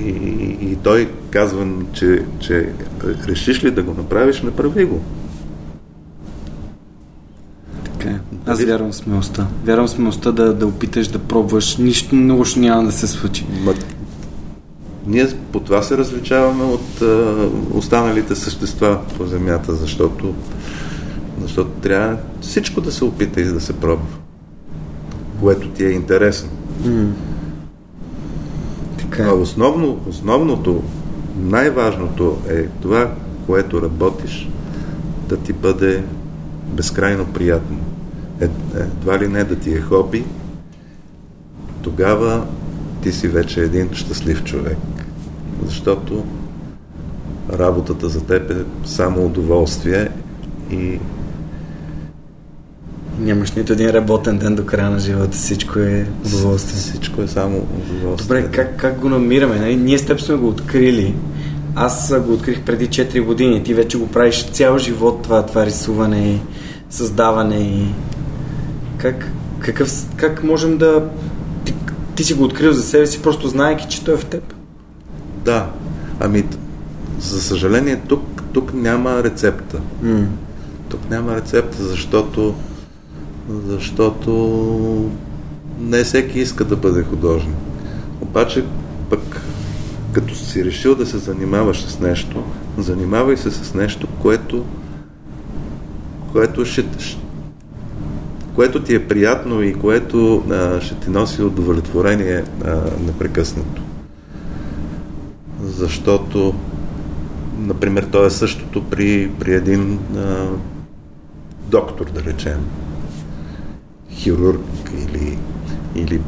и, 0.00 0.08
и, 0.08 0.70
и 0.72 0.76
той 0.76 1.10
казва, 1.30 1.66
че, 1.92 2.24
че 2.40 2.72
решиш 3.28 3.64
ли 3.64 3.70
да 3.70 3.82
го 3.82 3.94
направиш, 3.94 4.42
направи 4.42 4.84
го. 4.84 5.00
Така 7.84 8.08
е. 8.08 8.20
Аз 8.46 8.58
Дали- 8.58 8.70
вярвам 8.70 8.92
в 8.92 8.96
смелостта. 8.96 9.46
Вярвам 9.64 9.86
в 9.86 9.90
смелостта 9.90 10.32
да, 10.32 10.54
да 10.54 10.66
опиташ 10.66 11.08
да 11.08 11.18
пробваш. 11.18 11.76
Нищо 11.76 12.14
много 12.14 12.44
няма 12.56 12.84
да 12.84 12.92
се 12.92 13.06
случи. 13.06 13.46
Ма, 13.62 13.74
ние 15.06 15.28
по 15.52 15.60
това 15.60 15.82
се 15.82 15.98
различаваме 15.98 16.64
от 16.64 17.02
а, 17.02 17.34
останалите 17.74 18.34
същества 18.34 18.98
по 19.16 19.26
Земята, 19.26 19.74
защото, 19.74 20.34
защото 21.42 21.70
трябва 21.70 22.16
всичко 22.40 22.80
да 22.80 22.92
се 22.92 23.04
опита 23.04 23.40
и 23.40 23.44
да 23.44 23.60
се 23.60 23.72
пробва, 23.72 24.06
което 25.40 25.68
ти 25.68 25.84
е 25.84 25.90
интересно. 25.90 26.50
Така 28.98 29.22
А 29.22 29.28
е. 29.28 29.32
основно, 29.32 30.00
основното, 30.08 30.82
най-важното 31.36 32.38
е 32.48 32.66
това, 32.66 33.12
което 33.46 33.82
работиш, 33.82 34.48
да 35.28 35.36
ти 35.36 35.52
бъде 35.52 36.02
безкрайно 36.72 37.26
приятно. 37.26 37.78
Е, 38.40 38.48
едва 38.74 39.18
ли 39.18 39.28
не 39.28 39.44
да 39.44 39.56
ти 39.56 39.72
е 39.72 39.80
хоби, 39.80 40.24
тогава 41.82 42.46
ти 43.02 43.12
си 43.12 43.28
вече 43.28 43.60
един 43.60 43.88
щастлив 43.92 44.44
човек. 44.44 44.78
Защото 45.64 46.24
работата 47.52 48.08
за 48.08 48.24
теб 48.24 48.50
е 48.50 48.64
само 48.84 49.26
удоволствие 49.26 50.08
и 50.70 50.98
Нямаш 53.18 53.52
нито 53.52 53.72
един 53.72 53.90
работен 53.90 54.38
ден 54.38 54.54
до 54.54 54.64
края 54.64 54.90
на 54.90 54.98
живота. 54.98 55.36
Всичко 55.36 55.78
е 55.78 56.06
удоволствие. 56.26 56.80
всичко 56.80 57.22
е 57.22 57.28
само 57.28 57.58
удоволствие. 57.58 58.42
Добре, 58.42 58.50
как, 58.52 58.76
как 58.76 58.98
го 58.98 59.08
намираме? 59.08 59.58
Нали? 59.58 59.76
Ние 59.76 59.98
с 59.98 60.06
теб 60.06 60.20
сме 60.20 60.34
го 60.34 60.48
открили. 60.48 61.14
Аз 61.74 62.14
го 62.20 62.32
открих 62.32 62.62
преди 62.62 62.88
4 62.88 63.24
години. 63.24 63.62
Ти 63.62 63.74
вече 63.74 63.98
го 63.98 64.06
правиш 64.06 64.46
цял 64.50 64.78
живот 64.78 65.22
това, 65.22 65.46
това 65.46 65.66
рисуване 65.66 66.30
и 66.30 66.40
създаване 66.90 67.56
и... 67.56 67.86
Как, 68.98 69.32
какъв, 69.58 69.92
как 70.16 70.44
можем 70.44 70.78
да... 70.78 71.08
Ти, 71.64 71.74
ти 72.16 72.24
си 72.24 72.34
го 72.34 72.44
открил 72.44 72.72
за 72.72 72.82
себе 72.82 73.06
си, 73.06 73.22
просто 73.22 73.48
знаеки, 73.48 73.86
че 73.88 74.04
той 74.04 74.14
е 74.14 74.16
в 74.16 74.24
теб. 74.24 74.54
Да, 75.44 75.70
ами 76.20 76.44
за 77.20 77.42
съжаление 77.42 78.00
тук, 78.08 78.42
тук 78.52 78.74
няма 78.74 79.22
рецепта. 79.22 79.80
М. 80.02 80.26
Тук 80.88 81.10
няма 81.10 81.36
рецепта, 81.36 81.82
защото 81.82 82.54
защото 83.48 85.10
не 85.80 86.04
всеки 86.04 86.40
иска 86.40 86.64
да 86.64 86.76
бъде 86.76 87.02
художник. 87.02 87.56
Обаче 88.20 88.64
пък 89.10 89.42
като 90.12 90.34
си 90.34 90.64
решил 90.64 90.94
да 90.94 91.06
се 91.06 91.18
занимаваш 91.18 91.82
с 91.82 92.00
нещо, 92.00 92.42
занимавай 92.78 93.36
се 93.36 93.50
с 93.50 93.74
нещо, 93.74 94.06
което 94.22 94.64
което 96.32 96.64
ще, 96.64 96.84
което 98.54 98.82
ти 98.82 98.94
е 98.94 99.08
приятно 99.08 99.62
и 99.62 99.74
което 99.74 100.44
а, 100.50 100.80
ще 100.80 100.94
ти 100.94 101.10
носи 101.10 101.42
удовлетворение 101.42 102.44
а, 102.64 102.76
непрекъснато. 103.06 103.82
Защото, 105.62 106.54
например, 107.58 108.08
то 108.12 108.26
е 108.26 108.30
същото 108.30 108.84
при, 108.84 109.30
при 109.38 109.54
един 109.54 109.98
а, 110.16 110.46
доктор, 111.68 112.10
да 112.10 112.24
речем, 112.24 112.60
хирург 114.16 114.60
или, 114.94 115.38
или 115.94 116.20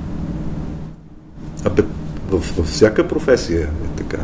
абе, 1.65 1.83
в, 2.31 2.57
във 2.57 2.67
всяка 2.67 3.09
професия 3.09 3.63
е 3.63 3.97
така. 3.97 4.19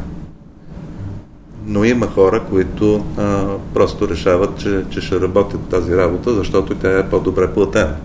Но 1.67 1.85
има 1.85 2.07
хора, 2.07 2.43
които 2.51 3.05
а, 3.17 3.47
просто 3.75 4.09
решават, 4.09 4.59
че, 4.59 4.85
че 4.91 5.01
ще 5.01 5.21
работят 5.21 5.61
тази 5.69 5.97
работа, 5.97 6.35
защото 6.35 6.75
тя 6.75 6.99
е 6.99 7.11
по-добре 7.11 7.53
платена. 7.53 7.97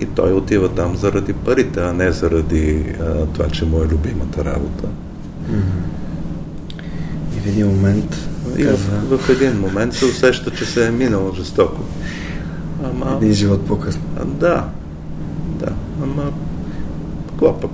И 0.00 0.06
той 0.06 0.32
отива 0.32 0.68
там 0.68 0.96
заради 0.96 1.32
парите, 1.32 1.80
а 1.80 1.92
не 1.92 2.12
заради 2.12 2.94
а, 3.00 3.26
това, 3.26 3.48
че 3.48 3.64
му 3.64 3.82
е 3.82 3.86
любимата 3.86 4.44
работа. 4.44 4.88
И 7.36 7.40
в 7.40 7.46
един 7.46 7.66
момент 7.66 8.28
И 8.58 8.64
казва, 8.64 8.96
в, 9.10 9.18
в 9.18 9.30
един 9.30 9.60
момент 9.60 9.94
се 9.94 10.04
усеща, 10.04 10.50
че 10.50 10.64
се 10.64 10.86
е 10.86 10.90
минало 10.90 11.32
жестоко. 11.34 11.80
Ама, 12.84 13.16
един 13.16 13.32
живот 13.32 13.66
по-късно. 13.66 14.02
а, 14.20 14.24
да, 14.24 14.64
да, 15.48 15.66
ама 16.02 16.32
какво 17.28 17.60
пък? 17.60 17.70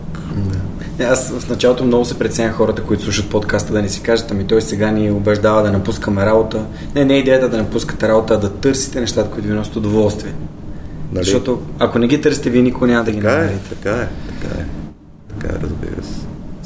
Не, 0.98 1.04
аз 1.04 1.30
в 1.30 1.48
началото 1.50 1.84
много 1.84 2.04
се 2.04 2.18
преценях 2.18 2.54
хората, 2.54 2.82
които 2.82 3.02
слушат 3.02 3.30
подкаста, 3.30 3.72
да 3.72 3.82
не 3.82 3.88
си 3.88 4.02
кажат, 4.02 4.30
ами 4.30 4.44
той 4.46 4.62
сега 4.62 4.90
ни 4.90 5.10
убеждава 5.10 5.62
да 5.62 5.72
напускаме 5.72 6.26
работа. 6.26 6.64
Не, 6.94 7.04
не 7.04 7.14
е 7.14 7.18
идеята 7.18 7.48
да 7.48 7.56
напускате 7.56 8.08
работа, 8.08 8.34
а 8.34 8.38
да 8.38 8.50
търсите 8.50 9.00
нещата, 9.00 9.30
които 9.30 9.48
ви 9.48 9.54
носят 9.54 9.76
удоволствие. 9.76 10.34
Нали? 11.12 11.24
Защото 11.24 11.60
ако 11.78 11.98
не 11.98 12.06
ги 12.06 12.20
търсите, 12.20 12.50
вие 12.50 12.62
никога 12.62 12.86
няма 12.86 13.04
да 13.04 13.10
ги 13.12 13.16
Така 13.20 13.32
е, 13.32 13.38
намерите. 13.38 13.68
така 13.68 13.90
е, 13.90 14.08
така 14.28 14.60
е. 14.60 14.64
Така 15.28 15.54
е, 15.56 15.58
разбира 15.62 16.02
се. 16.04 16.20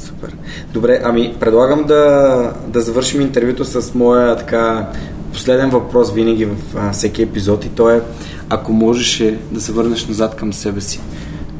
Супер. 0.07 0.35
Добре, 0.73 1.01
ами 1.03 1.35
предлагам 1.39 1.83
да, 1.83 2.53
да 2.67 2.81
завършим 2.81 3.21
интервюто 3.21 3.65
с 3.65 3.93
моя 3.93 4.35
така 4.35 4.89
последен 5.35 5.69
въпрос 5.69 6.13
винаги 6.13 6.45
в 6.45 6.55
а, 6.75 6.91
всеки 6.91 7.21
епизод 7.21 7.65
и 7.65 7.69
то 7.69 7.89
е 7.89 8.01
ако 8.49 8.73
можеше 8.73 9.39
да 9.51 9.61
се 9.61 9.71
върнеш 9.71 10.07
назад 10.07 10.35
към 10.35 10.53
себе 10.53 10.81
си, 10.81 10.99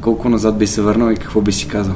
колко 0.00 0.28
назад 0.28 0.58
би 0.58 0.66
се 0.66 0.82
върнал 0.82 1.10
и 1.10 1.16
какво 1.16 1.40
би 1.40 1.52
си 1.52 1.68
казал? 1.68 1.94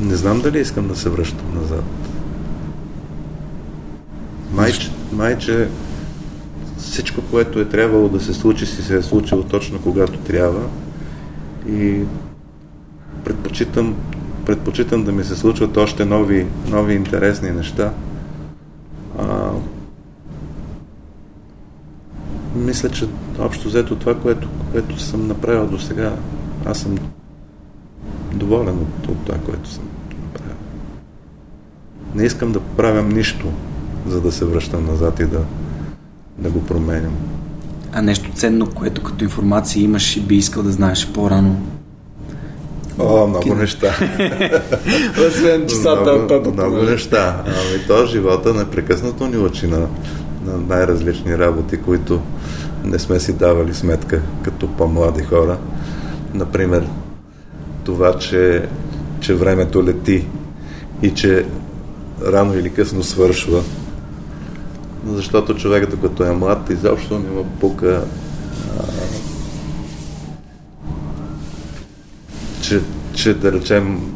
Не 0.00 0.16
знам 0.16 0.40
дали 0.40 0.60
искам 0.60 0.88
да 0.88 0.96
се 0.96 1.08
връщам 1.08 1.54
назад. 1.54 1.84
Майче, 4.52 4.90
майче 5.12 5.68
всичко, 6.98 7.22
което 7.30 7.60
е 7.60 7.64
трябвало 7.64 8.08
да 8.08 8.20
се 8.20 8.34
случи, 8.34 8.66
си 8.66 8.82
се 8.82 8.96
е 8.96 9.02
случило 9.02 9.42
точно 9.42 9.80
когато 9.82 10.18
трябва. 10.18 10.68
И 11.68 12.00
предпочитам, 13.24 13.96
предпочитам 14.46 15.04
да 15.04 15.12
ми 15.12 15.24
се 15.24 15.36
случват 15.36 15.76
още 15.76 16.04
нови, 16.04 16.46
нови 16.68 16.94
интересни 16.94 17.50
неща. 17.50 17.92
А, 19.18 19.50
мисля, 22.56 22.88
че 22.88 23.08
общо 23.38 23.68
взето 23.68 23.96
това, 23.96 24.14
което, 24.14 24.48
което 24.72 25.00
съм 25.00 25.26
направил 25.26 25.66
до 25.66 25.78
сега, 25.78 26.16
аз 26.64 26.78
съм 26.78 26.98
доволен 28.34 28.78
от, 28.78 29.08
от 29.08 29.24
това, 29.26 29.38
което 29.38 29.68
съм 29.68 29.84
направил. 30.22 30.56
Не 32.14 32.24
искам 32.24 32.52
да 32.52 32.60
правям 32.60 33.08
нищо, 33.08 33.46
за 34.06 34.20
да 34.20 34.32
се 34.32 34.44
връщам 34.44 34.86
назад 34.86 35.20
и 35.20 35.24
да, 35.26 35.40
да 36.38 36.50
го 36.50 36.64
променям. 36.64 37.12
А 37.92 38.02
нещо 38.02 38.30
ценно, 38.34 38.66
което 38.66 39.02
като 39.02 39.24
информация 39.24 39.82
имаш 39.82 40.16
и 40.16 40.20
би 40.20 40.36
искал 40.36 40.62
да 40.62 40.70
знаеш 40.70 41.08
по-рано? 41.14 41.60
О, 42.98 43.26
много 43.26 43.54
неща. 43.54 43.88
Освен 45.28 45.66
часата 45.66 46.12
много, 46.12 46.48
от 46.48 46.56
Много 46.56 46.76
неща. 46.76 47.42
Ами 47.46 47.86
то 47.86 48.06
живота 48.06 48.54
непрекъснато 48.54 49.26
ни 49.26 49.36
учи 49.36 49.66
на, 49.66 49.78
на 50.44 50.58
най-различни 50.68 51.38
работи, 51.38 51.76
които 51.76 52.20
не 52.84 52.98
сме 52.98 53.20
си 53.20 53.32
давали 53.32 53.74
сметка 53.74 54.22
като 54.42 54.68
по-млади 54.68 55.22
хора. 55.22 55.58
Например, 56.34 56.84
това, 57.84 58.18
че, 58.18 58.68
че 59.20 59.34
времето 59.34 59.84
лети 59.84 60.26
и 61.02 61.10
че 61.10 61.46
рано 62.26 62.58
или 62.58 62.70
късно 62.70 63.02
свършва. 63.02 63.62
Защото 65.08 65.54
човек, 65.54 65.90
докато 65.90 66.24
е 66.24 66.32
млад, 66.32 66.70
изобщо 66.70 67.18
не 67.18 67.30
му 67.30 67.44
пука 67.60 68.04
че, 72.68 72.80
че 73.14 73.34
да 73.34 73.52
речем 73.52 74.14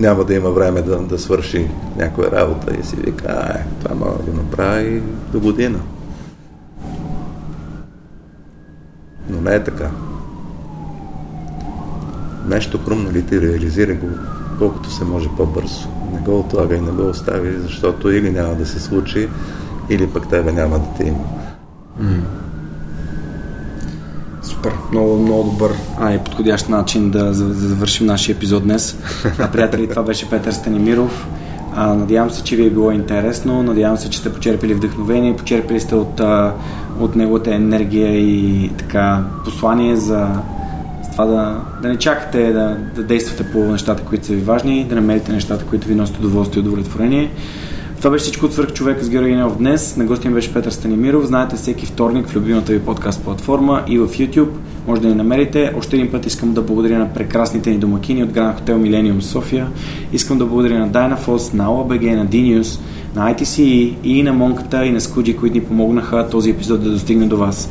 няма 0.00 0.24
да 0.24 0.34
има 0.34 0.50
време 0.50 0.82
да, 0.82 0.98
да 0.98 1.18
свърши 1.18 1.70
някоя 1.96 2.32
работа 2.32 2.76
и 2.80 2.84
си 2.84 2.96
вика, 2.96 3.24
а, 3.28 3.58
това 3.82 3.94
мога 3.94 4.18
да 4.18 4.30
го 4.30 4.36
направи 4.36 5.02
до 5.32 5.40
година. 5.40 5.80
Но 9.30 9.40
не 9.40 9.54
е 9.54 9.64
така. 9.64 9.90
Нещо 12.46 12.78
хрумно 12.78 13.12
ли 13.12 13.26
ти 13.26 13.40
реализира 13.40 13.94
го 13.94 14.08
колкото 14.58 14.90
се 14.90 15.04
може 15.04 15.28
по-бързо. 15.36 15.93
Не 16.14 16.20
го 16.20 16.38
отлага 16.38 16.76
и 16.76 16.80
не 16.80 16.90
го 16.90 17.08
остави, 17.08 17.52
защото 17.62 18.10
или 18.10 18.30
няма 18.30 18.54
да 18.54 18.66
се 18.66 18.80
случи, 18.80 19.28
или 19.90 20.06
пък 20.06 20.28
тебе 20.28 20.52
няма 20.52 20.78
да 20.78 20.86
те 20.98 21.04
има. 21.08 21.24
Mm. 22.02 22.20
Супер, 24.42 24.72
много, 24.92 25.18
много 25.18 25.50
добър 25.50 25.72
а, 26.00 26.14
и 26.14 26.18
подходящ 26.18 26.68
начин 26.68 27.10
да 27.10 27.34
завършим 27.34 28.06
нашия 28.06 28.34
епизод 28.34 28.62
днес. 28.62 28.98
А, 29.38 29.50
приятели, 29.50 29.88
това 29.88 30.02
беше 30.02 30.30
Петър 30.30 30.52
Станимиров. 30.52 31.26
А, 31.74 31.94
надявам 31.94 32.30
се, 32.30 32.42
че 32.42 32.56
ви 32.56 32.66
е 32.66 32.70
било 32.70 32.90
интересно, 32.90 33.62
надявам 33.62 33.96
се, 33.96 34.10
че 34.10 34.18
сте 34.18 34.32
почерпили 34.32 34.74
вдъхновение, 34.74 35.36
почерпили 35.36 35.80
сте 35.80 35.94
от, 35.94 36.20
от 37.00 37.16
неговата 37.16 37.54
енергия 37.54 38.18
и 38.18 38.70
така 38.78 39.24
послание 39.44 39.96
за 39.96 40.28
това 41.14 41.26
да, 41.26 41.60
да 41.82 41.88
не 41.88 41.96
чакате 41.96 42.52
да, 42.52 42.76
да 42.94 43.02
действате 43.02 43.52
по 43.52 43.58
нещата, 43.58 44.02
които 44.02 44.26
са 44.26 44.32
ви 44.32 44.40
важни, 44.40 44.84
да 44.84 44.94
намерите 44.94 45.32
нещата, 45.32 45.64
които 45.64 45.88
ви 45.88 45.94
носят 45.94 46.18
удоволствие 46.18 46.62
и 46.62 46.66
удовлетворение. 46.66 47.30
Това 47.98 48.10
беше 48.10 48.22
всичко 48.22 48.46
от 48.46 48.52
свърх 48.52 48.72
човека 48.72 49.04
с 49.04 49.10
Георги 49.10 49.34
Нев 49.34 49.56
днес. 49.58 49.96
На 49.96 50.04
гостин 50.04 50.34
беше 50.34 50.54
Петър 50.54 50.70
Станимиров. 50.70 51.24
Знаете, 51.24 51.56
всеки 51.56 51.86
вторник 51.86 52.28
в 52.28 52.36
любимата 52.36 52.72
ви 52.72 52.80
подкаст 52.80 53.24
платформа 53.24 53.82
и 53.86 53.98
в 53.98 54.08
YouTube. 54.08 54.48
Може 54.86 55.00
да 55.00 55.08
ни 55.08 55.14
намерите. 55.14 55.72
Още 55.78 55.96
един 55.96 56.12
път 56.12 56.26
искам 56.26 56.52
да 56.52 56.62
благодаря 56.62 56.98
на 56.98 57.12
прекрасните 57.12 57.70
ни 57.70 57.78
домакини 57.78 58.22
от 58.22 58.30
Гранд 58.30 58.56
Хотел 58.58 58.78
Милениум 58.78 59.22
София. 59.22 59.66
Искам 60.12 60.38
да 60.38 60.46
благодаря 60.46 60.78
на 60.78 60.88
Dynaforce, 60.88 61.54
на 61.54 61.66
OBG, 61.66 62.16
на 62.16 62.26
DNews, 62.26 62.80
на 63.14 63.34
ITCE 63.34 63.94
и 64.04 64.22
на 64.22 64.32
Монката 64.32 64.86
и 64.86 64.90
на 64.90 65.00
Скуджи, 65.00 65.36
които 65.36 65.54
ни 65.54 65.64
помогнаха 65.64 66.28
този 66.30 66.50
епизод 66.50 66.82
да 66.82 66.90
достигне 66.90 67.26
до 67.26 67.36
вас. 67.36 67.70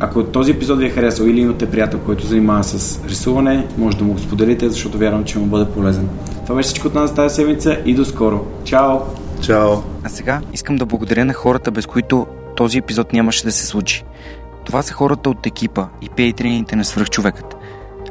Ако 0.00 0.24
този 0.24 0.50
епизод 0.50 0.78
ви 0.78 0.86
е 0.86 0.90
харесал 0.90 1.24
или 1.24 1.40
имате 1.40 1.70
приятел, 1.70 2.00
който 2.00 2.26
занимава 2.26 2.64
с 2.64 3.04
рисуване, 3.08 3.66
може 3.78 3.96
да 3.96 4.04
му 4.04 4.12
го 4.12 4.18
споделите, 4.18 4.70
защото 4.70 4.98
вярвам, 4.98 5.24
че 5.24 5.38
му 5.38 5.46
бъде 5.46 5.70
полезен. 5.70 6.08
Това 6.42 6.54
беше 6.54 6.66
всичко 6.66 6.86
от 6.86 6.94
нас 6.94 7.14
тази 7.14 7.34
седмица 7.34 7.78
и 7.84 7.94
до 7.94 8.04
скоро. 8.04 8.46
Чао! 8.64 8.98
Чао! 9.40 9.70
А 10.04 10.08
сега 10.08 10.40
искам 10.52 10.76
да 10.76 10.86
благодаря 10.86 11.24
на 11.24 11.32
хората, 11.32 11.70
без 11.70 11.86
които 11.86 12.26
този 12.56 12.78
епизод 12.78 13.12
нямаше 13.12 13.44
да 13.44 13.52
се 13.52 13.66
случи. 13.66 14.04
Това 14.64 14.82
са 14.82 14.94
хората 14.94 15.30
от 15.30 15.46
екипа 15.46 15.86
и 16.02 16.08
пейтрините 16.08 16.76
на 16.76 16.84
свръхчовекът. 16.84 17.56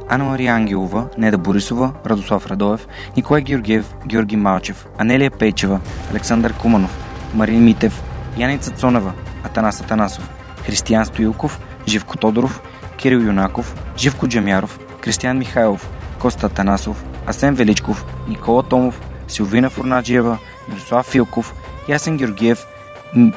Анна 0.09 0.25
Мария 0.25 0.53
Ангелова, 0.53 1.07
Неда 1.17 1.37
Борисова, 1.37 1.93
Радослав 2.05 2.47
Радоев, 2.47 2.87
Николай 3.17 3.41
Георгиев, 3.41 3.95
Георги 4.07 4.35
Малчев, 4.35 4.87
Анелия 4.97 5.31
Пейчева, 5.31 5.79
Александър 6.11 6.53
Куманов, 6.53 6.97
Марин 7.33 7.63
Митев, 7.63 8.03
Яница 8.37 8.71
Цонева, 8.71 9.13
Атанас 9.43 9.81
Атанасов, 9.81 10.29
Християн 10.65 11.05
Стоилков, 11.05 11.59
Живко 11.87 12.17
Тодоров, 12.17 12.61
Кирил 12.97 13.19
Юнаков, 13.19 13.75
Живко 13.97 14.27
Джамяров, 14.27 14.79
Кристиян 15.01 15.37
Михайлов, 15.37 15.89
Коста 16.19 16.49
Танасов, 16.49 17.03
Асен 17.25 17.55
Величков, 17.55 18.05
Никола 18.27 18.63
Томов, 18.63 19.01
Силвина 19.27 19.69
Фурнаджиева, 19.69 20.37
Мирослав 20.69 21.05
Филков, 21.05 21.53
Ясен 21.87 22.17
Георгиев, 22.17 22.65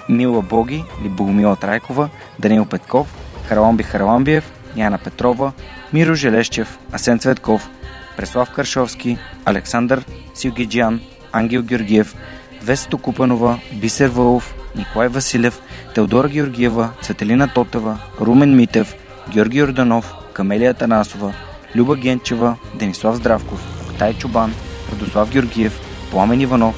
Мила 0.09 0.43
Боги 0.43 0.85
или 1.01 1.09
Богомила 1.09 1.56
Трайкова, 1.56 2.10
Данил 2.39 2.66
Петков, 2.66 3.06
Хараламби 3.48 3.82
Хараламбиев, 3.82 4.52
Яна 4.77 4.98
Петрова, 4.98 5.52
Миро 5.93 6.14
Желещев, 6.14 6.78
Асен 6.93 7.18
Цветков, 7.18 7.70
Преслав 8.16 8.51
Каршовски, 8.51 9.18
Александър 9.44 10.05
Силгиджан, 10.35 11.01
Ангел 11.32 11.62
Георгиев, 11.62 12.14
Весто 12.62 12.98
Купанова, 12.98 13.59
Бисер 13.72 14.09
Вълов, 14.09 14.55
Николай 14.77 15.09
Василев, 15.09 15.61
Теодора 15.95 16.29
Георгиева, 16.29 16.91
Цветелина 17.03 17.49
Тотева, 17.49 17.99
Румен 18.21 18.57
Митев, 18.57 18.95
Георги 19.29 19.59
Йорданов, 19.59 20.15
Камелия 20.33 20.75
Танасова, 20.75 21.35
Люба 21.77 21.97
Генчева, 21.97 22.57
Денислав 22.75 23.17
Здравков, 23.17 23.61
Тай 23.99 24.15
Чубан, 24.15 24.55
Радослав 24.93 25.31
Георгиев, 25.31 25.81
Пламен 26.11 26.41
Иванов, 26.41 26.75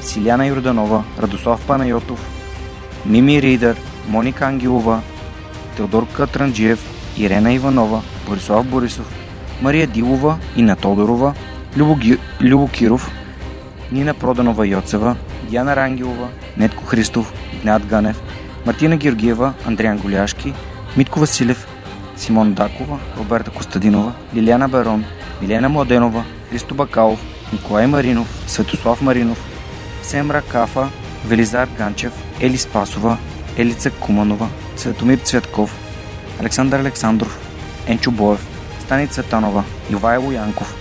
Силяна 0.00 0.46
Йорданова, 0.46 1.04
Радослав 1.22 1.66
Панайотов, 1.66 2.20
Мими 3.06 3.42
Ридър, 3.42 3.76
Моника 4.08 4.46
Ангелова, 4.46 5.00
Теодор 5.76 6.06
Катранджиев, 6.12 6.80
Ирена 7.18 7.52
Иванова, 7.52 8.02
Борислав 8.26 8.66
Борисов, 8.66 9.14
Мария 9.62 9.86
Дилова, 9.86 10.38
Ина 10.56 10.76
Тодорова, 10.76 11.34
Любо, 11.76 11.96
Ги... 11.96 12.18
Любо 12.40 12.68
Киров, 12.68 13.10
Нина 13.92 14.14
Проданова 14.14 14.66
Йоцева, 14.66 15.16
Диана 15.50 15.76
Рангелова, 15.76 16.28
Нетко 16.56 16.84
Христов, 16.84 17.32
Игнат 17.52 17.86
Ганев, 17.86 18.22
Мартина 18.66 18.96
Георгиева, 18.96 19.54
Андриан 19.66 19.98
Голяшки, 19.98 20.54
Митко 20.96 21.20
Василев, 21.20 21.66
Симон 22.16 22.54
Дакова, 22.54 22.98
Роберта 23.18 23.50
Костадинова, 23.50 24.12
Лиляна 24.34 24.68
Барон, 24.68 25.04
Милена 25.42 25.68
Младенова, 25.68 26.24
Христо 26.50 26.74
Бакалов, 26.74 27.20
Николай 27.52 27.86
Маринов, 27.86 28.28
Светослав 28.46 29.02
Маринов, 29.02 29.38
Семра 30.02 30.42
Кафа, 30.42 30.88
Велизар 31.26 31.68
Ганчев, 31.78 32.12
Ели 32.40 32.56
Спасова, 32.56 33.18
Елица 33.56 33.90
Куманова, 33.90 34.48
Светомир 34.76 35.18
Цветков, 35.18 35.74
Александър 36.40 36.80
Александров, 36.80 37.38
Енчо 37.86 38.10
Боев, 38.10 38.46
Стани 38.80 39.08
Цветанова, 39.08 39.64
Ивайло 39.90 40.32
Янков, 40.32 40.74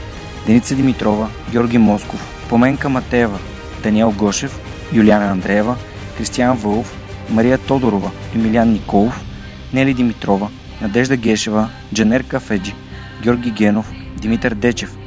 Деница 0.45 0.75
Димитрова, 0.75 1.29
Георги 1.51 1.77
Москов, 1.77 2.47
Поменка 2.49 2.89
Матеева, 2.89 3.39
Даниел 3.83 4.11
Гошев, 4.11 4.59
Юлиана 4.93 5.31
Андреева, 5.31 5.75
Кристиян 6.17 6.57
Вълов, 6.57 6.97
Мария 7.29 7.57
Тодорова, 7.57 8.11
Емилян 8.35 8.71
Николов, 8.71 9.25
Нели 9.73 9.93
Димитрова, 9.93 10.49
Надежда 10.81 11.17
Гешева, 11.17 11.69
Джанер 11.93 12.23
Кафеджи, 12.23 12.75
Георги 13.23 13.51
Генов, 13.51 13.91
Димитър 14.17 14.53
Дечев, 14.53 14.97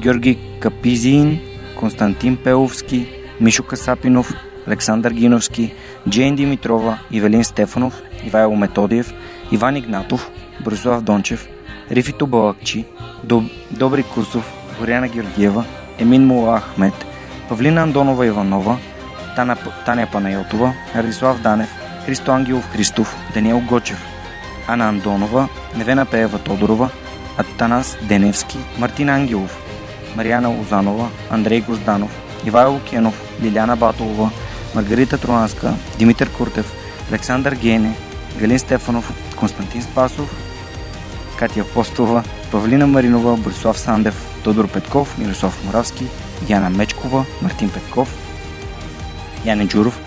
Георги 0.00 0.38
Капизиин, 0.60 1.40
Константин 1.78 2.36
Пеловски, 2.36 3.08
Мишо 3.40 3.62
Касапинов, 3.62 4.34
Александър 4.66 5.10
Гиновски, 5.10 5.74
Джейн 6.08 6.36
Димитрова, 6.36 6.98
Ивелин 7.10 7.44
Стефанов, 7.44 8.02
Ивайло 8.26 8.56
Методиев, 8.56 9.14
Иван 9.52 9.76
Игнатов, 9.76 10.30
Борислав 10.64 11.02
Дончев, 11.02 11.48
Рифито 11.90 12.26
Балакчи, 12.26 12.84
Доб... 13.24 13.44
Добри 13.70 14.02
Курсов, 14.02 14.52
Горяна 14.78 15.08
Георгиева, 15.08 15.64
Емин 15.98 16.26
Мула 16.26 16.60
Ахмет, 16.60 17.11
Павлина 17.52 17.82
Андонова 17.82 18.26
Иванова, 18.26 18.78
Таня, 19.36 19.56
Таня 19.86 20.06
Панайотова, 20.12 20.74
Радислав 20.96 21.40
Данев, 21.40 21.68
Христо 22.06 22.32
Ангелов 22.32 22.70
Христов, 22.72 23.16
Даниел 23.34 23.60
Гочев, 23.60 24.06
Ана 24.68 24.88
Андонова, 24.88 25.48
Невена 25.76 26.06
Пеева 26.06 26.38
Тодорова, 26.38 26.88
Атанас 27.36 27.96
Деневски, 28.02 28.58
Мартин 28.78 29.08
Ангелов, 29.08 29.58
Марияна 30.16 30.48
Лозанова, 30.48 31.08
Андрей 31.30 31.60
Гозданов, 31.60 32.10
Ивайло 32.46 32.80
Кенов, 32.90 33.22
Лиляна 33.42 33.76
Батолова, 33.76 34.30
Маргарита 34.74 35.18
Троанска, 35.18 35.74
Димитър 35.98 36.30
Куртев, 36.30 36.72
Александър 37.10 37.54
Гене, 37.54 37.96
Галин 38.40 38.58
Стефанов, 38.58 39.12
Константин 39.36 39.82
Спасов, 39.82 40.36
Катя 41.38 41.64
Постова, 41.74 42.22
Павлина 42.52 42.86
Маринова, 42.86 43.36
Борислав 43.36 43.78
Сандев, 43.78 44.40
Тодор 44.44 44.68
Петков, 44.68 45.18
Мирослав 45.18 45.64
Моравски, 45.66 46.06
Яна 46.48 46.70
Мечкова, 46.70 47.24
Мартин 47.42 47.70
Петков, 47.70 48.08
Яне 49.44 49.66
Джуров, 49.66 50.00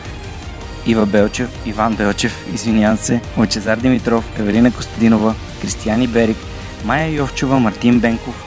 Ива 0.85 1.05
Белчев, 1.05 1.49
Иван 1.65 1.95
Белчев, 1.95 2.45
извинявам 2.53 2.97
се, 2.97 3.21
Лъчезар 3.37 3.77
Димитров, 3.77 4.25
Евелина 4.39 4.71
Костадинова, 4.71 5.35
Кристияни 5.61 6.07
Берик, 6.07 6.37
Майя 6.85 7.07
Йовчева, 7.07 7.59
Мартин 7.59 7.99
Бенков, 7.99 8.45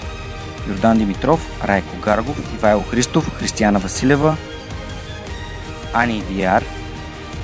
Йордан 0.68 0.98
Димитров, 0.98 1.60
Райко 1.64 1.96
Гаргов, 2.04 2.54
Ивайло 2.54 2.82
Христов, 2.82 3.38
Християна 3.38 3.78
Василева, 3.78 4.36
Ани 5.94 6.22
Диар, 6.30 6.64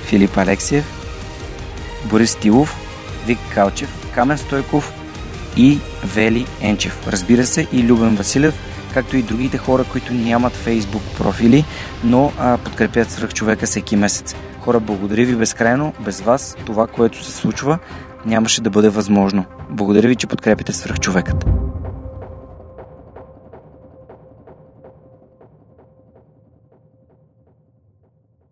Филип 0.05 0.37
Алексиев, 0.37 0.85
Борис 2.05 2.35
Тилов, 2.35 2.75
Вик 3.25 3.39
Калчев, 3.53 3.89
Камен 4.15 4.37
Стойков 4.37 4.93
и 5.57 5.79
Вели 6.03 6.45
Енчев. 6.61 7.07
Разбира 7.07 7.45
се 7.45 7.67
и 7.71 7.83
Любен 7.83 8.15
Василев, 8.15 8.53
както 8.95 9.17
и 9.17 9.21
другите 9.21 9.57
хора, 9.57 9.83
които 9.91 10.13
нямат 10.13 10.53
фейсбук 10.53 11.01
профили, 11.17 11.65
но 12.03 12.31
а, 12.39 12.57
подкрепят 12.57 13.11
свръх 13.11 13.33
човека 13.33 13.65
всеки 13.65 13.95
месец. 13.95 14.35
Хора, 14.59 14.79
благодаря 14.79 15.25
ви 15.25 15.35
безкрайно. 15.35 15.93
Без 15.99 16.21
вас 16.21 16.57
това, 16.65 16.87
което 16.87 17.23
се 17.23 17.31
случва, 17.31 17.79
нямаше 18.25 18.61
да 18.61 18.69
бъде 18.69 18.89
възможно. 18.89 19.45
Благодаря 19.69 20.07
ви, 20.07 20.15
че 20.15 20.27
подкрепите 20.27 20.73
свръх 20.73 20.99
човекът. 20.99 21.64